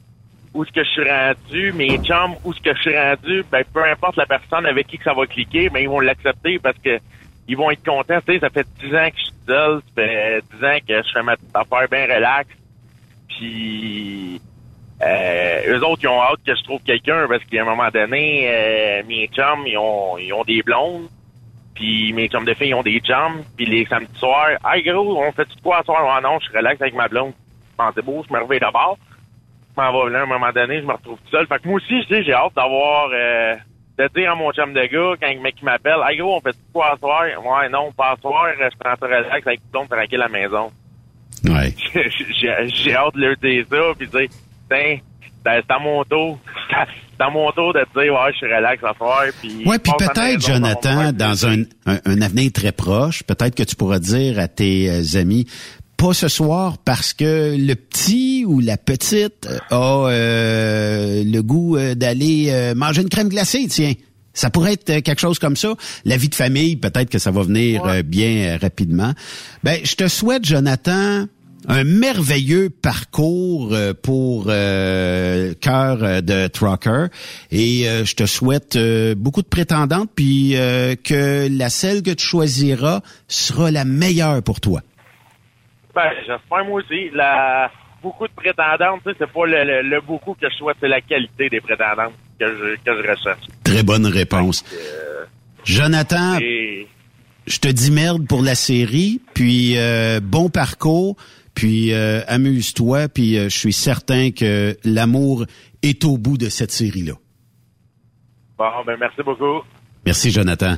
où 0.53 0.63
est-ce 0.63 0.71
que 0.71 0.83
je 0.83 0.89
suis 0.89 1.09
rendu, 1.09 1.73
mes 1.73 1.97
chums, 1.99 2.35
où 2.43 2.51
est-ce 2.51 2.61
que 2.61 2.75
je 2.75 2.81
suis 2.81 2.97
rendu, 2.97 3.43
ben, 3.51 3.63
peu 3.73 3.83
importe 3.85 4.17
la 4.17 4.25
personne 4.25 4.65
avec 4.65 4.87
qui 4.87 4.97
que 4.97 5.03
ça 5.03 5.13
va 5.13 5.25
cliquer, 5.25 5.69
ben, 5.69 5.79
ils 5.79 5.89
vont 5.89 5.99
l'accepter 5.99 6.59
parce 6.59 6.77
que 6.77 6.99
ils 7.47 7.57
vont 7.57 7.71
être 7.71 7.83
contents, 7.83 8.19
tu 8.25 8.33
sais, 8.33 8.39
ça 8.39 8.49
fait 8.49 8.67
10 8.79 8.95
ans 8.95 9.09
que 9.09 9.17
je 9.17 9.23
suis 9.23 9.33
seul, 9.47 9.81
ça 9.87 9.93
fait 9.95 10.41
10 10.57 10.65
ans 10.65 10.77
que 10.87 11.03
je 11.03 11.11
fais 11.11 11.23
ma 11.23 11.35
petite 11.35 11.55
affaire 11.55 11.87
bien 11.89 12.15
relax, 12.15 12.49
puis 13.27 14.41
euh, 15.03 15.61
eux 15.67 15.83
autres, 15.83 16.03
ils 16.03 16.07
ont 16.07 16.21
hâte 16.21 16.39
que 16.45 16.55
je 16.55 16.63
trouve 16.63 16.81
quelqu'un 16.83 17.27
parce 17.27 17.43
qu'à 17.45 17.61
un 17.61 17.65
moment 17.65 17.89
donné, 17.89 18.45
euh, 18.47 19.03
mes 19.07 19.27
chums, 19.27 19.65
ils 19.65 19.77
ont, 19.77 20.17
ils 20.17 20.31
ont 20.33 20.43
des 20.43 20.61
blondes. 20.61 21.07
Puis 21.73 22.13
mes 22.13 22.27
chums 22.27 22.45
de 22.45 22.53
filles, 22.53 22.69
ils 22.69 22.75
ont 22.75 22.83
des 22.83 22.99
chums. 22.99 23.43
Puis 23.57 23.65
les 23.65 23.85
samedis 23.85 24.15
soirs, 24.19 24.57
«Hey 24.71 24.83
gros, 24.83 25.23
on 25.23 25.31
fait 25.31 25.47
quoi 25.63 25.79
à 25.79 25.83
soir? 25.83 26.05
»«Ah 26.15 26.21
non, 26.21 26.37
je 26.39 26.47
suis 26.47 26.57
relax 26.57 26.79
avec 26.81 26.93
ma 26.93 27.07
blonde.» 27.07 27.33
Je 27.71 27.75
pense 27.77 27.93
c'est 27.95 28.05
beau, 28.05 28.23
je 28.27 28.33
me 28.33 28.39
réveille 28.39 28.59
d'abord. 28.59 28.97
M'en 29.77 30.05
vais 30.05 30.11
là, 30.11 30.19
à 30.19 30.23
un 30.23 30.25
moment 30.25 30.51
donné, 30.53 30.81
je 30.81 30.85
me 30.85 30.93
retrouve 30.93 31.17
tout 31.19 31.31
seul. 31.31 31.47
Fait 31.47 31.59
que 31.59 31.67
moi 31.67 31.77
aussi, 31.77 32.05
tu 32.07 32.13
sais, 32.13 32.23
j'ai 32.23 32.33
hâte 32.33 32.53
d'avoir... 32.55 33.09
Euh, 33.13 33.55
de 33.97 34.09
dire 34.15 34.31
à 34.31 34.35
mon 34.35 34.51
chum 34.51 34.73
de 34.73 34.81
gars, 34.81 35.15
quand 35.21 35.33
le 35.33 35.41
mec 35.41 35.55
qui 35.55 35.65
m'appelle, 35.65 35.99
«Hey 36.09 36.17
gros, 36.17 36.37
on 36.37 36.41
fait 36.41 36.55
quoi 36.73 36.93
à 36.93 36.97
soir? 36.97 37.23
»«Ouais, 37.43 37.69
non, 37.69 37.91
pas 37.91 38.11
à 38.13 38.15
soir, 38.21 38.47
je 38.57 38.69
suis 38.69 38.77
en 38.85 39.05
relax 39.05 39.45
avec 39.45 39.45
ma 39.45 39.51
blonde 39.71 39.89
tranquille 39.89 40.21
à 40.21 40.27
la 40.27 40.29
maison.» 40.29 40.71
Ouais. 41.45 41.73
j'ai 42.39 42.67
j'ai 42.69 42.95
hâte 42.95 43.15
de 43.15 43.21
leur 43.21 43.35
dire 43.37 43.65
ça, 43.69 43.77
puis 43.97 44.07
dire, 44.07 44.29
tiens, 44.69 44.97
c'est 45.45 45.61
c'est 45.67 45.71
à 45.71 45.79
mon 45.79 46.03
tour. 46.03 46.39
À 47.19 47.29
mon 47.29 47.51
tour 47.51 47.71
de 47.71 47.81
te 47.81 48.01
dire, 48.01 48.13
ouais, 48.13 48.31
je 48.31 48.37
suis 48.37 48.47
relax 48.47 48.83
à 48.83 48.95
soir. 48.95 49.25
Puis 49.39 49.63
Ouais, 49.63 49.77
puis 49.77 49.91
peut-être, 49.95 50.41
Jonathan, 50.41 51.11
dans 51.11 51.45
un, 51.45 51.61
un, 51.85 51.99
un 52.03 52.19
avenir 52.19 52.51
très 52.51 52.71
proche, 52.71 53.21
peut-être 53.21 53.53
que 53.53 53.61
tu 53.61 53.75
pourras 53.75 53.99
dire 53.99 54.39
à 54.39 54.47
tes 54.47 54.89
euh, 54.89 55.19
amis, 55.19 55.45
pas 56.01 56.13
ce 56.15 56.27
soir 56.27 56.79
parce 56.79 57.13
que 57.13 57.55
le 57.55 57.75
petit 57.75 58.43
ou 58.43 58.59
la 58.59 58.75
petite 58.75 59.47
euh, 59.47 59.59
a 59.69 60.09
euh, 60.09 61.23
le 61.23 61.41
goût 61.43 61.77
euh, 61.77 61.93
d'aller 61.93 62.47
euh, 62.49 62.73
manger 62.73 63.03
une 63.03 63.09
crème 63.09 63.29
glacée, 63.29 63.67
tiens. 63.69 63.93
Ça 64.33 64.49
pourrait 64.49 64.73
être 64.73 65.01
quelque 65.01 65.19
chose 65.19 65.37
comme 65.37 65.55
ça. 65.55 65.75
La 66.03 66.17
vie 66.17 66.29
de 66.29 66.33
famille, 66.33 66.75
peut-être 66.75 67.09
que 67.11 67.19
ça 67.19 67.29
va 67.29 67.43
venir 67.43 68.03
bien 68.03 68.57
rapidement. 68.59 69.13
Ben, 69.63 69.79
je 69.83 69.93
te 69.93 70.07
souhaite, 70.07 70.43
Jonathan, 70.43 71.27
un 71.67 71.83
merveilleux 71.83 72.69
parcours 72.69 73.77
pour 74.01 74.45
euh, 74.47 75.53
cœur 75.59 76.23
de 76.23 76.47
trucker 76.47 77.07
et 77.51 77.87
euh, 77.87 78.05
je 78.05 78.15
te 78.15 78.25
souhaite 78.25 78.75
euh, 78.75 79.15
beaucoup 79.15 79.41
de 79.41 79.47
prétendantes 79.47 80.09
puis 80.15 80.55
euh, 80.55 80.95
que 80.95 81.47
la 81.51 81.69
celle 81.69 82.01
que 82.01 82.11
tu 82.11 82.25
choisiras 82.25 83.01
sera 83.27 83.69
la 83.71 83.85
meilleure 83.85 84.41
pour 84.41 84.59
toi. 84.59 84.81
Ben, 85.95 86.09
j'espère 86.25 86.65
moi 86.65 86.81
aussi. 86.81 87.09
La, 87.13 87.71
beaucoup 88.01 88.27
de 88.27 88.33
prétendantes, 88.33 89.01
tu 89.05 89.11
sais, 89.11 89.15
c'est 89.19 89.31
pas 89.31 89.45
le, 89.45 89.63
le- 89.63 89.81
le 89.89 90.01
beaucoup 90.01 90.33
que 90.33 90.49
je 90.49 90.55
souhaite, 90.55 90.77
c'est 90.79 90.87
la 90.87 91.01
qualité 91.01 91.49
des 91.49 91.59
prétendantes 91.61 92.13
que 92.39 92.47
je, 92.47 92.75
que 92.83 93.03
je 93.03 93.09
recherche. 93.11 93.45
Très 93.63 93.83
bonne 93.83 94.05
réponse. 94.07 94.63
Jonathan, 95.63 96.39
Et 96.41 96.87
je 97.45 97.59
te 97.59 97.67
dis 97.67 97.91
merde 97.91 98.25
pour 98.27 98.41
la 98.41 98.55
série, 98.55 99.21
puis 99.33 99.77
euh, 99.77 100.19
bon 100.21 100.49
parcours, 100.49 101.15
puis 101.53 101.93
euh, 101.93 102.21
amuse-toi, 102.27 103.07
puis 103.09 103.37
euh, 103.37 103.49
je 103.49 103.57
suis 103.57 103.73
certain 103.73 104.31
que 104.31 104.75
l'amour 104.83 105.45
est 105.83 106.03
au 106.05 106.17
bout 106.17 106.37
de 106.37 106.49
cette 106.49 106.71
série-là. 106.71 107.13
bon, 108.57 108.65
ben 108.85 108.97
merci 108.99 109.21
beaucoup. 109.23 109.61
Merci, 110.05 110.31
Jonathan. 110.31 110.77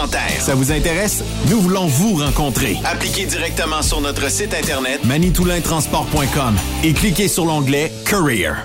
Ça 0.39 0.55
vous 0.55 0.71
intéresse? 0.71 1.21
Nous 1.47 1.61
voulons 1.61 1.85
vous 1.85 2.15
rencontrer. 2.15 2.75
Appliquez 2.85 3.25
directement 3.25 3.83
sur 3.83 4.01
notre 4.01 4.31
site 4.31 4.51
internet 4.53 5.03
manitoulintransport.com 5.05 6.55
et 6.83 6.93
cliquez 6.93 7.27
sur 7.27 7.45
l'onglet 7.45 7.91
Career. 8.05 8.55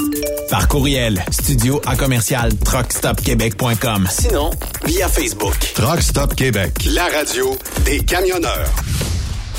Par 0.51 0.69
courriel, 0.69 1.25
studio 1.31 1.81
à 1.87 1.97
commercial 1.97 2.53
truckstopquebec.com. 2.55 4.09
Sinon, 4.11 4.51
via 4.85 5.09
Facebook. 5.09 5.57
Truck 5.75 6.03
Stop 6.03 6.35
Québec. 6.35 6.73
La 6.93 7.05
radio 7.05 7.57
des 7.87 8.01
camionneurs. 8.01 8.69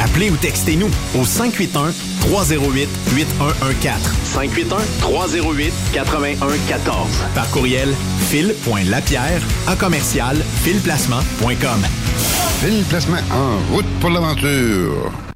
Appelez 0.00 0.30
ou 0.30 0.36
textez-nous 0.36 0.90
au 1.18 1.24
581 1.24 1.92
308 2.20 2.88
8114. 3.16 4.00
581 4.24 4.78
308 5.00 5.72
8114. 5.94 7.08
Par 7.34 7.50
courriel 7.50 7.94
fil.lapierre 8.28 9.42
à 9.66 9.76
commercial 9.76 10.36
filplacement.com. 10.62 11.86
Fil 12.60 12.84
Placement 12.84 13.16
en 13.30 13.74
route 13.74 13.86
pour 14.00 14.10
l'aventure. 14.10 15.25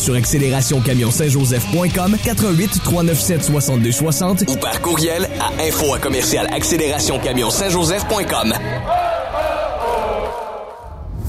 Sur 0.00 0.14
accélérationcamionsaintjoseph.com 0.14 2.16
88 2.24 2.80
397 2.82 3.44
62 3.44 3.92
60 3.92 4.44
ou 4.48 4.56
par 4.56 4.80
courriel 4.80 5.28
à 5.40 5.50
info 5.62 5.92
à 5.94 5.98
commercial 5.98 6.48
accélérationcamionsaintjoseph.com. 6.52 8.54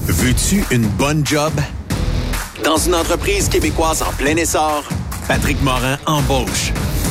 Veux-tu 0.06 0.64
une 0.70 0.86
bonne 0.86 1.26
job? 1.26 1.52
Dans 2.64 2.76
une 2.76 2.94
entreprise 2.94 3.48
québécoise 3.48 4.02
en 4.02 4.12
plein 4.12 4.36
essor, 4.36 4.84
Patrick 5.28 5.60
Morin 5.62 5.98
embauche. 6.06 6.72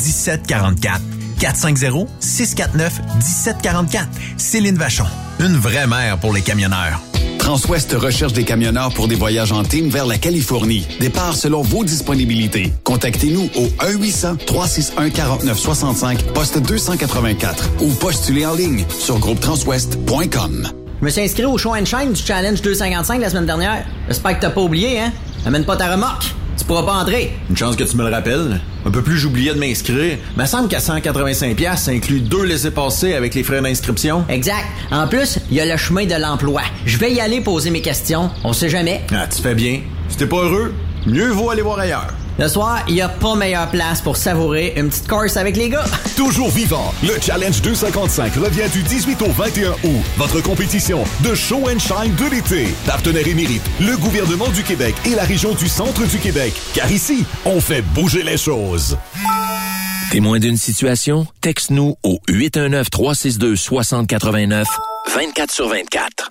1744. 0.00 1.00
450-649-1744. 1.40 4.06
Céline 4.36 4.76
Vachon. 4.76 5.06
Une 5.38 5.56
vraie 5.56 5.86
mère 5.86 6.18
pour 6.18 6.32
les 6.32 6.40
camionneurs. 6.42 7.00
Transwest 7.38 7.92
recherche 7.94 8.32
des 8.34 8.44
camionneurs 8.44 8.92
pour 8.92 9.08
des 9.08 9.14
voyages 9.14 9.50
en 9.50 9.64
team 9.64 9.88
vers 9.88 10.04
la 10.06 10.18
Californie. 10.18 10.86
Départ 11.00 11.34
selon 11.34 11.62
vos 11.62 11.82
disponibilités. 11.84 12.70
Contactez-nous 12.84 13.48
au 13.56 13.66
1-800-361-4965, 13.84 16.32
poste 16.34 16.58
284 16.58 17.70
ou 17.80 17.88
postulez 17.94 18.44
en 18.44 18.54
ligne 18.54 18.84
sur 18.90 19.18
groupetranswest.com. 19.18 20.68
Je 21.00 21.04
me 21.04 21.10
suis 21.10 21.22
inscrit 21.22 21.46
au 21.46 21.56
show 21.56 21.74
and 21.74 21.86
shine 21.86 22.12
du 22.12 22.22
Challenge 22.22 22.60
255 22.60 23.18
la 23.20 23.30
semaine 23.30 23.46
dernière. 23.46 23.86
J'espère 24.06 24.36
que 24.36 24.42
t'as 24.42 24.50
pas 24.50 24.60
oublié, 24.60 25.00
hein? 25.00 25.10
Amène 25.46 25.64
pas 25.64 25.76
ta 25.76 25.90
remorque. 25.90 26.34
Tu 26.60 26.66
pourras 26.66 26.82
pas 26.82 26.92
entrer. 27.00 27.32
Une 27.48 27.56
chance 27.56 27.74
que 27.74 27.84
tu 27.84 27.96
me 27.96 28.04
le 28.06 28.14
rappelles. 28.14 28.60
Un 28.84 28.90
peu 28.90 29.00
plus 29.00 29.16
j'oubliais 29.16 29.54
de 29.54 29.58
m'inscrire. 29.58 30.18
Me 30.36 30.44
semble 30.44 30.68
qu'à 30.68 30.78
185 30.78 31.56
pièces, 31.56 31.84
ça 31.84 31.90
inclut 31.90 32.20
deux 32.20 32.44
laissés-passer 32.44 33.14
avec 33.14 33.34
les 33.34 33.42
frais 33.42 33.62
d'inscription. 33.62 34.26
Exact. 34.28 34.66
En 34.90 35.08
plus, 35.08 35.38
il 35.50 35.56
y 35.56 35.60
a 35.62 35.64
le 35.64 35.78
chemin 35.78 36.04
de 36.04 36.14
l'emploi. 36.14 36.60
Je 36.84 36.98
vais 36.98 37.12
y 37.12 37.20
aller 37.20 37.40
poser 37.40 37.70
mes 37.70 37.80
questions. 37.80 38.30
On 38.44 38.52
sait 38.52 38.68
jamais. 38.68 39.00
Ah, 39.10 39.26
tu 39.26 39.40
fais 39.40 39.54
bien. 39.54 39.80
Si 40.10 40.18
t'es 40.18 40.26
pas 40.26 40.36
heureux, 40.36 40.74
mieux 41.06 41.30
vaut 41.30 41.48
aller 41.48 41.62
voir 41.62 41.78
ailleurs. 41.78 42.08
Le 42.40 42.48
soir, 42.48 42.82
il 42.88 42.94
n'y 42.94 43.02
a 43.02 43.08
pas 43.10 43.34
meilleure 43.34 43.70
place 43.70 44.00
pour 44.00 44.16
savourer 44.16 44.72
une 44.74 44.88
petite 44.88 45.06
course 45.06 45.36
avec 45.36 45.58
les 45.58 45.68
gars. 45.68 45.84
Toujours 46.16 46.48
vivant, 46.48 46.94
le 47.02 47.20
Challenge 47.20 47.60
255 47.60 48.36
revient 48.36 48.66
du 48.72 48.82
18 48.82 49.20
au 49.20 49.30
21 49.30 49.72
août. 49.72 50.02
Votre 50.16 50.40
compétition 50.40 51.04
de 51.22 51.34
show 51.34 51.68
and 51.68 51.78
shine 51.78 52.14
de 52.14 52.30
l'été. 52.30 52.68
Partenaire 52.86 53.28
émérite, 53.28 53.60
le 53.78 53.94
gouvernement 53.98 54.48
du 54.48 54.62
Québec 54.62 54.94
et 55.04 55.14
la 55.14 55.24
région 55.24 55.52
du 55.52 55.68
centre 55.68 56.06
du 56.06 56.16
Québec. 56.16 56.54
Car 56.72 56.90
ici, 56.90 57.26
on 57.44 57.60
fait 57.60 57.82
bouger 57.82 58.22
les 58.22 58.38
choses. 58.38 58.96
Témoin 60.10 60.38
d'une 60.38 60.56
situation? 60.56 61.26
Texte-nous 61.42 61.96
au 62.02 62.20
819-362-6089, 62.26 64.64
24 65.14 65.52
sur 65.52 65.68
24. 65.68 66.30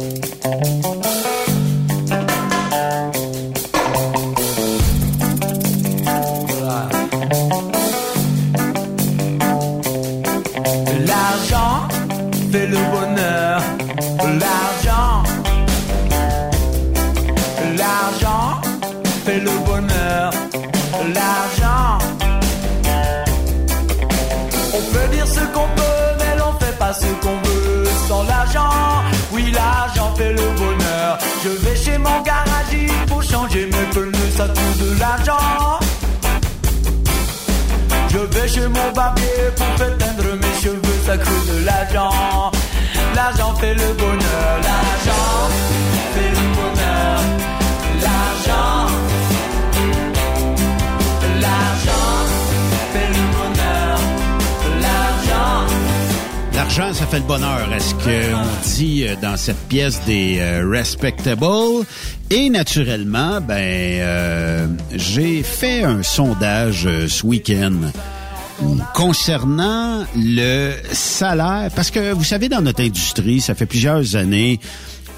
Chez 38.61 38.67
mon 38.67 38.91
barbier 38.93 39.25
pour 39.55 39.65
faire 39.77 39.97
teindre 39.97 40.35
mes 40.35 40.61
cheveux, 40.61 40.99
ça 41.05 41.17
coûte 41.17 41.47
de 41.51 41.65
l'argent. 41.65 42.51
L'argent 43.15 43.55
fait 43.55 43.73
le 43.73 43.93
bonheur, 43.93 44.51
l'argent 44.63 45.49
fait 46.13 46.29
le 46.29 46.45
bonheur. 46.57 47.19
L'argent, 48.01 48.87
l'argent 51.41 52.17
fait 52.93 53.09
le 53.17 53.23
bonheur. 53.35 53.99
L'argent. 54.81 55.73
L'argent, 56.53 56.93
ça 56.93 57.05
fait 57.05 57.19
le 57.19 57.25
bonheur. 57.25 57.73
Est-ce 57.73 57.93
qu'on 57.95 58.77
dit 58.77 59.07
euh, 59.07 59.15
dans 59.21 59.37
cette 59.37 59.67
pièce 59.67 60.01
des 60.05 60.37
euh, 60.39 60.69
Respectable? 60.69 61.85
Et 62.29 62.49
naturellement, 62.49 63.41
ben, 63.41 63.57
euh, 63.57 64.67
j'ai 64.95 65.43
fait 65.43 65.83
un 65.83 66.01
sondage 66.03 66.85
euh, 66.85 67.07
ce 67.09 67.25
week-end 67.25 67.73
concernant 68.93 70.05
le 70.15 70.75
salaire. 70.91 71.69
Parce 71.75 71.91
que, 71.91 72.11
vous 72.13 72.23
savez, 72.23 72.49
dans 72.49 72.61
notre 72.61 72.83
industrie, 72.83 73.41
ça 73.41 73.55
fait 73.55 73.65
plusieurs 73.65 74.15
années 74.15 74.59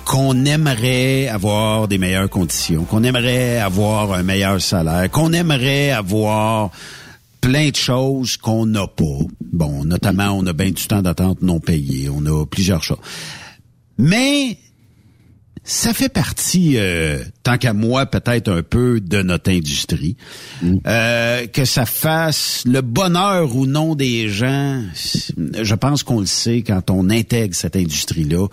qu'on 0.06 0.45
aimerait 0.45 1.28
avoir 1.28 1.88
des 1.88 1.98
meilleures 1.98 2.30
conditions, 2.30 2.84
qu'on 2.84 3.03
aimerait 3.03 3.60
avoir 3.60 4.14
un 4.14 4.24
meilleur 4.24 4.61
salaire, 4.61 5.10
qu'on 5.10 5.34
aimerait 5.34 5.91
avoir 5.91 6.72
plein 7.41 7.70
de 7.70 7.76
choses 7.76 8.38
qu'on 8.38 8.65
n'a 8.65 8.88
pas. 8.88 9.03
Bon, 9.52 9.84
notamment, 9.84 10.32
on 10.32 10.45
a 10.48 10.53
bien 10.53 10.72
du 10.72 10.88
temps 10.88 11.02
d'attente 11.02 11.41
non 11.41 11.60
payé, 11.60 12.10
on 12.10 12.26
a 12.26 12.45
plusieurs 12.45 12.84
choses. 12.84 12.98
Mais 13.98 14.57
ça 15.64 15.94
fait 15.94 16.10
partie, 16.10 16.73
euh, 16.76 17.23
tant 17.44 17.57
qu'à 17.57 17.73
moi, 17.73 18.06
peut-être 18.06 18.52
un 18.52 18.64
peu 18.64 18.99
de 18.99 19.22
notre 19.22 19.49
industrie. 19.49 20.18
Euh, 20.85 21.48
que 21.48 21.64
ça 21.64 21.85
fasse 21.85 22.64
le 22.65 22.81
bonheur 22.81 23.56
ou 23.56 23.65
non 23.65 23.95
des 23.95 24.27
gens, 24.27 24.81
je 24.98 25.76
pense 25.76 26.03
qu'on 26.03 26.19
le 26.19 26.26
sait 26.26 26.64
quand 26.64 26.90
on 26.90 27.10
intègre 27.10 27.56
cette 27.56 27.77
industrie-là, 27.77 28.48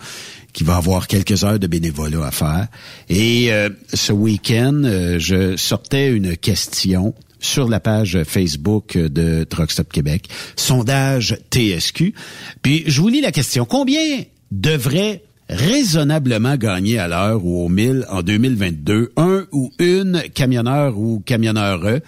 qui 0.53 0.63
va 0.63 0.77
avoir 0.77 1.07
quelques 1.07 1.43
heures 1.43 1.59
de 1.59 1.67
bénévolat 1.67 2.25
à 2.25 2.31
faire. 2.31 2.67
Et 3.09 3.51
euh, 3.51 3.69
ce 3.93 4.13
week-end, 4.13 4.81
euh, 4.83 5.19
je 5.19 5.55
sortais 5.57 6.11
une 6.11 6.37
question 6.37 7.13
sur 7.39 7.67
la 7.67 7.79
page 7.79 8.19
Facebook 8.23 8.97
de 8.97 9.43
Truck 9.43 9.71
Stop 9.71 9.91
Québec, 9.91 10.29
sondage 10.55 11.37
TSQ. 11.49 12.13
Puis 12.61 12.83
je 12.85 13.01
vous 13.01 13.07
lis 13.07 13.21
la 13.21 13.31
question. 13.31 13.65
Combien 13.65 14.23
devrait 14.51 15.23
raisonnablement 15.51 16.55
gagner 16.55 16.97
à 16.97 17.07
l'heure 17.07 17.45
ou 17.45 17.63
au 17.63 17.69
mille 17.69 18.05
en 18.09 18.23
2022 18.23 19.11
un 19.17 19.45
ou 19.51 19.69
une 19.79 20.23
camionneur 20.33 20.97
ou 20.97 21.19
camionneure 21.19 21.99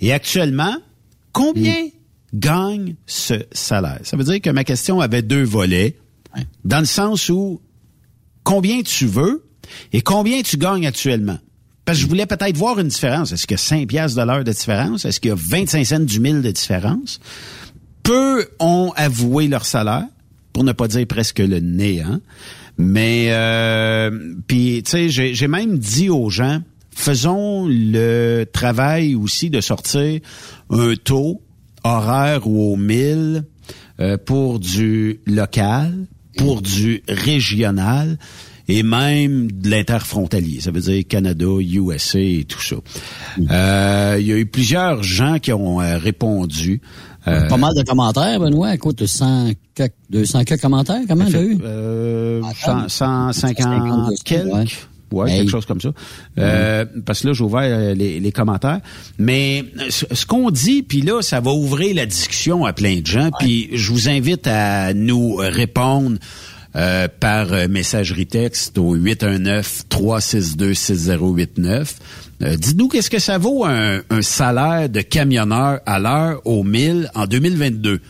et 0.00 0.12
actuellement 0.12 0.74
combien 1.32 1.88
gagne 2.32 2.96
ce 3.06 3.34
salaire? 3.52 4.00
Ça 4.02 4.16
veut 4.16 4.24
dire 4.24 4.40
que 4.40 4.50
ma 4.50 4.64
question 4.64 5.00
avait 5.00 5.22
deux 5.22 5.44
volets 5.44 5.96
dans 6.64 6.80
le 6.80 6.86
sens 6.86 7.28
où 7.28 7.60
combien 8.42 8.82
tu 8.82 9.06
veux 9.06 9.44
et 9.92 10.00
combien 10.00 10.42
tu 10.42 10.56
gagnes 10.56 10.86
actuellement? 10.86 11.38
Parce 11.84 11.98
que 11.98 12.02
je 12.02 12.08
voulais 12.08 12.26
peut-être 12.26 12.56
voir 12.56 12.80
une 12.80 12.88
différence. 12.88 13.30
Est-ce 13.32 13.46
qu'il 13.46 13.54
y 13.54 13.60
a 13.60 13.62
5 13.62 13.86
piastres 13.86 14.18
de 14.18 14.26
l'heure 14.26 14.42
de 14.42 14.52
différence? 14.52 15.04
Est-ce 15.04 15.20
qu'il 15.20 15.28
y 15.28 15.32
a 15.32 15.36
25 15.38 15.84
cents 15.84 16.00
du 16.00 16.18
mille 16.18 16.42
de 16.42 16.50
différence? 16.50 17.20
Peu 18.02 18.48
ont 18.58 18.92
avoué 18.96 19.46
leur 19.46 19.64
salaire, 19.64 20.06
pour 20.52 20.64
ne 20.64 20.72
pas 20.72 20.88
dire 20.88 21.06
presque 21.06 21.38
le 21.38 21.60
néant. 21.60 22.20
Mais, 22.78 23.28
euh, 23.30 24.10
puis, 24.46 24.82
tu 24.84 25.10
sais, 25.10 25.34
j'ai 25.34 25.48
même 25.48 25.78
dit 25.78 26.10
aux 26.10 26.30
gens, 26.30 26.60
faisons 26.94 27.66
le 27.68 28.44
travail 28.44 29.14
aussi 29.14 29.50
de 29.50 29.60
sortir 29.60 30.20
un 30.70 30.94
taux 30.96 31.42
horaire 31.86 32.46
ou 32.46 32.72
au 32.72 32.76
mille 32.76 33.44
euh, 34.00 34.16
pour 34.18 34.58
du 34.58 35.20
local, 35.26 36.06
pour 36.36 36.62
du 36.62 37.02
régional 37.08 38.18
et 38.68 38.82
même 38.82 39.50
de 39.50 39.70
l'interfrontalier. 39.70 40.60
Ça 40.60 40.70
veut 40.70 40.80
dire 40.80 41.04
Canada, 41.08 41.46
USA 41.60 42.18
et 42.18 42.44
tout 42.44 42.60
ça. 42.60 42.76
Euh, 43.50 44.16
il 44.18 44.26
y 44.26 44.32
a 44.32 44.36
eu 44.36 44.46
plusieurs 44.46 45.02
gens 45.02 45.38
qui 45.38 45.52
ont 45.52 45.80
euh, 45.80 45.98
répondu. 45.98 46.80
Euh, 47.28 47.48
Pas 47.48 47.56
mal 47.56 47.74
de 47.74 47.82
commentaires, 47.82 48.38
Benoît. 48.38 48.74
Écoute, 48.74 49.04
100 49.04 49.50
quelques- 49.74 49.92
200 50.10 50.44
quelques 50.44 50.60
commentaires, 50.62 51.00
comment 51.08 51.24
t'as 51.30 51.42
eu? 51.42 51.58
Euh, 51.64 52.40
100, 52.88 52.88
150 52.88 54.12
quelques. 54.24 54.86
Ouais, 55.12 55.30
Hey. 55.30 55.38
quelque 55.38 55.50
chose 55.50 55.66
comme 55.66 55.80
ça. 55.80 55.90
Euh, 56.38 56.84
Parce 57.04 57.20
que 57.22 57.28
là, 57.28 57.32
j'ai 57.32 57.44
ouvert 57.44 57.60
euh, 57.62 57.94
les, 57.94 58.18
les 58.18 58.32
commentaires. 58.32 58.80
Mais 59.18 59.64
ce, 59.88 60.04
ce 60.12 60.26
qu'on 60.26 60.50
dit, 60.50 60.82
puis 60.82 61.00
là, 61.00 61.22
ça 61.22 61.38
va 61.40 61.52
ouvrir 61.52 61.94
la 61.94 62.06
discussion 62.06 62.64
à 62.64 62.72
plein 62.72 62.98
de 63.00 63.06
gens. 63.06 63.30
Puis 63.38 63.68
je 63.72 63.92
vous 63.92 64.08
invite 64.08 64.48
à 64.48 64.94
nous 64.94 65.36
répondre 65.36 66.18
euh, 66.76 67.08
par 67.20 67.52
euh, 67.52 67.68
messagerie 67.68 68.26
texte 68.26 68.78
au 68.78 68.96
819-362-6089. 68.96 71.96
Euh, 72.42 72.56
Dites-nous 72.56 72.88
qu'est-ce 72.88 73.10
que 73.10 73.18
ça 73.18 73.38
vaut 73.38 73.64
un, 73.64 74.02
un 74.10 74.22
salaire 74.22 74.88
de 74.88 75.00
camionneur 75.00 75.80
à 75.86 75.98
l'heure 75.98 76.40
au 76.44 76.62
1000 76.62 77.10
en 77.14 77.26
2022 77.26 78.00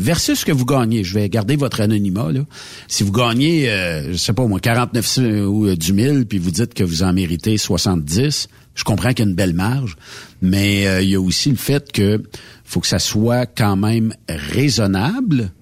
versus 0.00 0.40
ce 0.40 0.44
que 0.44 0.52
vous 0.52 0.64
gagnez. 0.64 1.04
Je 1.04 1.14
vais 1.14 1.28
garder 1.28 1.56
votre 1.56 1.80
anonymat. 1.80 2.32
Là. 2.32 2.40
Si 2.88 3.04
vous 3.04 3.12
gagnez, 3.12 3.70
euh, 3.70 4.12
je 4.12 4.16
sais 4.16 4.32
pas 4.32 4.46
moi, 4.46 4.58
49 4.58 5.06
cents 5.06 5.22
ou 5.22 5.74
du 5.76 5.92
1000, 5.92 6.26
puis 6.26 6.38
vous 6.38 6.50
dites 6.50 6.74
que 6.74 6.82
vous 6.82 7.02
en 7.02 7.12
méritez 7.12 7.58
70, 7.58 8.48
je 8.74 8.84
comprends 8.84 9.10
qu'il 9.10 9.24
y 9.24 9.28
a 9.28 9.30
une 9.30 9.36
belle 9.36 9.54
marge, 9.54 9.96
mais 10.40 10.86
euh, 10.86 11.02
il 11.02 11.10
y 11.10 11.14
a 11.14 11.20
aussi 11.20 11.50
le 11.50 11.56
fait 11.56 11.92
que 11.92 12.22
faut 12.64 12.80
que 12.80 12.86
ça 12.86 12.98
soit 12.98 13.46
quand 13.46 13.76
même 13.76 14.14
raisonnable. 14.28 15.52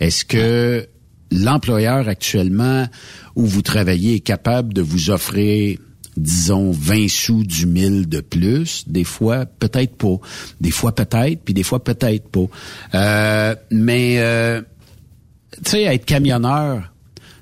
Est-ce 0.00 0.24
que 0.24 0.86
l'employeur 1.32 2.08
actuellement 2.08 2.86
où 3.34 3.46
vous 3.46 3.62
travaillez 3.62 4.16
est 4.16 4.20
capable 4.20 4.72
de 4.74 4.82
vous 4.82 5.10
offrir 5.10 5.78
disons 6.16 6.72
20 6.72 7.08
sous 7.08 7.44
du 7.44 7.66
1000 7.66 8.08
de 8.08 8.20
plus, 8.20 8.84
des 8.86 9.04
fois 9.04 9.46
peut-être 9.46 9.96
pas, 9.96 10.16
des 10.60 10.70
fois 10.70 10.94
peut-être, 10.94 11.42
puis 11.42 11.54
des 11.54 11.62
fois 11.62 11.82
peut-être 11.82 12.28
pas. 12.28 12.46
Euh, 12.94 13.54
mais 13.70 14.16
euh, 14.18 14.60
tu 15.64 15.70
sais 15.70 15.82
être 15.84 16.04
camionneur, 16.04 16.92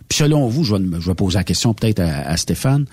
puis 0.09 0.19
selon 0.19 0.47
vous, 0.47 0.65
je 0.65 0.75
vais, 0.75 1.01
je 1.01 1.13
poser 1.13 1.39
la 1.39 1.45
question 1.45 1.75
peut-être 1.75 2.01
à, 2.01 2.29
à 2.29 2.37
Stéphane. 2.37 2.87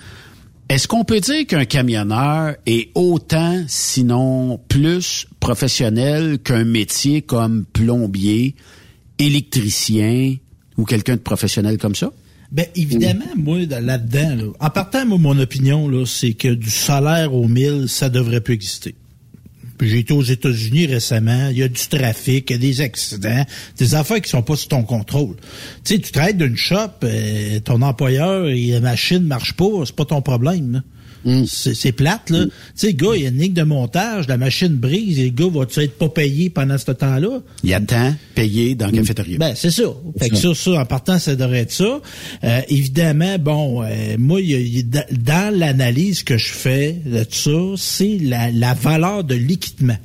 Est-ce 0.68 0.86
qu'on 0.86 1.04
peut 1.04 1.20
dire 1.20 1.46
qu'un 1.46 1.64
camionneur 1.64 2.56
est 2.66 2.90
autant, 2.94 3.64
sinon 3.68 4.60
plus 4.68 5.26
professionnel 5.40 6.40
qu'un 6.40 6.64
métier 6.64 7.22
comme 7.22 7.64
plombier, 7.64 8.54
électricien 9.18 10.36
ou 10.78 10.84
quelqu'un 10.84 11.16
de 11.16 11.20
professionnel 11.20 11.76
comme 11.76 11.94
ça? 11.94 12.10
Ben 12.50 12.64
évidemment, 12.74 13.26
moi 13.36 13.66
dans- 13.66 13.84
là-dedans, 13.84 14.36
là, 14.36 14.44
en 14.60 14.70
partant, 14.70 15.04
moi, 15.04 15.18
mon 15.18 15.38
opinion, 15.38 15.86
là, 15.88 16.06
c'est 16.06 16.32
que 16.32 16.48
du 16.48 16.70
salaire 16.70 17.34
au 17.34 17.46
1000, 17.46 17.84
ça 17.88 18.08
devrait 18.08 18.40
plus 18.40 18.54
exister. 18.54 18.94
Puis 19.76 19.90
J'ai 19.90 19.98
été 19.98 20.12
aux 20.14 20.22
États-Unis 20.22 20.86
récemment, 20.86 21.50
il 21.50 21.58
y 21.58 21.62
a 21.62 21.68
du 21.68 21.86
trafic, 21.88 22.50
il 22.50 22.52
y 22.54 22.56
a 22.56 22.58
des 22.58 22.80
accidents, 22.80 23.44
des 23.76 23.94
affaires 23.94 24.20
qui 24.20 24.28
sont 24.30 24.42
pas 24.42 24.56
sous 24.56 24.66
ton 24.68 24.82
contrôle. 24.82 25.36
Tu 25.84 25.94
sais, 25.94 26.00
tu 26.00 26.10
travailles 26.10 26.34
d'une 26.34 26.56
shop, 26.56 27.04
euh, 27.04 27.60
ton 27.60 27.82
employeur 27.82 28.48
et 28.48 28.66
la 28.68 28.80
machine 28.80 29.22
marche 29.24 29.52
pas, 29.52 29.66
c'est 29.84 29.94
pas 29.94 30.06
ton 30.06 30.22
problème. 30.22 30.72
là. 30.72 30.82
C'est 31.46 31.74
c'est 31.74 31.92
plate, 31.92 32.30
là. 32.30 32.44
Tu 32.46 32.50
sais, 32.74 32.94
gars, 32.94 33.10
il 33.16 33.22
y 33.22 33.26
a 33.26 33.28
une 33.28 33.38
ligne 33.38 33.52
de 33.52 33.62
montage, 33.64 34.28
la 34.28 34.36
machine 34.36 34.68
brise, 34.76 35.18
et 35.18 35.24
le 35.24 35.30
gars 35.30 35.48
va-tu 35.52 35.80
être 35.80 35.98
pas 35.98 36.08
payé 36.08 36.48
pendant 36.48 36.78
ce 36.78 36.92
temps-là? 36.92 37.40
Il 37.64 37.70
y 37.70 37.74
a 37.74 37.80
temps 37.80 38.14
payé 38.34 38.74
dans 38.74 38.86
la 38.86 38.92
cafétéria. 38.92 39.36
Ben, 39.38 39.52
c'est 39.56 39.70
ça. 39.70 39.82
Fait 40.18 40.30
que 40.30 40.36
ça, 40.36 40.54
ça, 40.54 40.70
en 40.80 40.86
partant, 40.86 41.18
ça 41.18 41.34
devrait 41.36 41.60
être 41.60 41.72
ça. 41.72 42.00
Euh, 42.44 42.60
évidemment, 42.68 43.36
bon, 43.38 43.82
euh, 43.82 44.16
moi, 44.18 44.40
y 44.40 44.54
a- 44.54 44.58
y 44.60 44.84
dans 44.84 45.54
l'analyse 45.54 46.22
que 46.22 46.38
je 46.38 46.52
fais 46.52 46.92
de 47.04 47.24
ça, 47.30 47.50
c'est 47.76 48.18
la, 48.18 48.50
la 48.50 48.74
valeur 48.74 49.24
de 49.24 49.34
l'équipement. 49.34 49.98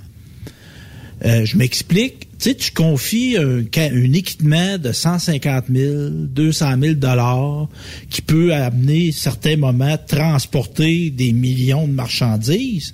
Euh, 1.26 1.46
je 1.46 1.58
m'explique. 1.58 2.28
Tu 2.44 2.50
sais, 2.50 2.56
tu 2.56 2.72
confies 2.72 3.38
un, 3.38 3.64
équipement 4.14 4.78
de 4.78 4.92
150 4.92 5.64
000, 5.74 6.10
200 6.10 6.74
000 6.78 6.94
dollars 6.96 7.70
qui 8.10 8.22
peut 8.22 8.54
amener 8.54 9.14
certains 9.14 9.56
moments 9.56 9.98
transporter 10.06 11.10
des 11.10 11.32
millions 11.32 11.88
de 11.88 11.94
marchandises. 11.94 12.94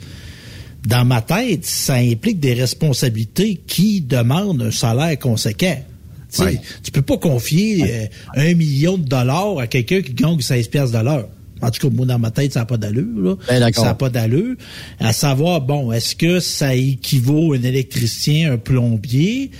Dans 0.85 1.03
ma 1.03 1.23
tête, 1.23 1.65
ça 1.65 1.95
implique 1.95 2.39
des 2.39 2.53
responsabilités 2.53 3.59
qui 3.65 4.01
demandent 4.01 4.61
un 4.61 4.71
salaire 4.71 5.17
conséquent. 5.17 5.83
Tu 6.31 6.43
sais, 6.43 6.61
Tu 6.83 6.91
peux 6.91 7.01
pas 7.01 7.17
confier 7.17 7.83
euh, 7.91 8.05
un 8.35 8.53
million 8.53 8.99
de 8.99 9.07
dollars 9.07 9.57
à 9.57 9.65
quelqu'un 9.65 10.03
qui 10.03 10.13
gagne 10.13 10.39
16 10.39 10.67
pièces 10.67 10.91
de 10.91 10.99
l'heure. 10.99 11.27
En 11.61 11.71
tout 11.71 11.87
cas, 11.87 11.95
moi, 11.95 12.05
dans 12.05 12.19
ma 12.19 12.31
tête, 12.31 12.53
ça 12.53 12.61
n'a 12.61 12.65
pas 12.65 12.77
d'allure. 12.77 13.21
Là. 13.21 13.35
Ben, 13.47 13.73
ça 13.73 13.83
n'a 13.83 13.93
pas 13.93 14.09
d'allure. 14.09 14.55
À 14.99 15.13
savoir, 15.13 15.61
bon, 15.61 15.91
est-ce 15.91 16.15
que 16.15 16.39
ça 16.39 16.75
équivaut 16.75 17.53
à 17.53 17.57
un 17.57 17.63
électricien, 17.63 18.53
un 18.53 18.57
plombier? 18.57 19.51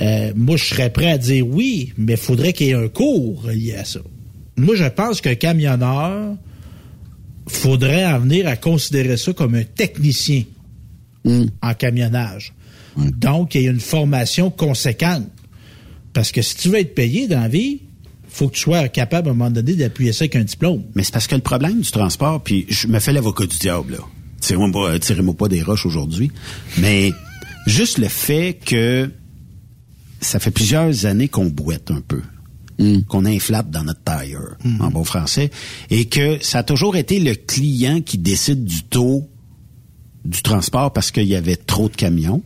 Euh, 0.00 0.32
moi, 0.34 0.56
je 0.56 0.64
serais 0.64 0.90
prêt 0.90 1.10
à 1.10 1.18
dire 1.18 1.46
oui, 1.46 1.92
mais 1.96 2.14
il 2.14 2.18
faudrait 2.18 2.52
qu'il 2.52 2.68
y 2.68 2.70
ait 2.70 2.74
un 2.74 2.88
cours 2.88 3.46
lié 3.48 3.76
à 3.76 3.84
ça. 3.84 4.00
Moi, 4.56 4.74
je 4.76 4.84
pense 4.84 5.20
qu'un 5.20 5.34
camionneur, 5.34 6.36
faudrait 7.46 8.06
en 8.06 8.18
venir 8.20 8.48
à 8.48 8.56
considérer 8.56 9.16
ça 9.16 9.32
comme 9.32 9.54
un 9.54 9.64
technicien 9.64 10.44
en 11.26 11.74
camionnage. 11.74 12.52
Donc, 12.96 13.54
il 13.54 13.62
y 13.62 13.68
a 13.68 13.70
une 13.70 13.80
formation 13.80 14.50
conséquente. 14.50 15.26
Parce 16.12 16.30
que 16.30 16.42
si 16.42 16.56
tu 16.56 16.68
veux 16.68 16.78
être 16.78 16.94
payé 16.94 17.26
dans 17.26 17.40
la 17.40 17.48
vie, 17.48 17.80
faut 18.34 18.48
que 18.48 18.54
tu 18.54 18.62
sois 18.62 18.88
capable 18.88 19.28
à 19.28 19.30
un 19.30 19.34
moment 19.34 19.50
donné 19.50 19.74
d'appuyer 19.74 20.12
ça 20.12 20.24
avec 20.24 20.36
un 20.36 20.44
diplôme. 20.44 20.82
Mais 20.94 21.04
c'est 21.04 21.12
parce 21.12 21.26
que 21.26 21.34
le 21.34 21.40
problème 21.40 21.80
du 21.80 21.90
transport, 21.90 22.42
puis 22.42 22.66
je 22.68 22.88
me 22.88 22.98
fais 22.98 23.12
l'avocat 23.12 23.46
du 23.46 23.56
diable, 23.58 23.92
là. 23.92 23.98
Tirez-moi 24.40 24.70
pas, 24.72 24.98
tirez-moi 24.98 25.34
pas 25.34 25.48
des 25.48 25.62
roches 25.62 25.86
aujourd'hui. 25.86 26.30
Mais 26.78 27.12
juste 27.66 27.98
le 27.98 28.08
fait 28.08 28.58
que 28.64 29.10
ça 30.20 30.38
fait 30.38 30.50
plusieurs 30.50 31.06
années 31.06 31.28
qu'on 31.28 31.46
boite 31.46 31.90
un 31.90 32.00
peu. 32.00 32.20
qu'on 33.08 33.24
inflate 33.24 33.70
dans 33.70 33.84
notre 33.84 34.02
tire, 34.02 34.56
en 34.80 34.90
bon 34.90 35.04
français, 35.04 35.50
et 35.90 36.06
que 36.06 36.42
ça 36.42 36.58
a 36.58 36.62
toujours 36.64 36.96
été 36.96 37.20
le 37.20 37.36
client 37.36 38.00
qui 38.00 38.18
décide 38.18 38.64
du 38.64 38.82
taux 38.82 39.30
du 40.24 40.42
transport 40.42 40.92
parce 40.92 41.12
qu'il 41.12 41.28
y 41.28 41.36
avait 41.36 41.56
trop 41.56 41.88
de 41.88 41.94
camions. 41.94 42.42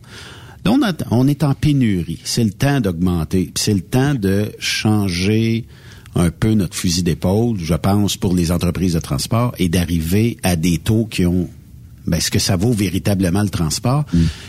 Donc, 0.65 0.81
on, 1.11 1.27
est 1.27 1.43
en 1.43 1.53
pénurie. 1.53 2.19
C'est 2.23 2.43
le 2.43 2.51
temps 2.51 2.81
d'augmenter. 2.81 3.51
C'est 3.55 3.73
le 3.73 3.81
temps 3.81 4.13
de 4.13 4.51
changer 4.59 5.65
un 6.15 6.31
peu 6.31 6.53
notre 6.53 6.75
fusil 6.75 7.03
d'épaule, 7.03 7.57
je 7.59 7.75
pense, 7.75 8.17
pour 8.17 8.33
les 8.33 8.51
entreprises 8.51 8.93
de 8.93 8.99
transport 8.99 9.53
et 9.57 9.69
d'arriver 9.69 10.37
à 10.43 10.55
des 10.55 10.79
taux 10.79 11.05
qui 11.05 11.25
ont 11.25 11.49
ben, 12.07 12.19
ce 12.19 12.31
que 12.31 12.39
ça 12.39 12.55
vaut 12.55 12.73
véritablement 12.73 13.43
le 13.43 13.49
transport? 13.49 14.05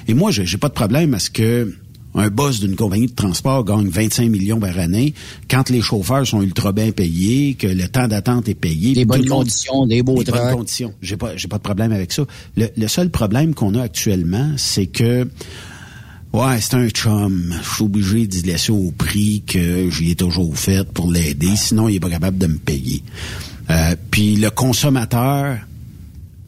Et 0.09 0.15
moi, 0.15 0.31
j'ai 0.31 0.57
pas 0.57 0.69
de 0.69 0.75
problème 0.75 1.15
à 1.15 1.19
ce 1.19 1.31
que 1.31 1.75
un 2.15 2.29
boss 2.29 2.59
d'une 2.59 2.75
compagnie 2.75 3.07
de 3.07 3.15
transport 3.15 3.65
gagne 3.65 3.89
25 3.89 4.29
millions 4.31 4.59
par 4.59 4.77
année 4.79 5.15
quand 5.49 5.71
les 5.71 5.81
chauffeurs 5.81 6.27
sont 6.27 6.43
ultra 6.43 6.73
bien 6.73 6.91
payés, 6.91 7.55
que 7.55 7.69
le 7.69 7.87
temps 7.87 8.09
d'attente 8.09 8.49
est 8.49 8.55
payé. 8.55 8.95
Des 8.95 9.05
bonnes 9.05 9.29
conditions, 9.29 9.87
des 9.87 10.03
beaux 10.03 10.23
des 10.25 10.33
bonnes 10.33 10.53
conditions. 10.53 10.93
J'ai 11.03 11.17
pas, 11.17 11.37
j'ai 11.37 11.47
pas 11.47 11.59
de 11.59 11.63
problème 11.63 11.93
avec 11.93 12.13
ça. 12.13 12.25
Le, 12.57 12.69
le 12.77 12.89
seul 12.89 13.11
problème 13.11 13.55
qu'on 13.55 13.75
a 13.77 13.83
actuellement, 13.83 14.53
c'est 14.57 14.87
que 14.87 15.29
Ouais, 16.33 16.61
c'est 16.61 16.75
un 16.75 16.89
chum. 16.89 17.55
Je 17.61 17.75
suis 17.75 17.85
obligé 17.85 18.27
d'y 18.27 18.43
laisser 18.43 18.71
au 18.71 18.93
prix 18.97 19.43
que 19.47 19.91
j'y 19.91 20.13
ai 20.13 20.15
toujours 20.15 20.57
fait 20.57 20.87
pour 20.93 21.11
l'aider. 21.11 21.57
Sinon, 21.57 21.89
il 21.89 21.97
est 21.97 22.01
pas 22.01 22.11
capable 22.11 22.39
de 22.39 22.47
me 22.47 22.59
payer. 22.59 23.03
Euh, 23.69 23.97
puis 24.11 24.37
le 24.37 24.51
consommateur, 24.51 25.59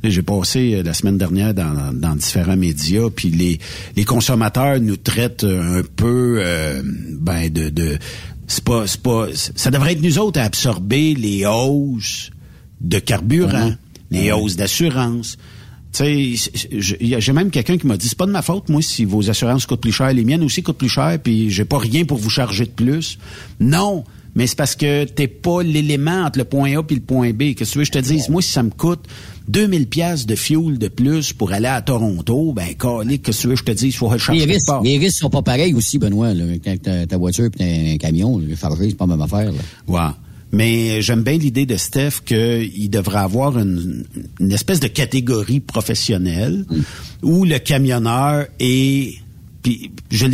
j'ai 0.04 0.22
passé 0.22 0.74
euh, 0.74 0.82
la 0.82 0.94
semaine 0.94 1.18
dernière 1.18 1.54
dans, 1.54 1.92
dans 1.92 2.14
différents 2.14 2.56
médias, 2.56 3.10
puis 3.14 3.30
les, 3.30 3.58
les 3.96 4.04
consommateurs 4.04 4.80
nous 4.80 4.96
traitent 4.96 5.44
euh, 5.44 5.80
un 5.80 5.82
peu, 5.96 6.36
euh, 6.38 6.82
ben 7.12 7.48
de, 7.52 7.68
de 7.68 7.98
c'est 8.46 8.64
pas, 8.64 8.86
c'est 8.86 9.00
pas, 9.02 9.26
ça 9.32 9.70
devrait 9.70 9.92
être 9.92 10.02
nous 10.02 10.18
autres 10.18 10.40
à 10.40 10.44
absorber 10.44 11.14
les 11.14 11.46
hausses 11.46 12.30
de 12.80 12.98
carburant, 12.98 13.72
les 14.10 14.32
hausses 14.32 14.56
d'assurance. 14.56 15.38
J'ai 15.94 17.32
même 17.32 17.50
quelqu'un 17.50 17.76
qui 17.76 17.86
m'a 17.86 17.96
dit, 17.96 18.08
c'est 18.08 18.18
pas 18.18 18.26
de 18.26 18.32
ma 18.32 18.42
faute, 18.42 18.68
moi, 18.68 18.82
si 18.82 19.04
vos 19.04 19.28
assurances 19.28 19.66
coûtent 19.66 19.80
plus 19.80 19.92
cher. 19.92 20.12
Les 20.12 20.24
miennes 20.24 20.42
aussi 20.42 20.62
coûtent 20.62 20.78
plus 20.78 20.88
cher, 20.88 21.18
puis 21.22 21.50
j'ai 21.50 21.64
pas 21.64 21.78
rien 21.78 22.04
pour 22.04 22.18
vous 22.18 22.30
charger 22.30 22.64
de 22.64 22.70
plus. 22.70 23.18
Non, 23.60 24.04
mais 24.34 24.46
c'est 24.46 24.56
parce 24.56 24.74
que 24.74 25.04
t'es 25.04 25.28
pas 25.28 25.62
l'élément 25.62 26.24
entre 26.24 26.38
le 26.38 26.44
point 26.44 26.78
A 26.78 26.82
puis 26.82 26.96
le 26.96 27.02
point 27.02 27.32
B. 27.32 27.54
Qu'est-ce 27.54 27.70
que 27.70 27.72
tu 27.72 27.78
veux 27.78 27.84
que 27.84 27.88
je 27.88 27.92
te 27.92 27.98
dise? 27.98 28.28
Moi, 28.30 28.40
si 28.40 28.50
ça 28.50 28.62
me 28.62 28.70
coûte 28.70 29.04
2000 29.48 29.86
pièces 29.88 30.24
de 30.24 30.34
fuel 30.34 30.78
de 30.78 30.88
plus 30.88 31.34
pour 31.34 31.52
aller 31.52 31.66
à 31.66 31.82
Toronto, 31.82 32.52
ben, 32.54 32.68
qu'est-ce 32.68 33.18
que 33.18 33.30
tu 33.32 33.46
veux 33.48 33.54
que 33.54 33.60
je 33.60 33.64
te 33.64 33.72
dise? 33.72 33.94
Faut 33.96 34.06
Les 34.06 34.14
recharger 34.14 34.40
quelque 34.40 34.52
risques, 34.54 34.72
les 34.84 34.98
risques 34.98 35.18
sont 35.18 35.30
pas 35.30 35.42
pareils 35.42 35.74
aussi, 35.74 35.98
Benoît. 35.98 36.32
Là. 36.32 36.44
Quand 36.64 36.80
ta, 36.80 37.06
ta 37.06 37.16
voiture 37.18 37.50
et 37.58 37.92
un 37.92 37.96
camion, 37.98 38.38
le 38.38 38.56
chargé, 38.56 38.88
c'est 38.88 38.96
pas 38.96 39.06
la 39.06 39.16
même 39.16 39.22
affaire. 39.22 39.52
Là. 39.52 39.58
Ouais. 39.88 40.14
Mais 40.52 41.00
j'aime 41.00 41.22
bien 41.22 41.38
l'idée 41.38 41.64
de 41.66 41.76
Steph 41.76 42.20
qu'il 42.26 42.90
devrait 42.90 43.20
avoir 43.20 43.58
une, 43.58 44.04
une 44.38 44.52
espèce 44.52 44.80
de 44.80 44.88
catégorie 44.88 45.60
professionnelle 45.60 46.66
où 47.22 47.44
le 47.44 47.58
camionneur 47.58 48.46
est 48.60 49.14
puis 49.62 49.92
je 50.10 50.26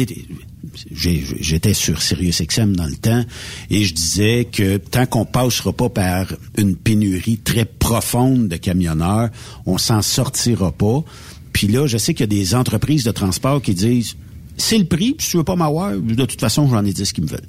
j'ai- 0.92 1.22
j'étais 1.40 1.74
sur 1.74 2.00
Sirius 2.02 2.42
XM 2.42 2.74
dans 2.74 2.86
le 2.86 2.96
temps 2.96 3.24
et 3.70 3.84
je 3.84 3.94
disais 3.94 4.48
que 4.50 4.78
tant 4.78 5.06
qu'on 5.06 5.24
passera 5.24 5.72
pas 5.72 5.88
par 5.88 6.26
une 6.56 6.76
pénurie 6.76 7.38
très 7.38 7.64
profonde 7.64 8.48
de 8.48 8.56
camionneurs, 8.56 9.28
on 9.66 9.78
s'en 9.78 10.02
sortira 10.02 10.72
pas. 10.72 11.04
Puis 11.52 11.68
là, 11.68 11.86
je 11.86 11.98
sais 11.98 12.12
qu'il 12.14 12.22
y 12.22 12.24
a 12.24 12.26
des 12.26 12.54
entreprises 12.54 13.04
de 13.04 13.10
transport 13.10 13.60
qui 13.62 13.74
disent 13.74 14.16
c'est 14.59 14.76
le 14.78 14.85
prix, 14.85 15.12
puis 15.12 15.24
si 15.24 15.30
tu 15.32 15.36
veux 15.39 15.44
pas 15.44 15.56
m'avoir, 15.56 15.97
de 15.97 16.24
toute 16.24 16.40
façon, 16.40 16.68
j'en 16.68 16.85
ai 16.85 16.93
dit 16.93 17.06
ce 17.06 17.12
qu'ils 17.14 17.24
me 17.24 17.28
veulent. 17.28 17.47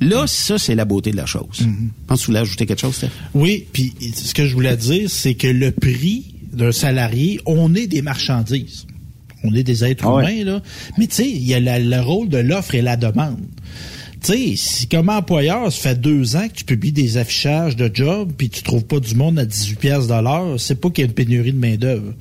Là, 0.00 0.26
ça, 0.26 0.58
c'est 0.58 0.74
la 0.74 0.84
beauté 0.84 1.10
de 1.10 1.16
la 1.16 1.26
chose. 1.26 1.66
Pense 2.06 2.20
que 2.20 2.24
tu 2.24 2.30
voulais 2.30 2.40
ajouter 2.40 2.66
quelque 2.66 2.80
chose, 2.80 2.94
Steph? 2.94 3.08
Oui, 3.34 3.66
puis 3.72 3.92
ce 4.14 4.32
que 4.32 4.46
je 4.46 4.54
voulais 4.54 4.76
dire, 4.76 5.10
c'est 5.10 5.34
que 5.34 5.46
le 5.48 5.70
prix 5.72 6.34
d'un 6.52 6.72
salarié, 6.72 7.40
on 7.46 7.74
est 7.74 7.86
des 7.86 8.02
marchandises. 8.02 8.86
On 9.44 9.52
est 9.54 9.64
des 9.64 9.84
êtres 9.84 10.04
Ah 10.06 10.14
ouais. 10.14 10.40
humains, 10.40 10.44
là. 10.52 10.62
Mais 10.98 11.06
tu 11.08 11.16
sais, 11.16 11.28
il 11.28 11.42
y 11.44 11.54
a 11.54 11.60
la- 11.60 11.78
le 11.80 12.00
rôle 12.00 12.28
de 12.28 12.38
l'offre 12.38 12.74
et 12.76 12.82
la 12.82 12.96
demande. 12.96 13.38
Tu 14.22 14.32
sais, 14.32 14.52
si 14.56 14.86
comme 14.86 15.08
employeur, 15.08 15.72
ça 15.72 15.80
fait 15.90 16.00
deux 16.00 16.36
ans 16.36 16.46
que 16.48 16.54
tu 16.54 16.64
publies 16.64 16.92
des 16.92 17.16
affichages 17.16 17.74
de 17.74 17.90
job, 17.92 18.30
puis 18.38 18.48
tu 18.50 18.62
trouves 18.62 18.84
pas 18.84 19.00
du 19.00 19.16
monde 19.16 19.36
à 19.40 19.44
18 19.44 19.78
pièces 19.80 20.06
de 20.06 20.14
l'heure, 20.14 20.60
c'est 20.60 20.80
pas 20.80 20.90
qu'il 20.90 21.02
y 21.02 21.06
a 21.06 21.08
une 21.08 21.14
pénurie 21.14 21.52
de 21.52 21.58
main-d'œuvre. 21.58 22.12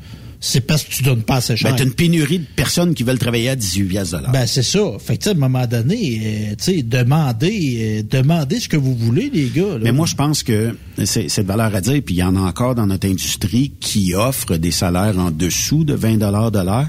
C'est 0.43 0.61
parce 0.61 0.83
que 0.83 0.91
tu 0.91 1.03
donnes 1.03 1.21
pas 1.21 1.35
assez 1.35 1.55
cher. 1.55 1.69
Ben, 1.69 1.77
t'as 1.77 1.83
une 1.83 1.93
pénurie 1.93 2.39
de 2.39 2.45
personnes 2.55 2.95
qui 2.95 3.03
veulent 3.03 3.19
travailler 3.19 3.49
à 3.49 3.55
18 3.55 3.83
piastres 3.83 4.17
de 4.17 4.23
l'heure. 4.23 4.31
Ben, 4.31 4.47
c'est 4.47 4.63
ça. 4.63 4.79
Fait 4.99 5.15
que, 5.15 5.23
tu 5.23 5.23
sais, 5.25 5.29
à 5.29 5.33
un 5.33 5.39
moment 5.39 5.67
donné, 5.67 6.19
euh, 6.23 6.55
tu 6.57 6.63
sais, 6.63 6.81
demandez, 6.81 8.01
euh, 8.01 8.03
demandez 8.09 8.59
ce 8.59 8.67
que 8.67 8.75
vous 8.75 8.95
voulez, 8.95 9.29
les 9.31 9.49
gars. 9.49 9.73
là. 9.73 9.79
Mais 9.83 9.91
moi, 9.91 10.07
je 10.07 10.15
pense 10.15 10.41
que 10.41 10.75
c'est 11.05 11.29
c'est 11.29 11.43
de 11.43 11.47
valeur 11.47 11.75
à 11.75 11.79
dire, 11.79 12.01
puis 12.03 12.15
il 12.15 12.17
y 12.17 12.23
en 12.23 12.35
a 12.35 12.39
encore 12.39 12.73
dans 12.73 12.87
notre 12.87 13.07
industrie 13.07 13.73
qui 13.79 14.15
offrent 14.15 14.57
des 14.57 14.71
salaires 14.71 15.19
en 15.19 15.29
dessous 15.29 15.83
de 15.83 15.93
20 15.93 16.17
dollars 16.17 16.49
de 16.49 16.59
l'heure. 16.59 16.87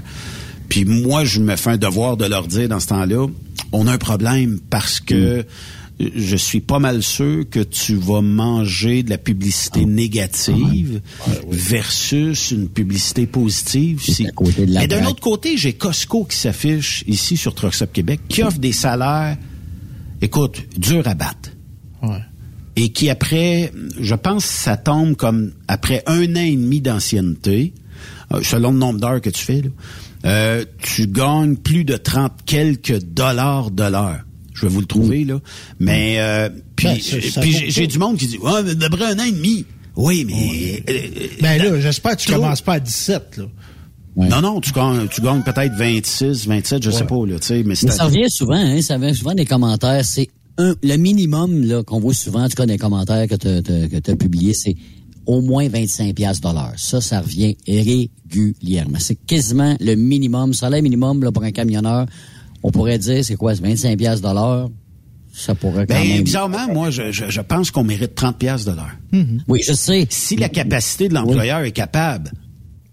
Puis 0.67 0.85
moi, 0.85 1.23
je 1.23 1.39
me 1.39 1.55
fais 1.55 1.69
un 1.71 1.77
devoir 1.77 2.17
de 2.17 2.25
leur 2.25 2.47
dire 2.47 2.67
dans 2.67 2.79
ce 2.79 2.87
temps-là, 2.87 3.27
on 3.71 3.85
a 3.85 3.91
un 3.91 3.97
problème 3.99 4.59
parce 4.71 4.99
que 4.99 5.45
je 6.15 6.35
suis 6.35 6.59
pas 6.61 6.79
mal 6.79 7.03
sûr 7.03 7.45
que 7.49 7.59
tu 7.59 7.95
vas 7.95 8.21
manger 8.21 9.03
de 9.03 9.09
la 9.09 9.17
publicité 9.17 9.85
négative 9.85 11.01
versus 11.49 12.51
une 12.51 12.69
publicité 12.69 13.25
positive. 13.27 14.01
Si- 14.01 14.27
la 14.67 14.81
Mais 14.81 14.87
d'un 14.87 15.05
autre 15.05 15.21
côté, 15.21 15.57
j'ai 15.57 15.73
Costco 15.73 16.25
qui 16.25 16.37
s'affiche 16.37 17.03
ici 17.07 17.37
sur 17.37 17.53
Trucks 17.55 17.81
Up 17.81 17.91
Québec, 17.93 18.21
qui 18.27 18.43
offre 18.43 18.59
des 18.59 18.71
salaires, 18.73 19.37
écoute, 20.21 20.63
dur 20.77 21.07
à 21.07 21.13
battre 21.13 21.51
Ouais. 22.01 22.19
et 22.75 22.89
qui 22.89 23.09
après, 23.09 23.71
je 23.99 24.15
pense 24.15 24.45
que 24.45 24.53
ça 24.53 24.77
tombe 24.77 25.15
comme 25.15 25.51
après 25.67 26.03
un 26.07 26.35
an 26.35 26.41
et 26.41 26.55
demi 26.55 26.81
d'ancienneté, 26.81 27.73
euh, 28.33 28.41
selon 28.43 28.71
le 28.71 28.77
nombre 28.77 28.99
d'heures 28.99 29.21
que 29.21 29.29
tu 29.29 29.43
fais, 29.43 29.61
là, 29.61 29.69
euh, 30.25 30.65
tu 30.81 31.07
gagnes 31.07 31.55
plus 31.55 31.83
de 31.85 31.95
30 31.97 32.33
quelques 32.45 32.99
dollars 33.03 33.71
de 33.71 33.83
l'heure. 33.83 34.21
Je 34.63 34.67
vais 34.67 34.73
vous 34.73 34.79
le 34.81 34.85
trouver, 34.85 35.23
là. 35.25 35.39
Mais, 35.79 36.15
euh, 36.19 36.49
puis, 36.75 36.87
Ben, 36.87 37.41
puis 37.41 37.55
j'ai 37.67 37.87
du 37.87 37.99
monde 37.99 38.17
qui 38.17 38.27
dit, 38.27 38.37
ouais, 38.37 38.63
mais 38.63 38.75
d'après 38.75 39.05
un 39.05 39.19
an 39.19 39.23
et 39.25 39.31
demi. 39.31 39.65
Oui, 39.95 40.25
mais... 40.25 40.83
euh, 40.89 41.27
Ben 41.41 41.61
là, 41.61 41.79
j'espère 41.79 42.15
que 42.15 42.21
tu 42.21 42.27
trop- 42.31 42.39
commences 42.41 42.61
pas 42.61 42.73
à 42.73 42.79
17, 42.79 43.37
là. 43.37 43.43
Non, 44.15 44.41
non, 44.41 44.61
tu 44.61 44.71
gagnes, 44.71 45.07
tu 45.07 45.21
gagnes 45.21 45.41
peut-être 45.41 45.73
26, 45.75 46.47
27, 46.47 46.83
je 46.83 46.91
sais 46.91 47.03
pas, 47.05 47.25
là, 47.25 47.39
tu 47.39 47.47
sais, 47.47 47.63
mais 47.63 47.73
ça 47.75 48.05
revient 48.05 48.29
souvent, 48.29 48.53
hein, 48.55 48.79
ça 48.81 48.95
revient 48.97 49.15
souvent 49.15 49.33
des 49.33 49.45
commentaires. 49.45 50.05
C'est 50.05 50.29
un, 50.59 50.75
le 50.83 50.97
minimum 50.97 51.63
là 51.63 51.81
qu'on 51.83 51.99
voit 51.99 52.13
souvent, 52.13 52.43
en 52.43 52.47
tout 52.47 52.53
cas 52.55 52.65
dans 52.67 52.73
les 52.73 52.77
commentaires 52.77 53.27
que 53.27 53.35
tu 53.35 54.11
as 54.11 54.15
publiés, 54.15 54.53
c'est 54.53 54.75
au 55.25 55.41
moins 55.41 55.67
25 55.67 56.13
piastres 56.13 56.47
de 56.47 56.53
l'heure. 56.53 56.73
Ça, 56.77 57.01
ça 57.01 57.21
revient 57.21 57.55
régulièrement. 57.67 58.99
C'est 58.99 59.15
quasiment 59.15 59.75
le 59.79 59.95
minimum, 59.95 60.53
salaire 60.53 60.81
minimum 60.83 61.23
là, 61.23 61.31
pour 61.31 61.43
un 61.43 61.51
camionneur. 61.51 62.05
On 62.63 62.71
pourrait 62.71 62.97
dire, 62.97 63.23
c'est 63.23 63.35
quoi, 63.35 63.55
c'est 63.55 63.61
25 63.61 63.97
piastres 63.97 64.27
de 64.27 64.33
l'heure? 64.33 64.69
Ça 65.35 65.55
pourrait 65.55 65.85
quand 65.87 65.93
Ben, 65.95 66.07
même... 66.07 66.23
bizarrement, 66.23 66.67
moi, 66.71 66.89
je, 66.91 67.11
je, 67.11 67.25
je 67.29 67.41
pense 67.41 67.71
qu'on 67.71 67.83
mérite 67.83 68.15
30 68.15 68.37
piastres 68.37 68.71
de 68.71 68.75
l'heure. 68.75 69.25
Oui, 69.47 69.61
je 69.67 69.73
sais. 69.73 70.05
Si 70.09 70.35
la 70.35 70.47
capacité 70.49 71.07
de 71.09 71.13
l'employeur 71.15 71.61
est 71.61 71.71
capable, 71.71 72.31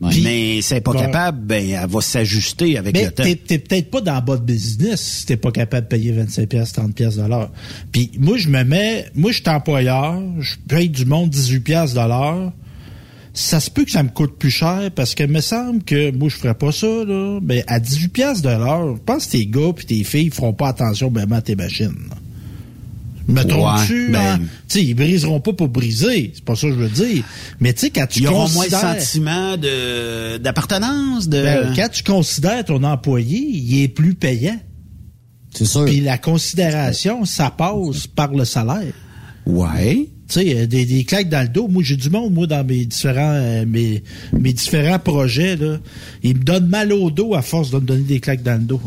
mais 0.00 0.62
c'est 0.62 0.80
pas 0.80 0.94
capable, 0.94 1.44
ben 1.44 1.62
elle 1.68 1.86
va 1.88 2.00
s'ajuster 2.00 2.78
avec 2.78 2.94
Mais 2.94 3.04
le 3.04 3.10
temps. 3.10 3.22
t'es, 3.22 3.36
t'es 3.36 3.58
peut-être 3.58 3.90
pas 3.90 4.00
dans 4.00 4.14
le 4.14 4.22
bas 4.22 4.38
de 4.38 4.42
business 4.42 5.00
si 5.02 5.26
t'es 5.26 5.36
pas 5.36 5.52
capable 5.52 5.82
de 5.82 5.88
payer 5.88 6.12
25 6.12 6.48
pièces, 6.48 6.72
30 6.72 6.94
pièces 6.94 7.16
de 7.16 7.26
l'heure. 7.26 7.50
Puis 7.92 8.10
moi, 8.18 8.38
je 8.38 8.48
me 8.48 8.64
mets, 8.64 9.06
moi, 9.14 9.30
je 9.30 9.42
suis 9.42 9.48
employeur, 9.50 10.18
je 10.40 10.54
paye 10.68 10.88
du 10.88 11.04
monde 11.04 11.28
18 11.28 11.60
pièces 11.60 11.92
de 11.92 12.00
l'heure. 12.00 12.52
Ça 13.32 13.60
se 13.60 13.70
peut 13.70 13.84
que 13.84 13.90
ça 13.90 14.02
me 14.02 14.08
coûte 14.08 14.36
plus 14.38 14.50
cher 14.50 14.90
parce 14.94 15.14
que 15.14 15.22
me 15.24 15.40
semble 15.40 15.82
que 15.84 16.10
moi, 16.10 16.28
je 16.28 16.36
ferais 16.36 16.54
pas 16.54 16.72
ça, 16.72 16.86
là. 16.86 17.38
Ben, 17.40 17.62
à 17.68 17.78
18 17.78 18.08
pièces 18.08 18.42
de 18.42 18.48
l'heure, 18.48 18.96
je 18.96 19.02
pense 19.02 19.26
que 19.26 19.32
tes 19.32 19.46
gars 19.46 19.72
puis 19.74 19.86
tes 19.86 20.04
filles 20.04 20.30
feront 20.30 20.52
pas 20.52 20.68
attention 20.68 21.10
ben, 21.10 21.30
à 21.32 21.40
tes 21.40 21.54
machines. 21.54 21.94
là. 22.08 22.16
Me 23.28 23.44
trompe-tu, 23.44 24.10
ben- 24.10 24.20
hein? 24.20 24.38
Tu 24.68 24.78
sais, 24.80 24.84
ils 24.84 24.94
briseront 24.94 25.40
pas 25.40 25.52
pour 25.52 25.68
briser. 25.68 26.32
C'est 26.34 26.44
pas 26.44 26.56
ça 26.56 26.66
que 26.66 26.74
je 26.74 26.78
veux 26.78 26.88
dire. 26.88 27.22
Mais 27.60 27.72
tu 27.72 27.80
sais, 27.80 27.90
quand 27.90 28.06
tu 28.08 28.20
Ils 28.20 28.26
auront 28.28 28.48
moins 28.48 28.68
sentiment 28.68 29.56
de 29.56 30.38
d'appartenance, 30.38 31.28
de. 31.28 31.40
ben, 31.42 31.72
quand 31.76 31.88
tu 31.92 32.02
considères 32.02 32.64
ton 32.64 32.82
employé, 32.82 33.38
il 33.38 33.82
est 33.82 33.88
plus 33.88 34.14
payant. 34.14 34.58
C'est 35.54 35.64
sûr. 35.64 35.84
Puis 35.84 36.00
la 36.00 36.18
considération, 36.18 37.24
ça 37.24 37.50
passe 37.50 38.06
par 38.08 38.32
le 38.32 38.44
salaire. 38.44 38.92
Ouais. 39.46 40.08
Tu 40.30 40.40
sais, 40.40 40.56
euh, 40.56 40.66
des, 40.66 40.86
des 40.86 41.02
claques 41.02 41.28
dans 41.28 41.42
le 41.42 41.48
dos. 41.48 41.66
Moi, 41.66 41.82
j'ai 41.84 41.96
du 41.96 42.08
monde, 42.08 42.32
moi, 42.32 42.46
dans 42.46 42.64
mes 42.64 42.84
différents 42.84 43.34
euh, 43.34 43.64
mes, 43.66 44.02
mes 44.32 44.52
différents 44.52 45.00
projets, 45.00 45.56
là. 45.56 45.78
Ils 46.22 46.36
me 46.36 46.42
donnent 46.44 46.68
mal 46.68 46.92
au 46.92 47.10
dos 47.10 47.34
à 47.34 47.42
force 47.42 47.70
de 47.70 47.76
me 47.76 47.82
donner 47.82 48.04
des 48.04 48.20
claques 48.20 48.44
dans 48.44 48.54
le 48.60 48.64
dos. 48.64 48.80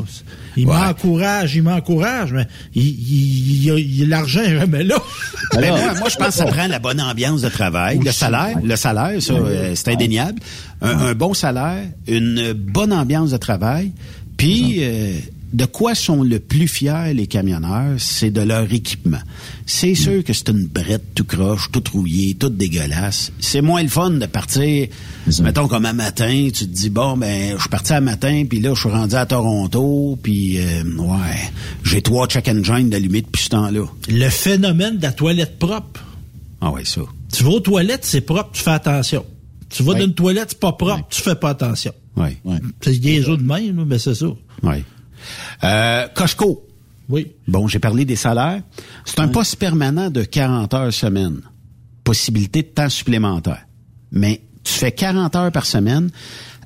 Ils 0.56 0.66
m'encouragent, 0.68 1.56
ils 1.56 1.64
m'encouragent, 1.64 2.34
mais 2.34 2.48
l'argent 4.06 4.42
est 4.42 4.58
jamais 4.58 4.84
là. 4.84 4.96
Ben, 5.54 5.70
moi, 5.70 5.94
moi, 6.00 6.10
je 6.10 6.16
pense 6.16 6.28
que 6.30 6.34
ça 6.34 6.46
prend 6.46 6.68
la 6.68 6.80
bonne 6.80 7.00
ambiance 7.00 7.42
de 7.42 7.50
travail, 7.50 8.00
le 8.04 8.12
salaire, 8.12 8.58
le 8.64 8.76
salaire, 8.76 9.22
ça, 9.22 9.34
euh, 9.34 9.74
c'est 9.76 9.90
indéniable. 9.90 10.40
Un, 10.82 10.98
un 10.98 11.14
bon 11.14 11.36
salaire, 11.36 11.84
une 12.08 12.54
bonne 12.54 12.92
ambiance 12.92 13.30
de 13.32 13.38
travail, 13.38 13.92
puis 14.36 14.78
euh, 14.80 15.14
de 15.54 15.66
quoi 15.66 15.94
sont 15.94 16.24
le 16.24 16.40
plus 16.40 16.68
fiers 16.68 17.14
les 17.14 17.28
camionneurs, 17.28 17.96
c'est 18.00 18.32
de 18.32 18.42
leur 18.42 18.72
équipement. 18.74 19.20
C'est 19.66 19.96
sûr 19.96 20.24
que 20.24 20.34
c'est 20.34 20.50
une 20.50 20.68
brette 20.68 21.14
tout 21.16 21.24
croche, 21.24 21.72
tout 21.72 21.84
rouillée, 21.92 22.36
toute 22.36 22.58
dégueulasse. 22.58 23.32
C'est 23.40 23.62
moins 23.62 23.82
le 23.82 23.90
fun 23.90 24.12
de 24.12 24.26
partir, 24.26 24.88
mettons 25.42 25.68
comme 25.68 25.86
un 25.86 25.94
matin, 25.94 26.50
tu 26.54 26.66
te 26.66 26.72
dis 26.74 26.90
bon 26.90 27.18
ben 27.18 27.54
je 27.56 27.62
suis 27.62 27.70
parti 27.70 27.94
un 27.94 28.02
matin, 28.02 28.44
puis 28.50 28.60
là 28.60 28.74
je 28.74 28.80
suis 28.82 28.90
rendu 28.90 29.16
à 29.16 29.26
Toronto, 29.26 30.18
puis 30.22 30.60
euh, 30.60 30.84
ouais, 30.84 31.52
j'ai 31.84 32.02
trois 32.02 32.28
check 32.28 32.48
engines 32.48 32.90
d'allumés 32.90 33.22
depuis 33.22 33.44
ce 33.44 33.50
temps-là. 33.50 33.86
Le 34.10 34.30
phénomène 34.30 34.98
de 34.98 35.04
la 35.04 35.12
toilette 35.12 35.58
propre. 35.60 36.04
Ah 36.62 36.72
ouais, 36.72 36.86
ça. 36.86 37.02
Tu 37.32 37.44
vas 37.44 37.52
aux 37.52 37.60
toilettes, 37.60 38.06
c'est 38.06 38.22
propre, 38.22 38.52
tu 38.54 38.62
fais 38.62 38.72
attention. 38.72 39.26
Tu 39.70 39.84
vas 39.84 39.94
dans 39.94 40.06
une 40.06 40.14
toilette, 40.14 40.50
c'est 40.50 40.60
pas 40.60 40.74
propre, 40.74 41.08
tu 41.10 41.22
fais 41.22 41.36
pas 41.36 41.50
attention. 41.50 41.94
Oui. 42.16 42.38
C'est 42.82 43.00
des 43.00 43.22
de 43.22 43.36
même, 43.38 43.86
mais 43.86 43.98
c'est 43.98 44.16
ça. 44.16 44.28
Oui. 44.62 44.84
Euh, 45.64 46.08
Costco. 46.14 46.68
Oui. 47.10 47.32
Bon, 47.48 47.68
j'ai 47.68 47.80
parlé 47.80 48.06
des 48.06 48.16
salaires. 48.16 48.62
C'est 49.06 49.20
un 49.20 49.28
poste 49.28 49.58
permanent 49.58 50.10
de 50.10 50.24
40 50.24 50.74
heures 50.74 50.94
semaine. 50.94 51.42
Possibilité 52.04 52.64
de 52.64 52.68
temps 52.68 52.90
supplémentaire. 52.90 53.66
Mais 54.12 54.42
tu 54.64 54.74
fais 54.74 54.92
40 54.92 55.36
heures 55.36 55.52
par 55.52 55.66
semaine 55.66 56.10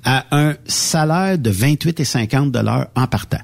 à 0.03 0.25
un 0.31 0.55
salaire 0.65 1.37
de 1.37 1.51
28,50 1.51 2.51
dollars 2.51 2.87
en 2.95 3.07
partant. 3.07 3.39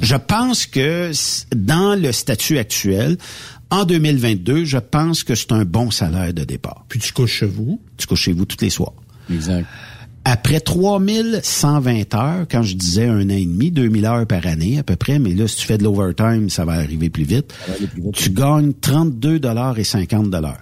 Je 0.00 0.16
pense 0.16 0.66
que 0.66 1.12
dans 1.54 1.94
le 1.94 2.10
statut 2.12 2.58
actuel, 2.58 3.16
en 3.70 3.84
2022, 3.84 4.64
je 4.64 4.78
pense 4.78 5.22
que 5.24 5.34
c'est 5.34 5.52
un 5.52 5.64
bon 5.64 5.90
salaire 5.90 6.34
de 6.34 6.44
départ. 6.44 6.84
Puis 6.88 6.98
tu 6.98 7.12
couches 7.12 7.38
chez 7.38 7.46
vous. 7.46 7.80
Tu 7.96 8.06
couches 8.06 8.22
chez 8.22 8.32
vous 8.32 8.44
tous 8.44 8.62
les 8.62 8.70
soirs. 8.70 8.94
Exact. 9.30 9.66
Après 10.24 10.60
3120 10.60 12.14
heures, 12.14 12.46
quand 12.48 12.62
je 12.62 12.74
disais 12.76 13.06
un 13.06 13.26
an 13.26 13.34
et 13.34 13.44
demi, 13.44 13.70
2000 13.72 14.04
heures 14.04 14.26
par 14.26 14.46
année 14.46 14.78
à 14.78 14.84
peu 14.84 14.94
près, 14.94 15.18
mais 15.18 15.34
là, 15.34 15.48
si 15.48 15.56
tu 15.56 15.66
fais 15.66 15.78
de 15.78 15.82
l'overtime, 15.82 16.48
ça 16.48 16.64
va 16.64 16.74
arriver 16.74 17.10
plus 17.10 17.24
vite, 17.24 17.52
tu 18.12 18.30
gagnes 18.30 18.72
32 18.72 19.40
dollars 19.40 19.78
et 19.78 19.84
50 19.84 20.30
dollars. 20.30 20.60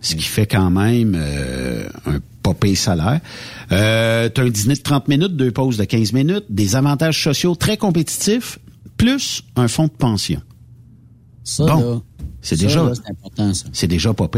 Ce 0.00 0.14
qui 0.14 0.24
fait 0.24 0.46
quand 0.46 0.70
même 0.70 1.16
euh, 1.18 1.88
un 2.06 2.20
pas 2.42 2.54
payé 2.54 2.76
salaire. 2.76 3.20
Euh, 3.72 4.28
tu 4.32 4.40
as 4.40 4.44
un 4.44 4.48
dîner 4.48 4.74
de 4.74 4.80
30 4.80 5.08
minutes, 5.08 5.36
deux 5.36 5.50
pauses 5.50 5.76
de 5.76 5.84
15 5.84 6.12
minutes, 6.12 6.44
des 6.48 6.76
avantages 6.76 7.22
sociaux 7.22 7.54
très 7.54 7.76
compétitifs, 7.76 8.58
plus 8.96 9.42
un 9.56 9.68
fonds 9.68 9.86
de 9.86 9.92
pension. 9.92 10.40
Ça, 11.44 11.64
Bon, 11.64 11.80
là, 11.80 12.00
c'est 12.40 12.58
déjà 12.58 12.92
c'est 13.72 13.86
déjà 13.88 14.14
pas. 14.14 14.28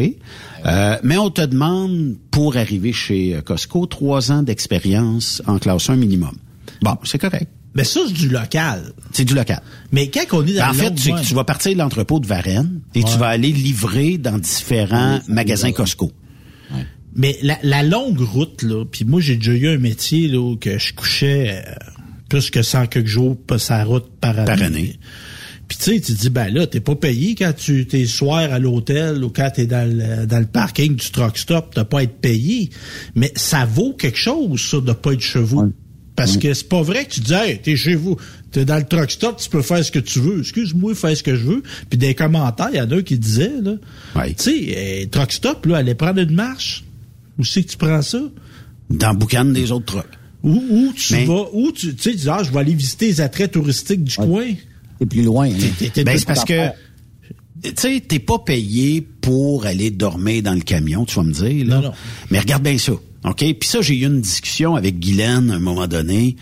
Euh, 0.67 0.97
mais 1.03 1.19
on 1.19 1.31
te 1.31 1.43
demande, 1.43 2.17
pour 2.31 2.57
arriver 2.57 2.93
chez 2.93 3.35
euh, 3.35 3.41
Costco, 3.41 3.87
trois 3.87 4.33
ans 4.33 4.43
d'expérience 4.43 5.43
en 5.47 5.59
classe 5.59 5.91
1 5.91 5.97
minimum. 5.97 6.37
Bon, 6.83 6.97
c'est 7.05 7.19
correct. 7.19 7.49
Mais 7.75 7.85
ça, 7.85 8.01
c'est 8.07 8.13
du 8.15 8.29
local. 8.29 8.93
C'est 9.13 9.25
du 9.25 9.35
local. 9.35 9.63
Mais 9.93 10.09
quand 10.09 10.25
on 10.33 10.47
est 10.47 10.55
dans 10.55 10.61
Ben, 10.61 10.71
en 10.71 10.75
fait, 10.75 10.95
tu, 10.95 11.35
vas 11.35 11.45
partir 11.45 11.73
de 11.73 11.79
l'entrepôt 11.79 12.19
de 12.19 12.27
Varennes 12.27 12.81
et 12.95 13.05
Ouais. 13.05 13.11
tu 13.11 13.19
vas 13.19 13.29
aller 13.29 13.53
livrer 13.53 14.19
dans 14.19 14.39
différents 14.39 15.21
magasins 15.29 15.73
Costco. 15.73 16.13
Mais 17.15 17.39
la, 17.43 17.59
la 17.63 17.83
longue 17.83 18.21
route, 18.21 18.63
là, 18.63 18.85
puis 18.85 19.05
moi, 19.05 19.21
j'ai 19.21 19.37
déjà 19.37 19.53
eu 19.53 19.69
un 19.69 19.79
métier 19.79 20.29
là, 20.29 20.39
où 20.39 20.57
que 20.57 20.79
je 20.79 20.95
couchais 20.95 21.63
euh, 21.67 21.73
plus 22.29 22.51
que 22.51 22.63
100 22.63 22.87
quelques 22.87 23.07
jours 23.09 23.37
sur 23.49 23.61
sa 23.61 23.85
route 23.85 24.09
par 24.21 24.39
année. 24.39 24.47
Par 24.47 24.63
année. 24.63 24.99
Puis 25.71 25.79
tu 25.79 25.85
sais, 25.85 26.01
tu 26.01 26.13
dis, 26.15 26.31
ben 26.31 26.53
là, 26.53 26.67
t'es 26.67 26.81
pas 26.81 26.97
payé 26.97 27.37
quand 27.37 27.53
tu 27.57 27.87
t'es 27.87 28.05
soir 28.05 28.53
à 28.53 28.59
l'hôtel 28.59 29.23
ou 29.23 29.31
quand 29.31 29.51
t'es 29.55 29.67
dans 29.67 29.89
le, 29.89 30.27
dans 30.27 30.41
le 30.41 30.47
parking 30.47 30.97
du 30.97 31.11
truck 31.13 31.39
stop, 31.39 31.71
t'as 31.73 31.85
pas 31.85 32.01
à 32.01 32.03
être 32.03 32.21
payé. 32.21 32.71
Mais 33.15 33.33
ça 33.37 33.67
vaut 33.67 33.93
quelque 33.93 34.19
chose, 34.19 34.61
ça, 34.61 34.81
de 34.81 34.93
pas 34.93 35.13
être 35.13 35.21
chez 35.21 35.39
vous. 35.39 35.73
Parce 36.17 36.39
que 36.39 36.53
c'est 36.55 36.69
pas 36.69 36.83
vrai 36.83 37.05
que 37.05 37.13
tu 37.13 37.21
dis, 37.21 37.33
hey, 37.33 37.61
t'es 37.63 37.77
chez 37.77 37.95
vous, 37.95 38.17
t'es 38.51 38.65
dans 38.65 38.79
le 38.79 38.85
truck 38.85 39.13
stop, 39.13 39.37
tu 39.41 39.49
peux 39.49 39.63
faire 39.63 39.85
ce 39.85 39.93
que 39.93 40.01
tu 40.01 40.19
veux. 40.19 40.41
Excuse-moi, 40.41 40.97
fais 40.97 41.15
ce 41.15 41.23
que 41.23 41.37
je 41.37 41.45
veux. 41.45 41.63
Puis 41.89 41.97
des 41.97 42.17
commentaires, 42.17 42.71
il 42.73 42.79
y 42.79 42.81
en 42.81 42.91
a 42.91 42.97
un 42.97 43.03
qui 43.03 43.17
disait, 43.17 43.53
là, 43.63 43.75
tu 44.37 44.43
sais, 44.43 44.75
euh, 44.77 45.07
truck 45.07 45.31
stop, 45.31 45.67
là, 45.67 45.77
aller 45.77 45.95
prendre 45.95 46.21
une 46.21 46.35
marche. 46.35 46.85
Où 47.39 47.45
c'est 47.45 47.63
que 47.63 47.71
tu 47.71 47.77
prends 47.77 48.03
ça? 48.03 48.21
Dans 48.91 49.13
le 49.13 49.19
boucan 49.19 49.45
des 49.45 49.71
autres 49.71 49.87
trucks. 49.87 50.19
Où, 50.43 50.51
où 50.69 50.93
tu 50.95 51.15
vas, 51.27 51.45
où 51.53 51.71
tu, 51.71 51.95
tu 51.95 52.03
sais, 52.03 52.11
tu 52.11 52.17
dis, 52.17 52.29
ah, 52.29 52.43
je 52.43 52.51
vais 52.51 52.59
aller 52.59 52.75
visiter 52.75 53.07
les 53.07 53.21
attraits 53.21 53.53
touristiques 53.53 54.03
du 54.03 54.17
coin. 54.17 54.49
C'est 55.01 55.07
plus 55.07 55.23
loin. 55.23 55.49
hein. 55.49 55.53
Ben, 56.05 56.19
c'est 56.19 56.27
parce 56.27 56.45
que, 56.45 56.69
tu 57.63 57.71
sais, 57.77 58.01
t'es 58.07 58.19
pas 58.19 58.39
payé 58.39 59.01
pour 59.21 59.67
aller 59.67 59.91
dormir 59.91 60.43
dans 60.43 60.55
le 60.55 60.61
camion, 60.61 61.05
tu 61.05 61.15
vas 61.17 61.23
me 61.25 61.33
dire, 61.33 61.67
là. 61.67 61.77
Non, 61.77 61.83
non. 61.89 61.93
Mais 62.31 62.39
regarde 62.39 62.63
bien 62.63 62.79
ça, 62.79 62.93
OK? 62.93 63.37
Puis 63.39 63.69
ça, 63.69 63.81
j'ai 63.83 63.97
eu 63.99 64.07
une 64.07 64.21
discussion 64.21 64.77
avec 64.77 64.99
Guylaine 64.99 65.51
à 65.51 65.55
un 65.55 65.59
moment 65.59 65.87
donné, 65.87 66.37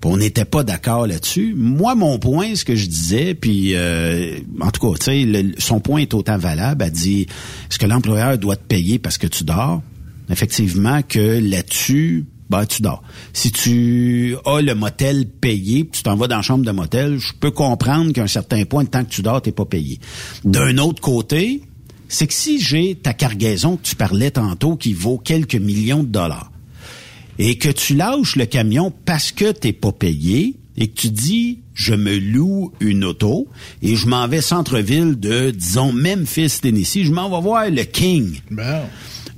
puis 0.00 0.10
on 0.10 0.16
n'était 0.16 0.44
pas 0.44 0.62
d'accord 0.64 1.06
là-dessus. 1.06 1.54
Moi, 1.56 1.94
mon 1.94 2.18
point, 2.18 2.54
ce 2.56 2.64
que 2.64 2.74
je 2.74 2.86
disais, 2.86 3.34
puis 3.34 3.72
euh, 3.74 4.38
en 4.60 4.70
tout 4.70 4.80
cas, 4.90 4.96
tu 4.98 5.04
sais, 5.04 5.24
le- 5.24 5.54
son 5.58 5.80
point 5.80 6.00
est 6.00 6.14
autant 6.14 6.38
valable. 6.38 6.84
Elle 6.84 6.90
dit, 6.92 7.22
est-ce 7.70 7.78
que 7.78 7.86
l'employeur 7.86 8.36
doit 8.38 8.56
te 8.56 8.64
payer 8.66 8.98
parce 8.98 9.18
que 9.18 9.26
tu 9.26 9.44
dors? 9.44 9.82
Effectivement, 10.30 11.02
que 11.02 11.38
là-dessus, 11.38 12.24
ben, 12.50 12.66
tu 12.66 12.82
dors. 12.82 13.02
Si 13.32 13.52
tu 13.52 14.36
as 14.44 14.60
le 14.60 14.74
motel 14.74 15.26
payé, 15.26 15.84
puis 15.84 15.92
tu 15.92 16.02
t'en 16.02 16.16
vas 16.16 16.28
dans 16.28 16.36
la 16.36 16.42
chambre 16.42 16.64
de 16.64 16.70
motel, 16.70 17.18
je 17.18 17.32
peux 17.38 17.50
comprendre 17.50 18.12
qu'à 18.12 18.22
un 18.22 18.28
certain 18.28 18.64
point, 18.64 18.84
tant 18.84 19.04
que 19.04 19.10
tu 19.10 19.22
dors, 19.22 19.40
t'es 19.40 19.52
pas 19.52 19.64
payé. 19.64 19.98
D'un 20.44 20.78
autre 20.78 21.00
côté, 21.00 21.62
c'est 22.08 22.26
que 22.26 22.34
si 22.34 22.60
j'ai 22.60 22.94
ta 22.94 23.14
cargaison 23.14 23.76
que 23.76 23.82
tu 23.82 23.96
parlais 23.96 24.30
tantôt 24.30 24.76
qui 24.76 24.92
vaut 24.92 25.18
quelques 25.18 25.56
millions 25.56 26.02
de 26.02 26.08
dollars, 26.08 26.50
et 27.38 27.58
que 27.58 27.68
tu 27.68 27.94
lâches 27.94 28.36
le 28.36 28.46
camion 28.46 28.92
parce 29.04 29.32
que 29.32 29.50
t'es 29.50 29.72
pas 29.72 29.92
payé, 29.92 30.56
et 30.76 30.88
que 30.88 31.00
tu 31.00 31.08
dis, 31.08 31.60
je 31.72 31.94
me 31.94 32.16
loue 32.18 32.72
une 32.80 33.04
auto, 33.04 33.48
et 33.82 33.96
je 33.96 34.06
m'en 34.06 34.28
vais 34.28 34.40
centre-ville 34.40 35.18
de, 35.18 35.50
disons, 35.50 35.92
Memphis, 35.92 36.60
Tennessee, 36.60 37.04
je 37.04 37.12
m'en 37.12 37.30
vais 37.30 37.42
voir 37.42 37.70
le 37.70 37.84
King. 37.84 38.40
Bon. 38.50 38.82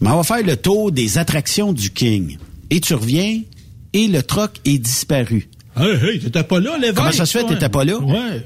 Mais 0.01 0.11
on 0.11 0.16
va 0.16 0.23
faire 0.23 0.45
le 0.45 0.57
tour 0.57 0.93
des 0.93 1.19
attractions 1.19 1.73
du 1.73 1.91
King. 1.91 2.37
Et 2.71 2.81
tu 2.81 2.95
reviens, 2.95 3.41
et 3.93 4.09
le 4.09 4.23
truck 4.23 4.53
est 4.65 4.79
disparu. 4.79 5.49
Hey, 5.77 5.91
hey, 6.03 6.19
t'étais 6.21 6.43
pas 6.43 6.59
là, 6.61 6.77
l'évêque. 6.79 6.97
Comment 6.97 7.13
ça 7.13 7.27
se 7.27 7.39
fait, 7.39 7.45
t'étais 7.45 7.69
pas 7.69 7.85
là? 7.85 7.99
Ouais. 7.99 8.43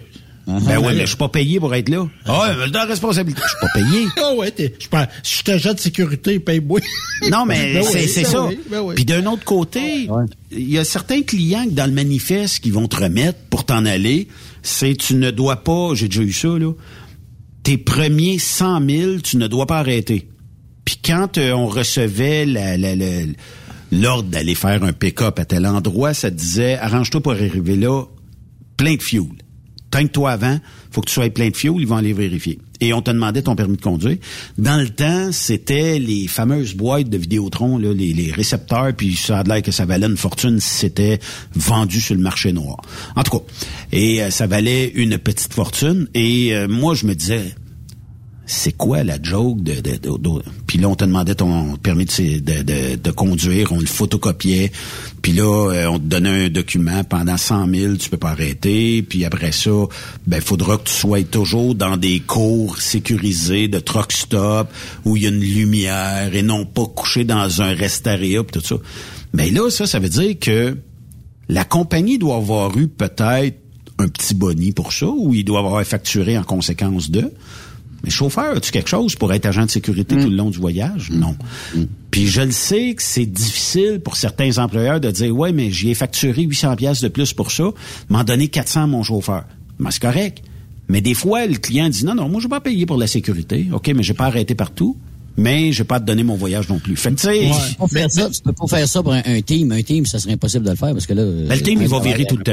Ben 0.46 0.78
ouais, 0.78 0.94
mais 0.94 1.02
je 1.02 1.06
suis 1.08 1.16
pas 1.16 1.28
payé 1.28 1.60
pour 1.60 1.72
être 1.76 1.88
là. 1.88 2.08
Ah 2.26 2.40
ouais, 2.40 2.56
mais 2.58 2.68
de 2.68 2.74
la 2.74 2.84
responsabilité. 2.84 3.40
Je 3.44 3.48
suis 3.48 3.60
pas 3.60 3.72
payé. 3.72 4.06
Ah 4.16 4.34
ouais, 4.34 4.50
t'es, 4.50 4.74
je 4.80 4.86
je 5.22 5.42
t'agent 5.44 5.74
de 5.74 5.78
sécurité, 5.78 6.40
paye-moi. 6.40 6.80
Non, 7.30 7.44
mais 7.46 7.74
Ben 7.74 7.84
c'est 7.84 8.00
oui, 8.02 8.08
c'est 8.08 8.22
ben 8.22 8.28
ça. 8.30 8.46
oui, 8.46 8.58
ben 8.68 8.80
oui. 8.80 8.94
Puis 8.96 9.04
d'un 9.04 9.26
autre 9.26 9.44
côté, 9.44 10.08
il 10.50 10.70
y 10.70 10.78
a 10.78 10.84
certains 10.84 11.22
clients 11.22 11.66
que 11.66 11.70
dans 11.70 11.86
le 11.86 11.92
manifeste 11.92 12.60
qui 12.60 12.70
vont 12.70 12.88
te 12.88 12.96
remettre 12.96 13.38
pour 13.50 13.64
t'en 13.64 13.84
aller, 13.84 14.26
c'est 14.62 14.96
tu 14.96 15.14
ne 15.14 15.30
dois 15.30 15.62
pas, 15.62 15.90
j'ai 15.94 16.08
déjà 16.08 16.22
eu 16.22 16.32
ça, 16.32 16.48
là, 16.48 16.72
tes 17.62 17.76
premiers 17.78 18.38
100 18.38 18.88
000, 18.88 19.18
tu 19.22 19.36
ne 19.36 19.46
dois 19.46 19.66
pas 19.66 19.78
arrêter. 19.78 20.26
Puis 20.84 20.96
quand 21.04 21.36
euh, 21.38 21.52
on 21.52 21.66
recevait 21.66 22.44
la- 22.46 22.76
la- 22.78 22.96
la- 22.96 23.26
l'ordre 23.92 24.28
d'aller 24.28 24.54
faire 24.54 24.82
un 24.84 24.92
pick-up 24.92 25.38
à 25.38 25.44
tel 25.44 25.66
endroit, 25.66 26.14
ça 26.14 26.30
disait, 26.30 26.76
arrange-toi 26.78 27.20
pour 27.20 27.32
arriver 27.32 27.76
là, 27.76 28.04
plein 28.76 28.94
de 28.94 29.02
fuel. 29.02 29.26
Tank-toi 29.90 30.30
avant, 30.30 30.58
faut 30.92 31.00
que 31.00 31.08
tu 31.08 31.14
sois 31.14 31.30
plein 31.30 31.50
de 31.50 31.56
fuel, 31.56 31.74
ils 31.78 31.86
vont 31.86 31.96
aller 31.96 32.12
vérifier. 32.12 32.58
Et 32.80 32.92
on 32.94 33.02
te 33.02 33.10
demandait 33.10 33.42
ton 33.42 33.56
permis 33.56 33.76
de 33.76 33.82
conduire. 33.82 34.16
Dans 34.56 34.80
le 34.80 34.88
temps, 34.88 35.32
c'était 35.32 35.98
les 35.98 36.28
fameuses 36.28 36.74
boîtes 36.74 37.10
de 37.10 37.18
Vidéotron, 37.18 37.76
les 37.76 38.32
récepteurs, 38.32 38.94
puis 38.96 39.16
ça 39.16 39.40
a 39.40 39.42
l'air 39.42 39.62
que 39.62 39.72
ça 39.72 39.84
valait 39.84 40.06
une 40.06 40.16
fortune 40.16 40.60
si 40.60 40.70
c'était 40.70 41.18
vendu 41.54 42.00
sur 42.00 42.14
le 42.14 42.22
marché 42.22 42.52
noir. 42.52 42.80
En 43.16 43.22
tout 43.22 43.38
cas, 43.38 43.44
et 43.92 44.22
euh, 44.22 44.30
ça 44.30 44.46
valait 44.46 44.88
une 44.94 45.18
petite 45.18 45.52
fortune. 45.52 46.08
Et 46.14 46.54
euh, 46.54 46.68
moi, 46.68 46.94
je 46.94 47.06
me 47.06 47.14
disais, 47.14 47.54
c'est 48.52 48.76
quoi 48.76 49.04
la 49.04 49.16
joke 49.22 49.62
de, 49.62 49.74
de, 49.74 49.96
de- 49.96 50.42
puis 50.66 50.78
là 50.78 50.88
on 50.88 50.96
te 50.96 51.04
demandait 51.04 51.36
ton 51.36 51.76
permis 51.76 52.04
de, 52.04 52.96
de 52.96 53.10
conduire 53.12 53.70
on 53.72 53.78
le 53.78 53.86
photocopiait 53.86 54.72
puis 55.22 55.32
là 55.32 55.70
euh, 55.72 55.86
on 55.86 55.98
te 56.00 56.04
donnait 56.04 56.46
un 56.46 56.48
document 56.48 57.04
pendant 57.04 57.36
100 57.36 57.72
000 57.72 57.94
tu 57.96 58.10
peux 58.10 58.16
pas 58.16 58.30
arrêter 58.30 59.02
puis 59.02 59.24
après 59.24 59.52
ça 59.52 59.70
ben 60.26 60.40
faudra 60.40 60.78
que 60.78 60.84
tu 60.88 60.92
sois 60.94 61.22
toujours 61.22 61.76
dans 61.76 61.96
des 61.96 62.18
cours 62.18 62.78
sécurisés 62.80 63.68
de 63.68 63.78
truck 63.78 64.10
stop 64.12 64.68
où 65.04 65.16
il 65.16 65.22
y 65.22 65.26
a 65.26 65.28
une 65.28 65.40
lumière 65.40 66.34
et 66.34 66.42
non 66.42 66.66
pas 66.66 66.86
couché 66.86 67.22
dans 67.22 67.62
un 67.62 67.72
restaria 67.72 68.42
pis 68.42 68.58
tout 68.58 68.66
ça 68.66 68.76
mais 69.32 69.50
là 69.50 69.70
ça 69.70 69.86
ça 69.86 70.00
veut 70.00 70.08
dire 70.08 70.36
que 70.40 70.76
la 71.48 71.64
compagnie 71.64 72.18
doit 72.18 72.36
avoir 72.36 72.76
eu 72.76 72.88
peut-être 72.88 73.58
un 73.98 74.08
petit 74.08 74.34
boni 74.34 74.72
pour 74.72 74.94
ça, 74.94 75.08
ou 75.08 75.34
il 75.34 75.44
doit 75.44 75.58
avoir 75.58 75.84
facturé 75.84 76.38
en 76.38 76.42
conséquence 76.42 77.10
de. 77.10 77.30
Mais 78.04 78.10
chauffeur, 78.10 78.56
as-tu 78.56 78.70
quelque 78.70 78.88
chose 78.88 79.14
pour 79.14 79.32
être 79.32 79.46
agent 79.46 79.66
de 79.66 79.70
sécurité 79.70 80.16
tout 80.16 80.28
le 80.28 80.36
long 80.36 80.50
du 80.50 80.58
voyage? 80.58 81.10
Non. 81.10 81.36
Puis 82.10 82.26
je 82.26 82.40
le 82.42 82.50
sais 82.50 82.94
que 82.94 83.02
c'est 83.02 83.26
difficile 83.26 84.00
pour 84.00 84.16
certains 84.16 84.58
employeurs 84.58 85.00
de 85.00 85.10
dire, 85.10 85.36
ouais, 85.36 85.52
mais 85.52 85.70
j'y 85.70 85.90
ai 85.90 85.94
facturé 85.94 86.42
800 86.42 86.76
pièces 86.76 87.00
de 87.00 87.08
plus 87.08 87.32
pour 87.32 87.50
ça, 87.50 87.70
m'en 88.08 88.24
donner 88.24 88.48
400 88.48 88.82
à 88.82 88.86
mon 88.86 89.02
chauffeur. 89.02 89.44
Ben, 89.78 89.90
c'est 89.90 90.02
correct. 90.02 90.42
Mais 90.88 91.00
des 91.00 91.14
fois, 91.14 91.46
le 91.46 91.56
client 91.56 91.88
dit, 91.88 92.04
non, 92.04 92.14
non, 92.14 92.28
moi, 92.28 92.40
je 92.40 92.46
vais 92.46 92.50
pas 92.50 92.60
payer 92.60 92.84
pour 92.84 92.96
la 92.96 93.06
sécurité. 93.06 93.68
OK, 93.72 93.92
mais 93.94 94.02
j'ai 94.02 94.14
pas 94.14 94.26
arrêté 94.26 94.54
partout. 94.54 94.96
Mais 95.36 95.72
je 95.72 95.78
vais 95.78 95.86
pas 95.86 96.00
te 96.00 96.04
donner 96.04 96.22
mon 96.22 96.34
voyage 96.36 96.68
non 96.68 96.78
plus. 96.78 96.96
Fait 96.96 97.10
que, 97.10 97.14
tu 97.16 97.22
sais, 97.28 97.40
Tu 97.68 97.74
peux 97.74 97.78
pas 97.78 97.86
faire 97.88 98.10
ça, 98.10 98.28
tu 98.30 98.42
peux 98.42 98.52
pas 98.52 98.66
faire 98.66 98.88
ça 98.88 99.02
pour 99.02 99.12
un, 99.12 99.22
un 99.24 99.40
team. 99.40 99.72
Un 99.72 99.82
team, 99.82 100.04
ça 100.04 100.18
serait 100.18 100.32
impossible 100.34 100.64
de 100.66 100.70
le 100.70 100.76
faire 100.76 100.92
parce 100.92 101.06
que 101.06 101.14
là. 101.14 101.24
Ben, 101.24 101.54
le 101.56 101.62
team, 101.62 101.80
il 101.80 101.88
va 101.88 101.98
virer 102.00 102.24
tout 102.26 102.36
le 102.36 102.44
temps. 102.44 102.52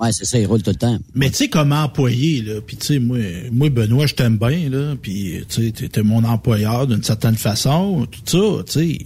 Ouais, 0.00 0.10
c'est 0.12 0.24
ça, 0.24 0.38
il 0.38 0.46
roule 0.46 0.62
tout 0.62 0.70
le 0.70 0.76
temps. 0.76 0.98
Mais 1.14 1.30
tu 1.30 1.36
sais, 1.36 1.48
comme 1.48 1.72
employé, 1.72 2.42
là, 2.42 2.60
puis 2.66 2.76
tu 2.76 2.86
sais, 2.86 2.98
moi, 2.98 3.18
moi, 3.52 3.68
Benoît, 3.70 4.06
je 4.06 4.14
t'aime 4.14 4.38
bien, 4.38 4.68
là, 4.70 4.94
puis 5.00 5.42
tu 5.48 5.66
sais, 5.66 5.70
t'es- 5.70 5.88
t'es 5.88 6.02
mon 6.02 6.24
employeur 6.24 6.86
d'une 6.86 7.02
certaine 7.02 7.36
façon, 7.36 8.06
tout 8.10 8.20
ça, 8.26 8.62
tu 8.64 8.72
sais, 8.72 8.98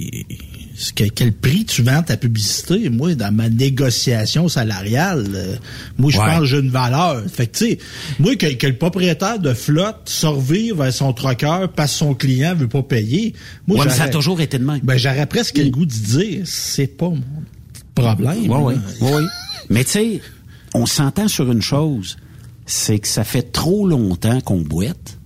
que- 0.95 1.05
quel 1.09 1.33
prix 1.33 1.65
tu 1.65 1.83
vends 1.83 2.03
ta 2.03 2.17
publicité? 2.17 2.89
Moi, 2.91 3.15
dans 3.15 3.35
ma 3.35 3.49
négociation 3.49 4.49
salariale, 4.49 5.27
euh, 5.35 5.57
moi, 5.99 6.11
je 6.11 6.19
Ouais. 6.19 6.27
pense 6.27 6.39
que 6.41 6.45
j'ai 6.47 6.59
une 6.59 6.71
valeur. 6.71 7.23
Fait 7.29 7.47
que 7.49 7.59
tu 7.59 7.65
sais, 7.71 7.79
moi, 8.19 8.37
que, 8.37 8.47
que 8.55 8.67
le 8.67 8.77
propriétaire 8.77 9.39
de 9.39 9.55
flotte 9.55 10.03
survive 10.09 10.77
vers 10.77 10.93
son 10.93 11.13
troqueur 11.13 11.71
parce 11.73 11.93
que 11.93 11.99
son 11.99 12.15
client 12.15 12.55
veut 12.55 12.69
pas 12.69 12.83
payer, 12.83 13.35
moi, 13.67 13.79
Ouais, 13.81 13.87
mais 13.87 13.93
ça 13.93 14.05
a 14.05 14.09
toujours 14.09 14.41
été 14.41 14.59
de 14.59 14.65
même. 14.65 14.81
Ben, 14.83 14.97
j'aurais 14.97 15.27
presque 15.27 15.59
le 15.59 15.71
goût 15.71 15.85
de 15.87 15.93
dire, 15.93 16.43
c'est 16.45 16.87
pas 16.87 17.09
mon 17.11 17.23
problème. 17.95 18.37
Oui, 18.49 18.75
oui, 18.75 18.75
oui. 19.01 19.23
Mais 19.71 19.85
tu 19.85 19.91
sais, 19.91 20.21
on 20.75 20.87
s'entend 20.87 21.29
sur 21.29 21.51
une 21.51 21.63
chose, 21.63 22.17
c'est 22.67 22.99
que 23.01 23.09
ça 23.09 23.25
fait 23.25 23.51
trop 23.53 23.87
longtemps 23.89 24.41
qu'on 24.41 24.61
boite, 24.61 25.19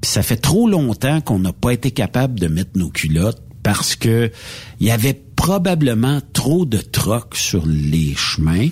puis 0.00 0.10
ça 0.10 0.22
fait 0.22 0.36
trop 0.36 0.68
longtemps 0.68 1.20
qu'on 1.20 1.38
n'a 1.38 1.52
pas 1.52 1.70
été 1.72 1.90
capable 1.92 2.38
de 2.38 2.48
mettre 2.48 2.72
nos 2.74 2.90
culottes 2.90 3.40
parce 3.66 3.96
que 3.96 4.30
il 4.78 4.86
y 4.86 4.92
avait 4.92 5.20
probablement 5.34 6.20
trop 6.32 6.64
de 6.64 6.78
trocs 6.78 7.34
sur 7.34 7.66
les 7.66 8.14
chemins. 8.14 8.68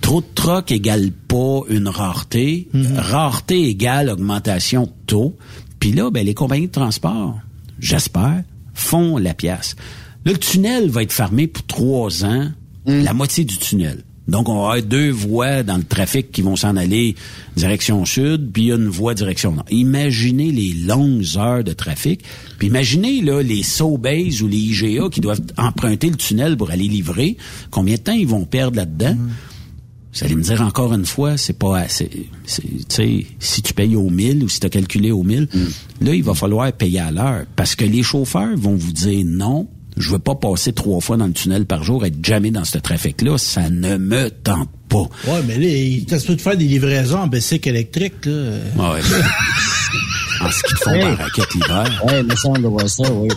Trop 0.00 0.22
de 0.22 0.26
trocs 0.34 0.72
égale 0.72 1.12
pas 1.12 1.60
une 1.68 1.86
rareté. 1.86 2.68
Rareté 2.96 3.68
égale 3.68 4.10
augmentation 4.10 4.86
de 4.86 4.92
taux. 5.06 5.36
Puis 5.78 5.92
là, 5.92 6.10
ben, 6.10 6.26
les 6.26 6.34
compagnies 6.34 6.66
de 6.66 6.72
transport, 6.72 7.38
j'espère, 7.78 8.42
font 8.74 9.18
la 9.18 9.34
pièce. 9.34 9.76
Là, 10.24 10.32
le 10.32 10.38
tunnel 10.38 10.90
va 10.90 11.04
être 11.04 11.12
fermé 11.12 11.46
pour 11.46 11.64
trois 11.66 12.24
ans, 12.24 12.50
la 12.86 13.14
moitié 13.14 13.44
du 13.44 13.56
tunnel. 13.56 14.02
Donc, 14.26 14.48
on 14.48 14.54
va 14.54 14.60
avoir 14.72 14.82
deux 14.82 15.10
voies 15.10 15.62
dans 15.62 15.76
le 15.76 15.82
trafic 15.82 16.32
qui 16.32 16.40
vont 16.40 16.56
s'en 16.56 16.76
aller 16.76 17.14
direction 17.56 18.04
sud, 18.06 18.50
puis 18.52 18.70
une 18.72 18.88
voie 18.88 19.12
direction 19.14 19.52
nord. 19.52 19.66
Imaginez 19.70 20.50
les 20.50 20.72
longues 20.72 21.26
heures 21.36 21.62
de 21.62 21.72
trafic, 21.74 22.22
puis 22.58 22.68
imaginez 22.68 23.20
là 23.20 23.42
les 23.42 23.62
Sobeys 23.62 24.40
ou 24.42 24.48
les 24.48 24.56
IGA 24.58 25.08
qui 25.10 25.20
doivent 25.20 25.42
emprunter 25.58 26.08
le 26.08 26.16
tunnel 26.16 26.56
pour 26.56 26.70
aller 26.70 26.88
livrer. 26.88 27.36
Combien 27.70 27.96
de 27.96 28.00
temps 28.00 28.12
ils 28.12 28.26
vont 28.26 28.46
perdre 28.46 28.76
là-dedans? 28.78 29.16
Vous 30.16 30.24
allez 30.24 30.36
me 30.36 30.42
dire 30.42 30.62
encore 30.62 30.94
une 30.94 31.04
fois, 31.06 31.36
c'est 31.36 31.58
pas 31.58 31.76
assez. 31.80 32.28
c'est- 32.46 32.62
Tu 32.62 32.84
sais, 32.88 33.26
si 33.40 33.62
tu 33.62 33.74
payes 33.74 33.96
au 33.96 34.08
1000 34.08 34.44
ou 34.44 34.48
si 34.48 34.60
tu 34.60 34.66
as 34.66 34.70
calculé 34.70 35.10
au 35.10 35.24
1000, 35.24 35.48
là, 36.00 36.14
il 36.14 36.22
va 36.22 36.34
falloir 36.34 36.72
payer 36.72 37.00
à 37.00 37.10
l'heure. 37.10 37.44
Parce 37.56 37.74
que 37.74 37.84
les 37.84 38.02
chauffeurs 38.04 38.56
vont 38.56 38.76
vous 38.76 38.92
dire 38.92 39.24
non, 39.26 39.66
je 39.96 40.10
veux 40.10 40.18
pas 40.18 40.34
passer 40.34 40.72
trois 40.72 41.00
fois 41.00 41.16
dans 41.16 41.26
le 41.26 41.32
tunnel 41.32 41.66
par 41.66 41.84
jour, 41.84 42.04
être 42.04 42.24
jamais 42.24 42.50
dans 42.50 42.64
ce 42.64 42.78
trafic-là, 42.78 43.38
ça 43.38 43.70
ne 43.70 43.96
me 43.96 44.28
tente 44.30 44.68
pas. 44.88 45.08
Ouais, 45.26 45.40
mais 45.46 45.58
là, 45.58 45.66
il 45.68 46.04
t'as 46.06 46.18
de 46.18 46.40
faire 46.40 46.56
des 46.56 46.64
livraisons 46.66 47.18
en 47.18 47.26
bicycle 47.26 47.68
électrique, 47.68 48.26
là. 48.26 48.32
Ouais. 48.76 49.00
en 50.40 50.50
ce 50.50 50.62
qu'ils 50.64 50.76
font 50.78 50.90
Hey. 50.90 51.02
par 51.02 51.18
raquette 51.18 51.54
l'hiver. 51.54 52.02
Ouais, 52.06 52.22
me 52.22 52.36
semble 52.36 52.62
de 52.62 52.68
voir 52.68 52.88
ça, 52.88 53.10
oui. 53.12 53.28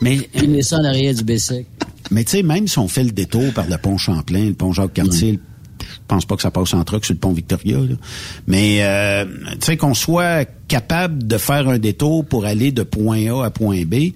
Mais, 0.00 0.18
Il 0.34 0.50
met 0.50 0.62
ça 0.62 0.76
en 0.78 0.84
arrière 0.84 1.14
du 1.14 1.24
BC. 1.24 1.66
mais 2.10 2.24
tu 2.24 2.32
sais, 2.32 2.42
même 2.42 2.66
si 2.68 2.78
on 2.78 2.88
fait 2.88 3.04
le 3.04 3.10
détour 3.12 3.52
par 3.52 3.66
le 3.68 3.78
pont 3.78 3.96
Champlain, 3.96 4.46
le 4.46 4.54
pont 4.54 4.72
Jacques-Cartier, 4.72 5.38
je 5.80 5.86
pense 6.08 6.24
pas 6.26 6.36
que 6.36 6.42
ça 6.42 6.50
passe 6.50 6.74
en 6.74 6.84
truck 6.84 7.04
sur 7.04 7.14
le 7.14 7.20
pont 7.20 7.32
Victoria. 7.32 7.78
là. 7.78 7.94
Mais 8.46 8.78
euh, 8.82 9.24
tu 9.52 9.58
sais 9.62 9.76
qu'on 9.76 9.94
soit 9.94 10.46
capable 10.68 11.26
de 11.26 11.38
faire 11.38 11.68
un 11.68 11.78
détour 11.78 12.24
pour 12.24 12.44
aller 12.44 12.70
de 12.72 12.82
point 12.82 13.26
A 13.32 13.46
à 13.46 13.50
point 13.50 13.82
B, 13.86 14.12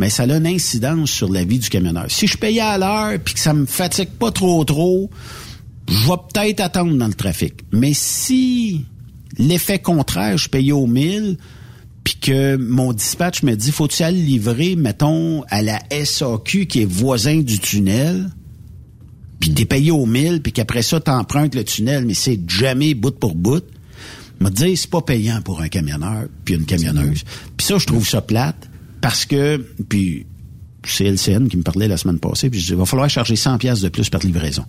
mais 0.00 0.08
ça 0.08 0.22
a 0.22 0.34
une 0.34 0.46
incidence 0.46 1.10
sur 1.10 1.30
la 1.30 1.44
vie 1.44 1.58
du 1.58 1.68
camionneur. 1.68 2.06
Si 2.08 2.26
je 2.26 2.38
payais 2.38 2.62
à 2.62 2.78
l'heure 2.78 3.18
puis 3.22 3.34
que 3.34 3.40
ça 3.40 3.52
me 3.52 3.66
fatigue 3.66 4.08
pas 4.08 4.30
trop 4.30 4.64
trop, 4.64 5.10
je 5.86 6.08
vais 6.08 6.16
peut-être 6.32 6.60
attendre 6.60 6.96
dans 6.96 7.06
le 7.06 7.12
trafic. 7.12 7.52
Mais 7.70 7.92
si 7.92 8.86
l'effet 9.36 9.78
contraire, 9.78 10.38
je 10.38 10.48
paye 10.48 10.72
au 10.72 10.86
1000 10.86 11.36
puis 12.02 12.14
que 12.14 12.56
mon 12.56 12.94
dispatch 12.94 13.42
me 13.42 13.54
dit 13.54 13.70
faut-tu 13.70 14.02
aller 14.02 14.22
livrer 14.22 14.74
mettons 14.74 15.42
à 15.50 15.60
la 15.60 15.78
SAQ 15.90 16.64
qui 16.66 16.80
est 16.80 16.90
voisin 16.90 17.42
du 17.42 17.58
tunnel 17.58 18.30
puis 19.38 19.52
t'es 19.52 19.66
payé 19.66 19.90
au 19.90 20.06
1000 20.06 20.40
puis 20.40 20.52
qu'après 20.52 20.80
ça 20.80 20.98
t'empruntes 20.98 21.54
le 21.54 21.62
tunnel 21.62 22.06
mais 22.06 22.14
c'est 22.14 22.40
jamais 22.48 22.94
bout 22.94 23.10
pour 23.10 23.34
bout 23.34 23.62
me 24.40 24.48
dire 24.48 24.78
c'est 24.78 24.88
pas 24.88 25.02
payant 25.02 25.42
pour 25.42 25.60
un 25.60 25.68
camionneur 25.68 26.24
puis 26.46 26.54
une 26.54 26.64
camionneuse 26.64 27.22
puis 27.58 27.66
ça 27.66 27.76
je 27.76 27.84
trouve 27.84 28.08
ça 28.08 28.22
plate 28.22 28.69
parce 29.00 29.24
que 29.24 29.64
puis 29.88 30.26
c'est 30.84 31.04
LCN 31.04 31.48
qui 31.48 31.56
me 31.56 31.62
parlait 31.62 31.88
la 31.88 31.96
semaine 31.96 32.18
passée, 32.18 32.48
puis 32.48 32.58
je 32.58 32.66
dis, 32.66 32.72
il 32.72 32.78
va 32.78 32.86
falloir 32.86 33.08
charger 33.10 33.36
100 33.36 33.58
pièces 33.58 33.80
de 33.80 33.88
plus 33.88 34.08
par 34.08 34.20
livraison. 34.22 34.64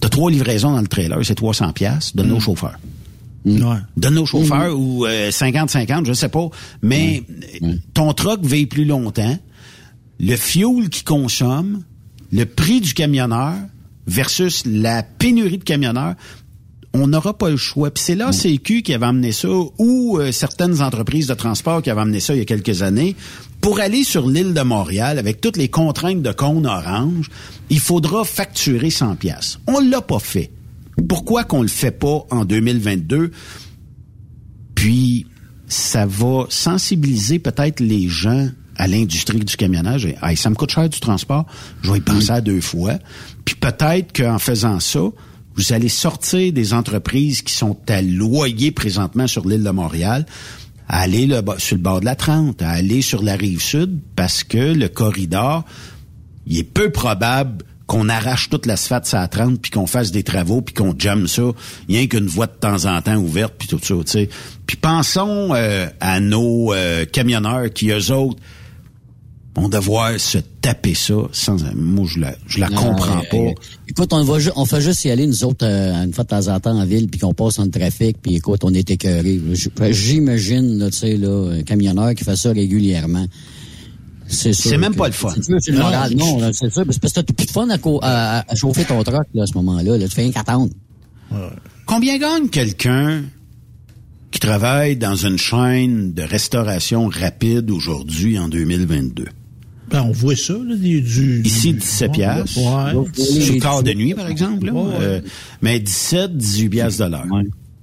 T'as 0.00 0.08
trois 0.08 0.30
livraisons 0.30 0.72
dans 0.72 0.80
le 0.80 0.86
trailer, 0.86 1.18
c'est 1.24 1.34
300 1.34 1.72
pièces, 1.72 2.14
donne 2.14 2.28
nos 2.28 2.40
chauffeurs. 2.40 2.78
Donne 3.96 4.14
nos 4.14 4.26
chauffeurs 4.26 4.78
ou 4.78 5.06
euh, 5.06 5.30
50-50, 5.30 6.06
je 6.06 6.12
sais 6.12 6.28
pas. 6.28 6.48
Mais 6.82 7.22
euh, 7.62 7.74
ton 7.92 8.12
truck 8.14 8.42
veille 8.42 8.66
plus 8.66 8.84
longtemps. 8.84 9.38
Le 10.18 10.36
fuel 10.36 10.88
qu'il 10.88 11.04
consomme, 11.04 11.82
le 12.32 12.46
prix 12.46 12.80
du 12.80 12.94
camionneur 12.94 13.54
versus 14.06 14.64
la 14.66 15.02
pénurie 15.02 15.58
de 15.58 15.64
camionneurs, 15.64 16.14
on 16.94 17.08
n'aura 17.08 17.36
pas 17.36 17.50
le 17.50 17.56
choix. 17.56 17.90
Puis 17.90 18.04
c'est 18.04 18.14
là 18.14 18.30
CQ 18.32 18.82
qui 18.82 18.94
avait 18.94 19.06
amené 19.06 19.32
ça, 19.32 19.48
ou 19.78 20.18
euh, 20.18 20.32
certaines 20.32 20.80
entreprises 20.80 21.26
de 21.26 21.34
transport 21.34 21.82
qui 21.82 21.90
avaient 21.90 22.02
amené 22.02 22.20
ça 22.20 22.34
il 22.34 22.38
y 22.38 22.42
a 22.42 22.44
quelques 22.44 22.82
années. 22.82 23.16
Pour 23.64 23.80
aller 23.80 24.04
sur 24.04 24.28
l'île 24.28 24.52
de 24.52 24.60
Montréal, 24.60 25.18
avec 25.18 25.40
toutes 25.40 25.56
les 25.56 25.68
contraintes 25.70 26.20
de 26.20 26.32
cône 26.32 26.66
orange, 26.66 27.30
il 27.70 27.80
faudra 27.80 28.22
facturer 28.22 28.90
100 28.90 29.16
pièces. 29.16 29.58
On 29.66 29.80
l'a 29.80 30.02
pas 30.02 30.18
fait. 30.18 30.50
Pourquoi 31.08 31.44
qu'on 31.44 31.62
le 31.62 31.68
fait 31.68 31.90
pas 31.90 32.26
en 32.30 32.44
2022? 32.44 33.30
Puis, 34.74 35.24
ça 35.66 36.04
va 36.04 36.44
sensibiliser 36.50 37.38
peut-être 37.38 37.80
les 37.80 38.06
gens 38.06 38.50
à 38.76 38.86
l'industrie 38.86 39.38
du 39.38 39.56
camionnage. 39.56 40.06
Ça 40.36 40.50
me 40.50 40.56
coûte 40.56 40.70
cher 40.70 40.90
du 40.90 41.00
transport, 41.00 41.46
je 41.80 41.90
vais 41.90 41.96
y 41.96 42.02
penser 42.02 42.32
à 42.32 42.42
deux 42.42 42.60
fois. 42.60 42.98
Puis 43.46 43.54
peut-être 43.54 44.14
qu'en 44.14 44.38
faisant 44.38 44.78
ça, 44.78 45.04
vous 45.56 45.72
allez 45.72 45.88
sortir 45.88 46.52
des 46.52 46.74
entreprises 46.74 47.40
qui 47.40 47.54
sont 47.54 47.78
à 47.88 48.02
loyer 48.02 48.72
présentement 48.72 49.26
sur 49.26 49.48
l'île 49.48 49.62
de 49.62 49.70
Montréal, 49.70 50.26
à 50.88 51.00
aller 51.00 51.28
sur 51.58 51.76
le 51.76 51.82
bord 51.82 52.00
de 52.00 52.04
la 52.04 52.16
30, 52.16 52.60
à 52.62 52.70
aller 52.70 53.02
sur 53.02 53.22
la 53.22 53.36
rive 53.36 53.62
sud, 53.62 54.00
parce 54.16 54.44
que 54.44 54.58
le 54.58 54.88
corridor, 54.88 55.64
il 56.46 56.58
est 56.58 56.64
peu 56.64 56.90
probable 56.90 57.64
qu'on 57.86 58.08
arrache 58.08 58.48
toute 58.48 58.66
l'asphalte 58.66 59.12
à 59.12 59.28
30 59.28 59.60
puis 59.60 59.70
qu'on 59.70 59.86
fasse 59.86 60.10
des 60.10 60.22
travaux 60.22 60.62
puis 60.62 60.74
qu'on 60.74 60.94
jamme 60.98 61.28
ça, 61.28 61.42
rien 61.88 62.06
qu'une 62.06 62.26
voie 62.26 62.46
de 62.46 62.52
temps 62.52 62.86
en 62.86 63.00
temps 63.02 63.16
ouverte 63.16 63.54
puis 63.58 63.68
tout 63.68 63.78
ça, 63.82 63.94
tu 63.94 64.02
sais. 64.06 64.28
Puis 64.66 64.76
pensons 64.76 65.54
euh, 65.54 65.86
à 66.00 66.20
nos 66.20 66.72
euh, 66.72 67.04
camionneurs 67.04 67.70
qui 67.72 67.90
eux 67.90 68.10
autres 68.10 68.40
vont 69.56 69.68
devoir 69.68 70.18
se 70.18 70.38
taper 70.60 70.94
ça 70.94 71.14
sans 71.30 71.56
moi 71.76 72.06
je 72.08 72.18
la 72.18 72.34
je 72.46 72.58
la 72.58 72.68
Non, 72.70 72.76
comprends 72.82 73.18
euh, 73.20 73.28
pas. 73.30 73.36
euh, 73.36 73.52
écoute, 73.88 74.12
on 74.12 74.24
va 74.24 74.38
on 74.56 74.64
fait 74.64 74.80
juste 74.80 75.04
y 75.04 75.10
aller 75.10 75.26
nous 75.28 75.44
autres 75.44 75.64
euh, 75.64 75.92
une 76.04 76.12
fois 76.12 76.24
de 76.24 76.28
temps 76.30 76.48
en 76.48 76.58
temps 76.58 76.76
en 76.76 76.84
ville 76.84 77.08
puis 77.08 77.20
qu'on 77.20 77.34
passe 77.34 77.58
en 77.60 77.68
trafic 77.68 78.16
puis 78.20 78.34
écoute, 78.36 78.60
on 78.64 78.74
est 78.74 78.90
écœurés. 78.90 79.40
J- 79.52 79.70
J'imagine 79.90 80.88
tu 80.90 80.96
sais 80.98 81.16
là, 81.16 81.52
un 81.58 81.62
camionneur 81.62 82.14
qui 82.14 82.24
fait 82.24 82.36
ça 82.36 82.50
régulièrement. 82.52 83.26
C'est 84.26 84.54
sûr 84.54 84.70
C'est 84.70 84.78
même 84.78 84.94
pas 84.94 85.06
le 85.06 85.12
fun. 85.12 85.34
C'est 85.60 85.70
le 85.70 85.76
Non. 85.78 85.84
moral. 85.84 86.14
Non, 86.16 86.50
c'est 86.52 86.72
sûr. 86.72 86.84
Parce 86.86 86.98
que 86.98 87.20
t'as 87.20 87.22
plus 87.22 87.46
de 87.46 87.50
fun 87.50 87.68
à, 88.02 88.44
chauffer 88.56 88.84
ton 88.86 89.02
truck 89.04 89.26
là, 89.34 89.42
à 89.42 89.46
ce 89.46 89.52
moment-là. 89.54 89.98
Là. 89.98 90.08
Tu 90.08 90.14
fais 90.14 90.22
rien 90.22 90.32
qu'attendre. 90.32 90.70
Combien 91.86 92.18
gagne 92.18 92.48
quelqu'un 92.48 93.22
qui 94.30 94.40
travaille 94.40 94.96
dans 94.96 95.14
une 95.14 95.36
chaîne 95.38 96.12
de 96.14 96.22
restauration 96.22 97.06
rapide 97.08 97.70
aujourd'hui 97.70 98.38
en 98.38 98.48
2022? 98.48 99.26
Ben, 99.90 100.02
on 100.02 100.12
voit 100.12 100.36
ça, 100.36 100.54
là, 100.54 100.74
du, 100.76 101.00
du- 101.02 101.42
Ici, 101.44 101.72
du- 101.72 101.78
17 101.80 102.12
piastres. 102.12 102.58
Ouais. 102.58 102.92
Sur 103.24 103.54
le 103.54 103.60
quart 103.60 103.82
de 103.82 103.92
nuit, 103.92 104.14
par 104.14 104.28
exemple. 104.28 104.66
là. 104.66 104.72
Ouais, 104.72 104.82
ouais. 104.82 104.94
Euh, 105.00 105.20
mais 105.62 105.78
17, 105.80 106.36
18 106.36 106.68
piastres 106.70 107.04
de 107.04 107.10
l'heure. 107.10 107.26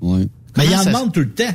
Ouais. 0.02 0.28
Mais 0.58 0.66
il 0.66 0.74
en 0.76 0.80
ça- 0.84 0.86
demande 0.92 1.14
tout 1.14 1.20
le 1.22 1.30
temps. 1.30 1.54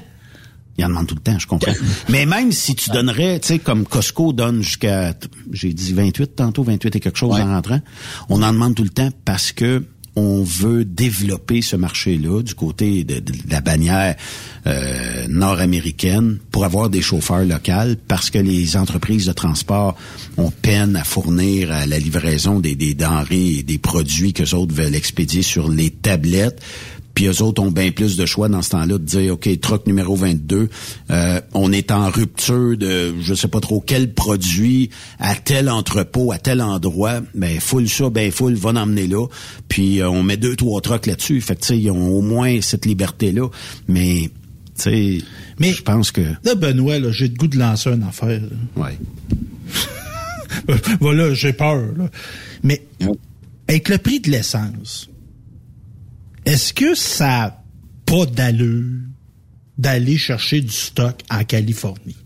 Il 0.79 0.85
en 0.85 0.89
demande 0.89 1.07
tout 1.07 1.15
le 1.15 1.23
temps, 1.23 1.39
je 1.39 1.47
comprends. 1.47 1.73
Mais 2.11 2.27
même 2.27 2.53
si 2.53 2.75
tu 2.75 2.91
donnerais, 2.91 3.41
tu 3.41 3.49
sais, 3.49 3.59
comme 3.59 3.87
Costco 3.87 4.35
donne 4.35 4.61
jusqu'à, 4.63 5.15
j'ai 5.51 5.73
dit 5.73 5.95
28 5.95 6.37
tantôt, 6.37 6.63
28 6.65 6.95
et 6.97 7.01
quelque 7.01 7.17
chose 7.19 7.33
en 7.35 7.47
rentrant, 7.47 7.81
on 8.29 8.43
en 8.43 8.53
demande 8.53 8.75
tout 8.75 8.83
le 8.83 8.91
temps 8.91 9.09
parce 9.25 9.53
que 9.53 9.83
on 10.17 10.43
veut 10.43 10.85
développer 10.85 11.61
ce 11.61 11.77
marché-là 11.77 12.43
du 12.43 12.55
côté 12.55 13.05
de, 13.05 13.23
la 13.51 13.61
bannière 13.61 14.17
euh, 14.67 15.27
nord-américaine 15.29 16.39
pour 16.51 16.65
avoir 16.65 16.89
des 16.89 17.03
chauffeurs 17.03 17.45
locaux 17.45 17.97
parce 18.09 18.31
que 18.31 18.39
les 18.39 18.77
entreprises 18.77 19.27
de 19.27 19.33
transport 19.33 19.95
ont 20.39 20.51
peine 20.51 20.97
à 20.97 21.05
fournir 21.05 21.71
à 21.71 21.87
la 21.87 21.99
livraison 21.99 22.61
des, 22.61 22.75
des 22.75 22.95
denrées 22.95 23.59
et 23.59 23.63
des 23.63 23.79
produits 23.79 24.33
que 24.33 24.55
autres 24.55 24.75
veulent 24.75 24.95
expédier 24.95 25.43
sur 25.43 25.69
les 25.69 25.91
tablettes. 25.91 26.63
Puis 27.17 27.29
eux 27.29 27.43
autres 27.43 27.63
ont 27.63 27.71
bien 27.71 27.93
plus 27.93 28.19
de 28.19 28.27
choix 28.27 28.51
dans 28.51 28.61
ce 28.61 28.71
temps-là 28.71 28.99
de 28.99 29.05
dire, 29.05 29.33
OK, 29.33 29.49
truck 29.63 29.87
numéro 29.87 30.15
22, 30.15 30.69
euh, 31.11 31.41
on 31.55 31.73
est 31.73 31.91
en 31.91 32.11
rupture 32.11 32.77
de 32.77 33.15
je 33.23 33.33
sais 33.33 33.49
pas 33.49 33.61
trop 33.61 33.81
quel 33.81 34.13
produit 34.13 34.91
à 35.19 35.35
tel 35.35 35.71
entrepôt, 35.71 36.31
à 36.31 36.39
tel 36.39 36.61
endroit. 36.61 37.23
Ben, 37.35 37.59
full 37.59 37.89
ça, 37.89 38.11
ben 38.11 38.31
full, 38.31 38.55
va 38.55 38.73
l'emmener 38.73 39.07
là. 39.07 39.27
Puis 39.67 40.03
euh, 40.03 40.11
on 40.11 40.23
met 40.23 40.37
deux, 40.37 40.57
trois 40.57 40.83
trucks 40.83 41.07
là-dessus. 41.07 41.41
Fait 41.41 41.57
que, 41.57 41.63
tu 41.63 41.67
sais, 41.69 41.79
ils 41.79 41.91
ont 41.91 42.07
au 42.07 42.21
moins 42.21 42.61
cette 42.61 42.85
liberté-là. 42.85 43.49
Mais, 43.89 44.31
tu 44.77 44.83
sais, 44.83 45.19
Mais 45.59 45.73
je 45.73 45.83
pense 45.83 46.11
que... 46.11 46.21
Là, 46.45 46.55
Benoît, 46.55 46.99
là, 46.99 47.13
j'ai 47.13 47.29
le 47.29 47.35
goût 47.35 47.49
de 47.49 47.59
lancer 47.59 47.89
une 47.89 48.03
affaire. 48.03 48.43
Ouais. 48.77 48.99
voilà, 51.01 51.33
j'ai 51.33 51.55
peur. 51.55 51.83
là. 51.97 52.11
Mais 52.63 52.87
avec 53.69 53.89
le 53.89 53.97
prix 53.97 54.21
de 54.21 54.31
l'essence, 54.31 55.09
est-ce 56.47 56.73
que 56.73 56.95
ça 56.95 57.43
a 57.45 57.65
pas 58.07 58.25
d'allure 58.27 59.01
d'aller 59.77 60.17
chercher 60.17 60.61
du 60.63 60.73
stock 60.73 61.21
en 61.31 61.45
Californie? 61.45 62.17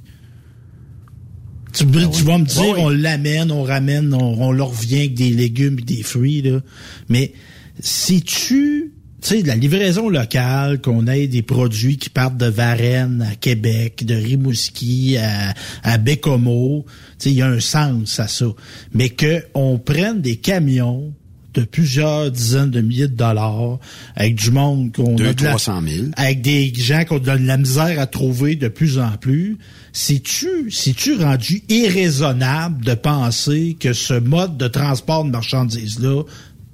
Tu, 1.72 1.86
tu 1.86 2.24
vas 2.24 2.38
me 2.38 2.44
dire, 2.44 2.62
Ah 2.62 2.74
oui. 2.74 2.78
on 2.78 2.88
l'amène, 2.88 3.52
on 3.52 3.62
ramène, 3.62 4.12
on, 4.12 4.42
on 4.42 4.52
leur 4.52 4.70
revient 4.70 4.98
avec 4.98 5.14
des 5.14 5.30
légumes 5.30 5.78
et 5.78 5.82
des 5.82 6.02
fruits, 6.02 6.42
là. 6.42 6.60
Mais 7.08 7.32
si 7.78 8.22
tu, 8.22 8.92
tu 9.22 9.28
sais, 9.28 9.42
de 9.42 9.46
la 9.48 9.54
livraison 9.54 10.08
locale, 10.08 10.80
qu'on 10.80 11.06
ait 11.06 11.28
des 11.28 11.42
produits 11.42 11.96
qui 11.96 12.10
partent 12.10 12.36
de 12.36 12.46
Varennes 12.46 13.22
à 13.22 13.36
Québec, 13.36 14.04
de 14.04 14.14
Rimouski 14.14 15.16
à, 15.16 15.54
à 15.84 15.96
Bécomo, 15.98 16.84
tu 16.86 16.92
sais, 17.18 17.30
il 17.30 17.36
y 17.36 17.42
a 17.42 17.46
un 17.48 17.60
sens 17.60 18.18
à 18.18 18.26
ça. 18.26 18.46
Mais 18.92 19.10
que 19.10 19.44
on 19.54 19.78
prenne 19.78 20.20
des 20.20 20.36
camions 20.36 21.14
de 21.54 21.62
plusieurs 21.62 22.30
dizaines 22.30 22.70
de 22.70 22.80
milliers 22.80 23.08
de 23.08 23.14
dollars 23.16 23.78
avec 24.16 24.34
du 24.36 24.50
monde 24.50 24.92
qu'on 24.94 25.14
a 25.14 25.32
de 25.34 25.44
la- 25.44 25.50
300 25.50 25.80
000. 25.86 26.06
avec 26.16 26.42
des 26.42 26.72
gens 26.74 27.04
qu'on 27.04 27.18
de 27.18 27.26
la 27.30 27.56
misère 27.56 27.98
à 28.00 28.06
trouver 28.06 28.54
de 28.56 28.68
plus 28.68 28.98
en 28.98 29.12
plus, 29.16 29.58
c'est-tu, 29.92 30.70
c'est-tu 30.70 31.16
rendu 31.16 31.62
irraisonnable 31.68 32.84
de 32.84 32.94
penser 32.94 33.76
que 33.78 33.92
ce 33.92 34.14
mode 34.14 34.56
de 34.56 34.68
transport 34.68 35.24
de 35.24 35.30
marchandises-là, 35.30 36.22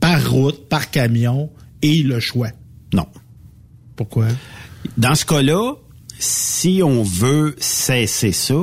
par 0.01 0.31
route, 0.31 0.69
par 0.69 0.91
camion, 0.91 1.51
est 1.83 2.05
le 2.07 2.21
choix? 2.21 2.51
Non. 2.93 3.07
Pourquoi? 3.97 4.27
Dans 4.99 5.15
ce 5.15 5.25
cas-là, 5.25 5.73
si 6.19 6.81
on 6.85 7.03
veut 7.03 7.55
cesser 7.59 8.33
ça, 8.33 8.55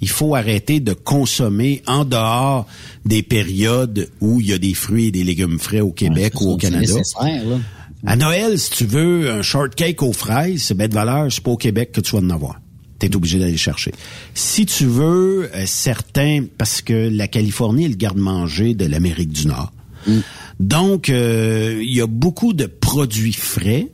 il 0.00 0.08
faut 0.08 0.34
arrêter 0.34 0.80
de 0.80 0.92
consommer 0.92 1.82
en 1.86 2.04
dehors 2.04 2.66
des 3.04 3.22
périodes 3.22 4.08
où 4.20 4.40
il 4.40 4.48
y 4.48 4.52
a 4.52 4.58
des 4.58 4.74
fruits 4.74 5.06
et 5.06 5.10
des 5.10 5.24
légumes 5.24 5.58
frais 5.58 5.80
au 5.80 5.92
Québec 5.92 6.40
ou 6.40 6.52
au 6.52 6.56
Canada. 6.56 6.94
là. 7.22 7.58
À 8.06 8.16
Noël, 8.16 8.58
si 8.58 8.70
tu 8.70 8.86
veux 8.86 9.30
un 9.30 9.42
shortcake 9.42 10.02
aux 10.02 10.14
fraises, 10.14 10.62
c'est 10.62 10.74
bête 10.74 10.90
de 10.90 10.94
valeur, 10.94 11.30
c'est 11.30 11.42
pas 11.42 11.50
au 11.50 11.56
Québec 11.56 11.92
que 11.92 12.00
tu 12.00 12.12
vas 12.12 12.22
en 12.22 12.30
avoir. 12.30 12.60
Tu 12.98 13.06
es 13.06 13.16
obligé 13.16 13.38
d'aller 13.38 13.56
chercher. 13.56 13.92
Si 14.34 14.64
tu 14.64 14.86
veux 14.86 15.50
euh, 15.54 15.64
certains, 15.66 16.44
parce 16.56 16.80
que 16.82 17.08
la 17.10 17.28
Californie 17.28 17.84
est 17.84 17.88
le 17.88 17.94
garde-manger 17.96 18.74
de 18.74 18.86
l'Amérique 18.86 19.32
du 19.32 19.46
Nord. 19.46 19.72
Donc, 20.58 21.10
euh, 21.10 21.78
il 21.82 21.94
y 21.94 22.00
a 22.00 22.06
beaucoup 22.06 22.52
de 22.54 22.66
produits 22.66 23.34
frais. 23.34 23.88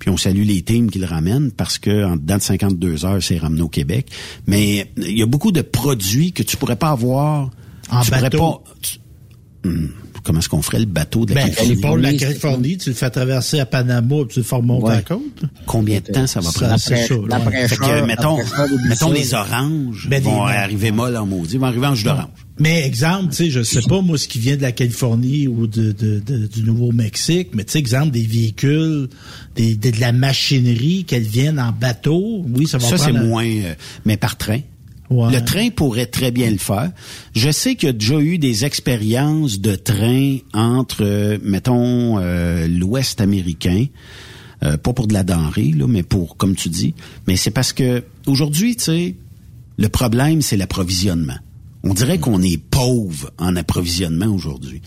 Puis 0.00 0.10
on 0.10 0.16
salue 0.16 0.42
les 0.42 0.62
teams 0.62 0.90
qui 0.90 0.98
le 0.98 1.06
ramènent 1.06 1.52
parce 1.52 1.78
que 1.78 2.04
en 2.04 2.16
dedans 2.16 2.38
de 2.38 2.42
52 2.42 3.04
heures, 3.04 3.22
c'est 3.22 3.38
ramené 3.38 3.62
au 3.62 3.68
Québec. 3.68 4.08
Mais 4.48 4.90
il 4.96 5.16
y 5.16 5.22
a 5.22 5.26
beaucoup 5.26 5.52
de 5.52 5.60
produits 5.62 6.32
que 6.32 6.42
tu 6.42 6.56
pourrais 6.56 6.74
pas 6.76 6.88
avoir 6.90 7.50
En 7.90 8.00
tu 8.00 8.08
pourrais 8.10 8.22
bateau. 8.22 8.38
pas- 8.38 8.62
tu- 8.82 8.98
hum, 9.68 9.90
comment 10.24 10.38
est-ce 10.40 10.48
qu'on 10.48 10.62
ferait 10.62 10.78
le 10.80 10.86
bateau 10.86 11.24
de 11.26 11.34
la 11.34 11.42
Ben, 11.46 11.50
Californie? 11.54 11.74
les 11.74 11.80
pôles 11.80 12.00
de 12.02 12.06
la 12.06 12.12
Californie, 12.14 12.76
tu 12.78 12.90
le 12.90 12.94
fais 12.94 13.10
traverser 13.10 13.60
à 13.60 13.66
Panama, 13.66 14.16
puis 14.24 14.34
tu 14.34 14.40
le 14.40 14.44
fais 14.44 14.56
remonter 14.56 14.84
Ouais. 14.86 14.92
à 14.92 14.96
la 14.96 15.02
côte. 15.02 15.20
Combien 15.66 16.00
de 16.00 16.12
temps 16.12 16.26
ça 16.26 16.40
va 16.40 16.50
Ça, 16.50 16.60
prendre? 16.66 16.78
c'est 16.80 17.06
ça. 17.06 17.14
Fait 17.68 17.76
que, 17.76 18.06
mettons, 18.06 18.38
mettons 18.88 19.12
les 19.12 19.34
oranges 19.34 20.06
Ben, 20.10 20.22
vont 20.22 20.46
des- 20.46 20.52
arriver 20.52 20.90
molles 20.92 21.16
en 21.16 21.26
maudit, 21.26 21.54
ils 21.54 21.60
vont 21.60 21.66
arriver 21.66 21.86
en 21.86 21.94
jus 21.94 22.04
d'orange. 22.04 22.26
Mais 22.62 22.86
exemple, 22.86 23.30
tu 23.30 23.36
sais, 23.36 23.50
je 23.50 23.62
sais 23.62 23.80
pas 23.88 24.02
moi 24.02 24.18
ce 24.18 24.28
qui 24.28 24.38
vient 24.38 24.54
de 24.56 24.60
la 24.62 24.72
Californie 24.72 25.48
ou 25.48 25.66
de, 25.66 25.92
de- 25.92 26.18
de- 26.20 26.46
du 26.46 26.62
Nouveau-Mexique, 26.62 27.48
mais 27.54 27.64
tu 27.64 27.72
sais, 27.72 27.78
exemple 27.78 28.10
des 28.10 28.26
véhicules, 28.26 29.08
des, 29.56 29.76
de 29.76 29.98
la 29.98 30.12
machinerie 30.12 31.04
qu'elles 31.04 31.22
viennent 31.22 31.58
en 31.58 31.72
bateau, 31.72 32.44
oui, 32.54 32.66
ça 32.66 32.76
va 32.76 32.86
Ça, 32.86 32.98
c'est 32.98 33.16
un- 33.16 33.24
moins, 33.24 33.46
euh, 33.46 33.74
mais 34.04 34.18
par 34.18 34.36
train. 34.36 34.60
Ouais. 35.10 35.32
Le 35.32 35.44
train 35.44 35.70
pourrait 35.70 36.06
très 36.06 36.30
bien 36.30 36.50
le 36.50 36.58
faire. 36.58 36.92
Je 37.34 37.50
sais 37.50 37.74
qu'il 37.74 37.88
y 37.88 37.90
a 37.90 37.92
déjà 37.92 38.20
eu 38.20 38.38
des 38.38 38.64
expériences 38.64 39.60
de 39.60 39.74
train 39.74 40.38
entre, 40.54 41.02
euh, 41.02 41.38
mettons, 41.42 42.18
euh, 42.18 42.68
l'Ouest 42.68 43.20
américain, 43.20 43.86
euh, 44.62 44.76
pas 44.76 44.92
pour 44.92 45.08
de 45.08 45.14
la 45.14 45.24
denrée, 45.24 45.72
là, 45.76 45.86
mais 45.88 46.04
pour, 46.04 46.36
comme 46.36 46.54
tu 46.54 46.68
dis, 46.68 46.94
mais 47.26 47.34
c'est 47.34 47.50
parce 47.50 47.72
que 47.72 48.04
aujourd'hui, 48.26 48.76
tu 48.76 48.84
sais, 48.84 49.16
le 49.78 49.88
problème, 49.88 50.42
c'est 50.42 50.56
l'approvisionnement. 50.56 51.38
On 51.82 51.94
dirait 51.94 52.18
qu'on 52.18 52.42
est 52.42 52.58
pauvre 52.58 53.32
en 53.38 53.56
approvisionnement 53.56 54.26
aujourd'hui. 54.26 54.82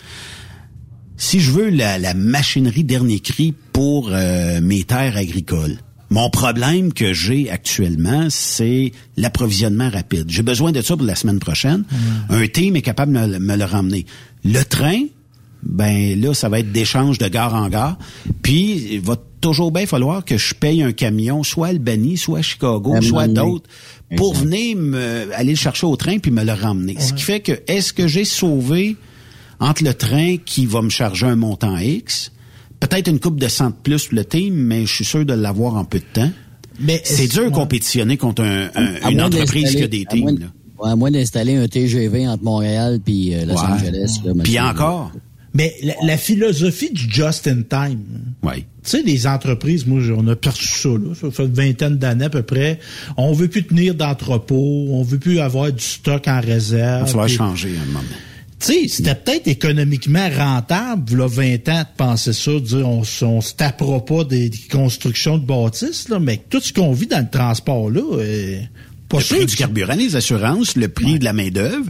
Si 1.18 1.40
je 1.40 1.52
veux 1.52 1.70
la, 1.70 1.98
la 1.98 2.14
machinerie 2.14 2.84
dernier 2.84 3.20
cri 3.20 3.54
pour 3.74 4.10
euh, 4.12 4.62
mes 4.62 4.84
terres 4.84 5.18
agricoles, 5.18 5.78
mon 6.14 6.30
problème 6.30 6.94
que 6.94 7.12
j'ai 7.12 7.50
actuellement, 7.50 8.28
c'est 8.30 8.92
l'approvisionnement 9.18 9.90
rapide. 9.90 10.26
J'ai 10.28 10.44
besoin 10.44 10.72
de 10.72 10.80
ça 10.82 10.96
pour 10.96 11.08
la 11.08 11.16
semaine 11.16 11.40
prochaine. 11.40 11.86
Un 12.30 12.48
team 12.48 12.76
est 12.76 12.84
capable 12.84 13.14
de 13.14 13.20
me, 13.20 13.40
me 13.40 13.58
le 13.58 13.66
ramener. 13.66 14.06
Le 14.46 14.62
train, 14.62 15.06
ben 15.64 16.22
là, 16.22 16.36
ça 16.36 16.50
va 16.50 16.60
être 16.60 16.72
d'échange 16.72 17.18
de 17.18 17.28
gare 17.28 17.56
en 17.56 17.68
gare. 17.68 17.98
Puis, 18.44 18.90
il 18.92 19.02
va 19.02 19.16
toujours 19.42 19.72
bien 19.72 19.88
falloir 19.88 20.24
que 20.24 20.38
je 20.38 20.54
paye 20.54 20.84
un 20.84 20.92
camion, 20.92 21.42
soit 21.42 21.68
à 21.68 21.70
Albany, 21.72 22.16
soit 22.16 22.40
à 22.40 22.42
Chicago, 22.44 23.02
soit 23.02 23.28
d'autres, 23.28 23.68
pour 24.16 24.36
venir 24.36 24.78
me, 24.78 25.34
aller 25.34 25.54
le 25.54 25.58
chercher 25.58 25.88
au 25.88 25.96
train 25.96 26.20
puis 26.20 26.30
me 26.30 26.44
le 26.44 26.54
ramener. 26.54 26.96
Ce 27.00 27.14
qui 27.14 27.24
fait 27.24 27.40
que, 27.40 27.54
est-ce 27.66 27.92
que 27.92 28.08
j'ai 28.08 28.26
sauvé 28.26 28.98
entre 29.60 29.84
le 29.84 29.96
train 29.96 30.38
qui 30.38 30.68
va 30.68 30.84
me 30.84 30.90
charger 30.90 31.26
un 31.26 31.38
montant 31.38 31.76
X, 31.76 32.32
peut-être 32.88 33.08
une 33.10 33.20
coupe 33.20 33.40
de 33.40 33.48
cent 33.48 33.70
de 33.70 33.76
plus 33.84 34.08
pour 34.08 34.16
le 34.16 34.26
team, 34.26 34.54
mais 34.56 34.86
je 34.86 34.94
suis 34.94 35.06
sûr 35.06 35.26
de 35.26 35.34
l'avoir 35.34 35.76
en 35.76 35.86
peu 35.86 36.00
de 36.00 36.06
temps. 36.14 36.32
Mais 36.80 37.02
c'est 37.04 37.28
dur 37.28 37.46
de 37.46 37.50
compétitionner 37.50 38.18
contre 38.18 38.42
un- 38.44 38.70
un- 38.76 38.96
À 39.04 39.12
une 39.12 39.22
entreprise 39.22 39.76
qui 39.76 39.84
a 39.84 39.88
des 39.88 40.06
à 40.10 40.16
moins 40.16 40.28
teams. 40.32 40.36
de- 40.38 40.42
là. 40.42 40.48
ouais, 40.80 40.92
à 40.92 40.96
moins 40.96 41.12
d'installer 41.12 41.56
un 41.56 41.68
TGV 41.68 42.28
entre 42.28 42.44
Montréal 42.44 43.00
puis 43.04 43.34
euh, 43.36 43.46
Los 43.46 43.54
Ouais. 43.56 43.60
Angeles. 43.74 44.20
là, 44.26 44.34
Puis 44.44 44.60
encore. 44.60 45.12
Mais 45.56 45.72
la, 45.84 45.94
la 46.04 46.18
philosophie 46.18 46.90
du 46.92 47.04
just 47.12 47.48
in 47.48 47.62
time. 47.70 48.00
Oui. 48.42 48.66
Tu 48.84 48.90
sais, 48.90 49.04
les 49.04 49.28
entreprises, 49.28 49.86
moi, 49.86 50.02
on 50.18 50.28
a 50.28 50.36
perçu 50.36 50.68
ça, 50.68 50.90
là. 50.90 51.14
Ça 51.14 51.30
fait 51.30 51.46
une 51.46 51.54
vingtaine 51.54 51.98
d'années 51.98 52.26
à 52.26 52.30
peu 52.32 52.42
près. 52.42 52.80
On 53.18 53.34
veut 53.34 53.48
plus 53.48 53.64
tenir 53.64 53.94
d'entrepôt, 53.94 54.88
on 54.90 55.04
veut 55.04 55.20
plus 55.20 55.40
avoir 55.40 55.72
du 55.72 55.84
stock 55.84 56.28
en 56.28 56.42
réserve. 56.42 57.02
Il 57.02 57.06
va 57.06 57.06
falloir 57.06 57.30
changer 57.30 57.70
à 57.78 57.84
un 57.84 57.86
moment 57.86 58.00
donné. 58.00 58.16
Tu 58.66 58.72
sais, 58.72 58.88
c'était 58.88 59.16
peut-être 59.16 59.48
économiquement 59.48 60.30
rentable, 60.30 61.18
là, 61.18 61.28
20 61.28 61.70
ans, 61.70 61.82
de 61.82 61.98
penser 61.98 62.32
ça, 62.32 62.52
de 62.52 62.60
dire 62.60 62.88
on, 62.88 63.04
on 63.24 63.42
se 63.42 63.54
tapera 63.54 64.04
pas 64.06 64.24
des, 64.24 64.50
des 64.50 64.68
constructions 64.72 65.38
de 65.38 65.46
bâtisses, 65.46 66.08
là, 66.08 66.20
mais 66.20 66.42
tout 66.50 66.62
ce 66.62 66.72
qu'on 66.72 66.94
vit 66.94 67.08
dans 67.08 67.20
le 67.20 67.30
transport, 67.30 67.90
là, 67.90 68.02
euh, 68.20 68.62
pas 69.10 69.18
le 69.18 69.24
sûr 69.24 69.36
prix 69.36 69.46
que 69.46 69.52
du 69.52 69.58
carburant, 69.58 69.96
les 69.96 70.16
assurances, 70.16 70.76
le 70.78 70.88
prix 70.88 71.20
de 71.20 71.26
la 71.26 71.34
main-d'œuvre. 71.34 71.86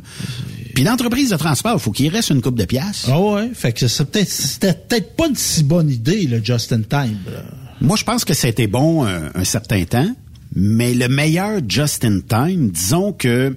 Puis 0.74 0.84
l'entreprise 0.84 1.30
de 1.30 1.36
transport, 1.36 1.74
il 1.76 1.80
faut 1.80 1.92
qu'il 1.92 2.10
reste 2.10 2.32
une 2.32 2.42
coupe 2.42 2.58
de 2.58 2.66
pièces. 2.66 3.06
Ah 3.08 3.20
ouais, 3.20 3.52
fait 3.54 3.74
que 3.74 3.88
c'est 3.88 4.06
peut-être 4.06 4.30
c'était 4.30 4.74
peut-être 4.74 5.16
pas 5.16 5.28
une 5.28 5.36
si 5.36 5.64
bonne 5.64 5.92
idée 5.92 6.26
le 6.26 6.44
just 6.44 6.74
in 6.74 6.82
time. 6.82 7.20
là. 7.32 7.44
Moi, 7.82 7.98
je 7.98 8.04
pense 8.04 8.26
que 8.26 8.34
c'était 8.34 8.68
bon 8.68 9.06
euh, 9.06 9.30
un 9.36 9.44
certain 9.44 9.84
temps, 9.84 10.10
mais 10.56 10.94
le 10.94 11.08
meilleur 11.08 11.60
just 11.68 12.04
in 12.04 12.22
time, 12.28 12.72
disons 12.72 13.12
que 13.14 13.56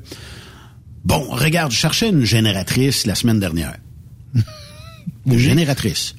bon, 1.06 1.24
regarde, 1.30 1.72
je 1.72 1.76
cherchais 1.76 2.10
une 2.10 2.24
génératrice 2.24 3.06
la 3.06 3.14
semaine 3.14 3.40
dernière. 3.40 3.76
Une 5.26 5.38
génératrice. 5.38 6.14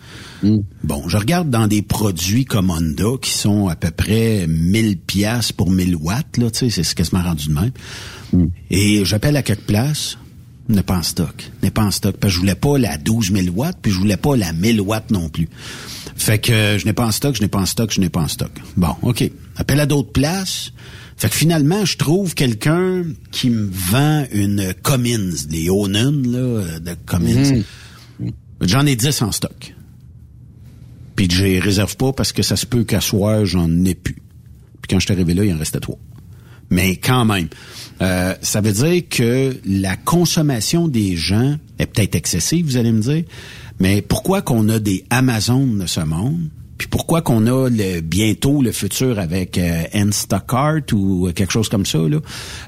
Bon, 0.83 1.07
je 1.07 1.17
regarde 1.17 1.49
dans 1.49 1.67
des 1.67 1.81
produits 1.81 2.45
comme 2.45 2.69
Honda 2.69 3.17
qui 3.21 3.31
sont 3.31 3.69
à 3.69 3.75
peu 3.75 3.89
près 3.89 4.45
1000 4.47 4.97
pièces 4.97 5.51
pour 5.51 5.71
1000 5.71 5.95
watts 5.95 6.37
là, 6.37 6.51
tu 6.51 6.69
sais, 6.69 6.83
c'est 6.83 6.93
quasiment 6.93 7.23
rendu 7.23 7.47
de 7.47 7.53
même. 7.53 7.71
Et 8.69 9.03
j'appelle 9.05 9.37
à 9.37 9.43
quelque 9.43 9.65
place, 9.65 10.17
n'est 10.67 10.83
pas 10.83 10.97
en 10.97 11.03
stock, 11.03 11.49
n'est 11.63 11.71
pas 11.71 11.83
en 11.83 11.91
stock 11.91 12.17
parce 12.17 12.33
que 12.33 12.35
je 12.35 12.39
voulais 12.41 12.55
pas 12.55 12.77
la 12.77 12.97
12 12.97 13.31
000 13.31 13.55
watts 13.55 13.77
puis 13.81 13.91
je 13.91 13.97
voulais 13.97 14.17
pas 14.17 14.35
la 14.35 14.51
1000 14.51 14.81
watts 14.81 15.11
non 15.11 15.29
plus. 15.29 15.49
Fait 16.15 16.39
que 16.39 16.51
euh, 16.51 16.77
je 16.77 16.85
n'ai 16.85 16.93
pas 16.93 17.05
en 17.05 17.11
stock, 17.11 17.35
je 17.35 17.41
n'ai 17.41 17.47
pas 17.47 17.59
en 17.59 17.65
stock, 17.65 17.91
je 17.93 18.01
n'ai 18.01 18.09
pas 18.09 18.21
en 18.21 18.27
stock. 18.27 18.51
Bon, 18.75 18.95
OK. 19.03 19.29
Appelle 19.55 19.79
à 19.79 19.85
d'autres 19.85 20.11
places. 20.11 20.71
Fait 21.17 21.29
que 21.29 21.35
finalement, 21.35 21.83
je 21.83 21.97
trouve 21.97 22.35
quelqu'un 22.35 23.03
qui 23.31 23.49
me 23.49 23.67
vend 23.71 24.25
une 24.31 24.73
Cummins, 24.83 25.33
les 25.49 25.69
Onan, 25.69 26.11
là, 26.11 26.79
de 26.79 26.95
Cummins. 27.07 27.63
J'en 28.61 28.85
ai 28.85 28.95
10 28.95 29.23
en 29.23 29.31
stock. 29.31 29.73
Puis 31.15 31.27
je 31.29 31.43
les 31.43 31.59
réserve 31.59 31.97
pas 31.97 32.13
parce 32.13 32.31
que 32.31 32.43
ça 32.43 32.55
se 32.55 32.67
peut 32.67 32.83
qu'à 32.83 33.01
soir, 33.01 33.45
j'en 33.45 33.83
ai 33.83 33.95
plus. 33.95 34.13
Puis 34.81 34.89
quand 34.89 34.99
je 34.99 35.05
suis 35.05 35.13
arrivé 35.13 35.33
là, 35.33 35.43
il 35.43 35.53
en 35.53 35.57
restait 35.57 35.79
trois. 35.79 35.97
Mais 36.69 36.97
quand 36.97 37.25
même, 37.25 37.47
euh, 38.01 38.35
ça 38.41 38.61
veut 38.61 38.73
dire 38.73 39.03
que 39.09 39.57
la 39.65 39.95
consommation 39.95 40.87
des 40.87 41.15
gens 41.15 41.57
est 41.79 41.87
peut-être 41.87 42.15
excessive, 42.15 42.65
vous 42.65 42.77
allez 42.77 42.91
me 42.91 43.01
dire. 43.01 43.23
Mais 43.79 44.01
pourquoi 44.03 44.41
qu'on 44.43 44.69
a 44.69 44.77
des 44.77 45.05
Amazones 45.09 45.79
de 45.79 45.87
ce 45.87 46.01
monde? 46.01 46.49
Puis 46.77 46.87
pourquoi 46.87 47.21
qu'on 47.21 47.47
a 47.47 47.69
le, 47.69 48.01
bientôt 48.01 48.61
le 48.61 48.71
futur 48.71 49.19
avec 49.19 49.57
euh, 49.57 49.83
Instacart 49.93 50.81
ou 50.93 51.29
quelque 51.33 51.51
chose 51.51 51.69
comme 51.69 51.85
ça, 51.85 51.97
là, 51.97 52.19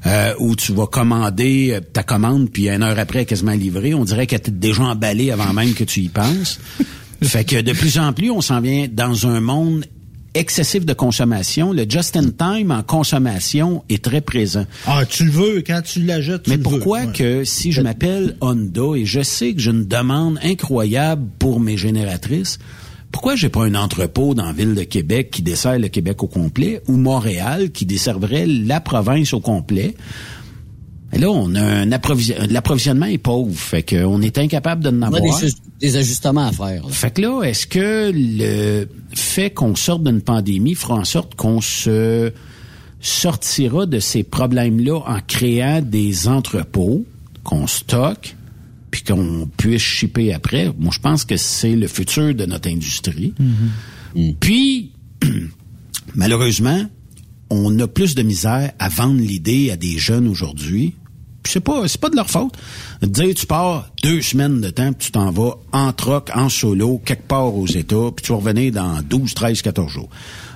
euh, 0.06 0.34
où 0.40 0.56
tu 0.56 0.74
vas 0.74 0.88
commander 0.88 1.72
euh, 1.72 1.80
ta 1.80 2.04
commande, 2.04 2.50
puis 2.50 2.70
une 2.70 2.84
heure 2.84 2.98
après, 2.98 3.26
quasiment 3.26 3.52
livrée. 3.52 3.94
On 3.94 4.06
dirait 4.06 4.28
qu'elle 4.28 4.40
est 4.40 4.50
déjà 4.50 4.84
emballée 4.84 5.32
avant 5.32 5.54
même 5.54 5.74
que 5.74 5.84
tu 5.84 6.02
y 6.02 6.10
penses. 6.10 6.60
fait 7.24 7.44
que 7.44 7.62
de 7.62 7.74
plus 7.74 8.00
en 8.00 8.14
plus, 8.14 8.32
on 8.32 8.42
s'en 8.42 8.62
vient 8.62 8.88
dans 8.92 9.28
un 9.28 9.42
monde 9.42 9.86
excessif 10.34 10.86
de 10.86 10.94
consommation. 10.94 11.74
Le 11.74 11.86
just-in-time 11.88 12.72
en 12.72 12.84
consommation 12.84 13.84
est 13.90 14.04
très 14.04 14.22
présent. 14.22 14.66
Ah, 14.86 15.06
tu 15.06 15.26
le 15.26 15.32
veux 15.32 15.62
quand 15.66 15.82
tu 15.84 16.02
l'achètes. 16.02 16.44
tu 16.44 16.50
Mais 16.52 16.58
le 16.58 16.64
pourquoi 16.64 17.02
veux, 17.02 17.08
ouais. 17.08 17.14
que 17.14 17.44
si 17.44 17.72
je 17.72 17.82
m'appelle 17.82 18.36
Honda 18.42 18.96
et 18.96 19.06
je 19.06 19.22
sais 19.22 19.54
que 19.54 19.60
j'ai 19.60 19.72
une 19.72 19.86
demande 19.86 20.40
incroyable 20.44 21.28
pour 21.40 21.60
mes 21.60 21.78
génératrices, 21.78 22.60
pourquoi 23.12 23.36
j'ai 23.36 23.50
pas 23.50 23.66
un 23.66 23.76
entrepôt 23.76 24.34
dans 24.36 24.46
la 24.46 24.54
ville 24.54 24.76
de 24.76 24.84
Québec 24.84 25.32
qui 25.32 25.42
dessert 25.42 25.80
le 25.80 25.88
Québec 25.88 26.22
au 26.24 26.28
complet 26.28 26.82
ou 26.88 26.96
Montréal 26.98 27.72
qui 27.72 27.86
desserverait 27.86 28.46
la 28.46 28.80
province 28.82 29.34
au 29.34 29.40
complet? 29.40 29.96
Et 31.12 31.18
là, 31.18 31.32
on 31.32 31.56
a 31.56 31.62
un 31.64 31.92
approvisionnement. 31.92 32.46
L'approvisionnement 32.52 33.08
est 33.08 33.18
pauvre, 33.18 33.52
fait 33.58 33.82
qu'on 33.82 34.22
est 34.22 34.38
incapable 34.38 34.84
de 34.84 34.90
en 34.90 34.98
On 35.00 35.02
a 35.02 35.08
avoir. 35.18 35.40
des, 35.42 35.48
ju- 35.48 35.54
des 35.80 35.98
ajustements 35.98 36.46
à 36.48 36.52
faire. 36.52 36.84
là. 36.86 36.90
Fait 36.92 37.10
que 37.12 37.22
là, 37.22 37.42
est-ce 37.42 37.66
que 37.66 38.12
le 38.14 38.88
fait 39.16 39.50
qu'on 39.50 39.76
sorte 39.76 40.04
d'une 40.04 40.22
pandémie 40.22 40.76
fera 40.76 40.94
en 40.94 41.06
sorte 41.06 41.34
qu'on 41.34 41.62
se 41.62 42.32
sortira 43.02 43.86
de 43.88 44.00
ces 44.00 44.24
problèmes-là 44.24 45.00
en 45.08 45.18
créant 45.26 45.82
des 45.82 46.28
entrepôts 46.28 47.06
qu'on 47.44 47.66
stocke 47.66 48.36
puis 48.92 49.04
qu'on 49.04 49.50
puisse 49.58 49.82
shipper 49.82 50.34
après? 50.34 50.72
Moi, 50.78 50.92
je 50.94 51.00
pense 51.00 51.26
que 51.26 51.38
c'est 51.38 51.76
le 51.76 51.88
futur 51.88 52.34
de 52.34 52.46
notre 52.46 52.70
industrie. 52.70 53.34
Puis, 54.40 54.92
malheureusement, 56.16 56.86
on 57.50 57.78
a 57.80 57.88
plus 57.88 58.16
de 58.16 58.24
misère 58.24 58.72
à 58.80 58.90
vendre 58.90 59.20
l'idée 59.20 59.72
à 59.72 59.76
des 59.76 59.98
jeunes 59.98 60.28
aujourd'hui. 60.28 60.96
Puis 61.44 61.54
c'est 61.54 61.60
pas 61.60 61.88
c'est 61.88 62.00
pas 62.02 62.10
de 62.10 62.16
leur 62.16 62.30
faute. 62.30 62.54
De 63.02 63.08
dire 63.08 63.34
tu 63.36 63.46
pars 63.46 63.90
deux 64.04 64.22
semaines 64.22 64.62
de 64.62 64.70
temps, 64.70 64.92
puis 64.94 65.06
tu 65.08 65.12
t'en 65.12 65.32
vas 65.32 65.56
en 65.72 65.92
troc, 65.94 66.30
en 66.36 66.50
solo, 66.50 67.02
quelque 67.06 67.28
part 67.28 67.56
aux 67.56 67.68
États, 67.68 68.12
puis 68.16 68.26
tu 68.26 68.32
vas 68.32 68.38
revenir 68.40 68.72
dans 68.74 69.02
12, 69.02 69.34
13, 69.34 69.62
14 69.62 69.92
jours. 69.92 70.10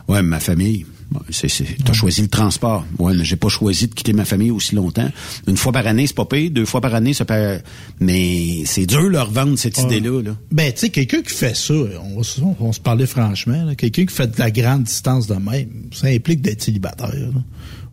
Ouais, 0.10 0.22
ma 0.22 0.42
famille, 0.42 0.86
c'est, 1.30 1.48
c'est, 1.48 1.78
t'as 1.86 1.94
choisi 1.94 2.22
le 2.22 2.28
transport. 2.28 2.86
Ouais, 3.00 3.14
mais 3.16 3.24
j'ai 3.24 3.38
pas 3.38 3.48
choisi 3.48 3.88
de 3.88 3.94
quitter 3.94 4.12
ma 4.12 4.26
famille 4.26 4.52
aussi 4.52 4.76
longtemps. 4.76 5.10
Une 5.48 5.56
fois 5.56 5.72
par 5.72 5.88
année, 5.88 6.06
c'est 6.08 6.16
pas 6.16 6.26
payé. 6.26 6.50
Deux 6.50 6.66
fois 6.66 6.82
par 6.82 6.94
année, 6.94 7.14
ça 7.14 7.24
peut... 7.24 7.60
Mais 8.02 8.64
c'est 8.66 8.86
dur 8.86 9.04
leur 9.10 9.32
vendre 9.32 9.58
cette 9.58 9.78
idée-là. 9.78 10.22
Là. 10.22 10.32
Ben, 10.52 10.74
tu 10.74 10.80
sais, 10.80 10.90
quelqu'un 10.90 11.22
qui 11.22 11.34
fait 11.34 11.56
ça, 11.56 11.74
on, 11.74 12.18
va 12.18 12.24
se- 12.24 12.42
on 12.60 12.74
se 12.74 12.82
parlait 12.82 13.06
franchement, 13.06 13.64
là, 13.64 13.76
quelqu'un 13.76 14.06
qui 14.06 14.14
fait 14.14 14.28
de 14.28 14.40
la 14.40 14.52
grande 14.52 14.84
distance 14.84 15.28
de 15.28 15.36
même, 15.36 15.70
ça 15.94 16.08
implique 16.08 16.42
d'être 16.42 16.62
célibataire. 16.64 17.14
là. 17.14 17.42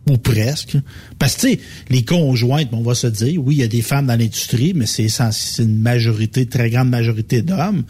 Ou 0.09 0.17
presque. 0.17 0.77
Parce 1.19 1.35
que, 1.35 1.41
tu 1.41 1.53
sais, 1.53 1.59
les 1.89 2.03
conjointes, 2.03 2.69
on 2.71 2.81
va 2.81 2.95
se 2.95 3.05
dire, 3.07 3.39
oui, 3.43 3.55
il 3.55 3.59
y 3.59 3.63
a 3.63 3.67
des 3.67 3.83
femmes 3.83 4.07
dans 4.07 4.17
l'industrie, 4.17 4.73
mais 4.75 4.87
c'est 4.87 5.07
une 5.59 5.77
majorité, 5.77 6.47
très 6.47 6.71
grande 6.71 6.89
majorité 6.89 7.43
d'hommes. 7.43 7.83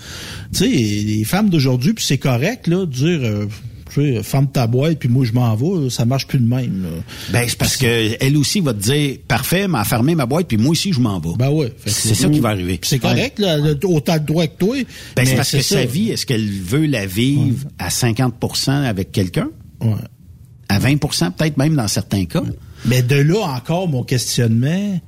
Tu 0.54 0.60
sais, 0.60 0.68
les 0.68 1.24
femmes 1.24 1.50
d'aujourd'hui, 1.50 1.94
puis 1.94 2.04
c'est 2.06 2.18
correct, 2.18 2.68
là, 2.68 2.86
de 2.86 2.92
dire, 2.92 3.20
euh, 3.24 3.46
Tu 3.94 4.14
sais, 4.16 4.24
ferme 4.24 4.48
ta 4.48 4.68
boîte, 4.68 5.00
puis 5.00 5.10
moi, 5.10 5.26
je 5.26 5.34
m'en 5.34 5.54
vais. 5.56 5.90
Ça 5.90 6.06
marche 6.06 6.28
plus 6.28 6.40
de 6.40 6.48
même. 6.48 6.84
Là. 6.84 6.90
Ben, 7.32 7.46
c'est 7.48 7.58
parce 7.58 7.76
que 7.78 8.16
elle 8.22 8.38
aussi 8.38 8.60
va 8.62 8.74
te 8.74 8.80
dire, 8.82 9.18
parfait, 9.28 9.68
m'a 9.68 9.84
fermé 9.86 10.16
ma 10.16 10.26
boîte, 10.26 10.48
puis 10.48 10.58
moi 10.58 10.72
aussi, 10.72 10.92
je 10.94 11.00
m'en 11.00 11.20
vais. 11.20 11.36
Ben 11.38 11.50
ouais. 11.50 11.74
C'est 11.86 12.14
ça 12.16 12.30
qui 12.30 12.40
va 12.40 12.50
arriver. 12.50 12.80
C'est 12.84 13.00
correct, 13.00 13.40
là, 13.40 13.58
autant 13.86 14.18
de 14.18 14.26
droit 14.26 14.48
que 14.48 14.58
toi. 14.58 14.76
Ben, 15.16 15.26
c'est 15.26 15.36
parce 15.36 15.52
que 15.52 15.62
ça. 15.62 15.76
sa 15.76 15.86
vie, 15.86 16.10
est-ce 16.10 16.26
qu'elle 16.26 16.50
veut 16.50 16.86
la 16.86 17.06
vivre 17.06 17.68
à 17.80 17.88
50% 17.90 18.70
avec 18.72 19.12
quelqu'un? 19.14 19.50
Ouais. 19.82 19.96
À 20.72 20.80
20 20.80 20.98
peut-être 21.36 21.58
même 21.58 21.76
dans 21.76 21.88
certains 21.88 22.26
cas? 22.26 22.44
Mais 22.86 23.02
de 23.02 23.16
là 23.16 23.42
encore, 23.42 23.88
mon 23.88 24.04
questionnement, 24.04 25.00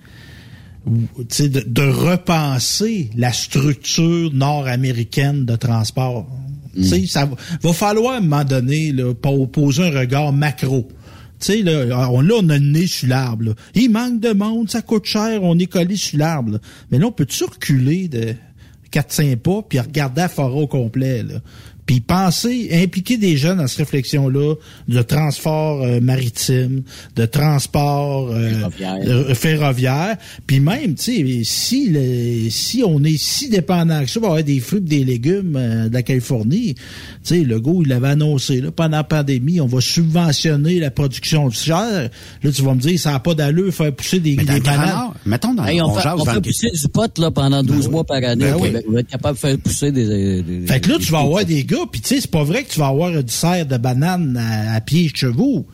ou, 0.86 0.98
tu 1.18 1.26
sais, 1.30 1.50
de, 1.50 1.62
de 1.66 1.82
repenser 1.84 3.10
la 3.16 3.32
structure 3.32 4.34
nord-américaine 4.34 5.46
de 5.46 5.56
transport. 5.56 6.28
Tu 6.76 6.84
sais, 6.84 7.06
ça 7.06 7.26
va, 7.26 7.36
va 7.62 7.74
falloir 7.74 8.16
à 8.16 8.18
un 8.18 8.22
moment 8.22 8.44
donné 8.44 8.92
là, 8.92 9.14
po- 9.14 9.48
poser 9.48 9.84
un 9.84 10.00
regard 10.00 10.34
macro. 10.34 10.88
Tu 11.40 11.46
sais, 11.46 11.62
là, 11.62 12.10
on, 12.12 12.22
là, 12.22 12.36
on 12.40 12.50
a 12.50 12.58
le 12.58 12.72
nez 12.72 12.88
sur 12.88 13.08
l'arbre. 13.08 13.54
Il 13.76 13.92
manque 13.92 14.20
de 14.20 14.34
monde, 14.34 14.70
ça 14.70 14.82
coûte 14.82 15.06
cher, 15.06 15.44
on 15.44 15.58
est 15.60 15.68
collé 15.68 15.96
sur 15.96 16.18
l'arbre. 16.20 16.60
Mais 16.92 17.00
là, 17.00 17.06
on 17.08 17.12
peut-tu 17.12 17.44
reculer 17.46 18.08
de 18.08 18.34
4-5 18.92 19.38
pas 19.38 19.62
puis 19.68 19.80
regarder 19.80 20.22
la 20.22 20.30
forêt 20.30 20.62
au 20.62 20.68
complet, 20.68 21.24
là? 21.24 21.36
Puis 21.86 22.00
penser, 22.00 22.70
impliquer 22.72 23.18
des 23.18 23.36
jeunes 23.38 23.58
dans 23.58 23.68
cette 23.68 23.80
réflexion-là 23.80 24.56
de 24.88 25.02
transport 25.02 25.82
euh, 25.84 26.00
maritime, 26.02 26.84
de 27.16 27.26
transport 27.26 28.30
euh, 28.32 28.50
Ferroviaire. 28.52 28.98
euh, 29.06 29.34
ferroviaire. 29.36 30.18
Puis 30.48 30.60
même, 30.60 30.96
tu 30.96 31.04
sais, 31.04 31.42
si, 31.44 31.90
le- 31.90 32.50
si 32.50 32.84
on 32.86 33.04
est 33.04 33.18
si 33.18 33.50
dépendant 33.50 34.02
que 34.02 34.10
ça, 34.10 34.20
on 34.20 34.24
va 34.24 34.28
avoir 34.30 34.44
des 34.44 34.60
fruits 34.60 34.80
et 34.80 34.82
des 34.82 35.04
légumes 35.04 35.56
euh, 35.58 35.90
de 35.90 35.94
la 35.94 36.04
Californie. 36.04 36.76
Tu 36.76 36.82
sais, 37.24 37.40
le 37.44 37.60
gars, 37.60 37.72
il 37.82 37.88
l'avait 37.88 38.10
annoncé, 38.10 38.62
là, 38.62 38.72
pendant 38.72 38.98
la 38.98 39.04
pandémie, 39.04 39.60
on 39.62 39.68
va 39.68 39.82
subventionner 39.82 40.80
la 40.80 40.92
production 40.92 41.48
de 41.48 41.54
chair. 41.54 42.10
Là, 42.44 42.52
tu 42.52 42.62
vas 42.62 42.76
me 42.76 42.80
dire, 42.80 43.00
ça 43.00 43.12
n'a 43.12 43.20
pas 43.20 43.34
d'allure 43.34 43.74
faire 43.74 43.94
pousser 43.94 44.20
des, 44.20 44.36
Mais 44.36 44.44
dans 44.46 44.54
des 44.54 44.60
bananes. 44.62 45.12
Mettons 45.26 45.54
dans 45.54 45.66
Hey, 45.66 45.82
on 45.82 45.86
on 45.88 45.94
fait, 45.96 46.08
on 46.10 46.42
pousser 46.42 46.70
du 46.72 46.88
pot 46.92 47.18
là, 47.18 47.32
pendant 47.32 47.64
12 47.64 47.90
mois 47.90 48.04
par 48.04 48.18
année. 48.24 48.46
Ben. 48.46 48.82
On 48.88 48.92
va 48.94 49.00
être 49.02 49.08
capable 49.10 49.36
de 49.36 49.40
faire 49.40 49.58
pousser 49.58 49.92
des... 49.92 50.42
des- 50.42 50.68
Fait 50.68 50.80
que 50.80 50.90
là, 50.90 50.98
des- 50.98 51.04
tu 51.06 51.12
vas 51.12 51.20
avoir 51.20 51.46
des 51.46 51.64
gars, 51.74 51.86
tu 51.92 52.02
sais, 52.04 52.22
c'est 52.22 52.32
pas 52.32 52.44
vrai 52.44 52.64
que 52.64 52.72
tu 52.72 52.80
vas 52.80 52.88
avoir 52.88 53.12
du 53.12 53.32
cerf 53.32 53.66
de 53.66 53.78
banane 53.78 54.38
à, 54.38 54.76
à 54.76 54.82
pieds 54.82 55.10
de 55.10 55.16
chevaux, 55.16 55.66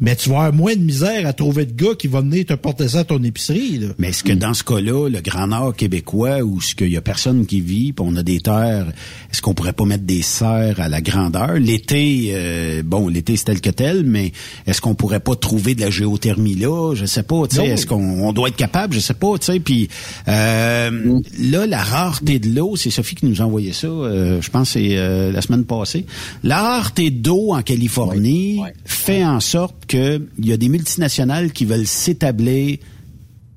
mais 0.00 0.16
tu 0.16 0.30
vas 0.30 0.36
avoir 0.36 0.52
moins 0.54 0.74
de 0.74 0.80
misère 0.80 1.26
à 1.26 1.32
trouver 1.32 1.66
de 1.66 1.72
gars 1.72 1.94
qui 1.98 2.08
vont 2.08 2.20
venir 2.20 2.46
te 2.46 2.54
porter 2.54 2.88
ça 2.88 3.00
à 3.00 3.04
ton 3.04 3.22
épicerie. 3.22 3.78
Là. 3.78 3.88
Mais 3.98 4.08
est-ce 4.08 4.24
que 4.24 4.32
dans 4.32 4.54
ce 4.54 4.64
cas-là, 4.64 5.08
le 5.08 5.20
Grand 5.20 5.48
Nord 5.48 5.76
québécois, 5.76 6.40
où 6.40 6.60
ce 6.60 6.74
qu'il 6.74 6.90
y 6.90 6.96
a 6.96 7.02
personne 7.02 7.44
qui 7.44 7.60
vit, 7.60 7.92
puis 7.92 8.06
on 8.08 8.16
a 8.16 8.22
des 8.22 8.40
terres, 8.40 8.86
est-ce 9.30 9.42
qu'on 9.42 9.52
pourrait 9.52 9.74
pas 9.74 9.84
mettre 9.84 10.04
des 10.04 10.22
serres 10.22 10.80
à 10.80 10.88
la 10.88 11.02
grandeur? 11.02 11.54
L'été, 11.54 12.30
euh, 12.32 12.82
bon, 12.82 13.08
l'été 13.08 13.36
c'est 13.36 13.44
tel 13.44 13.60
que 13.60 13.70
tel, 13.70 14.04
mais 14.04 14.32
est-ce 14.66 14.80
qu'on 14.80 14.94
pourrait 14.94 15.20
pas 15.20 15.36
trouver 15.36 15.74
de 15.74 15.82
la 15.82 15.90
géothermie 15.90 16.54
là? 16.54 16.94
Je 16.94 17.04
sais 17.04 17.22
pas, 17.22 17.46
tu 17.48 17.56
sais, 17.56 17.66
est-ce 17.66 17.86
qu'on 17.86 18.22
on 18.22 18.32
doit 18.32 18.48
être 18.48 18.56
capable? 18.56 18.94
Je 18.94 19.00
sais 19.00 19.14
pas, 19.14 19.38
tu 19.38 19.52
sais, 19.52 19.60
puis 19.60 19.88
euh, 20.28 21.20
là, 21.38 21.66
la 21.66 21.82
rareté 21.82 22.38
de 22.38 22.48
l'eau, 22.54 22.76
c'est 22.76 22.90
Sophie 22.90 23.16
qui 23.16 23.26
nous 23.26 23.42
a 23.42 23.44
envoyé 23.44 23.72
ça, 23.72 23.86
euh, 23.86 24.40
je 24.40 24.50
pense 24.50 24.70
c'est 24.70 24.96
euh, 24.96 25.32
la 25.32 25.42
semaine 25.42 25.64
passée. 25.64 26.06
La 26.44 26.62
rareté 26.62 27.10
d'eau 27.10 27.52
en 27.52 27.62
Californie 27.62 28.60
fait 28.84 29.24
en 29.24 29.40
sorte 29.40 29.74
qu'il 29.90 30.46
y 30.46 30.52
a 30.52 30.56
des 30.56 30.68
multinationales 30.68 31.52
qui 31.52 31.64
veulent 31.64 31.86
s'établir 31.86 32.78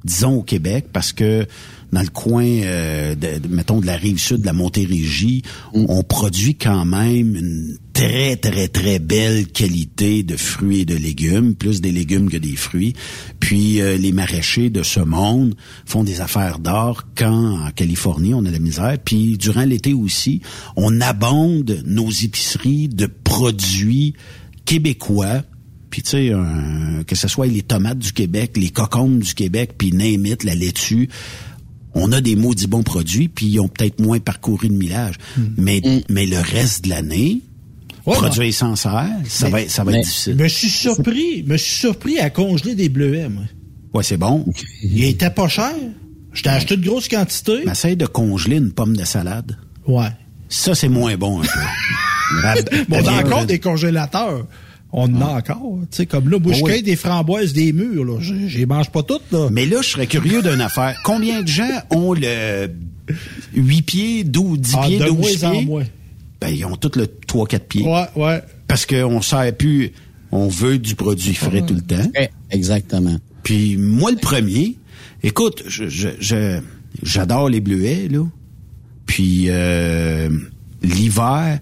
disons 0.04 0.40
au 0.40 0.44
Québec, 0.44 0.88
parce 0.92 1.14
que 1.14 1.46
dans 1.94 2.02
le 2.02 2.10
coin, 2.10 2.44
euh, 2.46 3.16
de, 3.16 3.40
de- 3.40 3.48
mettons, 3.48 3.80
de 3.80 3.86
la 3.86 3.96
rive 3.96 4.18
sud 4.18 4.42
de 4.42 4.46
la 4.46 4.52
Montérégie, 4.52 5.44
on 5.74 6.04
produit 6.04 6.56
quand 6.56 6.84
même 6.84 7.38
une 7.38 7.78
très, 7.94 8.36
très, 8.36 8.68
très 8.68 9.00
belle 9.00 9.48
qualité 9.48 10.24
de 10.24 10.36
fruits 10.36 10.82
et 10.82 10.86
de 10.86 10.96
légumes, 10.96 11.56
plus 11.56 11.80
des 11.80 11.94
légumes 11.94 12.30
que 12.30 12.36
des 12.36 12.58
fruits. 12.58 12.94
Puis 13.40 13.80
euh, 13.80 13.96
les 13.96 14.12
maraîchers 14.12 14.70
de 14.70 14.84
ce 14.84 15.00
monde 15.00 15.56
font 15.86 16.04
des 16.04 16.20
affaires 16.20 16.60
d'or 16.60 17.04
quand 17.16 17.66
en 17.68 17.72
Californie, 17.72 18.34
on 18.34 18.44
a 18.44 18.52
la 18.52 18.60
misère. 18.60 18.98
Puis 19.06 19.38
durant 19.38 19.64
l'été 19.64 19.94
aussi, 19.94 20.42
on 20.76 21.00
abonde 21.00 21.82
nos 21.86 22.10
épiceries 22.10 22.90
de 22.90 23.06
produits 23.06 24.16
québécois 24.66 25.44
puis 25.94 26.02
tu 26.02 26.10
sais, 26.10 26.32
que 27.06 27.16
ce 27.16 27.28
soit 27.28 27.46
les 27.46 27.62
tomates 27.62 28.00
du 28.00 28.14
Québec, 28.14 28.54
les 28.56 28.72
cocombes 28.72 29.20
du 29.20 29.36
Québec, 29.36 29.74
puis 29.78 29.92
name 29.92 30.26
it, 30.26 30.44
la 30.44 30.56
laitue, 30.56 31.08
on 31.94 32.12
a 32.12 32.20
des 32.20 32.36
maudits 32.36 32.66
bons 32.66 32.82
produits, 32.82 33.28
puis 33.30 33.46
ils 33.46 33.60
ont 33.60 33.68
peut-être 33.68 34.02
moins 34.02 34.18
parcouru 34.20 34.70
de 34.70 34.74
millage. 34.74 35.14
Mais, 35.56 35.84
mais 36.10 36.26
le 36.26 36.40
reste 36.40 36.86
de 36.86 36.90
l'année, 36.90 37.42
Ouais, 38.08 38.16
produire 38.16 38.52
sans 38.52 38.76
serre, 38.76 39.08
ça 39.28 39.46
Mais- 39.46 39.52
va 39.52 39.62
être, 39.62 39.70
ça 39.70 39.84
va 39.84 39.92
mais- 39.92 40.00
être 40.00 40.06
difficile. 40.06 40.36
Me 40.36 40.48
suis 40.48 40.70
surpris, 40.72 41.44
me 41.44 41.58
suis 41.58 41.76
surpris 41.76 42.18
à 42.18 42.32
congeler 42.32 42.74
des 42.74 42.90
bleuets, 42.90 43.30
moi. 43.30 43.44
Ouais, 43.94 44.02
c'est 44.04 44.18
bon. 44.18 44.46
Il 44.82 45.04
était 45.04 45.30
pas 45.30 45.48
cher. 45.48 45.76
Je 46.34 46.42
t'ai 46.42 46.50
acheté 46.50 46.76
de 46.76 46.84
grosses 46.84 47.08
quantités. 47.08 47.62
Mais 47.68 47.74
essaye 47.74 47.96
de 47.96 48.08
congeler 48.08 48.58
une 48.58 48.72
pomme 48.72 48.98
de 48.98 49.06
salade. 49.06 49.56
Ouais. 49.88 50.10
Ça, 50.50 50.74
c'est 50.74 50.90
moins 50.90 51.16
bon 51.18 51.42
un 51.42 51.44
peu. 51.44 51.60
Bon, 52.90 52.96
on 52.98 52.98
a 52.98 53.02
Bien 53.04 53.20
encore 53.26 53.46
des 53.46 53.60
congélateurs. 53.60 54.48
On 54.96 55.14
en 55.16 55.22
a 55.22 55.26
encore. 55.40 55.80
Tu 55.90 55.98
sais, 55.98 56.06
comme 56.06 56.30
là, 56.30 56.38
moi, 56.40 56.54
je 56.54 56.60
Ah 56.60 56.62
oui. 56.66 56.72
cueille 56.72 56.84
des 56.84 56.96
framboises 56.96 57.52
des 57.54 57.74
murs, 57.74 58.06
là. 58.06 58.20
Je 58.22 58.58
les 58.58 58.66
mange 58.68 58.92
pas 58.92 59.02
toutes, 59.04 59.32
là. 59.32 59.50
Mais 59.52 59.66
là, 59.66 59.82
je 59.82 59.90
serais 59.90 60.06
curieux 60.08 60.42
d'une 60.44 60.62
affaire. 60.62 60.96
Combien 61.04 61.42
de 61.42 61.48
gens 61.48 61.68
ont 61.90 62.14
le 62.14 62.70
8 63.56 63.82
pieds, 63.82 64.24
12, 64.24 64.60
10 64.60 64.76
Ah, 64.78 64.86
pieds, 64.88 65.00
de 65.00 65.06
12 65.06 65.18
moins 65.42 65.50
en 65.50 65.52
pieds? 65.56 65.66
moins. 65.66 65.84
Ben, 66.40 66.50
ils 66.50 66.66
ont 66.66 66.76
tous 66.76 66.98
le 66.98 67.08
3-4 67.28 67.60
pieds. 67.68 67.84
Ouais, 67.86 68.06
ouais. 68.16 68.42
Parce 68.68 68.86
qu'on 68.86 69.22
sert 69.22 69.56
plus, 69.58 69.92
on 70.32 70.48
veut 70.48 70.78
du 70.78 70.96
produit 70.96 71.34
frais 71.34 71.64
tout 71.66 71.74
le 71.74 71.82
temps. 71.82 72.12
Exactement. 72.52 73.18
Puis 73.44 73.78
moi, 73.78 74.12
le 74.12 74.18
premier, 74.18 74.78
écoute, 75.24 75.64
je, 75.68 75.90
je, 75.90 76.10
je- 76.20 76.60
j'adore 77.02 77.50
les 77.50 77.62
bleuets, 77.62 78.08
là. 78.10 78.24
Puis 79.06 79.46
euh, 79.50 80.30
l'hiver, 80.82 81.60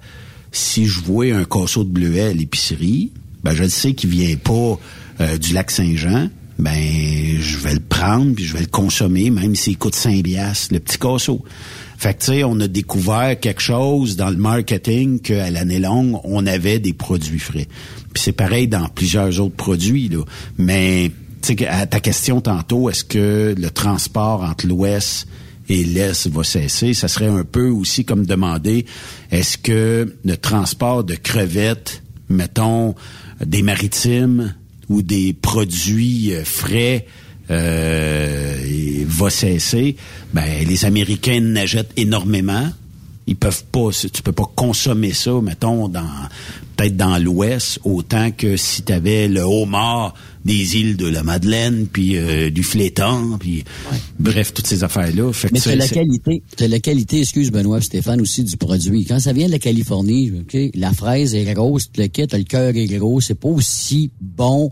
si 0.52 0.86
je 0.86 1.00
vois 1.00 1.34
un 1.34 1.44
casseau 1.46 1.84
de 1.84 1.90
bleuets 1.90 2.22
à 2.30 2.34
l'épicerie, 2.34 3.12
ben 3.44 3.54
je 3.54 3.64
le 3.64 3.70
sais 3.70 3.94
qu'il 3.94 4.10
vient 4.10 4.36
pas 4.36 4.80
euh, 5.22 5.38
du 5.38 5.54
lac 5.54 5.72
Saint-Jean. 5.72 6.30
Ben, 6.60 7.40
je 7.40 7.58
vais 7.58 7.74
le 7.74 7.80
prendre 7.80 8.36
puis 8.36 8.46
je 8.46 8.54
vais 8.54 8.62
le 8.62 8.68
consommer, 8.68 9.32
même 9.32 9.56
s'il 9.56 9.78
coûte 9.78 9.96
5 9.96 10.24
piastres, 10.24 10.74
le 10.74 10.80
petit 10.80 10.98
casseau. 10.98 11.44
Fait 11.98 12.16
que, 12.16 12.20
tu 12.20 12.26
sais, 12.32 12.44
on 12.44 12.60
a 12.60 12.68
découvert 12.68 13.40
quelque 13.40 13.62
chose 13.62 14.16
dans 14.16 14.32
le 14.32 14.36
marketing 14.36 15.20
qu'à 15.20 15.52
l'année 15.52 15.80
longue, 15.80 16.20
on 16.24 16.48
avait 16.48 16.80
des 16.80 16.94
produits 16.94 17.40
frais. 17.40 17.68
Puis 18.14 18.24
c'est 18.24 18.32
pareil 18.32 18.68
dans 18.68 18.88
plusieurs 18.90 19.40
autres 19.40 19.56
produits, 19.56 20.10
là. 20.10 20.24
Mais, 20.58 21.12
tu 21.44 21.56
sais, 21.56 21.68
à 21.68 21.86
ta 21.86 22.00
question 22.00 22.42
tantôt, 22.42 22.90
est-ce 22.90 23.04
que 23.04 23.56
le 23.56 23.70
transport 23.70 24.44
entre 24.44 24.66
l'Ouest 24.68 25.28
et 25.70 25.84
l'Est 25.84 26.28
va 26.28 26.44
cesser? 26.44 26.96
Ça 26.96 27.08
serait 27.08 27.28
un 27.28 27.44
peu 27.44 27.70
aussi 27.70 28.04
comme 28.04 28.26
demander, 28.26 28.86
est-ce 29.30 29.60
que 29.60 30.16
le 30.26 30.38
transport 30.38 31.04
de 31.04 31.14
crevettes, 31.14 32.02
mettons, 32.30 32.96
des 33.46 33.62
maritimes 33.62 34.56
ou 34.90 35.02
des 35.02 35.34
produits 35.34 36.34
euh, 36.34 36.44
frais 36.44 37.06
euh, 37.50 39.04
va 39.08 39.30
cesser, 39.30 39.96
ben 40.34 40.66
les 40.66 40.86
Américains 40.86 41.42
n'achètent 41.42 41.92
énormément. 41.98 42.70
Ils 43.28 43.36
peuvent 43.36 43.64
pas, 43.72 43.90
tu 43.92 44.22
peux 44.24 44.32
pas 44.32 44.50
consommer 44.56 45.14
ça, 45.14 45.34
mettons, 45.42 45.88
dans 45.88 46.10
peut-être 46.76 46.98
dans 46.98 47.18
l'Ouest, 47.18 47.80
autant 47.84 48.32
que 48.32 48.58
si 48.58 48.84
tu 48.84 48.94
avais 48.94 49.28
le 49.28 49.42
homard 49.42 50.14
des 50.46 50.78
îles 50.78 50.98
de 50.98 51.08
la 51.08 51.24
Madeleine, 51.24 51.88
puis 51.92 52.18
euh, 52.18 52.50
du 52.50 52.64
flétan, 52.64 53.38
puis 53.40 53.64
bref, 54.20 54.54
toutes 54.54 54.68
ces 54.68 54.84
affaires-là. 54.84 55.32
Fait 55.34 55.50
que 55.50 55.54
Mais 55.54 55.60
c'est 55.60 55.76
la 55.76 55.88
qualité, 55.88 56.44
c'est 56.58 56.68
la 56.68 56.80
qualité, 56.80 57.20
excuse 57.20 57.52
Benoît 57.52 57.80
et 57.80 57.82
Stéphane 57.82 58.22
aussi 58.22 58.44
du 58.44 58.58
produit. 58.58 59.06
Quand 59.06 59.20
ça 59.20 59.34
vient 59.34 59.48
de 59.48 59.52
la 59.52 59.60
Californie, 59.60 60.32
la 60.76 60.94
fraise 60.94 61.36
est 61.36 61.54
grosse, 61.54 61.90
le 61.98 62.08
kit, 62.08 62.26
le 62.32 62.44
cœur 62.44 62.76
est 62.76 62.88
gros, 62.88 63.22
c'est 63.22 63.36
pas 63.36 63.50
aussi 63.50 64.12
bon 64.20 64.72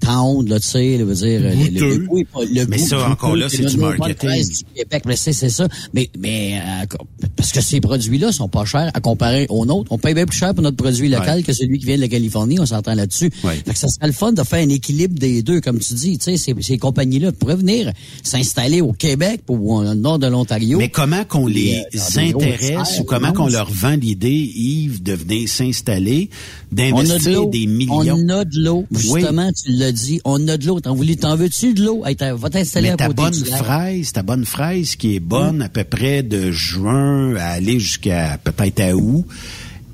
tendre, 0.00 0.48
là, 0.48 0.60
tu 0.60 0.68
sais, 0.68 0.96
veut 0.98 1.14
dire, 1.14 1.40
le, 1.40 2.06
goût 2.06 2.22
le 2.52 2.66
Mais 2.66 2.78
ça, 2.78 3.08
encore 3.10 3.36
là, 3.36 3.48
c'est 3.48 3.64
du 3.64 3.76
marketing. 3.78 4.44
Québec, 4.74 5.02
mais 5.06 5.16
c'est, 5.16 5.32
c'est 5.32 5.50
ça. 5.50 5.68
Mais, 5.94 6.10
mais, 6.18 6.60
euh, 6.60 6.96
parce 7.36 7.52
que 7.52 7.60
ces 7.60 7.80
produits-là 7.80 8.32
sont 8.32 8.48
pas 8.48 8.64
chers 8.64 8.90
à 8.94 9.00
comparer 9.00 9.46
aux 9.48 9.64
nôtres. 9.64 9.90
On 9.92 9.98
paye 9.98 10.14
bien 10.14 10.26
plus 10.26 10.38
cher 10.38 10.54
pour 10.54 10.62
notre 10.62 10.76
produit 10.76 11.08
local 11.08 11.42
que 11.42 11.52
celui 11.52 11.78
qui 11.78 11.86
vient 11.86 11.96
de 11.96 12.02
la 12.02 12.08
Californie, 12.08 12.58
on 12.60 12.66
s'entend 12.66 12.94
là-dessus. 12.94 13.30
Fait 13.30 13.62
que 13.64 13.78
ça 13.78 13.88
serait 13.88 14.06
le 14.06 14.12
fun 14.12 14.32
de 14.32 14.42
faire 14.42 14.64
un 14.64 14.68
équilibre 14.68 15.18
des 15.18 15.42
deux, 15.42 15.60
comme 15.60 15.78
tu 15.78 15.94
dis. 15.94 16.18
Tu 16.18 16.24
sais, 16.24 16.36
ces, 16.36 16.54
ces 16.60 16.78
compagnies-là 16.78 17.32
pourraient 17.32 17.56
venir 17.56 17.92
s'installer 18.22 18.80
au 18.80 18.92
Québec 18.92 19.42
ou 19.48 19.80
le 19.80 19.94
nord 19.94 20.18
de 20.18 20.26
l'Ontario. 20.26 20.78
Mais 20.78 20.88
comment 20.88 21.24
qu'on 21.24 21.46
les 21.46 21.82
euh, 21.94 22.20
intéresse 22.20 23.00
ou 23.00 23.04
comment 23.04 23.32
qu'on 23.32 23.48
leur 23.48 23.70
vend 23.70 23.96
l'idée, 23.96 24.50
Yves, 24.54 25.02
de 25.02 25.12
venir 25.12 25.48
s'installer, 25.48 26.30
d'investir 26.72 27.46
des 27.48 27.66
millions? 27.66 28.16
On 28.16 28.28
a 28.28 28.44
de 28.44 28.58
l'eau. 28.58 28.84
Justement, 28.90 29.50
tu 29.52 29.72
dit. 29.92 30.20
On 30.24 30.46
a 30.48 30.56
de 30.56 30.66
l'eau. 30.66 30.80
T'en 30.80 30.94
voulais, 30.94 31.16
t'en 31.16 31.36
veux-tu 31.36 31.74
de 31.74 31.82
l'eau? 31.84 32.04
Hey, 32.06 32.16
va 32.20 32.50
t'installer 32.50 32.88
Mais 32.88 32.94
à 32.94 32.96
ta 32.96 33.06
côté 33.08 33.22
bonne 33.22 33.32
du 33.32 33.50
lac. 33.50 33.62
fraise, 33.62 34.12
ta 34.12 34.22
bonne 34.22 34.44
fraise 34.44 34.96
qui 34.96 35.16
est 35.16 35.20
bonne 35.20 35.62
à 35.62 35.68
peu 35.68 35.84
près 35.84 36.22
de 36.22 36.50
juin 36.50 37.34
à 37.36 37.50
aller 37.50 37.78
jusqu'à 37.80 38.38
peut-être 38.42 38.80
à 38.80 38.94
août, 38.94 39.26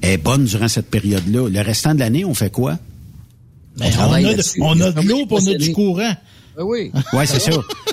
est 0.02 0.16
bonne 0.18 0.44
durant 0.44 0.68
cette 0.68 0.90
période-là. 0.90 1.48
Le 1.48 1.60
restant 1.60 1.94
de 1.94 2.00
l'année, 2.00 2.24
on 2.24 2.34
fait 2.34 2.50
quoi? 2.50 2.78
Ben, 3.78 3.90
on, 3.98 4.12
a 4.12 4.20
de, 4.34 4.42
on 4.60 4.80
a 4.80 4.92
de 4.92 5.08
l'eau 5.08 5.26
on 5.30 5.46
a 5.46 5.54
du 5.54 5.72
courant. 5.72 6.12
Ben 6.56 6.64
oui. 6.64 6.92
C'est 7.24 7.40
ça. 7.40 7.52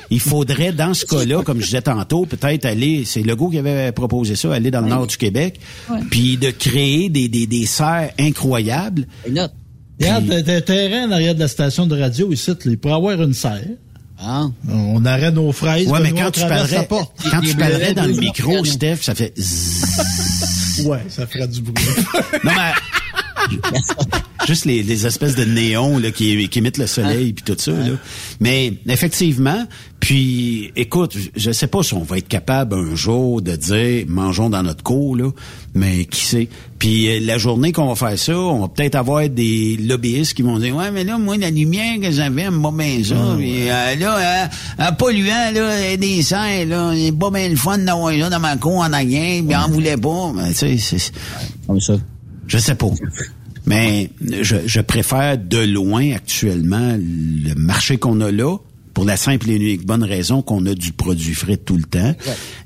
Il 0.09 0.19
faudrait, 0.19 0.73
dans 0.73 0.93
ce 0.93 1.05
cas-là, 1.05 1.43
comme 1.43 1.61
je 1.61 1.65
disais 1.67 1.81
tantôt, 1.81 2.25
peut-être 2.25 2.65
aller, 2.65 3.03
c'est 3.05 3.21
Legault 3.21 3.49
qui 3.49 3.59
avait 3.59 3.91
proposé 3.91 4.35
ça, 4.35 4.53
aller 4.53 4.71
dans 4.71 4.81
le 4.81 4.87
nord 4.89 5.07
du 5.07 5.17
Québec, 5.17 5.59
puis 6.09 6.35
de 6.35 6.49
créer 6.49 7.09
des, 7.09 7.29
des, 7.29 7.45
des 7.47 7.65
serres 7.65 8.11
incroyables. 8.19 9.07
Note. 9.29 9.53
Regarde, 9.99 10.43
t'as 10.45 10.55
un 10.55 10.61
terrain 10.61 11.07
en 11.07 11.11
arrière 11.11 11.35
de 11.35 11.39
la 11.39 11.47
station 11.47 11.85
de 11.85 11.99
radio 11.99 12.31
ici, 12.31 12.51
il 12.65 12.77
pourrait 12.77 12.93
avoir 12.93 13.21
une 13.21 13.33
serre. 13.33 13.63
Ah. 14.21 14.47
On 14.69 15.05
arrête 15.05 15.33
nos 15.33 15.51
fraises. 15.51 15.87
Ouais, 15.87 15.99
mais 16.01 16.11
quand 16.11 16.31
tu 16.31 16.41
parlerais, 16.41 16.87
quand 16.89 17.41
tu 17.41 17.55
parlerais 17.55 17.93
dans 17.93 18.05
le 18.05 18.13
micro. 18.13 18.63
Steph, 18.65 18.97
ça 19.01 19.15
fait 19.15 19.33
zzzz. 19.37 19.85
Ouais, 20.85 21.03
ça 21.09 21.27
ferait 21.27 21.47
du 21.47 21.61
bruit. 21.61 21.83
Non, 22.45 22.51
mais 22.55 22.71
juste 24.47 24.65
les, 24.65 24.83
les 24.83 25.05
espèces 25.05 25.35
de 25.35 25.43
néons 25.45 25.97
là, 25.97 26.11
qui, 26.11 26.47
qui 26.49 26.59
émettent 26.59 26.77
le 26.77 26.87
soleil 26.87 27.33
puis 27.33 27.43
tout 27.43 27.59
ça. 27.59 27.71
Là. 27.71 27.91
Mais 28.39 28.73
effectivement, 28.87 29.65
puis 29.99 30.71
écoute, 30.75 31.15
je- 31.35 31.51
sais 31.51 31.67
pas 31.67 31.83
si 31.83 31.93
on 31.93 32.03
va 32.03 32.17
être 32.17 32.27
capable 32.27 32.75
un 32.75 32.95
jour 32.95 33.41
de 33.41 33.55
dire 33.55 34.05
mangeons 34.07 34.49
dans 34.49 34.63
notre 34.63 34.81
cour, 34.83 35.15
là, 35.15 35.29
mais 35.73 36.05
qui 36.05 36.21
sait? 36.25 36.47
Puis 36.79 37.09
euh, 37.09 37.19
la 37.21 37.37
journée 37.37 37.73
qu'on 37.73 37.87
va 37.93 37.95
faire 37.95 38.17
ça, 38.17 38.37
on 38.37 38.61
va 38.61 38.67
peut-être 38.69 38.95
avoir 38.95 39.27
des 39.27 39.77
lobbyistes 39.77 40.33
qui 40.33 40.41
vont 40.41 40.57
dire 40.57 40.75
Ouais, 40.75 40.89
mais 40.91 41.03
là, 41.03 41.17
moi, 41.17 41.35
la 41.37 41.49
lumière 41.51 41.99
que 42.01 42.09
j'avais, 42.11 42.43
elle 42.43 42.51
m'a 42.51 42.71
bien 42.71 43.03
ça. 43.03 43.15
Puis, 43.37 43.69
euh, 43.69 43.95
là, 43.97 44.47
euh, 44.79 44.91
polluant, 44.97 45.51
là, 45.53 45.97
des 45.97 46.21
serres, 46.23 46.65
là, 46.65 46.93
c'est 46.95 47.11
pas 47.11 47.29
bien 47.29 47.49
le 47.49 47.57
fun 47.57 47.77
d'avoir 47.79 48.13
ça 48.17 48.29
dans 48.29 48.39
ma 48.39 48.55
cour 48.55 48.77
en 48.77 48.93
arrière, 48.93 49.43
puis 49.45 49.55
on 49.57 49.71
voulait 49.71 49.97
pas. 49.97 50.31
Mais 50.33 50.49
tu 50.53 50.55
sais, 50.55 50.77
c'est. 50.77 51.11
Comme 51.67 51.81
ça. 51.81 51.95
Je 52.49 52.57
sais 52.57 52.75
pas. 52.75 52.89
Mais 53.65 54.09
je, 54.41 54.55
je 54.65 54.81
préfère 54.81 55.37
de 55.37 55.59
loin 55.59 56.11
actuellement 56.11 56.97
le 56.97 57.53
marché 57.55 57.97
qu'on 57.97 58.19
a 58.19 58.31
là 58.31 58.57
pour 58.93 59.05
la 59.05 59.15
simple 59.15 59.49
et 59.49 59.55
unique 59.55 59.85
bonne 59.85 60.03
raison 60.03 60.41
qu'on 60.41 60.65
a 60.65 60.73
du 60.73 60.91
produit 60.91 61.35
frais 61.35 61.57
tout 61.57 61.77
le 61.77 61.83
temps. 61.83 62.13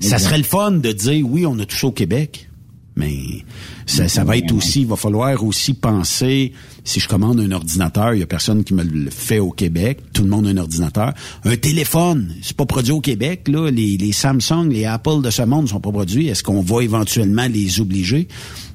Ça 0.00 0.18
serait 0.18 0.38
le 0.38 0.44
fun 0.44 0.72
de 0.72 0.90
dire 0.90 1.24
oui, 1.28 1.46
on 1.46 1.58
a 1.58 1.66
tout 1.66 1.76
ça 1.76 1.86
au 1.86 1.92
Québec. 1.92 2.48
Mais 2.96 3.44
ça, 3.86 4.08
ça 4.08 4.22
va 4.24 4.36
être 4.36 4.52
aussi, 4.52 4.82
il 4.82 4.86
va 4.86 4.94
falloir 4.94 5.42
aussi 5.44 5.74
penser, 5.74 6.52
si 6.84 7.00
je 7.00 7.08
commande 7.08 7.40
un 7.40 7.50
ordinateur, 7.50 8.14
il 8.14 8.20
y 8.20 8.22
a 8.22 8.26
personne 8.26 8.62
qui 8.62 8.72
me 8.72 8.84
le 8.84 9.10
fait 9.10 9.40
au 9.40 9.50
Québec, 9.50 9.98
tout 10.12 10.22
le 10.22 10.28
monde 10.28 10.46
a 10.46 10.50
un 10.50 10.56
ordinateur. 10.58 11.12
Un 11.44 11.56
téléphone, 11.56 12.32
c'est 12.40 12.56
pas 12.56 12.66
produit 12.66 12.92
au 12.92 13.00
Québec, 13.00 13.48
là. 13.48 13.68
Les, 13.68 13.96
les 13.96 14.12
Samsung, 14.12 14.68
les 14.70 14.84
Apple 14.84 15.22
de 15.22 15.30
ce 15.30 15.42
monde 15.42 15.68
sont 15.68 15.80
pas 15.80 15.90
produits. 15.90 16.28
Est-ce 16.28 16.44
qu'on 16.44 16.60
va 16.60 16.82
éventuellement 16.82 17.48
les 17.48 17.80
obliger? 17.80 18.28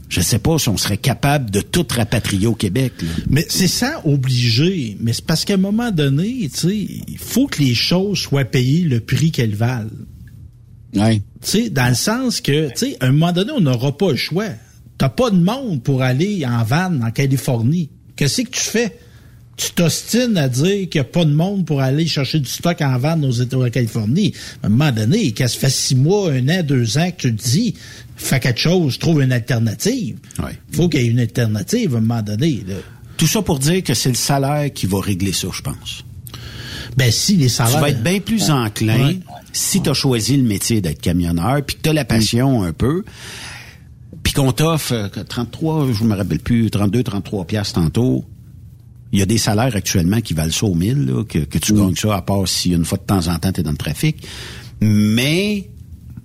Je 0.09 0.21
sais 0.21 0.39
pas 0.39 0.57
si 0.57 0.69
on 0.69 0.77
serait 0.77 0.97
capable 0.97 1.51
de 1.51 1.61
tout 1.61 1.85
rapatrier 1.89 2.47
au 2.47 2.55
Québec. 2.55 2.93
là. 3.01 3.07
Mais 3.29 3.45
c'est 3.47 3.67
ça 3.67 4.01
obligé. 4.05 4.97
Mais 4.99 5.13
c'est 5.13 5.25
parce 5.25 5.45
qu'à 5.45 5.53
un 5.53 5.57
moment 5.57 5.91
donné, 5.91 6.49
tu 6.51 6.57
sais, 6.57 6.87
il 7.07 7.17
faut 7.19 7.45
que 7.45 7.61
les 7.61 7.75
choses 7.75 8.17
soient 8.17 8.45
payées 8.45 8.81
le 8.81 8.99
prix 8.99 9.31
qu'elles 9.31 9.55
valent. 9.55 9.91
Ouais. 10.95 11.17
Tu 11.41 11.47
sais, 11.47 11.69
dans 11.69 11.87
le 11.87 11.95
sens 11.95 12.41
que, 12.41 12.69
tu 12.69 12.75
sais, 12.75 12.97
à 12.99 13.05
un 13.05 13.11
moment 13.11 13.31
donné, 13.31 13.51
on 13.51 13.61
n'aura 13.61 13.95
pas 13.95 14.09
le 14.09 14.17
choix. 14.17 14.49
T'as 14.97 15.09
pas 15.09 15.29
de 15.29 15.37
monde 15.37 15.83
pour 15.83 16.01
aller 16.01 16.43
en 16.45 16.63
vanne 16.63 17.03
en 17.03 17.11
Californie. 17.11 17.89
Qu'est-ce 18.15 18.41
que 18.41 18.49
tu 18.49 18.59
fais? 18.59 18.97
Tu 19.59 19.71
t'ostines 19.73 20.37
à 20.37 20.47
dire 20.47 20.87
qu'il 20.89 21.01
n'y 21.01 21.01
a 21.01 21.03
pas 21.03 21.25
de 21.25 21.33
monde 21.33 21.65
pour 21.65 21.81
aller 21.81 22.07
chercher 22.07 22.39
du 22.39 22.49
stock 22.49 22.79
en 22.81 22.97
vanne 22.97 23.25
aux 23.25 23.31
États 23.31 23.57
de 23.57 23.67
Californie. 23.67 24.33
À 24.63 24.67
un 24.67 24.69
moment 24.69 24.91
donné, 24.93 25.33
que 25.33 25.45
ça 25.45 25.59
fait 25.59 25.69
six 25.69 25.95
mois, 25.97 26.31
un 26.31 26.47
an, 26.47 26.63
deux 26.63 26.97
ans 26.97 27.11
que 27.11 27.27
tu 27.27 27.35
te 27.35 27.43
dis, 27.43 27.75
fais 28.15 28.39
quelque 28.39 28.59
chose, 28.61 28.97
trouve 28.99 29.21
une 29.21 29.33
alternative. 29.33 30.15
Il 30.71 30.75
faut 30.77 30.87
qu'il 30.87 31.01
y 31.01 31.05
ait 31.05 31.07
une 31.07 31.19
alternative 31.19 31.95
à 31.95 31.97
un 31.97 32.01
moment 32.01 32.21
donné. 32.21 32.63
Là. 32.65 32.75
Tout 33.17 33.27
ça 33.27 33.41
pour 33.41 33.59
dire 33.59 33.83
que 33.83 33.93
c'est 33.93 34.07
le 34.07 34.15
salaire 34.15 34.71
qui 34.73 34.85
va 34.85 35.01
régler 35.01 35.33
ça, 35.33 35.49
je 35.51 35.61
pense. 35.61 36.05
Ben 36.95 37.11
si 37.11 37.35
les 37.35 37.49
salaires. 37.49 37.75
Tu 37.75 37.81
vas 37.81 37.89
être 37.89 38.01
bien 38.03 38.19
plus 38.21 38.49
enclin 38.51 39.07
Ouais. 39.09 39.19
si 39.51 39.81
tu 39.81 39.89
as 39.89 39.93
choisi 39.93 40.37
le 40.37 40.43
métier 40.43 40.79
d'être 40.79 41.01
camionneur, 41.01 41.61
puis 41.65 41.75
que 41.75 41.81
tu 41.81 41.89
as 41.89 41.93
la 41.93 42.05
passion 42.05 42.63
un 42.63 42.71
peu, 42.71 43.03
puis 44.23 44.31
qu'on 44.31 44.53
t'offre 44.53 44.93
euh, 44.93 45.07
que 45.09 45.19
33, 45.19 45.89
je 45.91 46.03
me 46.05 46.15
rappelle 46.15 46.39
plus, 46.39 46.69
32, 46.71 47.03
33 47.03 47.45
piastres 47.45 47.73
tantôt. 47.73 48.23
Il 49.11 49.19
y 49.19 49.21
a 49.21 49.25
des 49.25 49.37
salaires 49.37 49.75
actuellement 49.75 50.21
qui 50.21 50.33
valent 50.33 50.51
ça 50.51 50.65
au 50.65 50.75
1000, 50.75 51.05
là, 51.05 51.23
que, 51.23 51.39
que 51.39 51.57
tu 51.57 51.73
gagnes 51.73 51.95
ça, 51.95 52.15
à 52.15 52.21
part 52.21 52.47
si 52.47 52.71
une 52.71 52.85
fois 52.85 52.97
de 52.97 53.03
temps 53.03 53.27
en 53.27 53.39
temps 53.39 53.51
tu 53.51 53.61
es 53.61 53.63
dans 53.63 53.71
le 53.71 53.77
trafic. 53.77 54.27
Mais 54.81 55.69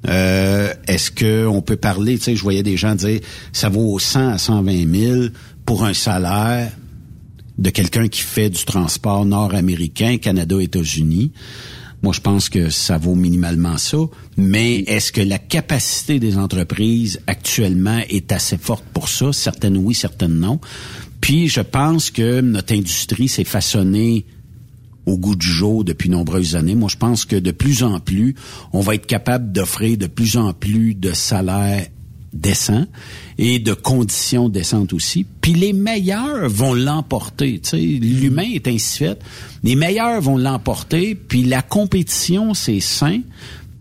euh, 0.09 0.73
est-ce 0.86 1.11
que 1.11 1.47
on 1.47 1.62
peut 1.62 1.77
parler, 1.77 2.19
tu 2.19 2.24
sais, 2.24 2.36
je 2.36 2.43
voyais 2.43 2.62
des 2.62 2.77
gens 2.77 2.94
dire 2.94 3.20
ça 3.52 3.69
vaut 3.69 3.98
100 3.98 4.28
à 4.28 4.39
120 4.39 4.94
000 4.94 5.20
pour 5.65 5.85
un 5.85 5.94
salaire 5.94 6.70
de 7.56 7.70
quelqu'un 7.70 8.09
qui 8.09 8.20
fait 8.20 8.51
du 8.51 8.65
transport 8.65 9.24
nord-américain, 9.24 10.19
Canada, 10.19 10.61
États-Unis. 10.61 11.32
Moi, 12.02 12.12
je 12.12 12.20
pense 12.20 12.51
que 12.51 12.69
ça 12.69 12.98
vaut 12.98 13.15
minimalement 13.15 13.78
ça. 13.78 13.97
Mais 14.36 14.81
est-ce 14.81 15.11
que 15.11 15.23
la 15.23 15.39
capacité 15.39 16.19
des 16.19 16.36
entreprises 16.36 17.20
actuellement 17.27 18.01
est 18.11 18.31
assez 18.31 18.59
forte 18.59 18.85
pour 18.93 19.09
ça? 19.09 19.32
Certaines 19.32 19.78
oui, 19.78 19.94
certaines 19.94 20.39
non. 20.39 20.61
Puis, 21.25 21.49
je 21.49 21.63
pense 21.63 22.11
que 22.11 22.43
notre 22.43 22.75
industrie 22.75 23.29
s'est 23.29 23.45
façonnée 23.45 24.27
au 25.07 25.17
goût 25.17 25.35
du 25.35 25.47
jour 25.47 25.83
depuis 25.83 26.11
nombreuses 26.11 26.55
années. 26.55 26.75
Moi, 26.75 26.91
je 26.93 26.99
pense 26.99 27.25
que 27.25 27.37
de 27.37 27.51
plus 27.51 27.83
en 27.83 27.99
plus, 27.99 28.35
on 28.75 28.81
va 28.81 28.95
être 28.95 29.07
capable 29.07 29.51
d'offrir 29.51 29.97
de 29.97 30.07
plus 30.07 30.37
en 30.37 30.53
plus 30.53 30.95
de 30.95 31.13
salaires 31.13 31.87
décents 32.35 32.85
et 33.39 33.59
de 33.59 33.73
conditions 33.73 34.51
décentes 34.51 34.93
aussi. 34.93 35.25
Puis 35.41 35.55
les 35.55 35.73
meilleurs 35.73 36.47
vont 36.51 36.75
l'emporter. 36.75 37.59
L'humain 37.73 38.51
est 38.53 38.69
ainsi 38.69 38.99
fait. 38.99 39.19
Les 39.63 39.77
meilleurs 39.77 40.21
vont 40.21 40.37
l'emporter. 40.37 41.15
Puis 41.15 41.45
la 41.45 41.63
compétition, 41.63 42.53
c'est 42.53 42.81
sain 42.81 43.23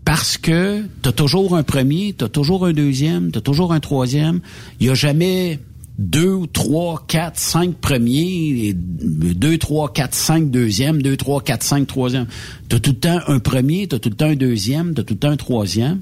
parce 0.06 0.38
que 0.38 0.82
tu 1.02 1.10
as 1.10 1.12
toujours 1.12 1.56
un 1.56 1.62
premier, 1.62 2.14
tu 2.16 2.24
as 2.24 2.30
toujours 2.30 2.64
un 2.64 2.72
deuxième, 2.72 3.32
tu 3.32 3.36
as 3.36 3.42
toujours 3.42 3.74
un 3.74 3.80
troisième. 3.80 4.40
Il 4.80 4.86
y 4.86 4.90
a 4.90 4.94
jamais 4.94 5.60
deux, 5.98 6.46
trois, 6.52 7.04
quatre, 7.06 7.38
cinq 7.38 7.76
premiers, 7.76 8.68
et 8.68 8.74
deux, 8.74 9.58
trois, 9.58 9.92
quatre, 9.92 10.14
cinq 10.14 10.50
deuxièmes, 10.50 11.02
deux, 11.02 11.16
trois, 11.16 11.40
quatre, 11.40 11.62
cinq 11.62 11.86
troisièmes. 11.86 12.26
T'as 12.68 12.80
tout 12.80 12.90
le 12.90 12.98
temps 12.98 13.20
un 13.28 13.38
premier, 13.38 13.86
t'as 13.86 13.98
tout 13.98 14.08
le 14.08 14.16
temps 14.16 14.26
un 14.26 14.36
deuxième, 14.36 14.94
t'as 14.94 15.04
tout 15.04 15.14
le 15.14 15.20
temps 15.20 15.30
un 15.30 15.36
troisième. 15.36 16.00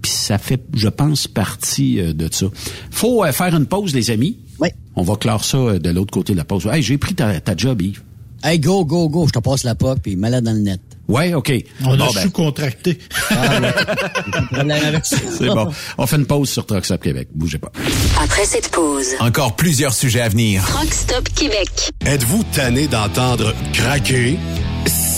Puis 0.00 0.10
ça 0.10 0.38
fait, 0.38 0.62
je 0.74 0.88
pense, 0.88 1.26
partie 1.26 2.00
euh, 2.00 2.12
de 2.12 2.28
ça. 2.30 2.46
Faut 2.90 3.24
euh, 3.24 3.32
faire 3.32 3.54
une 3.54 3.66
pause, 3.66 3.94
les 3.94 4.10
amis. 4.10 4.38
Oui. 4.60 4.68
On 4.94 5.02
va 5.02 5.16
clore 5.16 5.44
ça 5.44 5.58
euh, 5.58 5.78
de 5.78 5.90
l'autre 5.90 6.12
côté 6.12 6.32
de 6.32 6.38
la 6.38 6.44
pause. 6.44 6.66
Hey, 6.66 6.82
j'ai 6.82 6.96
pris 6.96 7.14
ta, 7.14 7.40
ta 7.40 7.56
job, 7.56 7.82
Yves. 7.82 8.02
Hey, 8.42 8.60
go, 8.60 8.84
go, 8.84 9.08
go, 9.08 9.26
je 9.26 9.32
te 9.32 9.38
passe 9.38 9.64
la 9.64 9.74
POC, 9.74 10.00
puis 10.00 10.16
malade 10.16 10.44
dans 10.44 10.52
le 10.52 10.60
net. 10.60 10.80
Ouais, 11.08 11.34
OK. 11.34 11.52
On 11.82 11.96
Bon, 11.96 12.04
a 12.08 12.12
ben, 12.12 12.22
sous-contracté. 12.22 12.98
Ah, 13.30 13.60
ouais. 13.60 15.00
C'est 15.02 15.46
bon. 15.46 15.70
On 15.98 16.06
fait 16.06 16.16
une 16.16 16.26
pause 16.26 16.48
sur 16.50 16.64
Trucks 16.66 16.90
Up 16.90 17.02
Québec. 17.02 17.28
Bougez 17.34 17.58
pas. 17.58 17.70
Après 18.22 18.44
cette 18.44 18.70
pause, 18.70 19.06
Encore 19.20 19.56
plusieurs 19.56 19.92
sujets 19.94 20.20
à 20.20 20.28
venir. 20.28 20.62
Rock 20.76 20.92
Stop 20.92 21.28
Québec. 21.34 21.68
Êtes-vous 22.04 22.44
tanné 22.54 22.86
d'entendre 22.88 23.54
craquer, 23.72 24.38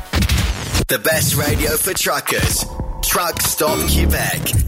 The 0.88 0.98
best 0.98 1.34
radio 1.34 1.70
for 1.78 1.94
truckers. 1.94 2.66
Truck 3.02 3.40
Stop 3.40 3.86
Québec. 3.86 4.67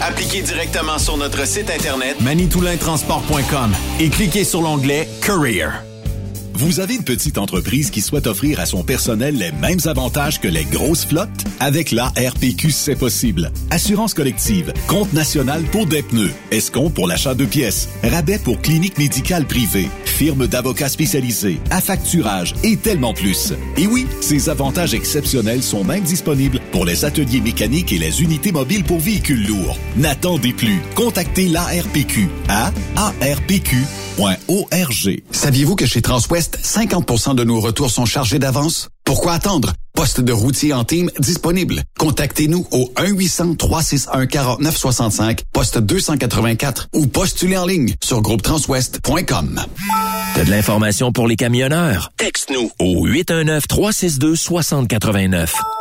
Appliquez 0.00 0.42
directement 0.42 0.98
sur 0.98 1.16
notre 1.16 1.46
site 1.46 1.70
internet 1.70 2.20
manitoulintransport.com 2.20 3.72
et 4.00 4.08
cliquez 4.08 4.44
sur 4.44 4.62
l'onglet 4.62 5.08
Career. 5.22 5.82
Vous 6.56 6.80
avez 6.80 6.94
une 6.94 7.04
petite 7.04 7.36
entreprise 7.36 7.90
qui 7.90 8.00
souhaite 8.00 8.26
offrir 8.26 8.60
à 8.60 8.64
son 8.64 8.82
personnel 8.82 9.36
les 9.36 9.52
mêmes 9.52 9.80
avantages 9.84 10.40
que 10.40 10.48
les 10.48 10.64
grosses 10.64 11.04
flottes? 11.04 11.28
Avec 11.60 11.90
la 11.90 12.06
RPQ, 12.06 12.70
c'est 12.70 12.96
possible. 12.96 13.52
Assurance 13.70 14.14
collective, 14.14 14.72
compte 14.86 15.12
national 15.12 15.62
pour 15.64 15.84
des 15.84 16.02
pneus, 16.02 16.32
escompte 16.50 16.94
pour 16.94 17.08
l'achat 17.08 17.34
de 17.34 17.44
pièces, 17.44 17.90
rabais 18.02 18.38
pour 18.38 18.62
clinique 18.62 18.96
médicale 18.96 19.46
privée, 19.46 19.90
firme 20.06 20.46
d'avocats 20.46 20.88
spécialisés, 20.88 21.60
affacturage 21.70 22.54
et 22.62 22.78
tellement 22.78 23.12
plus. 23.12 23.52
Et 23.76 23.86
oui, 23.86 24.06
ces 24.22 24.48
avantages 24.48 24.94
exceptionnels 24.94 25.62
sont 25.62 25.84
même 25.84 26.04
disponibles 26.04 26.55
pour 26.76 26.84
les 26.84 27.06
ateliers 27.06 27.40
mécaniques 27.40 27.90
et 27.90 27.96
les 27.96 28.22
unités 28.22 28.52
mobiles 28.52 28.84
pour 28.84 28.98
véhicules 28.98 29.46
lourds. 29.46 29.78
N'attendez 29.96 30.52
plus. 30.52 30.82
Contactez 30.94 31.48
l'ARPQ 31.48 32.28
à 32.50 32.70
arpq.org. 32.96 33.86
Saviez-vous 35.30 35.74
que 35.74 35.86
chez 35.86 36.02
Transwest, 36.02 36.58
50% 36.62 37.34
de 37.34 37.44
nos 37.44 37.60
retours 37.60 37.90
sont 37.90 38.04
chargés 38.04 38.38
d'avance? 38.38 38.90
Pourquoi 39.04 39.32
attendre? 39.32 39.72
Poste 39.94 40.20
de 40.20 40.34
routier 40.34 40.74
en 40.74 40.84
team 40.84 41.10
disponible. 41.18 41.82
Contactez-nous 41.98 42.66
au 42.70 42.92
1-800-361-4965, 42.96 45.44
poste 45.54 45.78
284 45.78 46.88
ou 46.92 47.06
postulez 47.06 47.56
en 47.56 47.64
ligne 47.64 47.94
sur 48.04 48.20
groupetranswest.com. 48.20 49.62
T'as 50.34 50.44
de 50.44 50.50
l'information 50.50 51.10
pour 51.10 51.26
les 51.26 51.36
camionneurs? 51.36 52.12
Texte-nous 52.18 52.70
au 52.78 53.08
819-362-6089. 53.08 55.48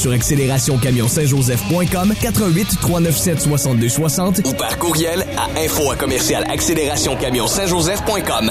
sur 0.00 0.12
accélérationcamion-saint-joseph.com 0.12 2.14
88 2.20 2.80
397 2.80 3.40
62 3.40 3.88
60 3.88 4.40
ou 4.46 4.52
par 4.54 4.78
courriel 4.78 5.26
à 5.36 5.48
info 5.60 5.90
à 5.90 5.96
commercial 5.96 6.44
accélérationcamion-saint-joseph.com. 6.48 8.50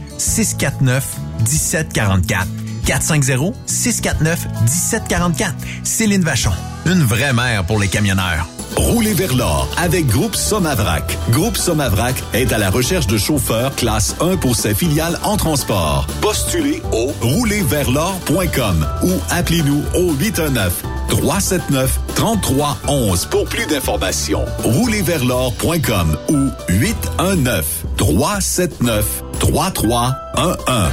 649 0.21 1.03
1744. 1.39 2.47
450 2.85 3.55
649 3.65 4.47
1744. 4.61 5.55
Céline 5.83 6.23
Vachon. 6.23 6.51
Une 6.85 7.03
vraie 7.03 7.33
mère 7.33 7.65
pour 7.65 7.79
les 7.79 7.87
camionneurs. 7.87 8.47
Roulez 8.77 9.13
vers 9.13 9.35
l'or 9.35 9.67
avec 9.77 10.07
Groupe 10.07 10.35
Somavrac. 10.35 11.17
Groupe 11.31 11.57
Somavrac 11.57 12.15
est 12.33 12.53
à 12.53 12.57
la 12.57 12.69
recherche 12.69 13.07
de 13.07 13.17
chauffeurs 13.17 13.75
classe 13.75 14.15
1 14.21 14.37
pour 14.37 14.55
ses 14.55 14.73
filiales 14.73 15.19
en 15.23 15.37
transport. 15.37 16.07
Postulez 16.21 16.81
au 16.91 17.11
roulerversl'or.com 17.21 18.87
ou 19.03 19.11
appelez-nous 19.29 19.83
au 19.95 20.13
819 20.13 20.83
379 21.09 21.99
3311 22.15 23.25
pour 23.25 23.45
plus 23.45 23.65
d'informations. 23.65 24.45
Roulerversl'or.com 24.63 26.17
ou 26.29 26.49
819 26.69 27.85
379 27.97 29.23
3311. 29.41 30.91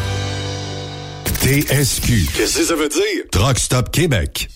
TSQ. 1.43 2.27
Qu'est-ce 2.35 2.59
que 2.59 2.65
ça 2.65 2.75
veut 2.75 2.89
dire? 2.89 3.25
Truck 3.31 3.59
Stop 3.59 3.91
Québec. 3.91 4.49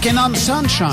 On 0.00 0.34
Sunshine. 0.34 0.88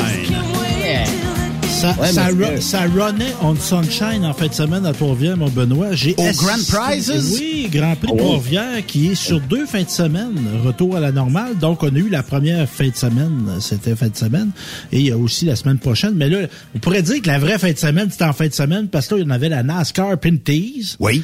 Ça, 1.69 1.95
Ouais, 1.99 2.07
ça, 2.07 2.27
ru- 2.27 2.59
ça 2.61 2.81
runnait 2.83 3.33
on 3.41 3.55
Sunshine 3.55 4.25
en 4.25 4.33
fin 4.33 4.47
de 4.47 4.53
semaine 4.53 4.83
à 4.85 4.93
Trois-Rivières, 4.93 5.37
mon 5.37 5.49
Benoît. 5.49 5.93
J'ai 5.93 6.15
Au 6.17 6.23
Grand 6.33 6.55
Prizes? 6.67 7.37
Oui, 7.39 7.69
Grand 7.71 7.95
Prix 7.95 8.09
Oh. 8.13 8.17
Trois-Rivières 8.17 8.85
qui 8.87 9.09
est 9.11 9.15
sur 9.15 9.39
deux 9.41 9.65
fins 9.67 9.83
de 9.83 9.89
semaine, 9.89 10.33
retour 10.65 10.95
à 10.95 10.99
la 10.99 11.11
normale. 11.11 11.55
Donc, 11.59 11.83
on 11.83 11.89
a 11.89 11.97
eu 11.99 12.09
la 12.09 12.23
première 12.23 12.67
fin 12.67 12.87
de 12.87 12.95
semaine, 12.95 13.45
c'était 13.59 13.95
fin 13.95 14.07
de 14.07 14.15
semaine, 14.17 14.49
et 14.91 14.99
il 14.99 15.05
y 15.07 15.11
a 15.11 15.17
aussi 15.17 15.45
la 15.45 15.55
semaine 15.55 15.77
prochaine. 15.77 16.13
Mais 16.15 16.27
là, 16.29 16.47
on 16.75 16.79
pourrait 16.79 17.03
dire 17.03 17.21
que 17.21 17.27
la 17.27 17.37
vraie 17.37 17.59
fin 17.59 17.71
de 17.71 17.77
semaine, 17.77 18.09
c'était 18.09 18.25
en 18.25 18.33
fin 18.33 18.47
de 18.47 18.53
semaine 18.53 18.87
parce 18.87 19.07
que 19.07 19.15
là, 19.15 19.21
il 19.21 19.27
y 19.27 19.27
en 19.27 19.33
avait 19.33 19.49
la 19.49 19.61
NASCAR 19.63 20.17
Pinties. 20.17 20.95
Oui. 20.99 21.21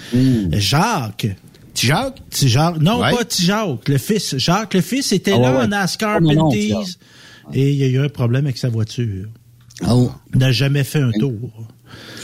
Jacques. 0.51 1.27
Petit 1.73 1.87
Jacques? 1.87 2.17
Petit 2.29 2.49
Jacques. 2.49 2.79
Non, 2.79 2.99
Ouais. 2.99 3.11
pas 3.11 3.23
Jacques. 3.39 3.87
Le 3.87 3.97
fils. 3.97 4.35
Jacques, 4.37 4.73
le 4.75 4.81
fils, 4.81 5.11
était 5.13 5.33
Ah 5.35 5.39
là 5.39 5.51
ouais. 5.53 5.63
en 5.63 5.67
NASCAR 5.67 6.19
Oh, 6.21 6.23
non, 6.33 6.49
Pinties. 6.49 6.69
Jacques. 6.69 6.85
Et 7.53 7.71
il 7.71 7.77
y 7.77 7.83
a 7.83 7.87
eu 7.87 7.99
un 7.99 8.09
problème 8.09 8.45
avec 8.45 8.57
sa 8.57 8.69
voiture. 8.69 9.27
Oh. 9.89 10.11
Il 10.33 10.39
n'a 10.39 10.51
jamais 10.51 10.83
fait 10.83 10.99
un 11.01 11.11
tour. 11.11 11.67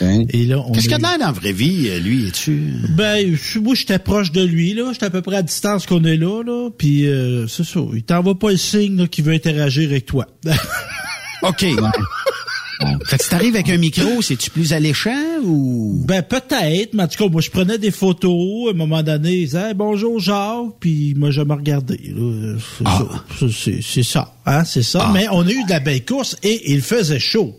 Et 0.02 0.46
là, 0.46 0.60
on 0.60 0.72
Qu'est-ce 0.72 0.86
qu'il 0.86 0.94
a 0.94 0.96
a 0.96 1.00
de 1.00 1.04
l'air 1.04 1.20
dans 1.20 1.26
la 1.26 1.32
vraie 1.32 1.52
vie, 1.52 1.88
euh, 1.90 2.00
lui, 2.00 2.28
es-tu? 2.28 2.72
Ben, 2.96 3.36
je- 3.36 3.60
moi, 3.60 3.74
j'étais 3.76 4.00
proche 4.00 4.32
de 4.32 4.44
lui, 4.44 4.74
là. 4.74 4.92
J'étais 4.94 5.08
à 5.08 5.10
peu 5.10 5.22
près 5.22 5.38
à 5.38 5.42
distance 5.42 5.86
qu'on 5.86 6.04
est 6.06 6.18
là, 6.18 6.44
là. 6.44 6.70
Puis, 6.78 7.08
euh, 7.08 7.48
c'est 7.48 7.66
ça. 7.66 7.80
Il 7.94 8.04
t'envoie 8.04 8.38
pas 8.38 8.52
le 8.52 8.58
signe, 8.58 9.08
qu'il 9.08 9.26
veut 9.26 9.34
interagir 9.34 9.90
avec 9.90 10.06
toi. 10.06 10.26
OK. 11.42 11.66
Fait 13.06 13.18
que 13.18 13.24
si 13.24 13.30
t'arrives 13.30 13.56
avec 13.56 13.70
un 13.70 13.78
micro, 13.78 14.22
c'est-tu 14.22 14.50
plus 14.52 14.72
alléchant 14.74 15.40
ou? 15.44 16.04
Ben, 16.06 16.22
peut-être, 16.22 16.94
mais 16.94 17.04
en 17.04 17.08
tout 17.08 17.24
cas, 17.24 17.30
moi, 17.30 17.42
je 17.42 17.50
prenais 17.50 17.78
des 17.78 17.92
photos. 17.92 18.68
À 18.68 18.72
un 18.72 18.74
moment 18.74 19.02
donné, 19.04 19.34
il 19.38 19.46
disait, 19.46 19.70
Hey, 19.70 19.74
bonjour, 19.74 20.20
Jacques. 20.20 20.76
Puis, 20.80 21.14
moi, 21.18 21.32
je 21.32 21.42
me 21.42 21.54
regardais. 21.54 22.00
C'est 22.04 22.84
Ah. 22.86 23.04
ça. 23.40 23.46
C'est- 23.82 24.04
ça. 24.04 24.36
Hein, 24.46 24.64
c'est 24.64 24.84
ça. 24.84 25.10
Mais 25.14 25.28
on 25.32 25.42
a 25.46 25.52
eu 25.52 25.64
de 25.64 25.70
la 25.70 25.80
belle 25.80 26.06
course 26.06 26.38
et 26.44 26.72
il 26.72 26.82
faisait 26.82 27.20
chaud. 27.20 27.56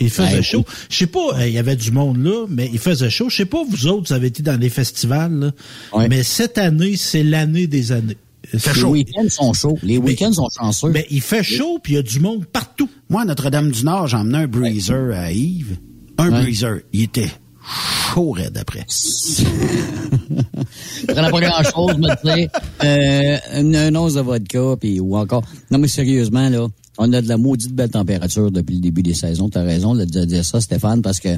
Il 0.00 0.10
faisait 0.10 0.42
chaud. 0.42 0.64
Je 0.90 0.96
sais 0.96 1.06
pas, 1.06 1.46
il 1.46 1.52
y 1.52 1.58
avait 1.58 1.76
du 1.76 1.92
monde 1.92 2.16
là, 2.24 2.46
mais 2.48 2.68
il 2.72 2.80
faisait 2.80 3.10
chaud. 3.10 3.28
Je 3.28 3.36
sais 3.36 3.44
pas, 3.44 3.62
vous 3.68 3.86
autres, 3.86 4.08
vous 4.08 4.12
avez 4.12 4.26
été 4.26 4.42
dans 4.42 4.58
les 4.58 4.68
festivals, 4.70 5.32
là. 5.32 5.52
mais 6.08 6.24
cette 6.24 6.58
année, 6.58 6.96
c'est 6.96 7.22
l'année 7.22 7.68
des 7.68 7.92
années. 7.92 8.16
Les 8.52 8.82
week-ends 8.84 9.28
sont 9.28 9.52
chauds. 9.52 9.78
Les 9.82 9.98
week-ends 9.98 10.32
sont 10.32 10.48
chanceux. 10.56 10.90
Mais 10.90 11.06
il 11.10 11.20
fait 11.20 11.42
chaud, 11.42 11.78
puis 11.82 11.94
il 11.94 11.96
y 11.96 11.98
a 11.98 12.02
du 12.02 12.20
monde 12.20 12.44
partout. 12.46 12.88
Moi, 13.08 13.22
à 13.22 13.24
Notre-Dame-du-Nord, 13.24 14.08
j'ai 14.08 14.16
emmené 14.16 14.38
un 14.38 14.46
breezer 14.46 15.14
à 15.16 15.32
Yves. 15.32 15.78
Un 16.18 16.30
Ouais. 16.30 16.42
breezer. 16.42 16.80
Il 16.92 17.02
était 17.02 17.30
chaud 18.12 18.30
raide 18.32 18.56
après. 18.58 18.84
Je 21.08 21.14
pas 21.14 21.30
grand-chose, 21.30 21.96
me 21.98 22.36
dire, 22.36 22.48
euh, 22.82 23.60
une, 23.60 23.74
une 23.74 23.96
once 23.96 24.14
de 24.14 24.20
vodka, 24.20 24.76
puis 24.80 25.00
ou 25.00 25.16
encore... 25.16 25.42
Non, 25.70 25.78
mais 25.78 25.88
sérieusement, 25.88 26.48
là, 26.48 26.66
on 26.98 27.12
a 27.12 27.20
de 27.22 27.28
la 27.28 27.36
maudite 27.36 27.72
belle 27.74 27.90
température 27.90 28.50
depuis 28.50 28.74
le 28.76 28.80
début 28.80 29.02
des 29.02 29.14
saisons. 29.14 29.48
T'as 29.48 29.62
raison 29.62 29.94
de 29.94 30.04
dire 30.04 30.44
ça, 30.44 30.60
Stéphane, 30.60 31.02
parce 31.02 31.20
que 31.20 31.28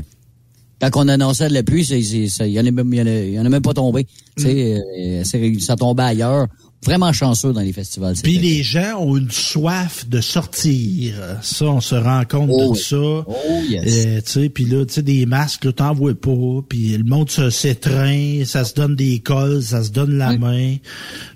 quand 0.80 0.90
on 0.96 1.08
annonçait 1.08 1.48
de 1.48 1.54
la 1.54 1.62
pluie, 1.62 1.84
c'est- 1.84 2.02
c'est- 2.02 2.28
ça- 2.28 2.46
il 2.46 2.52
y 2.52 2.60
en 2.60 2.66
a 2.66 2.70
même, 2.70 2.92
il 2.92 2.98
y 2.98 3.02
en 3.02 3.06
a- 3.06 3.10
il 3.24 3.32
y 3.32 3.40
en 3.40 3.46
a 3.46 3.48
même 3.48 3.62
pas 3.62 3.72
tombé. 3.74 4.06
Tu 4.36 4.42
sais, 4.44 4.82
euh, 5.24 5.58
ça 5.60 5.76
tombait 5.76 6.02
ailleurs. 6.02 6.46
Vraiment 6.84 7.12
chanceux 7.12 7.52
dans 7.52 7.60
les 7.62 7.72
festivals. 7.72 8.14
Puis 8.22 8.38
les 8.38 8.62
gens 8.62 8.98
ont 9.00 9.16
une 9.16 9.30
soif 9.30 10.08
de 10.08 10.20
sortir. 10.20 11.14
Ça, 11.42 11.64
on 11.66 11.80
se 11.80 11.94
rend 11.96 12.22
compte 12.24 12.50
Oh 12.52 12.62
de 12.62 12.68
oui. 12.72 12.78
ça. 12.78 12.96
Oh 12.96 13.24
yes. 13.68 13.84
Euh, 14.06 14.20
tu 14.24 14.30
sais, 14.32 14.48
puis 14.48 14.64
là, 14.66 14.84
tu 14.86 14.94
sais, 14.94 15.02
des 15.02 15.26
masques, 15.26 15.74
t'en 15.74 15.94
vois 15.94 16.14
pas. 16.14 16.60
Puis 16.68 16.96
le 16.96 17.02
monde 17.04 17.28
se 17.30 17.50
s'étreint, 17.50 18.42
ça 18.44 18.64
se 18.64 18.74
donne 18.74 18.94
des 18.94 19.18
cols, 19.18 19.62
ça 19.62 19.82
se 19.82 19.90
donne 19.90 20.16
la 20.16 20.36
main. 20.38 20.76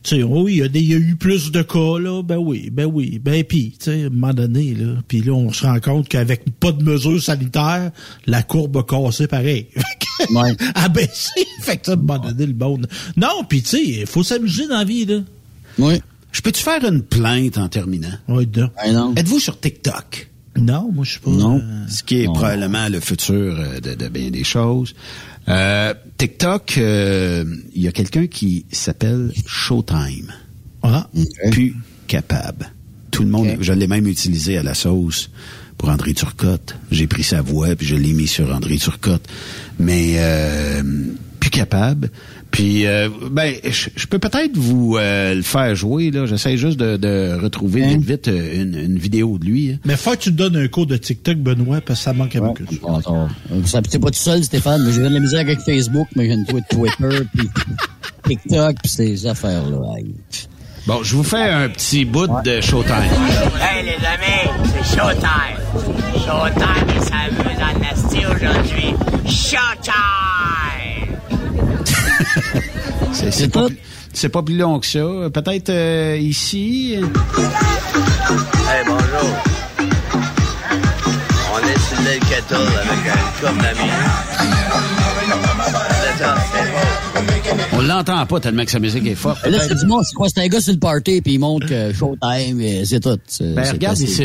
Tu 0.03 0.17
sais, 0.17 0.23
oh 0.23 0.43
oui, 0.45 0.53
il 0.55 0.59
y, 0.59 0.63
a 0.63 0.69
des- 0.69 0.81
il 0.81 0.91
y 0.91 0.95
a 0.95 0.99
eu 0.99 1.17
plus 1.17 1.51
de 1.51 1.63
cas, 1.63 1.99
là. 1.99 2.23
Ben 2.23 2.37
oui, 2.37 2.71
ben 2.71 2.87
oui. 2.87 3.19
Ben 3.19 3.43
puis, 3.43 3.73
tu 3.79 3.87
sais, 3.87 4.03
à 4.05 4.07
un 4.07 4.11
moment 4.11 4.35
donné, 4.35 4.75
là. 4.75 4.95
Puis 5.09 5.21
là, 5.23 5.33
on 5.33 5.53
se 5.53 5.65
rend 5.67 5.81
compte 5.81 6.09
qu'avec 6.09 6.45
pas 6.61 6.73
de 6.73 6.85
mesures 6.85 7.21
sanitaires, 7.23 7.91
la 8.27 8.43
courbe 8.43 8.77
a 8.77 8.83
cassé 8.85 9.27
pareil. 9.27 9.67
Ouais. 10.35 10.55
a 10.75 10.91
baissé. 10.91 11.31
fait 11.63 11.79
que 11.79 11.87
ça, 11.87 11.93
à 11.93 11.95
un 11.95 11.99
moment 11.99 12.19
donné, 12.19 12.45
le 12.47 12.53
monde... 12.53 12.87
Non, 13.17 13.43
puis 13.49 13.63
tu 13.63 13.69
sais, 13.71 13.83
il 13.83 14.07
faut 14.07 14.23
s'amuser 14.23 14.67
dans 14.69 14.77
la 14.77 14.85
vie, 14.85 15.07
là. 15.07 15.21
Oui. 15.79 16.01
Je 16.33 16.41
peux-tu 16.43 16.63
faire 16.63 16.85
une 16.85 17.03
plainte 17.03 17.59
en 17.59 17.69
terminant? 17.69 18.13
Oui, 18.29 18.47
dedans. 18.47 18.71
Ben 18.85 18.93
non. 18.93 19.15
Êtes-vous 19.17 19.41
sur 19.41 19.59
TikTok? 19.59 20.29
Non, 20.57 20.91
moi, 20.93 21.05
je 21.05 21.13
suis 21.13 21.21
pas... 21.21 21.31
Non. 21.31 21.59
euh, 21.59 21.87
Ce 21.89 22.03
qui 22.03 22.23
est 22.23 22.27
Non. 22.27 22.33
probablement 22.35 22.89
le 22.89 23.01
futur 23.01 23.57
euh, 23.59 23.81
de, 23.81 23.95
de 23.95 24.09
bien 24.09 24.31
des 24.31 24.45
choses. 24.45 24.95
Euh, 25.49 25.95
TikTok, 26.19 26.75
euh, 26.79 27.45
il 27.75 27.83
y 27.83 27.89
a 27.89 27.93
quelqu'un 27.93 28.27
qui 28.27 28.65
s'appelle 28.71 29.33
Showtime. 29.47 30.33
Ah, 30.83 31.09
Plus 31.51 31.75
capable. 32.07 32.71
Tout 33.11 33.23
le 33.23 33.29
monde, 33.31 33.49
je 33.61 33.73
l'ai 33.73 33.87
même 33.87 34.07
utilisé 34.07 34.57
à 34.59 34.63
la 34.63 34.75
sauce 34.75 35.31
pour 35.79 35.89
André 35.89 36.15
Turcotte. 36.15 36.77
J'ai 36.91 37.07
pris 37.07 37.23
sa 37.25 37.43
voix 37.43 37.75
puis 37.75 37.87
je 37.87 37.97
l'ai 37.97 38.13
mis 38.13 38.27
sur 38.27 38.55
André 38.55 38.77
Turcotte. 38.77 39.27
Mais 39.79 40.15
euh, 40.17 40.83
plus 41.41 41.51
capable. 41.51 42.11
Puis, 42.51 42.87
euh, 42.87 43.09
ben, 43.31 43.55
je 43.65 43.89
je 43.95 44.07
peux 44.07 44.19
peut-être 44.19 44.57
vous 44.57 44.97
euh, 44.99 45.35
le 45.35 45.43
faire 45.43 45.75
jouer. 45.77 46.11
là. 46.11 46.27
J'essaie 46.27 46.57
juste 46.57 46.79
de, 46.79 46.97
de 46.97 47.39
retrouver 47.41 47.85
Hein? 47.85 47.99
vite, 47.99 48.07
vite 48.09 48.29
euh, 48.29 48.63
une, 48.63 48.75
une 48.75 48.99
vidéo 48.99 49.39
de 49.39 49.45
lui. 49.45 49.73
hein. 49.73 49.79
Mais 49.85 49.97
faut 49.97 50.11
que 50.13 50.17
tu 50.17 50.31
te 50.33 50.37
donnes 50.37 50.57
un 50.57 50.67
cours 50.69 50.87
de 50.87 50.97
TikTok, 50.97 51.37
Benoît, 51.39 51.81
parce 51.81 52.01
que 52.01 52.05
ça 52.05 52.13
manque 52.13 52.35
à 52.37 52.41
beaucoup. 52.41 52.65
attends. 52.97 53.29
Euh, 53.53 53.63
Ça 53.65 53.81
t'es 53.83 53.99
pas 53.99 54.09
tout 54.11 54.15
seul, 54.19 54.43
Stéphane, 54.43 54.83
mais 54.85 54.93
j'ai 54.93 55.01
de 55.03 55.09
la 55.09 55.21
misère 55.21 55.41
avec 55.41 55.61
Facebook, 55.61 56.09
mais 56.17 56.27
j'ai 56.27 56.33
une 56.35 56.45
Twitter, 56.45 57.25
puis 57.35 57.49
TikTok, 58.27 58.77
puis 58.83 58.91
ces 58.91 59.27
affaires-là. 59.27 59.79
Bon, 60.87 61.03
je 61.03 61.15
vous 61.15 61.23
fais 61.25 61.43
un 61.43 61.69
petit 61.69 62.05
bout 62.05 62.27
de 62.45 62.61
Showtime. 62.61 62.95
Hey 63.61 63.85
les 63.85 64.07
amis, 64.07 64.51
c'est 64.65 64.97
Showtime. 64.97 65.59
Showtime, 66.15 66.87
il 66.97 67.03
s'amuse 67.03 67.63
en 67.63 68.35
aujourd'hui. 68.35 68.95
Showtime! 69.27 70.30
C'est 73.13 73.31
c'est 73.33 73.49
pas, 73.49 73.67
pas 74.33 74.43
plus 74.43 74.57
long 74.57 74.79
que 74.79 74.87
ça. 74.87 75.01
Peut-être 75.33 75.71
euh, 75.71 76.17
ici. 76.21 76.95
Hey, 76.95 77.03
bonjour. 78.87 79.31
On 81.53 81.59
est 81.67 81.79
sur 81.81 81.99
l'île 82.01 82.21
Kettle 82.21 82.55
avec 82.55 83.07
un 83.13 83.19
c'est 86.53 86.71
beau. 86.71 87.69
On 87.73 87.81
l'entend 87.83 88.25
pas 88.27 88.41
tellement 88.41 88.65
que 88.65 88.71
sa 88.71 88.79
musique 88.79 89.07
est 89.07 89.15
forte. 89.15 89.45
Là, 89.47 89.59
c'est 89.67 89.75
du 89.75 89.87
monde, 89.87 90.03
c'est 90.09 90.15
quoi? 90.15 90.29
C'est 90.33 90.41
un 90.43 90.49
gars 90.49 90.61
sur 90.61 90.73
le 90.73 90.79
party, 90.79 91.21
puis 91.23 91.35
il 91.35 91.39
montre 91.39 91.67
que 91.67 91.93
Showtime, 91.93 92.61
et 92.61 92.85
c'est 92.85 93.01
tout. 93.01 93.19
C'est- 93.27 93.55
Ben, 93.55 93.65
c'est 93.65 93.73
regarde 93.73 93.97
facile. 93.97 94.11
ici. 94.11 94.23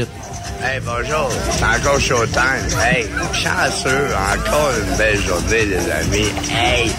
Hey, 0.64 0.80
bonjour. 0.86 1.30
C'est 1.52 1.64
encore 1.64 2.00
Showtime. 2.00 2.80
Hey, 2.84 3.06
chanceux. 3.34 4.08
Encore 4.34 4.72
une 4.90 4.98
belle 4.98 5.20
journée, 5.22 5.66
les 5.66 5.92
amis. 5.92 6.30
Hey, 6.52 6.92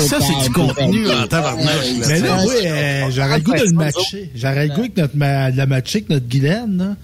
Ça, 0.00 0.18
c'est 0.20 0.44
du 0.44 0.50
contenu 0.52 1.08
en 1.10 1.26
tabarnak. 1.26 1.66
Mais 2.08 2.20
là, 2.20 2.36
oui, 2.46 2.54
euh, 2.66 3.10
j'aurais 3.10 3.38
le 3.38 3.44
goût 3.44 3.52
de 3.52 3.64
le 3.64 3.72
matcher. 3.72 4.30
J'aurais 4.34 4.66
le 4.68 4.74
goût 4.74 4.88
que 4.88 5.00
notre, 5.00 5.14
de 5.14 5.56
la 5.56 5.66
matcher 5.66 5.98
avec 5.98 6.10
notre 6.10 6.26
Guylaine. 6.28 6.96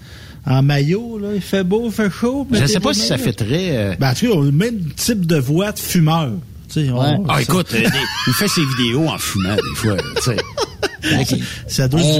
En 0.45 0.63
maillot, 0.63 1.19
là. 1.19 1.29
Il 1.35 1.41
fait 1.41 1.63
beau, 1.63 1.83
il 1.87 1.91
fait 1.91 2.09
chaud. 2.09 2.47
Je 2.51 2.65
sais 2.65 2.79
pas 2.79 2.93
si 2.93 3.01
ça 3.05 3.17
fait 3.17 3.33
très... 3.33 3.75
euh, 3.77 3.95
Ben, 3.99 4.11
en 4.11 4.13
tout 4.13 4.25
cas, 4.27 4.33
on 4.35 4.41
a 4.41 4.45
le 4.45 4.51
même 4.51 4.79
type 4.95 5.25
de 5.27 5.35
voix 5.37 5.71
de 5.73 5.79
fumeur. 5.79 6.31
Tu 6.71 6.85
sais, 6.85 6.91
on- 6.91 6.99
Ouais. 6.99 7.17
Ah, 7.27 7.35
ça- 7.35 7.41
écoute, 7.41 7.67
euh, 7.73 7.79
des- 7.81 7.89
il 8.27 8.33
fait 8.33 8.47
ses 8.47 8.65
vidéos 8.65 9.07
en 9.07 9.17
fumant, 9.17 9.55
des 9.55 9.75
fois. 9.75 9.97
tu 10.17 10.21
sais. 10.23 10.37
Ça 11.67 11.87
doit 11.87 12.01
être 12.01 12.19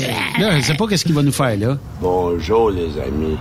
Hey. 0.00 0.42
Là, 0.42 0.60
je 0.60 0.64
sais 0.66 0.74
pas 0.74 0.86
qu'est-ce 0.88 1.04
qu'il 1.04 1.14
va 1.14 1.22
nous 1.22 1.32
faire, 1.32 1.56
là. 1.56 1.76
Bonjour 2.00 2.70
les 2.70 2.88
amis. 3.00 3.38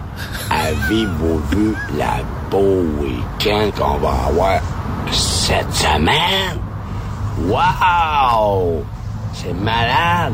Avez-vous 0.50 1.42
vu 1.52 1.74
la 1.98 2.18
beau 2.52 2.84
week-end 3.02 3.72
qu'on 3.78 3.98
va 3.98 4.26
avoir 4.28 4.62
cette 5.12 5.74
semaine? 5.74 6.60
Wow! 7.48 8.84
C'est 9.34 9.54
malade! 9.54 10.34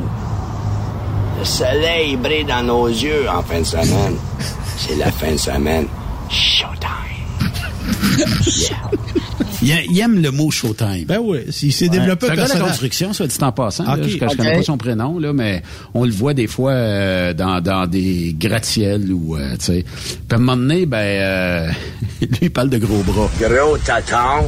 Le 1.40 1.46
soleil 1.46 2.16
brille 2.18 2.46
dans 2.46 2.64
nos 2.64 2.88
yeux 2.88 3.28
en 3.30 3.42
fin 3.44 3.60
de 3.60 3.66
semaine. 3.66 4.16
C'est 4.78 4.96
la 4.98 5.12
fin 5.12 5.32
de 5.32 5.38
semaine. 5.38 5.88
Showtime! 6.30 6.90
Il, 9.62 10.00
aime 10.00 10.22
le 10.22 10.32
mot 10.32 10.52
Showtime. 10.52 11.06
Ben 11.06 11.20
oui, 11.24 11.40
il 11.64 11.74
s'est 11.74 11.90
développé 11.90 12.28
C'est 12.28 12.34
un 12.34 12.36
gars 12.36 12.44
de 12.44 12.48
la 12.50 12.54
personnage. 12.54 12.68
construction, 12.70 13.14
ça 13.14 13.26
dit 13.26 13.36
en 13.42 13.52
passant. 13.52 13.84
là. 13.84 13.96
Ok, 13.96 14.04
je, 14.04 14.10
je 14.18 14.36
connais 14.38 14.56
pas 14.58 14.64
son 14.64 14.78
prénom, 14.78 15.18
là, 15.18 15.34
mais 15.34 15.64
on 15.94 16.06
le 16.06 16.12
voit 16.12 16.34
des 16.34 16.48
fois 16.48 16.72
euh, 16.72 17.34
dans, 17.34 17.62
dans 17.62 17.88
des 17.88 18.36
gratte-ciels 18.38 19.12
ou, 19.12 19.36
euh, 19.38 19.56
tu 19.58 19.66
sais. 19.66 19.86
Puis 19.86 20.28
à 20.32 20.36
un 20.36 20.38
moment 20.38 20.58
donné, 20.58 20.86
ben, 20.86 20.98
euh, 20.98 21.68
lui, 22.22 22.38
il 22.44 22.52
parle 22.52 22.70
de 22.70 22.78
gros 22.78 23.02
bras. 23.04 23.30
Gros 23.40 23.78
taton, 23.80 24.48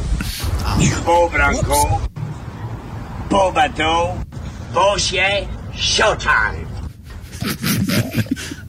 beau 1.04 1.28
branco, 1.32 2.00
beau 3.30 3.50
bateau, 3.52 4.10
beau 4.72 4.96
chien, 4.98 5.46
showtime! 5.76 6.66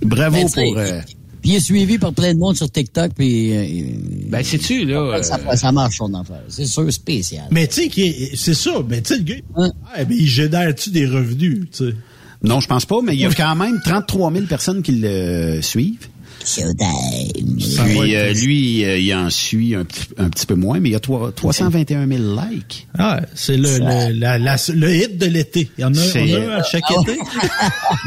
Bravo 0.02 0.38
Ben, 0.56 0.74
pour... 0.74 1.19
Puis 1.42 1.52
il 1.52 1.56
est 1.56 1.60
suivi 1.60 1.98
par 1.98 2.14
plein 2.14 2.34
de 2.34 2.40
monde 2.40 2.56
sur 2.58 2.70
TikTok, 2.70 3.12
puis... 3.16 3.56
euh, 3.56 3.84
ben, 4.28 4.44
sais-tu, 4.44 4.86
là... 4.86 5.22
ça, 5.24 5.40
euh, 5.50 5.56
ça 5.56 5.72
marche, 5.72 5.98
son 5.98 6.14
affaire. 6.14 6.42
C'est 6.50 6.66
sûr, 6.66 6.92
spécial. 6.92 7.46
Mais 7.52 7.68
tu 7.68 7.90
sais, 7.90 8.32
c'est 8.36 8.54
ça. 8.54 8.72
Mais 8.88 9.02
tu 9.02 9.14
sais, 9.14 9.18
le 9.18 9.24
gars, 9.24 9.36
Hein? 9.56 9.72
ah, 9.96 10.04
ben, 10.04 10.18
il 10.20 10.28
génère-tu 10.28 10.90
des 10.90 11.06
revenus, 11.06 11.68
tu 11.72 11.90
sais? 11.90 11.96
Non, 12.44 12.60
je 12.62 12.68
pense 12.68 12.86
pas, 12.86 13.02
mais 13.04 13.16
il 13.16 13.20
y 13.20 13.26
a 13.26 13.34
quand 13.34 13.56
même 13.56 13.80
33 13.84 14.32
000 14.32 14.46
personnes 14.46 14.82
qui 14.82 14.94
le 14.94 15.60
suivent. 15.62 16.08
Puis 16.46 18.16
euh, 18.16 18.34
lui, 18.34 18.84
euh, 18.86 18.98
il 18.98 19.14
en 19.14 19.30
suit 19.30 19.76
un, 19.76 19.84
petit- 19.86 20.08
un 20.18 20.30
petit 20.30 20.46
peu 20.46 20.56
moins, 20.56 20.80
mais 20.80 20.90
il 20.90 20.92
y 20.94 20.96
a 20.96 21.00
trois- 21.00 21.32
321 21.32 22.08
000 22.08 22.22
likes. 22.52 22.88
Ah, 22.98 23.22
c'est 23.36 23.58
le, 23.58 23.78
le, 23.80 24.20
la- 24.20 24.38
la- 24.38 24.56
le 24.74 24.96
hit 24.96 25.18
de 25.18 25.26
l'été. 25.26 25.70
Il 25.78 25.82
y 25.82 25.86
en 25.86 25.94
a, 25.94 25.98
on 25.98 26.34
a 26.34 26.56
un 26.56 26.60
à 26.60 26.64
chaque 26.64 26.84
Ah. 26.90 27.02
été? 27.02 27.18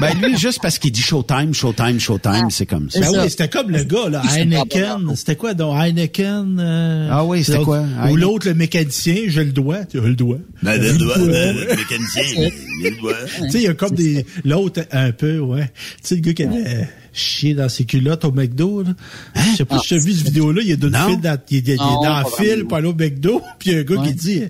Ben 0.01 0.15
lui, 0.21 0.37
juste 0.37 0.61
parce 0.63 0.79
qu'il 0.79 0.93
dit 0.93 1.01
Showtime, 1.03 1.53
Showtime, 1.55 1.99
Showtime, 2.01 2.51
c'est 2.51 2.67
comme 2.67 2.91
ça. 2.91 3.01
Ben 3.01 3.13
ça. 3.13 3.23
oui, 3.25 3.31
c'était 3.31 3.49
comme 3.49 3.71
le 3.71 3.85
gars, 3.85 4.09
là, 4.11 4.23
Heineken. 4.37 5.15
C'était 5.17 5.37
quoi, 5.37 5.55
donc, 5.55 5.77
Heineken? 5.79 6.59
euh, 6.61 7.09
Ah 7.11 7.25
oui, 7.25 7.45
c'était 7.45 7.59
quoi? 7.63 7.85
Ou 8.11 8.17
l'autre, 8.17 8.49
le 8.49 8.55
mécanicien, 8.55 9.17
je 9.29 9.41
le 9.41 9.53
dois. 9.53 9.85
Tu 9.85 10.01
le 10.01 10.15
doigt. 10.15 10.39
Ben, 10.63 10.81
le 10.81 10.93
doigt, 10.97 11.17
le 11.19 11.77
mécanicien, 11.77 12.23
il 12.37 12.85
le 12.85 13.01
doigt. 13.01 13.15
Tu 13.45 13.51
sais, 13.51 13.59
il 13.59 13.65
y 13.65 13.69
a 13.69 13.75
comme 13.75 13.95
des. 13.95 14.25
L'autre, 14.45 14.83
un 14.91 15.13
peu, 15.13 15.39
ouais. 15.39 15.71
Tu 16.03 16.09
sais, 16.09 16.15
le 16.17 16.21
gars 16.21 16.33
qui 16.35 16.43
avait 16.45 16.89
chié 17.13 17.55
dans 17.55 17.69
ses 17.69 17.85
culottes 17.85 18.22
au 18.25 18.33
McDo, 18.33 18.83
là. 18.83 18.91
Je 19.35 19.57
sais 19.57 19.65
pas 19.65 19.79
si 19.79 19.89
tu 19.89 19.95
as 19.95 19.99
vu 19.99 20.13
cette 20.13 20.27
vidéo-là, 20.27 20.61
il 20.63 20.69
y 20.69 20.73
a 20.73 20.77
Non. 20.77 21.09
file 21.09 21.21
dans, 21.21 21.39
il, 21.51 21.57
est- 21.59 21.61
il 21.61 21.71
est 21.71 21.77
Non, 21.77 21.95
dans 21.97 22.03
pas 22.03 22.23
la 22.23 22.45
file 22.45 22.65
pour 22.67 22.77
aller 22.79 22.89
au 22.89 22.95
McDo, 22.95 23.41
puis 23.59 23.71
il 23.71 23.75
y 23.75 23.77
a 23.77 23.81
un 23.81 23.85
gars 23.85 23.97
Ouais. 23.97 24.09
qui 24.09 24.15
dit, 24.15 24.43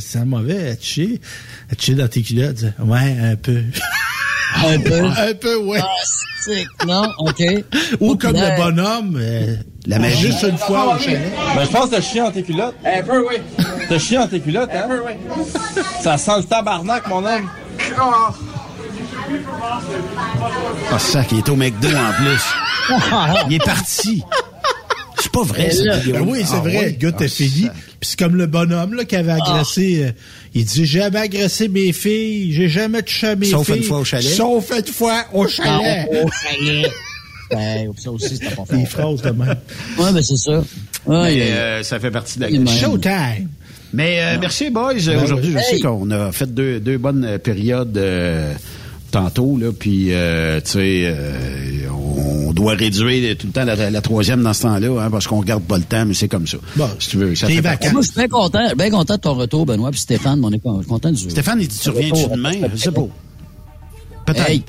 c'est 0.00 0.24
mauvais 0.24 0.70
à 0.70 0.76
chier, 0.80 1.20
à 1.70 1.74
chier 1.80 1.94
dans 1.94 2.08
tes 2.08 2.22
culottes. 2.22 2.64
Ouais, 2.80 3.16
un 3.22 3.36
peu. 3.36 3.62
Un 4.64 4.78
peu. 4.80 5.04
un 5.18 5.34
peu, 5.34 5.56
ouais. 5.64 5.80
Ah, 5.82 5.86
c'est- 6.44 6.64
Non, 6.86 7.12
OK. 7.18 7.42
Ou 8.00 8.16
comme 8.16 8.32
le 8.36 8.56
bonhomme, 8.56 9.18
euh, 9.20 9.56
La 9.86 9.98
magie. 9.98 10.28
juste 10.28 10.42
une 10.48 10.56
fois 10.58 10.94
au 10.96 10.98
chalet. 10.98 11.32
Ben, 11.54 11.64
je 11.64 11.70
pense 11.70 11.86
que 11.86 11.96
t'as 11.96 12.00
chié 12.00 12.20
en 12.22 12.30
tes 12.30 12.42
culottes. 12.42 12.74
Un 12.84 13.02
peu, 13.02 13.20
oui. 13.28 13.36
T'as 13.88 13.98
chié 13.98 14.18
en 14.18 14.26
tes 14.28 14.40
culottes, 14.40 14.70
hein? 14.72 14.82
Un 14.84 14.88
peu, 14.88 15.00
oui. 15.06 15.12
Ça 16.02 16.16
sent 16.18 16.32
le 16.38 16.44
tabarnak, 16.44 17.06
mon 17.08 17.24
homme. 17.24 17.48
Ah, 20.92 20.98
ça, 20.98 21.24
qui 21.24 21.36
est 21.38 21.48
au 21.48 21.56
McDo 21.56 21.88
en 21.88 22.12
plus. 22.22 22.42
Il 23.48 23.54
est 23.54 23.64
parti. 23.64 24.22
C'est 25.18 25.32
pas 25.32 25.42
vrai, 25.42 25.70
cette 25.70 26.06
Ben 26.12 26.22
oui, 26.26 26.40
c'est 26.44 26.56
Ah 26.56 26.60
vrai. 26.60 26.76
ouais? 26.78 26.84
Le 26.86 26.90
gars, 26.92 27.12
t'as 27.12 27.24
Ah, 27.24 27.28
fini. 27.28 27.62
ça- 27.66 27.72
Puis 28.00 28.10
c'est 28.10 28.18
comme 28.18 28.36
le 28.36 28.46
bonhomme 28.46 28.94
là, 28.94 29.04
qui 29.04 29.16
avait 29.16 29.32
agressé. 29.32 30.04
euh, 30.04 30.10
il 30.54 30.64
dit 30.64 30.84
J'ai 30.86 31.00
jamais 31.00 31.18
agressé 31.20 31.68
mes 31.68 31.92
filles, 31.92 32.52
j'ai 32.52 32.68
jamais 32.68 33.02
touché 33.02 33.28
à 33.28 33.36
mes 33.36 33.46
Sauf 33.46 33.66
filles. 33.66 33.76
une 33.78 33.82
fois 33.82 33.98
au 34.00 34.04
chalet. 34.04 34.24
Sauf 34.34 34.70
une 34.76 34.92
fois 34.92 35.24
au 35.32 35.48
chalet. 35.48 36.06
Ah, 36.12 36.24
au 36.24 36.30
chalet. 36.30 36.90
Ben, 37.48 37.92
ça 37.96 38.10
aussi, 38.10 38.30
c'était 38.36 38.46
pas 38.56 38.64
fort. 38.64 38.66
Des 38.72 38.86
phrases 38.86 39.22
de 39.22 39.30
même. 39.30 39.54
Ouais, 39.98 40.12
ben 40.12 40.20
c'est 40.20 40.36
ça. 40.36 40.64
Ouais, 41.06 41.32
Mais, 41.36 41.52
euh, 41.52 41.82
ça 41.84 42.00
fait 42.00 42.10
partie 42.10 42.38
de 42.40 42.44
la 42.44 42.50
game. 42.50 42.66
Showtime. 42.66 43.48
Mais 43.92 44.18
euh, 44.20 44.38
merci, 44.40 44.68
boys. 44.68 44.94
Ben 44.94 45.22
Aujourd'hui, 45.22 45.52
je 45.52 45.58
sais 45.60 45.78
qu'on 45.78 46.10
a 46.10 46.32
fait 46.32 46.52
deux, 46.52 46.80
deux 46.80 46.98
bonnes 46.98 47.38
périodes 47.38 47.96
euh, 47.98 48.52
tantôt, 49.16 49.56
là, 49.58 49.72
puis, 49.72 50.08
euh, 50.10 50.60
tu 50.60 50.72
sais, 50.72 51.02
euh, 51.06 51.88
on, 51.90 52.52
doit 52.52 52.74
réduire 52.74 53.36
tout 53.36 53.46
le 53.46 53.52
temps 53.52 53.64
la, 53.64 53.90
la 53.90 54.00
troisième 54.00 54.42
dans 54.42 54.54
ce 54.54 54.62
temps-là, 54.62 55.02
hein, 55.02 55.10
parce 55.10 55.26
qu'on 55.26 55.40
regarde 55.40 55.62
pas 55.62 55.76
le 55.76 55.84
temps, 55.84 56.06
mais 56.06 56.14
c'est 56.14 56.28
comme 56.28 56.46
ça. 56.46 56.58
si 56.98 57.10
tu 57.10 57.16
veux, 57.18 57.34
ça 57.34 57.48
fait 57.48 57.60
partie. 57.60 57.90
Moi, 57.90 58.02
je 58.02 58.06
suis 58.06 58.16
bien 58.16 58.28
content, 58.28 58.66
bien 58.76 58.90
content 58.90 59.14
de 59.16 59.20
ton 59.20 59.34
retour, 59.34 59.66
Benoît, 59.66 59.90
puis 59.90 60.00
Stéphane, 60.00 60.42
on 60.42 60.50
est 60.52 60.58
con- 60.58 60.82
content 60.88 61.10
du 61.10 61.30
Stéphane, 61.30 61.60
il 61.60 61.68
dit, 61.68 61.78
tu 61.78 61.90
reviens-tu 61.90 62.30
demain? 62.30 62.52
Je 62.74 62.76
sais 62.76 62.90
pas. 62.92 63.06
Peut-être. 64.26 64.50
Hey. 64.50 64.64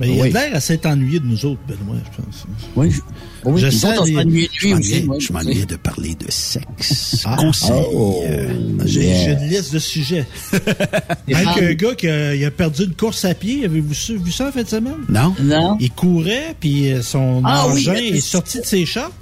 Mais 0.00 0.08
il 0.14 0.18
a 0.18 0.22
Oui. 0.22 0.32
l'air 0.32 0.54
à 0.54 0.60
s'être 0.60 0.86
ennuyé 0.86 1.20
de 1.20 1.26
nous 1.26 1.44
autres, 1.44 1.60
Benoît, 1.68 1.96
je 2.10 2.22
pense. 2.22 2.46
Oui, 2.74 2.90
je, 2.90 3.00
oui, 3.44 3.60
Je 3.60 3.66
autres, 3.68 4.00
on 4.00 4.04
les- 4.04 4.14
s'ennuie 4.14 4.46
de 4.46 4.52
Je 4.58 4.66
lui 4.66 4.72
aussi. 4.74 4.82
m'ennuyais- 4.92 5.02
moi, 5.06 5.16
je 5.20 5.32
m'ennuyais 5.32 5.66
de 5.66 5.76
parler 5.76 6.14
de 6.14 6.30
sexe. 6.30 7.22
Ah. 7.26 7.36
Conseil. 7.36 7.82
Oh. 7.92 8.22
euh, 8.26 8.48
J'ai 8.86 9.04
Yeah. 9.04 9.32
une 9.42 9.48
liste 9.50 9.74
de 9.74 9.78
sujets. 9.78 10.26
Même 11.28 11.48
qu'un 11.54 11.72
gars 11.74 11.94
qui 11.94 12.08
a, 12.08 12.34
il 12.34 12.44
a 12.44 12.50
perdu 12.50 12.84
une 12.84 12.94
course 12.94 13.24
à 13.24 13.34
pied, 13.34 13.64
avez-vous 13.64 13.94
vu 14.24 14.32
ça 14.32 14.48
en 14.48 14.52
fin 14.52 14.62
de 14.62 14.68
semaine? 14.68 14.94
Non? 15.08 15.34
Non. 15.40 15.76
Il 15.80 15.90
courait, 15.90 16.54
puis 16.58 16.92
euh, 16.92 17.02
son 17.02 17.42
Ah 17.44 17.66
engin 17.66 17.92
est 17.94 18.20
sorti 18.20 18.58
de 18.60 18.64
ses 18.66 18.86
shorts. 18.86 19.12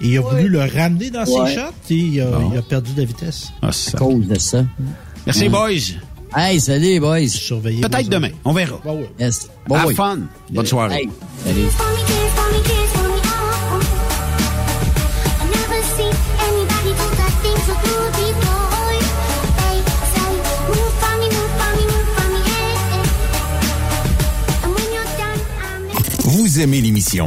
Et 0.00 0.08
il 0.08 0.18
a 0.18 0.20
voulu 0.22 0.48
le 0.48 0.60
ramener 0.60 1.10
dans 1.10 1.20
Ouais. 1.24 1.48
ses 1.50 1.54
shorts 1.56 1.72
et 1.90 1.94
il 1.94 2.20
a, 2.22 2.26
Bon. 2.26 2.50
il 2.52 2.58
a 2.58 2.62
perdu 2.62 2.92
de 2.94 3.00
la 3.00 3.06
vitesse. 3.06 3.52
Ah, 3.62 3.68
À 3.68 3.72
ça. 3.72 3.98
cause 3.98 4.26
de 4.26 4.38
ça. 4.38 4.64
Merci, 5.26 5.42
Ouais. 5.42 5.48
boys. 5.50 5.68
Hey, 6.34 6.58
salut, 6.60 6.98
boys. 7.00 7.28
Surveillez. 7.28 7.82
Peut-être 7.82 8.08
demain. 8.08 8.30
On 8.44 8.52
verra. 8.52 8.76
Ouais. 8.84 9.10
Yes. 9.18 9.48
Bon, 9.66 9.74
Have 9.76 9.86
oui. 9.88 9.94
fun. 9.94 10.18
Bonne 10.50 10.66
soirée. 10.66 11.02
Hey, 11.02 11.08
salut. 11.44 11.68
Vous 26.24 26.60
aimez 26.60 26.80
l'émission? 26.80 27.26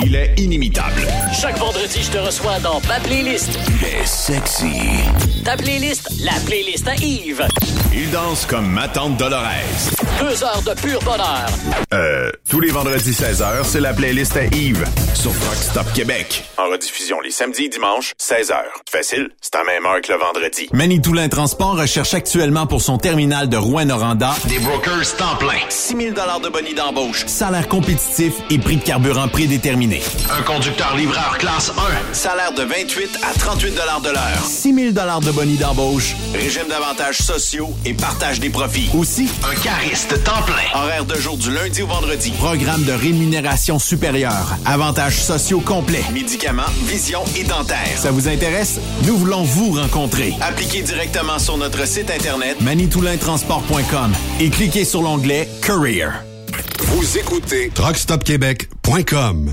Il 0.00 0.16
est 0.16 0.34
inimitable. 0.38 1.06
Chaque 1.38 1.58
vendredi, 1.58 2.02
je 2.02 2.10
te 2.10 2.18
reçois 2.18 2.58
dans 2.60 2.80
ma 2.88 2.98
playlist. 3.00 3.58
Il 3.68 3.86
est 3.86 4.06
sexy. 4.06 4.72
Ta 5.44 5.56
playlist, 5.56 6.08
la 6.24 6.32
playlist 6.46 6.88
à 6.88 6.94
Yves. 6.94 7.46
Il 7.92 8.10
danse 8.10 8.46
comme 8.46 8.68
ma 8.68 8.88
tante 8.88 9.18
Dolores. 9.18 9.42
Deux 10.18 10.42
heures 10.42 10.62
de 10.62 10.80
pur 10.80 10.98
bonheur. 11.02 11.46
Euh, 11.92 12.30
tous 12.48 12.60
les 12.60 12.70
vendredis 12.70 13.10
16h, 13.10 13.64
c'est 13.64 13.80
la 13.80 13.92
playlist 13.92 14.34
à 14.36 14.44
Yves 14.46 14.84
sur 15.14 15.30
Rock 15.30 15.56
Stop 15.60 15.92
Québec. 15.92 16.44
En 16.56 16.70
rediffusion 16.70 17.20
les 17.20 17.30
samedis 17.30 17.64
et 17.64 17.68
dimanches, 17.68 18.12
16h. 18.18 18.54
Facile, 18.90 19.28
c'est 19.42 19.56
à 19.56 19.64
même 19.64 19.84
heure 19.84 20.00
que 20.00 20.10
le 20.10 20.18
vendredi. 20.18 20.68
Manitoulin 20.72 21.28
Transport 21.28 21.76
recherche 21.78 22.14
actuellement 22.14 22.66
pour 22.66 22.80
son 22.80 22.96
terminal 22.96 23.48
de 23.48 23.58
Rouen-Noranda 23.58 24.34
des 24.48 24.58
brokers 24.58 25.16
temps 25.18 25.36
plein. 25.38 25.60
6 25.68 25.96
000 25.96 26.10
de 26.12 26.48
bonus 26.48 26.74
d'embauche. 26.74 27.26
Salaire 27.26 27.68
compétitif 27.68 28.34
et 28.50 28.58
prix 28.58 28.76
de 28.76 28.82
carburant 28.84 29.28
prédéterminé. 29.28 29.81
Un 30.30 30.42
conducteur 30.42 30.94
livreur 30.96 31.38
classe 31.38 31.72
1. 32.10 32.14
Salaire 32.14 32.52
de 32.52 32.62
28 32.62 33.18
à 33.28 33.36
38 33.36 33.70
de 33.70 34.10
l'heure. 34.10 34.44
6 34.44 34.74
000 34.74 34.90
de 34.90 35.30
bonus 35.32 35.58
d'embauche. 35.58 36.14
Régime 36.32 36.68
d'avantages 36.68 37.18
sociaux 37.18 37.70
et 37.84 37.92
partage 37.92 38.38
des 38.38 38.50
profits. 38.50 38.90
Aussi, 38.96 39.28
un 39.42 39.54
cariste 39.60 40.22
temps 40.22 40.42
plein. 40.46 40.80
Horaire 40.80 41.04
de 41.04 41.16
jour 41.16 41.36
du 41.36 41.50
lundi 41.52 41.82
au 41.82 41.88
vendredi. 41.88 42.30
Programme 42.38 42.84
de 42.84 42.92
rémunération 42.92 43.80
supérieure. 43.80 44.56
Avantages 44.66 45.20
sociaux 45.20 45.60
complets. 45.60 46.04
Médicaments, 46.12 46.62
vision 46.84 47.24
et 47.36 47.42
dentaire. 47.42 47.96
Ça 47.96 48.12
vous 48.12 48.28
intéresse? 48.28 48.78
Nous 49.04 49.16
voulons 49.16 49.42
vous 49.42 49.72
rencontrer. 49.72 50.32
Appliquez 50.40 50.82
directement 50.82 51.40
sur 51.40 51.56
notre 51.56 51.88
site 51.88 52.10
internet 52.10 52.60
manitoulintransport.com 52.60 54.12
et 54.38 54.50
cliquez 54.50 54.84
sur 54.84 55.02
l'onglet 55.02 55.48
Career. 55.60 56.22
Vous 56.78 57.18
écoutez 57.18 57.70
truckstopquebec.com. 57.74 59.52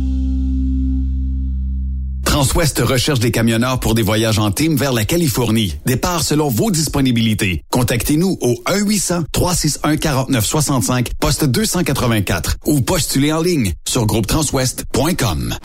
Transwest 2.31 2.79
recherche 2.79 3.19
des 3.19 3.29
camionneurs 3.29 3.79
pour 3.81 3.93
des 3.93 4.03
voyages 4.03 4.39
en 4.39 4.51
team 4.51 4.77
vers 4.77 4.93
la 4.93 5.03
Californie. 5.03 5.75
Départ 5.85 6.23
selon 6.23 6.47
vos 6.47 6.71
disponibilités. 6.71 7.61
Contactez-nous 7.71 8.37
au 8.39 8.53
1-800-361-4965, 8.67 11.07
poste 11.19 11.43
284 11.43 12.55
ou 12.67 12.79
postulez 12.79 13.33
en 13.33 13.41
ligne 13.41 13.73
sur 13.85 14.05
groupetranswest.com. 14.05 15.57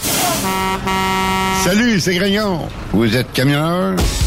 Salut, 1.63 2.01
c'est 2.01 2.17
Grignon. 2.17 2.63
Vous 2.93 3.15
êtes 3.15 3.33
camionneur? 3.33 3.95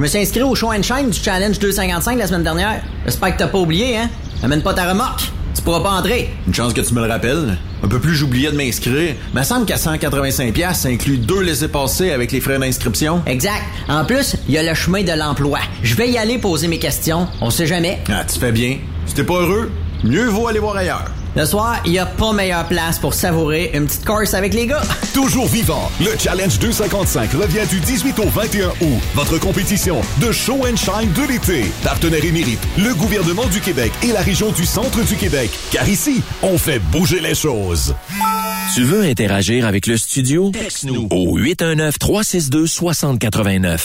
Je 0.00 0.02
me 0.04 0.08
suis 0.08 0.18
inscrit 0.18 0.42
au 0.42 0.54
show 0.54 0.72
and 0.72 0.82
shine 0.82 1.10
du 1.10 1.18
Challenge 1.18 1.58
255 1.58 2.18
la 2.18 2.26
semaine 2.26 2.42
dernière. 2.42 2.80
J'espère 3.04 3.34
que 3.34 3.38
t'as 3.40 3.48
pas 3.48 3.58
oublié, 3.58 3.98
hein? 3.98 4.08
Amène 4.42 4.62
pas 4.62 4.72
ta 4.72 4.88
remorque. 4.88 5.30
Tu 5.54 5.60
pourras 5.60 5.80
pas 5.80 5.90
entrer. 5.90 6.30
Une 6.46 6.54
chance 6.54 6.72
que 6.72 6.80
tu 6.80 6.94
me 6.94 7.02
le 7.02 7.06
rappelles. 7.06 7.58
Un 7.82 7.86
peu 7.86 8.00
plus 8.00 8.14
j'oubliais 8.14 8.50
de 8.50 8.56
m'inscrire. 8.56 9.16
Me 9.34 9.42
semble 9.42 9.66
qu'à 9.66 9.76
185 9.76 10.54
pièces, 10.54 10.78
ça 10.78 10.88
inclut 10.88 11.18
deux 11.18 11.42
laissés-passer 11.42 12.12
avec 12.12 12.32
les 12.32 12.40
frais 12.40 12.58
d'inscription. 12.58 13.20
Exact. 13.26 13.62
En 13.90 14.06
plus, 14.06 14.36
il 14.48 14.54
y 14.54 14.56
a 14.56 14.62
le 14.62 14.72
chemin 14.72 15.02
de 15.02 15.12
l'emploi. 15.12 15.58
Je 15.82 15.94
vais 15.94 16.08
y 16.08 16.16
aller 16.16 16.38
poser 16.38 16.68
mes 16.68 16.78
questions. 16.78 17.28
On 17.42 17.50
sait 17.50 17.66
jamais. 17.66 17.98
Ah, 18.10 18.24
tu 18.24 18.38
fais 18.38 18.52
bien. 18.52 18.78
Si 19.04 19.12
t'es 19.12 19.24
pas 19.24 19.34
heureux, 19.34 19.70
mieux 20.02 20.28
vaut 20.28 20.48
aller 20.48 20.60
voir 20.60 20.78
ailleurs. 20.78 21.10
Le 21.36 21.44
soir, 21.44 21.80
il 21.84 21.92
n'y 21.92 22.00
a 22.00 22.06
pas 22.06 22.32
meilleure 22.32 22.66
place 22.66 22.98
pour 22.98 23.14
savourer 23.14 23.70
une 23.74 23.86
petite 23.86 24.04
course 24.04 24.34
avec 24.34 24.52
les 24.52 24.66
gars. 24.66 24.82
Toujours 25.14 25.46
vivant, 25.46 25.88
le 26.00 26.10
Challenge 26.18 26.58
255 26.58 27.30
revient 27.34 27.64
du 27.68 27.78
18 27.78 28.18
au 28.18 28.28
21 28.28 28.68
août. 28.68 28.98
Votre 29.14 29.38
compétition 29.38 30.00
de 30.20 30.32
show 30.32 30.66
and 30.66 30.74
shine 30.76 31.12
de 31.12 31.22
l'été. 31.30 31.66
Partenaire 31.84 32.24
émérite, 32.24 32.58
le 32.76 32.92
gouvernement 32.94 33.46
du 33.46 33.60
Québec 33.60 33.92
et 34.02 34.10
la 34.12 34.22
région 34.22 34.50
du 34.50 34.66
centre 34.66 35.04
du 35.04 35.14
Québec. 35.14 35.50
Car 35.70 35.88
ici, 35.88 36.20
on 36.42 36.58
fait 36.58 36.80
bouger 36.90 37.20
les 37.20 37.36
choses. 37.36 37.94
Tu 38.74 38.82
veux 38.82 39.02
interagir 39.02 39.66
avec 39.66 39.86
le 39.86 39.96
studio? 39.96 40.50
Texte-nous 40.50 41.06
au 41.10 41.38
819-362-6089. 41.38 43.84